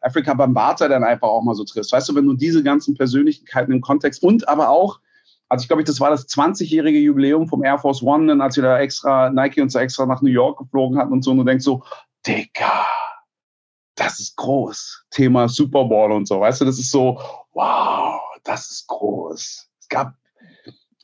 Afrika 0.00 0.34
Bambata 0.34 0.88
dann 0.88 1.04
einfach 1.04 1.28
auch 1.28 1.42
mal 1.42 1.54
so 1.54 1.62
triffst. 1.62 1.92
Weißt 1.92 2.08
du, 2.08 2.16
wenn 2.16 2.26
du 2.26 2.34
diese 2.34 2.64
ganzen 2.64 2.96
Persönlichkeiten 2.96 3.70
im 3.70 3.80
Kontext 3.80 4.20
und 4.24 4.48
aber 4.48 4.68
auch 4.68 4.98
also 5.52 5.64
ich 5.64 5.68
glaube, 5.68 5.84
das 5.84 6.00
war 6.00 6.08
das 6.08 6.26
20-jährige 6.28 6.98
Jubiläum 6.98 7.46
vom 7.46 7.62
Air 7.62 7.78
Force 7.78 8.02
One, 8.02 8.42
als 8.42 8.56
wir 8.56 8.62
da 8.62 8.78
extra, 8.78 9.28
Nike 9.28 9.60
uns 9.60 9.74
da 9.74 9.82
extra 9.82 10.06
nach 10.06 10.22
New 10.22 10.30
York 10.30 10.58
geflogen 10.58 10.96
hatten 10.96 11.12
und 11.12 11.22
so, 11.22 11.32
und 11.32 11.36
du 11.36 11.44
denkst 11.44 11.62
so, 11.62 11.82
Digga, 12.26 12.86
das 13.94 14.18
ist 14.18 14.34
groß. 14.36 15.04
Thema 15.10 15.50
Super 15.50 15.84
Bowl 15.84 16.10
und 16.10 16.26
so, 16.26 16.40
weißt 16.40 16.62
du, 16.62 16.64
das 16.64 16.78
ist 16.78 16.90
so, 16.90 17.20
wow, 17.52 18.18
das 18.44 18.70
ist 18.70 18.86
groß. 18.86 19.68
Es 19.78 19.88
gab 19.90 20.14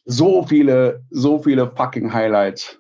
so 0.07 0.43
viele, 0.45 1.05
so 1.11 1.39
viele 1.43 1.71
fucking 1.71 2.11
Highlights. 2.11 2.79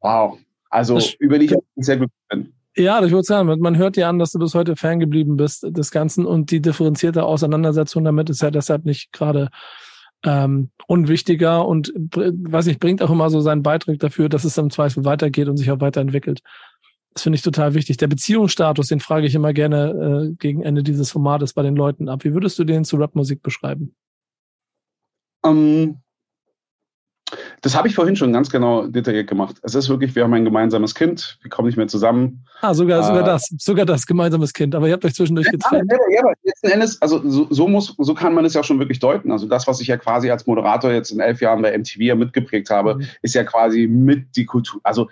Wow. 0.00 0.40
Also, 0.70 0.96
das 0.96 1.14
über 1.20 1.38
die 1.38 1.44
ich 1.44 1.54
sehr 1.76 1.98
glücklich 1.98 2.20
bin. 2.30 2.52
Ja, 2.74 3.00
ich 3.04 3.12
würde 3.12 3.22
sagen, 3.22 3.60
man 3.60 3.76
hört 3.76 3.94
dir 3.94 4.08
an, 4.08 4.18
dass 4.18 4.32
du 4.32 4.40
bis 4.40 4.56
heute 4.56 4.74
Fan 4.74 4.98
geblieben 4.98 5.36
bist 5.36 5.64
des 5.68 5.92
Ganzen 5.92 6.26
und 6.26 6.50
die 6.50 6.60
differenzierte 6.60 7.22
Auseinandersetzung 7.22 8.02
damit 8.02 8.28
ist 8.28 8.42
ja 8.42 8.50
deshalb 8.50 8.84
nicht 8.84 9.12
gerade 9.12 9.50
ähm, 10.24 10.70
unwichtiger 10.86 11.66
und 11.66 11.92
weiß 11.94 12.66
nicht, 12.66 12.80
bringt 12.80 13.02
auch 13.02 13.10
immer 13.10 13.30
so 13.30 13.40
seinen 13.40 13.62
Beitrag 13.62 13.98
dafür, 13.98 14.28
dass 14.28 14.44
es 14.44 14.58
im 14.58 14.70
Zweifel 14.70 15.04
weitergeht 15.04 15.48
und 15.48 15.56
sich 15.56 15.70
auch 15.70 15.80
weiterentwickelt. 15.80 16.40
Das 17.12 17.24
finde 17.24 17.36
ich 17.36 17.42
total 17.42 17.74
wichtig. 17.74 17.96
Der 17.96 18.06
Beziehungsstatus, 18.06 18.86
den 18.86 19.00
frage 19.00 19.26
ich 19.26 19.34
immer 19.34 19.52
gerne 19.52 20.30
äh, 20.30 20.34
gegen 20.36 20.62
Ende 20.62 20.82
dieses 20.82 21.10
Formates 21.10 21.54
bei 21.54 21.62
den 21.62 21.74
Leuten 21.74 22.08
ab. 22.08 22.24
Wie 22.24 22.34
würdest 22.34 22.58
du 22.58 22.64
den 22.64 22.84
zu 22.84 22.96
Rapmusik 22.96 23.42
beschreiben? 23.42 23.94
Um, 25.42 25.56
ähm, 25.56 26.02
das 27.62 27.76
habe 27.76 27.88
ich 27.88 27.94
vorhin 27.94 28.16
schon 28.16 28.32
ganz 28.32 28.50
genau 28.50 28.86
detailliert 28.86 29.28
gemacht. 29.28 29.56
Es 29.62 29.74
ist 29.74 29.88
wirklich, 29.88 30.14
wir 30.14 30.24
haben 30.24 30.34
ein 30.34 30.44
gemeinsames 30.44 30.94
Kind, 30.94 31.38
wir 31.42 31.50
kommen 31.50 31.66
nicht 31.66 31.76
mehr 31.76 31.88
zusammen. 31.88 32.44
Ah, 32.60 32.74
sogar, 32.74 33.00
äh, 33.00 33.04
sogar 33.04 33.22
das, 33.22 33.48
sogar 33.58 33.86
das, 33.86 34.06
gemeinsames 34.06 34.52
Kind. 34.52 34.74
Aber 34.74 34.86
ihr 34.86 34.94
habt 34.94 35.04
euch 35.04 35.14
zwischendurch 35.14 35.46
ja, 35.46 35.52
getrennt. 35.52 35.90
Ja, 35.90 35.98
ja, 36.10 36.20
aber 36.20 36.32
letzten 36.42 36.68
Endes, 36.68 37.00
also 37.02 37.20
so, 37.28 37.46
so, 37.50 37.68
muss, 37.68 37.94
so 37.98 38.14
kann 38.14 38.34
man 38.34 38.44
es 38.44 38.54
ja 38.54 38.62
schon 38.62 38.78
wirklich 38.78 38.98
deuten. 38.98 39.30
Also 39.32 39.46
das, 39.46 39.66
was 39.66 39.80
ich 39.80 39.88
ja 39.88 39.96
quasi 39.96 40.30
als 40.30 40.46
Moderator 40.46 40.92
jetzt 40.92 41.10
in 41.10 41.20
elf 41.20 41.40
Jahren 41.40 41.62
bei 41.62 41.76
MTV 41.76 42.00
ja 42.00 42.14
mitgeprägt 42.14 42.70
habe, 42.70 42.96
mhm. 42.96 43.06
ist 43.22 43.34
ja 43.34 43.44
quasi 43.44 43.86
mit 43.86 44.36
die 44.36 44.46
Kultur. 44.46 44.80
Also 44.84 45.08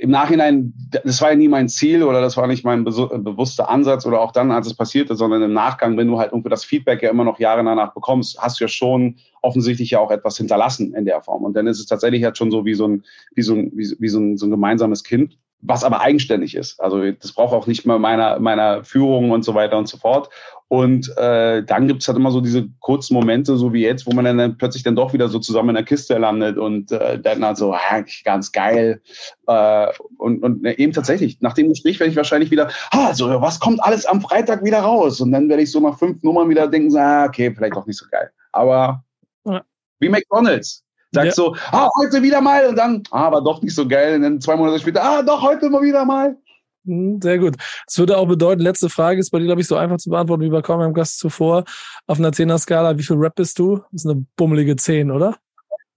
im 0.00 0.10
Nachhinein, 0.10 0.72
das 1.04 1.20
war 1.20 1.30
ja 1.30 1.36
nie 1.36 1.48
mein 1.48 1.68
Ziel 1.68 2.02
oder 2.02 2.22
das 2.22 2.34
war 2.38 2.46
nicht 2.46 2.64
mein 2.64 2.84
bewusster 2.84 3.68
Ansatz 3.68 4.06
oder 4.06 4.22
auch 4.22 4.32
dann, 4.32 4.50
als 4.50 4.66
es 4.66 4.72
passierte, 4.72 5.14
sondern 5.14 5.42
im 5.42 5.52
Nachgang, 5.52 5.98
wenn 5.98 6.06
du 6.06 6.18
halt 6.18 6.32
irgendwie 6.32 6.48
das 6.48 6.64
Feedback 6.64 7.02
ja 7.02 7.10
immer 7.10 7.24
noch 7.24 7.38
Jahre 7.38 7.62
danach 7.62 7.92
bekommst, 7.92 8.40
hast 8.40 8.58
du 8.58 8.64
ja 8.64 8.68
schon 8.68 9.16
offensichtlich 9.42 9.90
ja 9.90 9.98
auch 9.98 10.10
etwas 10.10 10.38
hinterlassen 10.38 10.94
in 10.94 11.04
der 11.04 11.20
Form. 11.20 11.44
Und 11.44 11.54
dann 11.54 11.66
ist 11.66 11.80
es 11.80 11.86
tatsächlich 11.86 12.24
halt 12.24 12.38
schon 12.38 12.50
so 12.50 12.64
wie 12.64 12.72
so 12.72 12.88
ein, 12.88 13.04
wie 13.34 13.42
so 13.42 13.54
ein, 13.54 13.72
wie, 13.74 13.94
wie 13.98 14.08
so 14.08 14.18
ein, 14.20 14.38
so 14.38 14.46
ein 14.46 14.50
gemeinsames 14.50 15.04
Kind, 15.04 15.36
was 15.60 15.84
aber 15.84 16.00
eigenständig 16.00 16.54
ist. 16.54 16.80
Also 16.80 17.10
das 17.12 17.32
braucht 17.32 17.52
auch 17.52 17.66
nicht 17.66 17.84
mehr 17.84 17.98
meiner, 17.98 18.40
meiner 18.40 18.84
Führung 18.84 19.32
und 19.32 19.44
so 19.44 19.54
weiter 19.54 19.76
und 19.76 19.86
so 19.86 19.98
fort. 19.98 20.30
Und 20.72 21.12
äh, 21.16 21.64
dann 21.64 21.88
gibt's 21.88 22.06
halt 22.06 22.16
immer 22.16 22.30
so 22.30 22.40
diese 22.40 22.68
kurzen 22.78 23.14
Momente, 23.14 23.56
so 23.56 23.72
wie 23.72 23.82
jetzt, 23.82 24.06
wo 24.06 24.12
man 24.12 24.24
dann, 24.24 24.56
plötzlich 24.56 24.84
dann 24.84 24.94
doch 24.94 25.12
wieder 25.12 25.28
so 25.28 25.40
zusammen 25.40 25.70
in 25.70 25.74
der 25.74 25.84
Kiste 25.84 26.16
landet 26.16 26.58
und 26.58 26.92
äh, 26.92 27.18
dann 27.18 27.44
halt 27.44 27.56
so, 27.56 27.74
ah, 27.74 28.04
ganz 28.24 28.52
geil. 28.52 29.02
Äh, 29.48 29.86
und, 30.18 30.44
und 30.44 30.64
äh, 30.64 30.74
eben 30.74 30.92
tatsächlich, 30.92 31.40
nach 31.40 31.54
dem 31.54 31.70
Gespräch 31.70 31.98
werde 31.98 32.12
ich 32.12 32.16
wahrscheinlich 32.16 32.52
wieder, 32.52 32.70
ah, 32.92 33.12
so, 33.12 33.26
was 33.40 33.58
kommt 33.58 33.82
alles 33.82 34.06
am 34.06 34.20
Freitag 34.20 34.62
wieder 34.62 34.78
raus? 34.78 35.20
Und 35.20 35.32
dann 35.32 35.48
werde 35.48 35.64
ich 35.64 35.72
so 35.72 35.80
nach 35.80 35.98
fünf 35.98 36.22
Nummern 36.22 36.48
wieder 36.48 36.68
denken, 36.68 36.92
so, 36.92 36.98
ah, 36.98 37.24
okay, 37.24 37.52
vielleicht 37.52 37.74
doch 37.74 37.86
nicht 37.86 37.98
so 37.98 38.06
geil. 38.08 38.30
Aber 38.52 39.02
ja. 39.46 39.62
wie 39.98 40.08
McDonalds. 40.08 40.84
Sagst 41.10 41.36
ja. 41.36 41.44
so, 41.44 41.56
ah, 41.72 41.88
heute 41.98 42.22
wieder 42.22 42.40
mal 42.40 42.68
und 42.68 42.76
dann, 42.76 43.02
ah, 43.10 43.26
aber 43.26 43.40
doch 43.40 43.60
nicht 43.60 43.74
so 43.74 43.88
geil. 43.88 44.14
Und 44.14 44.22
dann 44.22 44.40
zwei 44.40 44.54
Monate 44.54 44.78
später, 44.78 45.02
ah, 45.02 45.22
doch, 45.22 45.42
heute 45.42 45.68
mal 45.68 45.82
wieder 45.82 46.04
mal. 46.04 46.36
Hm, 46.84 47.20
sehr 47.20 47.38
gut. 47.38 47.56
Das 47.86 47.98
würde 47.98 48.16
auch 48.16 48.26
bedeuten, 48.26 48.62
letzte 48.62 48.88
Frage 48.88 49.20
ist 49.20 49.30
bei 49.30 49.38
dir, 49.38 49.46
glaube 49.46 49.60
ich, 49.60 49.66
so 49.66 49.76
einfach 49.76 49.98
zu 49.98 50.10
beantworten 50.10 50.42
wie 50.42 50.48
bei 50.48 50.62
kaum 50.62 50.80
einem 50.80 50.94
Gast 50.94 51.18
zuvor. 51.18 51.64
Auf 52.06 52.18
einer 52.18 52.30
10er-Skala, 52.30 52.98
wie 52.98 53.02
viel 53.02 53.16
Rap 53.16 53.34
bist 53.34 53.58
du? 53.58 53.78
Das 53.92 54.04
ist 54.04 54.10
eine 54.10 54.24
bummelige 54.36 54.76
10, 54.76 55.10
oder? 55.10 55.36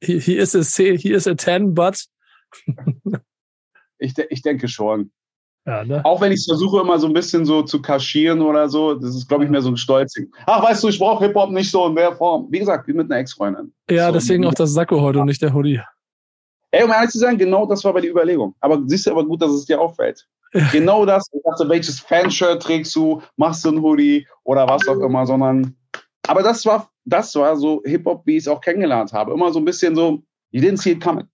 He, 0.01 0.19
he, 0.19 0.37
is, 0.37 0.55
a, 0.55 0.61
he 0.83 1.11
is 1.11 1.27
a 1.27 1.35
10, 1.35 1.73
but. 1.73 2.05
ich, 3.97 4.13
ich 4.29 4.41
denke 4.41 4.67
schon. 4.67 5.11
Ja, 5.65 5.85
ne? 5.85 6.03
Auch 6.03 6.19
wenn 6.19 6.33
ich 6.33 6.43
versuche, 6.45 6.81
immer 6.81 6.99
so 6.99 7.07
ein 7.07 7.13
bisschen 7.13 7.45
so 7.45 7.61
zu 7.61 7.81
kaschieren 7.81 8.41
oder 8.41 8.67
so, 8.67 8.95
das 8.95 9.15
ist, 9.15 9.29
glaube 9.29 9.45
ich, 9.45 9.49
mehr 9.49 9.61
so 9.61 9.69
ein 9.69 9.77
Stolzing. 9.77 10.29
Ach, 10.45 10.61
weißt 10.61 10.83
du, 10.83 10.89
ich 10.89 10.99
brauche 10.99 11.25
Hip-Hop 11.25 11.51
nicht 11.51 11.71
so 11.71 11.87
in 11.87 11.95
der 11.95 12.13
Form. 12.13 12.47
Wie 12.49 12.59
gesagt, 12.59 12.85
wie 12.87 12.93
mit 12.93 13.09
einer 13.09 13.21
Ex-Freundin. 13.21 13.71
Ja, 13.89 14.07
so, 14.07 14.13
deswegen 14.13 14.45
auch 14.45 14.53
das 14.53 14.73
Sakko 14.73 14.99
heute 14.99 15.19
und 15.19 15.27
nicht 15.27 15.41
der 15.41 15.53
Hoodie. 15.53 15.79
Ey, 16.71 16.83
um 16.83 16.91
ehrlich 16.91 17.11
zu 17.11 17.19
sagen, 17.19 17.37
genau 17.37 17.65
das 17.65 17.83
war 17.85 17.93
bei 17.93 18.01
der 18.01 18.09
Überlegung. 18.09 18.55
Aber 18.59 18.81
siehst 18.87 19.05
du 19.05 19.11
aber 19.11 19.23
gut, 19.23 19.41
dass 19.41 19.51
es 19.51 19.65
dir 19.65 19.79
auffällt. 19.79 20.27
Genau 20.71 21.05
das. 21.05 21.27
Ich 21.33 21.41
dachte, 21.43 21.67
welches 21.67 21.99
Fanshirt 21.99 22.61
trägst 22.61 22.95
du? 22.95 23.21
Machst 23.37 23.65
du 23.65 23.69
ein 23.69 23.81
Hoodie 23.81 24.27
oder 24.43 24.67
was 24.67 24.87
auch 24.87 24.99
immer, 24.99 25.25
sondern. 25.25 25.75
Aber 26.27 26.43
das 26.43 26.65
war, 26.65 26.89
das 27.05 27.33
war 27.35 27.55
so 27.57 27.81
Hip-Hop, 27.85 28.25
wie 28.25 28.37
ich 28.37 28.43
es 28.43 28.47
auch 28.47 28.61
kennengelernt 28.61 29.13
habe. 29.13 29.33
Immer 29.33 29.51
so 29.51 29.59
ein 29.59 29.65
bisschen 29.65 29.95
so, 29.95 30.23
you 30.51 30.61
didn't 30.61 30.77
see 30.77 30.91
it 30.91 31.01
coming. 31.01 31.25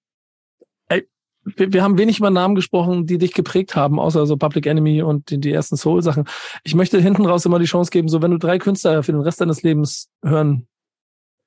Ey, 0.88 1.08
wir, 1.44 1.74
wir 1.74 1.84
haben 1.84 1.98
wenig 1.98 2.20
über 2.20 2.30
Namen 2.30 2.56
gesprochen, 2.56 3.06
die 3.06 3.18
dich 3.18 3.34
geprägt 3.34 3.76
haben, 3.76 4.00
außer 4.00 4.26
so 4.26 4.38
Public 4.38 4.66
Enemy 4.66 5.04
und 5.04 5.30
die, 5.30 5.40
die 5.40 5.52
ersten 5.52 5.78
Soul-Sachen. 5.78 6.26
Ich 6.64 6.74
möchte 6.74 7.00
hinten 7.00 7.26
raus 7.26 7.46
immer 7.46 7.60
die 7.60 7.66
Chance 7.66 7.92
geben, 7.92 8.08
so 8.08 8.22
wenn 8.22 8.32
du 8.32 8.38
drei 8.38 8.58
Künstler 8.58 9.04
für 9.04 9.12
den 9.12 9.22
Rest 9.22 9.42
deines 9.42 9.62
Lebens 9.62 10.10
hören 10.24 10.68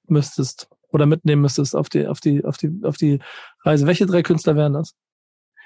müsstest 0.07 0.69
oder 0.91 1.07
mitnehmen 1.07 1.43
müsstest 1.43 1.75
auf 1.75 1.89
die, 1.89 2.07
auf 2.07 2.21
die, 2.21 2.45
auf 2.45 2.59
die, 2.59 2.71
auf 2.85 2.97
die 2.97 3.19
Reise, 3.65 3.87
welche 3.87 4.07
drei 4.07 4.23
Künstler 4.23 4.57
wären 4.57 4.75
das? 4.75 4.95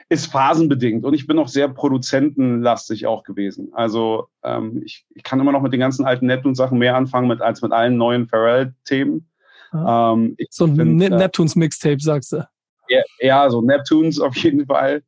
Ist 0.09 0.27
phasenbedingt 0.27 1.05
und 1.05 1.15
ich 1.15 1.27
bin 1.27 1.39
auch 1.39 1.49
sehr 1.49 1.69
produzentenlastig 1.69 3.07
auch 3.07 3.25
gewesen. 3.25 3.71
Also 3.73 4.29
ähm, 4.45 4.83
ich, 4.85 5.05
ich 5.15 5.23
kann 5.25 5.41
immer 5.41 5.53
noch 5.53 5.63
mit 5.63 5.73
den 5.73 5.81
ganzen 5.81 6.05
alten 6.05 6.27
Neptunes-Sachen 6.27 6.79
mehr 6.79 6.97
anfangen 6.97 7.27
mit, 7.27 7.41
als 7.41 7.61
mit 7.61 7.73
allen 7.73 7.97
neuen 7.97 8.29
Pharrell-Themen. 8.29 9.29
Ah. 9.73 10.13
Ähm, 10.13 10.37
so 10.51 10.67
ein 10.67 10.77
find, 10.77 10.97
ne 10.97 11.07
äh, 11.07 11.11
Neptunes-Mixtape, 11.11 12.01
sagst 12.01 12.33
du? 12.33 12.49
Ja, 12.89 13.03
ja, 13.19 13.51
so 13.51 13.63
Neptunes 13.63 14.21
auf 14.21 14.37
jeden 14.37 14.67
Fall. 14.67 15.03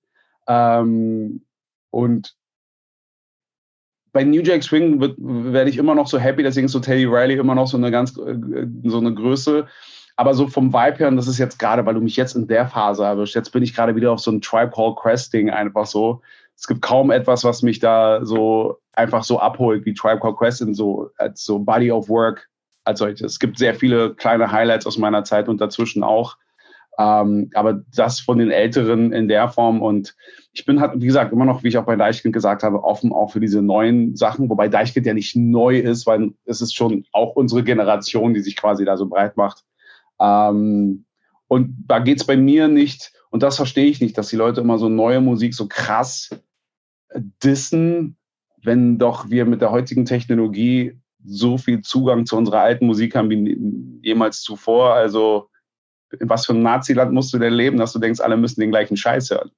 Ähm, 0.49 1.45
und 1.91 2.35
bei 4.13 4.25
New 4.25 4.43
Jack 4.43 4.65
Swing 4.65 5.01
werde 5.01 5.71
ich 5.71 5.77
immer 5.77 5.95
noch 5.95 6.09
so 6.09 6.19
happy, 6.19 6.43
deswegen 6.43 6.65
ist 6.65 6.73
so 6.73 6.81
Teddy 6.81 7.05
Riley 7.05 7.37
immer 7.37 7.55
noch 7.55 7.69
so 7.69 7.77
eine 7.77 7.93
ganz 7.93 8.17
äh, 8.17 8.67
so 8.85 8.99
eine 8.99 9.15
Größe. 9.15 9.69
Aber 10.19 10.35
so 10.35 10.49
vom 10.49 10.73
Vibe 10.73 10.99
her, 10.99 11.07
und 11.07 11.17
das 11.17 11.29
ist 11.29 11.39
jetzt 11.39 11.61
gerade, 11.61 11.87
weil 11.87 11.95
du 11.95 12.01
mich 12.01 12.17
jetzt 12.17 12.35
in 12.35 12.49
der 12.49 12.67
Phase 12.67 13.05
erwischt, 13.05 13.37
jetzt 13.37 13.53
bin 13.53 13.63
ich 13.63 13.73
gerade 13.73 13.95
wieder 13.95 14.11
auf 14.11 14.19
so 14.19 14.33
ein 14.33 14.41
Tribe 14.41 14.73
Call 14.75 14.97
Quest 14.97 15.33
Ding 15.33 15.49
einfach 15.49 15.87
so. 15.87 16.23
Es 16.57 16.67
gibt 16.67 16.83
kaum 16.83 17.13
etwas, 17.13 17.45
was 17.45 17.63
mich 17.63 17.79
da 17.79 18.25
so 18.25 18.79
einfach 18.95 19.23
so 19.23 19.39
abholt 19.39 19.87
wie 19.87 19.95
Tribe 19.95 20.19
Call 20.19 20.35
Quest 20.35 20.61
in 20.61 20.75
so, 20.75 21.11
als 21.19 21.45
so 21.45 21.61
Body 21.61 21.93
of 21.93 22.09
Work 22.09 22.49
als 22.83 22.99
solches. 22.99 23.35
Es 23.35 23.39
gibt 23.39 23.59
sehr 23.59 23.77
viele 23.77 24.13
kleine 24.17 24.51
Highlights 24.51 24.87
aus 24.87 24.99
meiner 24.99 25.23
Zeit 25.23 25.49
und 25.49 25.61
dazwischen 25.61 26.03
auch. 26.03 26.37
Ähm, 26.99 27.51
aber 27.55 27.85
das 27.95 28.19
von 28.19 28.39
den 28.39 28.51
Älteren 28.51 29.13
in 29.13 29.29
der 29.29 29.49
Form 29.49 29.81
und 29.81 30.17
ich 30.53 30.65
bin 30.65 30.81
halt, 30.81 31.01
wie 31.01 31.07
gesagt, 31.07 31.33
immer 31.33 31.45
noch, 31.45 31.63
wie 31.63 31.69
ich 31.69 31.79
auch 31.79 31.87
bei 31.87 31.95
Deichkind 31.95 32.35
gesagt 32.35 32.65
habe, 32.65 32.83
offen 32.83 33.13
auch 33.13 33.31
für 33.31 33.39
diese 33.39 33.63
neuen 33.63 34.17
Sachen, 34.17 34.51
wobei 34.51 34.67
Deichkind 34.67 35.07
ja 35.07 35.15
nicht 35.15 35.37
neu 35.37 35.79
ist, 35.79 36.09
weil 36.09 36.33
es 36.45 36.61
ist 36.61 36.75
schon 36.75 37.05
auch 37.13 37.37
unsere 37.37 37.63
Generation, 37.63 38.35
die 38.35 38.41
sich 38.41 38.57
quasi 38.57 38.85
da 38.85 38.97
so 38.97 39.07
breit 39.07 39.37
macht. 39.37 39.63
Ähm, 40.21 41.05
und 41.49 41.85
da 41.87 41.99
geht's 41.99 42.27
bei 42.27 42.37
mir 42.37 42.69
nicht, 42.69 43.13
und 43.31 43.43
das 43.43 43.57
verstehe 43.57 43.87
ich 43.87 44.01
nicht, 44.01 44.17
dass 44.17 44.29
die 44.29 44.37
Leute 44.37 44.61
immer 44.61 44.79
so 44.79 44.89
neue 44.89 45.21
Musik 45.21 45.55
so 45.55 45.67
krass 45.69 46.31
dissen, 47.43 48.17
wenn 48.63 48.99
doch 48.99 49.31
wir 49.31 49.45
mit 49.45 49.61
der 49.61 49.71
heutigen 49.71 50.05
Technologie 50.05 50.99
so 51.25 51.59
viel 51.59 51.83
Zugang 51.83 52.27
zu 52.27 52.37
unserer 52.37 52.61
alten 52.61 52.87
Musik 52.87 53.15
haben 53.15 53.31
wie 53.31 53.59
jemals 54.03 54.43
zuvor. 54.43 54.95
Also 54.95 55.51
in 56.19 56.29
was 56.29 56.47
für 56.47 56.53
einem 56.53 56.63
Naziland 56.63 57.13
musst 57.13 57.33
du 57.33 57.39
denn 57.39 57.53
leben, 57.53 57.79
dass 57.79 57.93
du 57.93 57.99
denkst, 57.99 58.21
alle 58.21 58.37
müssen 58.37 58.61
den 58.61 58.71
gleichen 58.71 58.97
Scheiß 58.97 59.31
hören? 59.31 59.51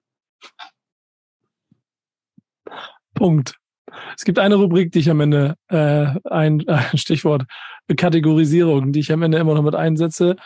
Punkt. 3.15 3.57
Es 4.17 4.25
gibt 4.25 4.39
eine 4.39 4.57
Rubrik, 4.57 4.93
die 4.93 5.01
ich 5.01 5.11
am 5.11 5.21
Ende, 5.21 5.55
äh, 5.69 6.07
ein, 6.25 6.67
ein 6.69 6.99
Stichwort, 6.99 7.45
Kategorisierung, 7.97 8.93
die 8.93 9.01
ich 9.01 9.13
am 9.13 9.23
Ende 9.23 9.39
immer 9.39 9.55
noch 9.55 9.63
mit 9.63 9.75
einsetze. 9.75 10.37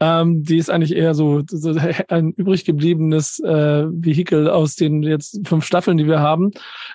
Ähm, 0.00 0.42
die 0.42 0.58
ist 0.58 0.70
eigentlich 0.70 0.94
eher 0.94 1.14
so, 1.14 1.42
so 1.46 1.78
ein 2.08 2.32
übrig 2.32 2.64
gebliebenes 2.64 3.38
äh, 3.40 3.84
Vehikel 3.86 4.50
aus 4.50 4.74
den 4.74 5.02
jetzt 5.02 5.46
fünf 5.46 5.64
Staffeln, 5.64 5.96
die 5.96 6.06
wir 6.06 6.20
haben. 6.20 6.50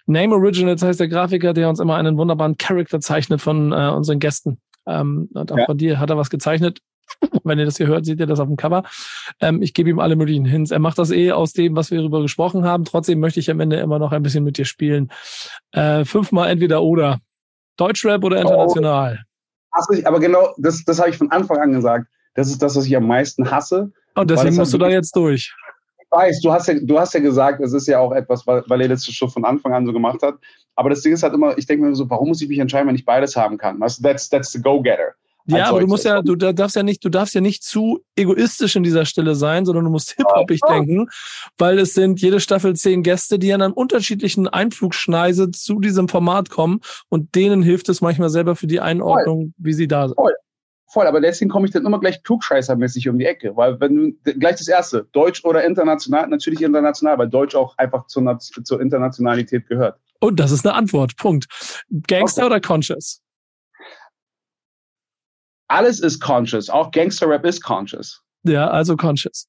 Name 0.05 0.35
Originals 0.35 0.83
heißt 0.83 0.99
der 0.99 1.07
Grafiker, 1.07 1.53
der 1.53 1.69
uns 1.69 1.79
immer 1.79 1.95
einen 1.95 2.17
wunderbaren 2.17 2.57
Charakter 2.57 2.99
zeichnet 2.99 3.41
von 3.41 3.71
äh, 3.71 3.89
unseren 3.89 4.19
Gästen. 4.19 4.59
Ähm, 4.85 5.29
und 5.33 5.51
auch 5.51 5.57
ja. 5.57 5.65
von 5.65 5.77
dir 5.77 5.99
hat 5.99 6.09
er 6.09 6.17
was 6.17 6.29
gezeichnet. 6.29 6.79
Wenn 7.43 7.59
ihr 7.59 7.65
das 7.65 7.77
hier 7.77 7.87
hört, 7.87 8.05
seht 8.05 8.19
ihr 8.19 8.27
das 8.27 8.39
auf 8.39 8.47
dem 8.47 8.57
Cover. 8.57 8.83
Ähm, 9.41 9.61
ich 9.61 9.73
gebe 9.73 9.89
ihm 9.89 9.99
alle 9.99 10.15
möglichen 10.15 10.45
Hints. 10.45 10.71
Er 10.71 10.79
macht 10.79 10.97
das 10.97 11.11
eh 11.11 11.31
aus 11.31 11.53
dem, 11.53 11.75
was 11.75 11.91
wir 11.91 11.99
darüber 11.99 12.21
gesprochen 12.21 12.65
haben. 12.65 12.85
Trotzdem 12.85 13.19
möchte 13.19 13.39
ich 13.39 13.49
am 13.49 13.59
Ende 13.59 13.77
immer 13.77 13.99
noch 13.99 14.11
ein 14.11 14.23
bisschen 14.23 14.43
mit 14.43 14.57
dir 14.57 14.65
spielen. 14.65 15.11
Äh, 15.71 16.05
fünfmal 16.05 16.49
entweder 16.49 16.83
oder. 16.83 17.19
Deutschrap 17.77 18.23
oder 18.23 18.41
international? 18.41 19.23
Oh. 19.73 19.95
aber 20.03 20.19
genau, 20.19 20.53
das, 20.57 20.83
das 20.83 20.99
habe 20.99 21.11
ich 21.11 21.17
von 21.17 21.31
Anfang 21.31 21.57
an 21.57 21.71
gesagt. 21.71 22.07
Das 22.35 22.49
ist 22.49 22.61
das, 22.61 22.75
was 22.75 22.85
ich 22.85 22.95
am 22.95 23.07
meisten 23.07 23.49
hasse. 23.49 23.91
Und 24.15 24.29
deswegen 24.29 24.55
musst 24.55 24.73
du 24.73 24.77
da 24.77 24.89
jetzt 24.89 25.15
durch. 25.15 25.55
Ich 25.99 26.11
weiß, 26.11 26.41
du 26.41 26.51
hast 26.51 26.67
ja, 26.67 26.75
du 26.81 26.99
hast 26.99 27.13
ja 27.13 27.19
gesagt, 27.19 27.61
es 27.61 27.73
ist 27.73 27.87
ja 27.87 27.99
auch 27.99 28.11
etwas, 28.11 28.45
weil, 28.45 28.81
er 28.81 28.87
das 28.87 29.05
schon 29.05 29.29
von 29.29 29.45
Anfang 29.45 29.73
an 29.73 29.85
so 29.85 29.93
gemacht 29.93 30.21
hat. 30.23 30.35
Aber 30.75 30.89
das 30.89 31.01
Ding 31.01 31.13
ist 31.13 31.23
halt 31.23 31.33
immer, 31.33 31.57
ich 31.57 31.67
denke 31.67 31.85
mir 31.85 31.95
so, 31.95 32.09
warum 32.09 32.29
muss 32.29 32.41
ich 32.41 32.49
mich 32.49 32.59
entscheiden, 32.59 32.87
wenn 32.87 32.95
ich 32.95 33.05
beides 33.05 33.35
haben 33.35 33.57
kann? 33.57 33.79
That's, 33.79 34.29
that's 34.29 34.51
the 34.51 34.61
go-getter. 34.61 35.13
Ja, 35.57 35.69
aber 35.69 35.79
du 35.81 35.87
musst 35.87 36.05
ja, 36.05 36.21
du 36.21 36.35
darfst 36.35 36.75
ja 36.75 36.83
nicht, 36.83 37.03
du 37.03 37.09
darfst 37.09 37.33
ja 37.33 37.41
nicht 37.41 37.63
zu 37.63 38.03
egoistisch 38.15 38.75
in 38.75 38.83
dieser 38.83 39.05
Stelle 39.05 39.35
sein, 39.35 39.65
sondern 39.65 39.85
du 39.85 39.91
musst 39.91 40.11
hip-hopig 40.11 40.61
ja, 40.67 40.73
denken, 40.73 41.07
weil 41.57 41.79
es 41.79 41.93
sind 41.93 42.21
jede 42.21 42.39
Staffel 42.39 42.75
zehn 42.75 43.03
Gäste, 43.03 43.39
die 43.39 43.53
an 43.53 43.61
einem 43.61 43.73
unterschiedlichen 43.73 44.47
Einflugschneise 44.47 45.51
zu 45.51 45.79
diesem 45.79 46.07
Format 46.07 46.49
kommen 46.49 46.81
und 47.09 47.35
denen 47.35 47.61
hilft 47.61 47.89
es 47.89 48.01
manchmal 48.01 48.29
selber 48.29 48.55
für 48.55 48.67
die 48.67 48.79
Einordnung, 48.79 49.39
Voll. 49.39 49.53
wie 49.57 49.73
sie 49.73 49.87
da 49.87 50.07
sind. 50.07 50.15
Voll. 50.15 50.33
Voll, 50.91 51.05
aber 51.05 51.21
deswegen 51.21 51.51
komme 51.51 51.67
ich 51.67 51.71
dann 51.71 51.85
immer 51.85 51.99
gleich 51.99 52.23
klugscheißermäßig 52.23 53.09
um 53.09 53.19
die 53.19 53.25
Ecke, 53.25 53.55
weil 53.55 53.79
wenn 53.79 54.17
du 54.23 54.33
gleich 54.33 54.55
das 54.55 54.67
erste, 54.67 55.07
Deutsch 55.11 55.45
oder 55.45 55.63
international, 55.63 56.27
natürlich 56.27 56.63
international, 56.63 57.19
weil 57.19 57.29
Deutsch 57.29 57.53
auch 57.53 57.77
einfach 57.77 58.07
zur, 58.07 58.39
zur 58.39 58.81
Internationalität 58.81 59.67
gehört. 59.67 59.99
Und 60.19 60.39
das 60.39 60.51
ist 60.51 60.65
eine 60.65 60.75
Antwort. 60.75 61.15
Punkt. 61.15 61.45
Gangster 62.07 62.41
okay. 62.41 62.47
oder 62.47 62.61
Conscious? 62.61 63.21
Alles 65.69 65.99
ist 65.99 66.19
conscious, 66.19 66.69
auch 66.69 66.91
Gangster-Rap 66.91 67.45
ist 67.45 67.63
conscious. 67.63 68.21
Ja, 68.43 68.69
also 68.69 68.95
conscious. 68.97 69.47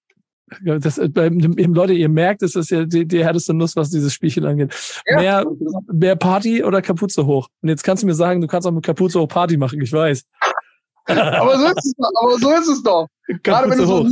Das, 0.64 0.98
äh, 0.98 1.08
Leute, 1.14 1.92
ihr 1.92 2.08
merkt, 2.08 2.42
es 2.42 2.56
ist 2.56 2.70
ja 2.70 2.84
die, 2.84 3.06
die 3.06 3.24
härteste 3.24 3.54
Nuss, 3.54 3.76
was 3.76 3.90
dieses 3.90 4.12
Spielchen 4.12 4.44
angeht. 4.44 4.74
Ja. 5.06 5.20
Mehr, 5.20 5.46
mehr 5.92 6.16
Party 6.16 6.64
oder 6.64 6.82
Kapuze 6.82 7.24
hoch? 7.24 7.48
Und 7.62 7.68
jetzt 7.68 7.84
kannst 7.84 8.02
du 8.02 8.06
mir 8.06 8.14
sagen, 8.14 8.40
du 8.40 8.48
kannst 8.48 8.66
auch 8.66 8.72
mit 8.72 8.84
Kapuze 8.84 9.20
hoch 9.20 9.28
Party 9.28 9.56
machen, 9.56 9.80
ich 9.80 9.92
weiß. 9.92 10.24
aber 11.06 11.58
so 11.58 11.66
ist 11.66 11.86
es 11.86 11.94
doch. 11.96 12.10
Aber 12.20 12.38
so 12.38 12.50
ist 12.52 12.68
es 12.68 12.82
doch. 12.82 13.06
Gerade 13.42 13.70
wenn 13.70 13.78
du 13.78 13.86
so 13.86 14.08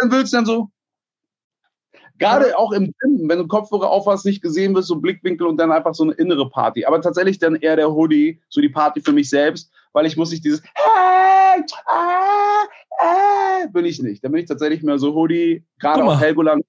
dann 0.00 0.10
willst, 0.10 0.32
dann 0.32 0.46
so. 0.46 0.68
Gerade 2.18 2.58
auch 2.58 2.72
im 2.72 2.92
Film, 3.00 3.28
wenn 3.28 3.38
du 3.38 3.46
Kopfhörer 3.46 3.88
auf 3.88 4.06
hast, 4.06 4.26
nicht 4.26 4.42
gesehen 4.42 4.74
wirst, 4.74 4.88
so 4.88 4.96
Blickwinkel 4.96 5.46
und 5.46 5.56
dann 5.56 5.72
einfach 5.72 5.94
so 5.94 6.04
eine 6.04 6.12
innere 6.12 6.50
Party. 6.50 6.84
Aber 6.84 7.00
tatsächlich 7.00 7.38
dann 7.38 7.54
eher 7.54 7.76
der 7.76 7.90
Hoodie, 7.90 8.42
so 8.50 8.60
die 8.60 8.68
Party 8.68 9.00
für 9.00 9.12
mich 9.12 9.30
selbst, 9.30 9.72
weil 9.94 10.04
ich 10.04 10.18
muss 10.18 10.30
nicht 10.30 10.44
dieses 10.44 10.62
hey, 10.74 11.19
ah, 11.86 12.64
ah, 13.00 13.66
bin 13.72 13.84
ich 13.84 14.00
nicht. 14.00 14.24
Da 14.24 14.28
bin 14.28 14.40
ich 14.40 14.48
tatsächlich 14.48 14.82
mehr 14.82 14.98
so 14.98 15.14
Hoodie, 15.14 15.64
gerade 15.78 16.04
auf 16.04 16.20
Helgoland, 16.20 16.64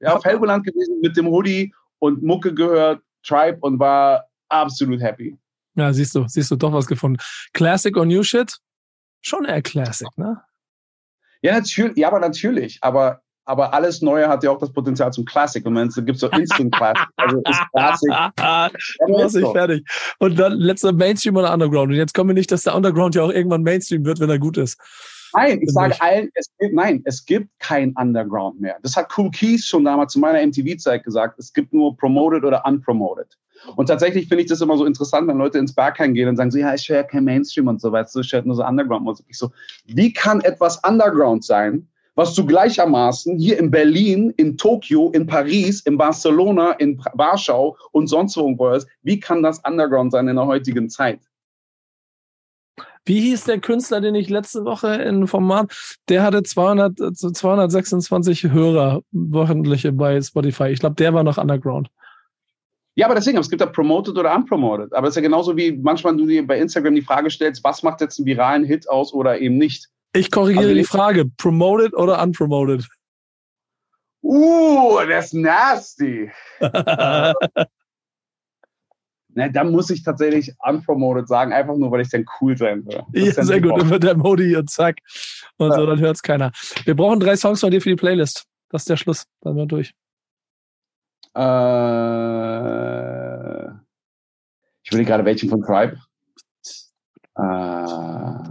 ja, 0.00 0.16
auf 0.16 0.24
Helgoland 0.24 0.64
gewesen 0.64 1.00
mit 1.00 1.16
dem 1.16 1.28
Hoodie 1.28 1.74
und 1.98 2.22
Mucke 2.22 2.54
gehört, 2.54 3.02
Tribe 3.22 3.58
und 3.60 3.78
war 3.78 4.28
absolut 4.48 5.00
happy. 5.00 5.36
Ja, 5.74 5.92
siehst 5.92 6.14
du, 6.14 6.26
siehst 6.26 6.50
du 6.50 6.56
doch 6.56 6.72
was 6.72 6.86
gefunden. 6.86 7.18
Classic 7.52 7.94
or 7.96 8.06
New 8.06 8.22
Shit? 8.22 8.56
Schon 9.20 9.44
eher 9.44 9.62
Classic, 9.62 10.08
ne? 10.16 10.40
Ja, 11.42 11.54
natürlich, 11.54 11.96
ja, 11.96 12.08
aber 12.08 12.20
natürlich. 12.20 12.78
Aber, 12.80 13.20
aber 13.46 13.72
alles 13.72 14.02
Neue 14.02 14.28
hat 14.28 14.42
ja 14.42 14.50
auch 14.50 14.58
das 14.58 14.72
Potenzial 14.72 15.12
zum 15.12 15.24
Classic. 15.24 15.64
Und 15.64 15.76
wenn 15.76 15.88
es 15.88 15.94
gibt 15.94 16.18
so 16.18 16.28
Instant 16.28 16.74
Classic. 16.74 17.06
Also 17.16 17.38
ist 17.38 17.60
Classic. 17.72 18.10
du 19.06 19.12
machst 19.12 19.36
dich 19.36 19.46
fertig. 19.46 19.86
Und 20.18 20.38
dann 20.38 20.54
letzter 20.54 20.92
Mainstream 20.92 21.36
oder 21.36 21.52
Underground. 21.52 21.90
Und 21.90 21.96
jetzt 21.96 22.12
kommen 22.12 22.30
wir 22.30 22.34
nicht, 22.34 22.50
dass 22.50 22.64
der 22.64 22.74
Underground 22.74 23.14
ja 23.14 23.22
auch 23.22 23.30
irgendwann 23.30 23.62
Mainstream 23.62 24.04
wird, 24.04 24.20
wenn 24.20 24.30
er 24.30 24.38
gut 24.38 24.58
ist. 24.58 24.78
Nein, 25.32 25.60
ich 25.62 25.70
sage 25.70 25.94
allen, 26.00 26.30
es 26.34 26.48
gibt, 26.58 26.74
nein, 26.74 27.02
es 27.04 27.24
gibt 27.24 27.48
kein 27.58 27.92
Underground 27.96 28.60
mehr. 28.60 28.76
Das 28.82 28.96
hat 28.96 29.08
Cool 29.16 29.30
Keys 29.30 29.66
schon 29.66 29.84
damals 29.84 30.12
zu 30.12 30.18
meiner 30.18 30.44
MTV-Zeit 30.44 31.04
gesagt. 31.04 31.38
Es 31.38 31.52
gibt 31.52 31.72
nur 31.72 31.96
Promoted 31.96 32.44
oder 32.44 32.64
Unpromoted. 32.64 33.36
Und 33.76 33.86
tatsächlich 33.86 34.28
finde 34.28 34.42
ich 34.42 34.48
das 34.48 34.60
immer 34.60 34.76
so 34.76 34.84
interessant, 34.84 35.28
wenn 35.28 35.38
Leute 35.38 35.58
ins 35.58 35.74
Bergheim 35.74 36.14
gehen 36.14 36.28
und 36.28 36.36
sagen 36.36 36.50
so, 36.50 36.58
ja, 36.58 36.74
ich 36.74 36.88
höre 36.88 36.98
ja 36.98 37.02
kein 37.02 37.24
Mainstream 37.24 37.68
und 37.68 37.80
so, 37.80 37.92
weißt 37.92 38.14
du, 38.14 38.20
ich 38.20 38.32
höre 38.32 38.42
nur 38.42 38.56
so 38.56 38.64
Underground-Musik. 38.64 39.26
Ich 39.28 39.38
so, 39.38 39.50
wie 39.86 40.12
kann 40.12 40.40
etwas 40.40 40.80
Underground 40.86 41.44
sein, 41.44 41.88
was 42.16 42.34
du 42.34 42.44
gleichermaßen 42.44 43.38
hier 43.38 43.58
in 43.58 43.70
Berlin, 43.70 44.32
in 44.36 44.56
Tokio, 44.56 45.10
in 45.10 45.26
Paris, 45.26 45.82
in 45.82 45.96
Barcelona, 45.96 46.72
in 46.72 47.00
Warschau 47.12 47.76
und 47.92 48.08
sonst 48.08 48.36
wo 48.36 48.70
ist, 48.70 48.88
wie 49.02 49.20
kann 49.20 49.42
das 49.42 49.60
Underground 49.64 50.12
sein 50.12 50.26
in 50.26 50.36
der 50.36 50.46
heutigen 50.46 50.90
Zeit? 50.90 51.20
Wie 53.04 53.20
hieß 53.20 53.44
der 53.44 53.60
Künstler, 53.60 54.00
den 54.00 54.16
ich 54.16 54.28
letzte 54.28 54.64
Woche 54.64 54.94
in 54.94 55.28
Format, 55.28 55.72
der 56.08 56.24
hatte 56.24 56.42
200, 56.42 57.16
226 57.16 58.50
Hörer 58.50 59.02
wöchentliche 59.12 59.92
bei 59.92 60.20
Spotify. 60.20 60.68
Ich 60.68 60.80
glaube, 60.80 60.96
der 60.96 61.14
war 61.14 61.22
noch 61.22 61.38
Underground. 61.38 61.88
Ja, 62.96 63.06
aber 63.06 63.14
deswegen, 63.14 63.38
es 63.38 63.50
gibt 63.50 63.60
ja 63.60 63.66
promoted 63.66 64.16
oder 64.16 64.34
unpromoted. 64.34 64.92
Aber 64.94 65.06
es 65.06 65.12
ist 65.12 65.16
ja 65.16 65.22
genauso 65.22 65.56
wie 65.56 65.70
manchmal 65.70 66.16
du 66.16 66.26
dir 66.26 66.44
bei 66.44 66.58
Instagram 66.58 66.94
die 66.94 67.02
Frage 67.02 67.30
stellst, 67.30 67.62
was 67.62 67.82
macht 67.82 68.00
jetzt 68.00 68.18
einen 68.18 68.26
viralen 68.26 68.64
Hit 68.64 68.88
aus 68.88 69.12
oder 69.12 69.38
eben 69.38 69.58
nicht. 69.58 69.88
Ich 70.16 70.30
korrigiere 70.30 70.74
die 70.74 70.84
Frage, 70.84 71.26
promoted 71.36 71.94
oder 71.94 72.22
unpromoted? 72.22 72.86
Uh, 74.22 74.98
das 75.08 75.26
ist 75.26 75.34
nasty. 75.34 76.30
Ne, 79.36 79.52
dann 79.52 79.70
muss 79.70 79.90
ich 79.90 80.02
tatsächlich 80.02 80.54
unpromoted 80.66 81.28
sagen, 81.28 81.52
einfach 81.52 81.76
nur, 81.76 81.90
weil 81.90 82.00
ich 82.00 82.08
dann 82.08 82.24
cool 82.40 82.56
sein 82.56 82.86
will. 82.86 83.02
Ja, 83.12 83.44
sehr 83.44 83.60
gut, 83.60 83.78
dann 83.78 83.90
wird 83.90 84.02
der 84.02 84.16
Modi 84.16 84.56
und 84.56 84.70
zack. 84.70 84.96
Und 85.58 85.72
ja. 85.72 85.76
so, 85.76 85.84
dann 85.84 86.00
hört 86.00 86.16
es 86.16 86.22
keiner. 86.22 86.52
Wir 86.86 86.96
brauchen 86.96 87.20
drei 87.20 87.36
Songs 87.36 87.60
von 87.60 87.70
dir 87.70 87.82
für 87.82 87.90
die 87.90 87.96
Playlist. 87.96 88.46
Das 88.70 88.82
ist 88.82 88.88
der 88.88 88.96
Schluss. 88.96 89.26
Dann 89.42 89.52
sind 89.52 89.60
wir 89.60 89.66
durch. 89.66 89.92
Äh, 91.34 91.46
ich 94.84 94.92
will 94.92 95.04
gerade 95.04 95.26
welchen 95.26 95.50
von 95.50 95.60
Tribe. 95.60 96.00
Äh, 97.34 98.45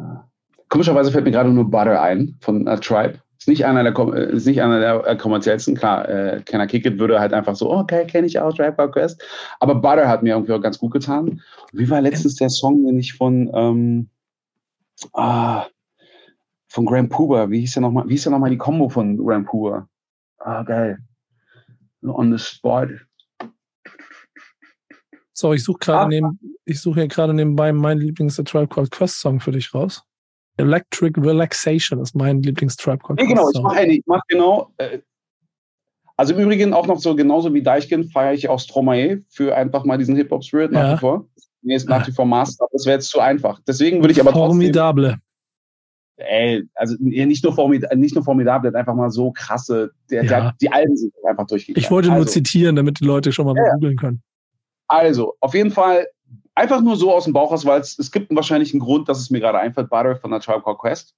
komischerweise 0.70 1.12
fällt 1.12 1.26
mir 1.26 1.32
gerade 1.32 1.50
nur 1.50 1.70
Butter 1.70 2.02
ein 2.02 2.36
von 2.42 2.68
uh, 2.68 2.76
Tribe. 2.78 3.20
Ist 3.38 3.48
nicht 3.48 3.66
einer 3.66 3.84
der, 3.84 4.14
ist 4.30 4.46
nicht 4.48 4.62
einer 4.62 4.80
der 4.80 5.06
äh, 5.06 5.16
kommerziellsten. 5.18 5.76
Klar, 5.76 6.08
äh, 6.08 6.42
Can 6.46 6.62
I 6.62 6.68
Kick 6.68 6.86
It 6.86 7.00
würde 7.00 7.20
halt 7.20 7.34
einfach 7.34 7.56
so, 7.56 7.72
oh, 7.72 7.80
okay, 7.80 8.06
kenne 8.08 8.28
ich 8.28 8.40
auch, 8.40 8.54
Tribe 8.54 8.90
Quest. 8.92 9.22
Aber 9.60 9.76
Butter 9.76 10.08
hat 10.08 10.24
mir 10.24 10.34
irgendwie 10.34 10.54
auch 10.54 10.62
ganz 10.62 10.80
gut 10.80 10.94
getan. 10.94 11.42
Wie 11.74 11.90
war 11.90 12.02
letztens 12.02 12.36
der 12.36 12.50
Song, 12.50 12.86
den 12.86 12.98
ich 12.98 13.14
von, 13.14 13.52
ähm, 13.54 14.10
ah, 15.14 15.66
von 16.68 16.86
Grand 16.86 17.10
Puba, 17.10 17.50
wie 17.50 17.60
hieß 17.60 17.74
der 17.74 17.82
nochmal, 17.82 18.08
wie 18.08 18.14
hieß 18.14 18.24
der 18.24 18.32
nochmal 18.32 18.50
die 18.50 18.58
Combo 18.58 18.90
von 18.90 19.18
Grand 19.18 19.46
Puba? 19.46 19.88
Ah, 20.40 20.64
geil 20.64 20.98
on 22.10 22.32
the 22.32 22.38
spot. 22.38 22.88
So, 25.34 25.54
ich 25.54 25.64
suche 25.64 25.80
gerade 25.80 26.06
ah. 26.06 26.08
neben, 26.08 26.40
ich 26.66 26.80
suche 26.80 27.02
hier 27.02 27.08
gerade 27.08 27.34
nebenbei 27.34 27.74
meinen 27.74 28.00
Lieblings 28.00 28.38
Tribe 28.38 28.68
Called 28.68 28.92
Quest 28.92 29.20
Song 29.20 29.40
für 29.40 29.52
dich 29.52 29.74
raus. 29.74 30.04
Electric 30.58 31.20
Relaxation 31.20 32.00
ist 32.02 32.16
mein 32.16 32.42
Lieblings 32.42 32.76
Tribe 32.78 33.00
Called 33.00 33.20
Song. 33.20 33.30
Genau, 33.30 33.50
ich 33.50 33.62
mache 33.62 33.86
ich 33.86 34.04
mach 34.06 34.22
genau. 34.28 34.72
Äh, 34.78 35.00
also 36.18 36.34
im 36.34 36.40
Übrigen 36.42 36.74
auch 36.74 36.88
noch 36.88 37.00
so 37.00 37.16
genauso 37.16 37.54
wie 37.54 37.62
Deichkind 37.62 38.12
feiere 38.12 38.34
ich 38.34 38.48
auch 38.48 38.60
Stromae 38.60 39.24
für 39.30 39.56
einfach 39.56 39.84
mal 39.84 39.98
diesen 39.98 40.16
Hip 40.16 40.32
Hop 40.32 40.44
Spirit 40.44 40.72
nach 40.72 40.84
ja. 40.84 40.94
wie 40.94 41.00
vor. 41.00 41.28
Nee, 41.62 41.76
ist 41.76 41.90
nach 41.90 42.08
wie 42.08 42.12
vor 42.12 42.26
Master. 42.26 42.68
Das 42.72 42.86
wäre 42.86 42.98
jetzt 42.98 43.10
zu 43.10 43.20
einfach. 43.20 43.60
Deswegen 43.68 44.00
würde 44.00 44.14
ich 44.14 44.22
aber 44.22 44.32
trotzdem. 44.32 44.58
Formidable 44.58 45.20
ey, 46.18 46.64
also 46.76 46.96
nicht 47.00 47.44
nur, 47.44 47.54
formidable, 47.54 47.98
nicht 47.98 48.16
nur 48.16 48.24
formidable, 48.24 48.74
einfach 48.76 48.96
mal 48.96 49.10
so 49.10 49.32
krasse, 49.32 49.92
der, 50.10 50.24
ja. 50.24 50.30
der, 50.30 50.56
die 50.62 50.72
Alben 50.72 50.96
sind 50.96 51.14
einfach 51.28 51.48
durchgegangen. 51.48 51.84
Ich 51.84 51.92
wollte 51.92 52.10
nur 52.10 52.18
also, 52.18 52.30
zitieren, 52.30 52.76
damit 52.76 53.00
die 53.00 53.06
Leute 53.06 53.32
schon 53.32 53.46
mal 53.46 53.56
ja. 53.56 53.74
googeln 53.74 53.98
können. 53.98 54.22
Also, 54.88 55.36
auf 55.40 55.54
jeden 55.54 55.72
Fall 55.72 56.08
einfach 56.56 56.82
nur 56.82 56.96
so 56.96 57.14
aus 57.14 57.26
dem 57.26 57.34
Bauch 57.34 57.52
raus, 57.52 57.66
weil 57.66 57.82
es, 57.82 58.00
es 58.00 58.12
gibt 58.12 58.34
wahrscheinlich 58.36 58.74
einen 58.74 58.80
Grund, 58.80 59.10
dass 59.10 59.20
es 59.20 59.30
mir 59.30 59.40
gerade 59.40 59.60
einfällt, 59.60 59.90
Butter 59.90 60.16
von 60.16 60.32
der 60.32 60.40
Tribe 60.40 60.64
Called 60.64 60.80
Quest. 60.80 61.14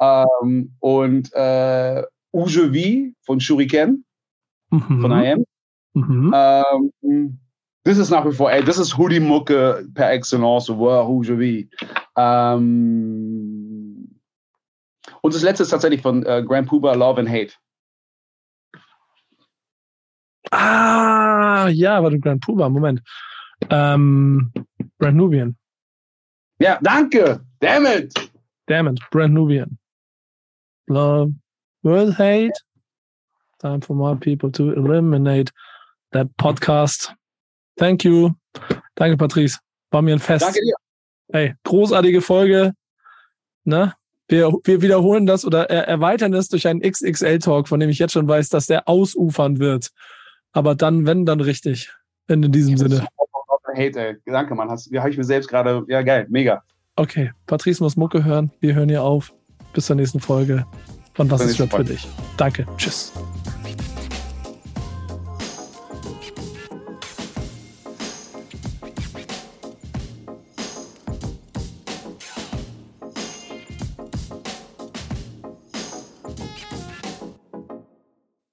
Ähm, 0.00 0.74
und 0.80 1.32
äh, 1.34 2.02
Uge 2.32 2.72
V 2.72 3.12
von 3.24 3.40
Shuriken, 3.40 4.04
mhm. 4.70 5.00
von 5.00 5.12
IM. 5.12 5.44
Mhm. 5.94 6.32
Ähm, 6.34 7.38
das 7.84 7.98
ist 7.98 8.10
nach 8.10 8.24
wie 8.24 8.32
vor, 8.32 8.50
ey, 8.50 8.64
das 8.64 8.78
ist 8.78 8.96
Hoodie-Mucke 8.96 9.86
per 9.94 10.12
excellence, 10.12 10.68
wow, 10.68 11.08
Uge 11.08 11.36
V. 11.36 11.42
Ähm, 12.16 14.20
und 15.20 15.34
das 15.34 15.42
letzte 15.42 15.64
ist 15.64 15.70
tatsächlich 15.70 16.02
von 16.02 16.24
äh, 16.24 16.42
Grand 16.46 16.68
Puba, 16.68 16.94
Love 16.94 17.20
and 17.20 17.28
Hate. 17.28 17.52
Ah, 20.50 21.68
ja, 21.68 22.02
warte, 22.02 22.18
Grand 22.18 22.42
Puba, 22.42 22.68
Moment. 22.68 23.02
Ähm, 23.70 24.52
Brand 24.98 25.16
Nubian. 25.16 25.56
Ja, 26.58 26.78
danke. 26.82 27.40
Damn 27.60 27.86
it. 27.86 28.12
Damn 28.66 28.88
it, 28.88 29.00
Brand 29.10 29.34
Nubian. 29.34 29.78
Love 30.88 31.32
will 31.82 32.12
hate. 32.12 32.56
Time 33.58 33.80
for 33.80 33.94
more 33.94 34.16
people 34.16 34.50
to 34.50 34.72
eliminate 34.72 35.52
that 36.12 36.28
podcast. 36.36 37.12
Thank 37.78 38.04
you. 38.04 38.30
Danke, 38.96 39.16
Patrice. 39.16 39.58
War 39.90 40.02
mir 40.02 40.14
ein 40.14 40.18
Fest. 40.18 40.44
Danke 40.44 40.60
dir. 40.60 40.74
Hey, 41.32 41.54
großartige 41.64 42.20
Folge. 42.20 42.74
Ne? 43.64 43.94
wir, 44.32 44.52
wir 44.64 44.82
wiederholen 44.82 45.26
das 45.26 45.44
oder 45.44 45.70
erweitern 45.70 46.32
es 46.34 46.48
durch 46.48 46.66
einen 46.66 46.80
XXL-Talk, 46.80 47.68
von 47.68 47.78
dem 47.78 47.90
ich 47.90 47.98
jetzt 47.98 48.12
schon 48.12 48.26
weiß, 48.26 48.48
dass 48.48 48.66
der 48.66 48.88
ausufern 48.88 49.58
wird. 49.58 49.90
Aber 50.52 50.74
dann, 50.74 51.06
wenn, 51.06 51.26
dann 51.26 51.40
richtig. 51.40 51.92
Wenn 52.26 52.42
in 52.42 52.52
diesem 52.52 52.76
Sinne. 52.76 53.06
Hate, 53.74 54.00
ey. 54.00 54.16
Danke, 54.26 54.54
Mann. 54.54 54.70
Hast, 54.70 54.90
habe 54.94 55.10
ich 55.10 55.18
mir 55.18 55.24
selbst 55.24 55.48
gerade. 55.48 55.84
Ja, 55.88 56.02
geil. 56.02 56.26
Mega. 56.28 56.62
Okay. 56.96 57.30
Patrice 57.46 57.82
muss 57.82 57.96
Mucke 57.96 58.24
hören. 58.24 58.50
Wir 58.60 58.74
hören 58.74 58.88
hier 58.88 59.02
auf. 59.02 59.32
Bis 59.72 59.86
zur 59.86 59.96
nächsten 59.96 60.20
Folge 60.20 60.66
von 61.14 61.30
Was 61.30 61.44
ist 61.44 61.60
Rap 61.60 61.72
für 61.72 61.84
dich? 61.84 62.06
Danke. 62.36 62.66
Tschüss. 62.76 63.12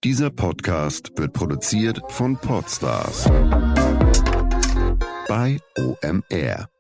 Dieser 0.03 0.30
Podcast 0.30 1.11
wird 1.17 1.34
produziert 1.34 2.01
von 2.07 2.38
Podstars 2.38 3.30
bei 5.30 5.60
OMR. 5.78 6.79